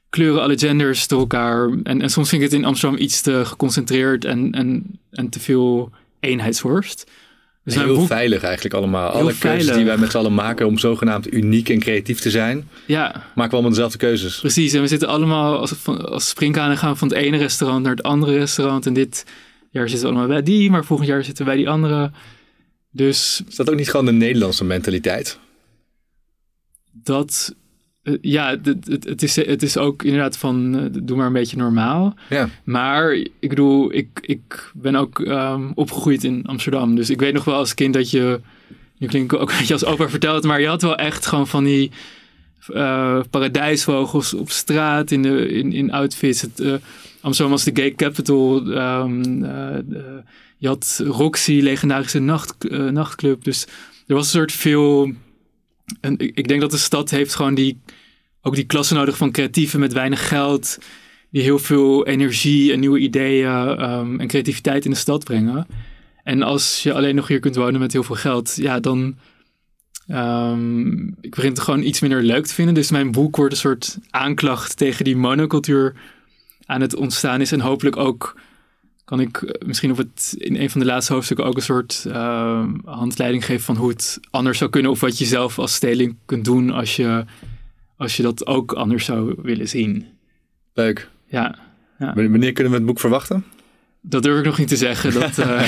kleuren, 0.09 0.41
alle 0.41 0.57
genders 0.57 1.07
door 1.07 1.19
elkaar. 1.19 1.69
En, 1.83 2.01
en 2.01 2.09
soms 2.09 2.29
vind 2.29 2.41
ik 2.41 2.49
het 2.49 2.59
in 2.59 2.65
Amsterdam 2.65 2.99
iets 2.99 3.21
te 3.21 3.45
geconcentreerd 3.45 4.25
en, 4.25 4.51
en, 4.51 4.99
en 5.11 5.29
te 5.29 5.39
veel 5.39 5.91
eenheidsworst. 6.19 7.11
Dus 7.63 7.75
heel 7.75 7.95
boek, 7.95 8.07
veilig 8.07 8.43
eigenlijk 8.43 8.75
allemaal. 8.75 9.09
Alle 9.09 9.37
keuzes 9.37 9.75
die 9.75 9.85
wij 9.85 9.97
met 9.97 10.11
z'n 10.11 10.17
allen 10.17 10.33
maken 10.33 10.67
om 10.67 10.77
zogenaamd 10.77 11.33
uniek 11.33 11.69
en 11.69 11.79
creatief 11.79 12.19
te 12.19 12.29
zijn, 12.29 12.69
ja. 12.85 13.11
maken 13.11 13.33
we 13.35 13.51
allemaal 13.51 13.69
dezelfde 13.69 13.97
keuzes. 13.97 14.39
Precies, 14.39 14.73
en 14.73 14.81
we 14.81 14.87
zitten 14.87 15.07
allemaal 15.07 15.57
als, 15.57 15.87
als 15.87 16.29
springkanen 16.29 16.77
gaan 16.77 16.97
van 16.97 17.07
het 17.07 17.17
ene 17.17 17.37
restaurant 17.37 17.83
naar 17.83 17.95
het 17.95 18.03
andere 18.03 18.37
restaurant. 18.37 18.85
En 18.85 18.93
dit 18.93 19.25
jaar 19.69 19.89
zitten 19.89 20.07
we 20.07 20.13
allemaal 20.13 20.35
bij 20.35 20.43
die, 20.43 20.71
maar 20.71 20.85
volgend 20.85 21.09
jaar 21.09 21.23
zitten 21.23 21.45
we 21.45 21.51
bij 21.51 21.59
die 21.59 21.69
andere. 21.69 22.11
Dus... 22.91 23.43
Is 23.47 23.55
dat 23.55 23.69
ook 23.69 23.75
niet 23.75 23.89
gewoon 23.89 24.05
de 24.05 24.11
Nederlandse 24.11 24.63
mentaliteit? 24.63 25.39
Dat 26.91 27.55
eh, 28.03 28.13
ja, 28.21 28.49
het, 28.49 28.65
het, 28.87 29.03
het, 29.03 29.23
is, 29.23 29.35
het 29.35 29.63
is 29.63 29.77
ook 29.77 30.03
inderdaad 30.03 30.37
van 30.37 30.75
uh, 30.75 31.03
doe 31.03 31.17
maar 31.17 31.25
een 31.25 31.33
beetje 31.33 31.57
normaal. 31.57 32.15
Ja. 32.29 32.49
Maar 32.63 33.13
ik 33.13 33.49
bedoel, 33.49 33.93
ik, 33.93 34.19
ik 34.21 34.71
ben 34.73 34.95
ook 34.95 35.19
um, 35.19 35.71
opgegroeid 35.75 36.23
in 36.23 36.45
Amsterdam. 36.45 36.95
Dus 36.95 37.09
ik 37.09 37.19
weet 37.19 37.33
nog 37.33 37.43
wel 37.43 37.55
als 37.55 37.73
kind 37.73 37.93
dat 37.93 38.11
je, 38.11 38.39
nu 38.97 39.07
klinkt 39.07 39.35
ook 39.35 39.51
een 39.51 39.57
beetje 39.57 39.73
als 39.73 39.85
opa 39.85 40.09
verteld, 40.09 40.43
maar 40.43 40.61
je 40.61 40.67
had 40.67 40.81
wel 40.81 40.95
echt 40.95 41.25
gewoon 41.25 41.47
van 41.47 41.63
die 41.63 41.91
uh, 42.69 43.21
paradijsvogels 43.29 44.33
op 44.33 44.49
straat 44.49 45.11
in, 45.11 45.21
de, 45.21 45.47
in, 45.47 45.73
in 45.73 45.91
outfits. 45.91 46.41
Het, 46.41 46.81
Amsterdam 47.21 47.53
was 47.53 47.63
de 47.63 47.71
gay 47.73 47.95
capital. 47.95 48.67
Um, 48.67 49.45
je 50.61 50.67
had 50.67 51.01
Roxy, 51.05 51.59
legendarische 51.61 52.19
nacht, 52.19 52.69
nachtclub. 52.69 53.43
Dus 53.43 53.67
er 54.07 54.15
was 54.15 54.23
een 54.23 54.39
soort 54.39 54.51
veel 54.51 55.13
en 55.99 56.15
ik 56.17 56.47
denk 56.47 56.61
dat 56.61 56.71
de 56.71 56.77
stad 56.77 57.09
heeft 57.09 57.35
gewoon 57.35 57.53
die, 57.53 57.81
ook 58.41 58.55
die 58.55 58.65
klasse 58.65 58.93
nodig 58.93 59.17
van 59.17 59.31
creatieven 59.31 59.79
met 59.79 59.93
weinig 59.93 60.27
geld. 60.27 60.77
Die 61.29 61.41
heel 61.41 61.59
veel 61.59 62.05
energie 62.05 62.73
en 62.73 62.79
nieuwe 62.79 62.99
ideeën 62.99 63.83
um, 63.83 64.19
en 64.19 64.27
creativiteit 64.27 64.85
in 64.85 64.91
de 64.91 64.97
stad 64.97 65.23
brengen. 65.23 65.67
En 66.23 66.41
als 66.41 66.83
je 66.83 66.93
alleen 66.93 67.15
nog 67.15 67.27
hier 67.27 67.39
kunt 67.39 67.55
wonen 67.55 67.79
met 67.79 67.91
heel 67.91 68.03
veel 68.03 68.15
geld, 68.15 68.55
ja, 68.55 68.79
dan. 68.79 69.17
Um, 70.07 71.15
ik 71.21 71.35
begin 71.35 71.49
het 71.49 71.59
gewoon 71.59 71.81
iets 71.81 71.99
minder 71.99 72.23
leuk 72.23 72.45
te 72.45 72.53
vinden. 72.53 72.73
Dus 72.73 72.91
mijn 72.91 73.11
boek 73.11 73.35
wordt 73.35 73.53
een 73.53 73.59
soort 73.59 73.97
aanklacht 74.09 74.77
tegen 74.77 75.03
die 75.03 75.15
monocultuur 75.15 75.93
aan 76.65 76.81
het 76.81 76.95
ontstaan 76.95 77.41
is. 77.41 77.51
En 77.51 77.59
hopelijk 77.59 77.97
ook 77.97 78.39
kan 79.11 79.19
ik 79.19 79.41
eh, 79.41 79.67
misschien 79.67 79.91
op 79.91 79.97
het, 79.97 80.35
in 80.37 80.55
een 80.55 80.69
van 80.69 80.79
de 80.79 80.85
laatste 80.85 81.13
hoofdstukken 81.13 81.45
ook 81.45 81.55
een 81.55 81.61
soort 81.61 82.05
uh, 82.07 82.65
handleiding 82.85 83.45
geven 83.45 83.63
van 83.63 83.75
hoe 83.75 83.89
het 83.89 84.19
anders 84.29 84.57
zou 84.57 84.69
kunnen. 84.69 84.91
Of 84.91 84.99
wat 84.99 85.17
je 85.17 85.25
zelf 85.25 85.59
als 85.59 85.73
steling 85.73 86.15
kunt 86.25 86.45
doen 86.45 86.69
als 86.69 86.95
je, 86.95 87.25
als 87.97 88.17
je 88.17 88.23
dat 88.23 88.47
ook 88.47 88.73
anders 88.73 89.05
zou 89.05 89.35
willen 89.41 89.67
zien. 89.67 90.05
Leuk. 90.73 91.09
Ja. 91.27 91.55
ja. 91.99 92.13
Wanneer 92.13 92.51
kunnen 92.51 92.71
we 92.71 92.77
het 92.77 92.87
boek 92.87 92.99
verwachten? 92.99 93.43
Dat 94.01 94.23
durf 94.23 94.39
ik 94.39 94.45
nog 94.45 94.57
niet 94.57 94.67
te 94.67 94.75
zeggen. 94.75 95.13
Dat, 95.13 95.37
uh, 95.47 95.61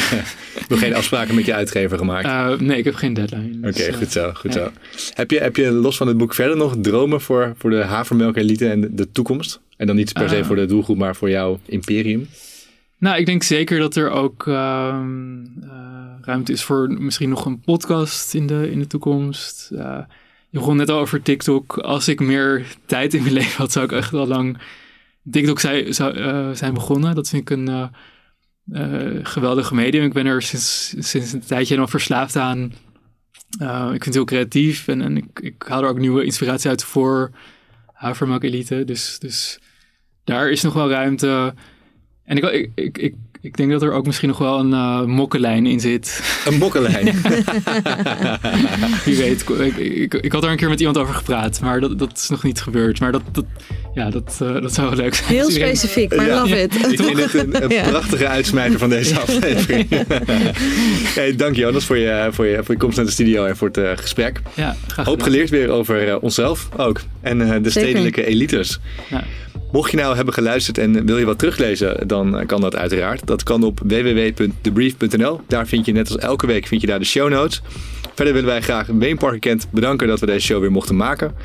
nog 0.69 0.79
geen 0.79 0.95
afspraken 0.95 1.35
met 1.35 1.45
je 1.45 1.53
uitgever 1.53 1.97
gemaakt? 1.97 2.25
Uh, 2.25 2.67
nee, 2.67 2.77
ik 2.77 2.85
heb 2.85 2.95
geen 2.95 3.13
deadline. 3.13 3.59
Dus, 3.59 3.75
Oké, 3.75 3.83
okay, 3.83 3.93
goed 3.93 4.11
zo. 4.11 4.31
Goed 4.33 4.53
ja. 4.53 4.59
zo. 4.59 4.71
Heb, 5.13 5.31
je, 5.31 5.39
heb 5.39 5.55
je 5.55 5.71
los 5.71 5.97
van 5.97 6.07
het 6.07 6.17
boek 6.17 6.33
verder 6.33 6.57
nog 6.57 6.75
dromen 6.81 7.21
voor, 7.21 7.53
voor 7.57 7.69
de 7.69 7.83
havermelk 7.83 8.37
elite 8.37 8.69
en 8.69 8.81
de, 8.81 8.93
de 8.93 9.11
toekomst? 9.11 9.59
En 9.77 9.87
dan 9.87 9.95
niet 9.95 10.13
per 10.13 10.29
se 10.29 10.43
voor 10.43 10.55
de 10.55 10.65
doelgroep, 10.65 10.97
maar 10.97 11.15
voor 11.15 11.29
jouw 11.29 11.59
imperium? 11.65 12.27
Nou, 13.03 13.17
ik 13.17 13.25
denk 13.25 13.43
zeker 13.43 13.79
dat 13.79 13.95
er 13.95 14.09
ook 14.09 14.45
uh, 14.45 14.55
uh, 15.63 15.69
ruimte 16.21 16.51
is 16.51 16.63
voor 16.63 16.89
misschien 16.89 17.29
nog 17.29 17.45
een 17.45 17.59
podcast 17.59 18.33
in 18.33 18.47
de, 18.47 18.71
in 18.71 18.79
de 18.79 18.87
toekomst. 18.87 19.69
Uh, 19.73 19.99
je 20.49 20.57
begon 20.59 20.77
net 20.77 20.89
al 20.89 20.99
over 20.99 21.21
TikTok. 21.21 21.77
Als 21.77 22.07
ik 22.07 22.19
meer 22.19 22.65
tijd 22.85 23.13
in 23.13 23.21
mijn 23.21 23.33
leven 23.39 23.57
had, 23.57 23.71
zou 23.71 23.85
ik 23.85 23.91
echt 23.91 24.13
al 24.13 24.27
lang 24.27 24.57
TikTok 25.31 25.59
zou, 25.59 25.93
zou, 25.93 26.15
zijn 26.55 26.73
begonnen. 26.73 27.15
Dat 27.15 27.29
vind 27.29 27.49
ik 27.49 27.57
een 27.57 27.91
geweldige 29.25 29.75
medium. 29.75 30.03
Ik 30.03 30.13
ben 30.13 30.25
er 30.25 30.41
sinds, 30.41 30.95
sinds 30.97 31.33
een 31.33 31.39
tijdje 31.39 31.65
helemaal 31.65 31.87
verslaafd 31.87 32.35
aan. 32.35 32.61
ik 33.59 33.89
vind 33.89 34.05
het 34.05 34.13
heel 34.13 34.25
creatief 34.25 34.87
en, 34.87 35.01
en 35.01 35.17
ik, 35.17 35.39
ik 35.39 35.63
haal 35.67 35.83
er 35.83 35.89
ook 35.89 35.99
nieuwe 35.99 36.25
inspiratie 36.25 36.69
uit 36.69 36.83
voor 36.83 37.31
Havermelk 37.93 38.43
Elite. 38.43 38.83
Dus, 38.83 39.19
dus 39.19 39.59
daar 40.23 40.49
is 40.49 40.61
nog 40.61 40.73
wel 40.73 40.89
ruimte. 40.89 41.53
En 42.25 42.37
ik, 42.37 42.43
ik, 42.43 42.69
ik, 42.75 42.97
ik, 42.97 43.13
ik 43.41 43.57
denk 43.57 43.71
dat 43.71 43.81
er 43.81 43.91
ook 43.91 44.05
misschien 44.05 44.29
nog 44.29 44.37
wel 44.37 44.59
een 44.59 44.71
uh, 44.71 45.03
mokkenlijn 45.03 45.65
in 45.65 45.79
zit. 45.79 46.21
Een 46.45 46.57
mokkenlijn? 46.57 47.05
Wie 49.05 49.17
weet. 49.17 49.49
Ik, 49.59 49.77
ik, 49.77 50.13
ik, 50.13 50.31
had 50.31 50.43
er 50.43 50.49
een 50.49 50.57
keer 50.57 50.69
met 50.69 50.79
iemand 50.79 50.97
over 50.97 51.13
gepraat, 51.13 51.61
maar 51.61 51.79
dat, 51.79 51.99
dat 51.99 52.17
is 52.17 52.29
nog 52.29 52.43
niet 52.43 52.61
gebeurd. 52.61 52.99
Maar 52.99 53.11
dat, 53.11 53.21
dat, 53.31 53.45
ja, 53.93 54.09
dat, 54.09 54.39
uh, 54.43 54.61
dat 54.61 54.73
zou 54.73 54.89
wel 54.89 54.97
leuk 54.97 55.13
zijn. 55.13 55.29
Heel 55.29 55.49
specifiek, 55.49 56.15
maar 56.15 56.27
ja. 56.27 56.41
love 56.41 56.61
it. 56.61 56.75
Ik 56.75 57.01
vind 57.01 57.19
het 57.19 57.33
een, 57.33 57.63
een 57.63 57.69
ja. 57.75 57.89
prachtige 57.89 58.27
uitsmijter 58.27 58.79
van 58.79 58.89
deze 58.89 59.19
aflevering. 59.19 59.89
hey, 61.15 61.35
dank 61.35 61.55
je 61.55 61.65
Anders 61.65 61.85
voor 61.85 61.97
je, 61.97 62.27
voor, 62.31 62.45
je, 62.45 62.63
voor 62.63 62.73
je 62.73 62.79
komst 62.79 62.97
naar 62.97 63.05
de 63.05 63.11
studio 63.11 63.45
en 63.45 63.57
voor 63.57 63.67
het 63.67 63.77
uh, 63.77 63.91
gesprek. 63.95 64.41
Ja, 64.53 64.75
graag 64.87 65.05
Hoop 65.05 65.21
geleerd 65.21 65.49
weer 65.49 65.69
over 65.69 66.19
onszelf 66.19 66.69
ook. 66.77 67.01
En 67.21 67.37
de 67.37 67.45
Zeker. 67.45 67.71
stedelijke 67.71 68.25
elites. 68.25 68.79
Ja. 69.09 69.23
Mocht 69.73 69.91
je 69.91 69.97
nou 69.97 70.15
hebben 70.15 70.33
geluisterd 70.33 70.77
en 70.77 71.05
wil 71.05 71.17
je 71.17 71.25
wat 71.25 71.39
teruglezen, 71.39 72.07
dan 72.07 72.45
kan 72.45 72.61
dat 72.61 72.75
uiteraard. 72.75 73.27
Dat 73.27 73.43
kan 73.43 73.63
op 73.63 73.79
www.debrief.nl. 73.83 75.41
Daar 75.47 75.67
vind 75.67 75.85
je 75.85 75.91
net 75.91 76.11
als 76.11 76.17
elke 76.17 76.47
week 76.47 76.67
vind 76.67 76.81
je 76.81 76.87
daar 76.87 76.99
de 76.99 77.05
show 77.05 77.29
notes. 77.29 77.61
Verder 78.15 78.33
willen 78.33 78.49
wij 78.49 78.61
graag 78.61 78.97
Parker 78.97 79.39
Kent 79.39 79.67
bedanken 79.71 80.07
dat 80.07 80.19
we 80.19 80.25
deze 80.25 80.45
show 80.45 80.59
weer 80.59 80.71
mochten 80.71 80.95
maken. 80.95 81.35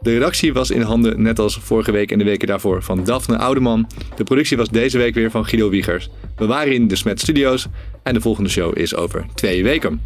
De 0.00 0.12
redactie 0.12 0.52
was 0.52 0.70
in 0.70 0.80
handen, 0.80 1.22
net 1.22 1.38
als 1.38 1.58
vorige 1.62 1.92
week 1.92 2.10
en 2.10 2.18
de 2.18 2.24
weken 2.24 2.48
daarvoor, 2.48 2.82
van 2.82 3.04
Daphne 3.04 3.38
Oudeman. 3.38 3.90
De 4.16 4.24
productie 4.24 4.56
was 4.56 4.68
deze 4.68 4.98
week 4.98 5.14
weer 5.14 5.30
van 5.30 5.46
Guido 5.46 5.70
Wiegers. 5.70 6.10
We 6.36 6.46
waren 6.46 6.72
in 6.72 6.88
de 6.88 6.96
Smet 6.96 7.20
Studios 7.20 7.66
en 8.02 8.14
de 8.14 8.20
volgende 8.20 8.50
show 8.50 8.78
is 8.78 8.94
over 8.94 9.26
twee 9.34 9.62
weken. 9.62 10.02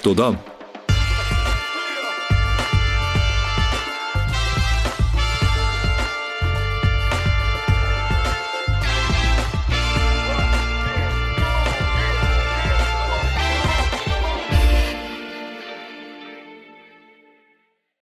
Tot 0.00 0.16
dan. 0.16 0.38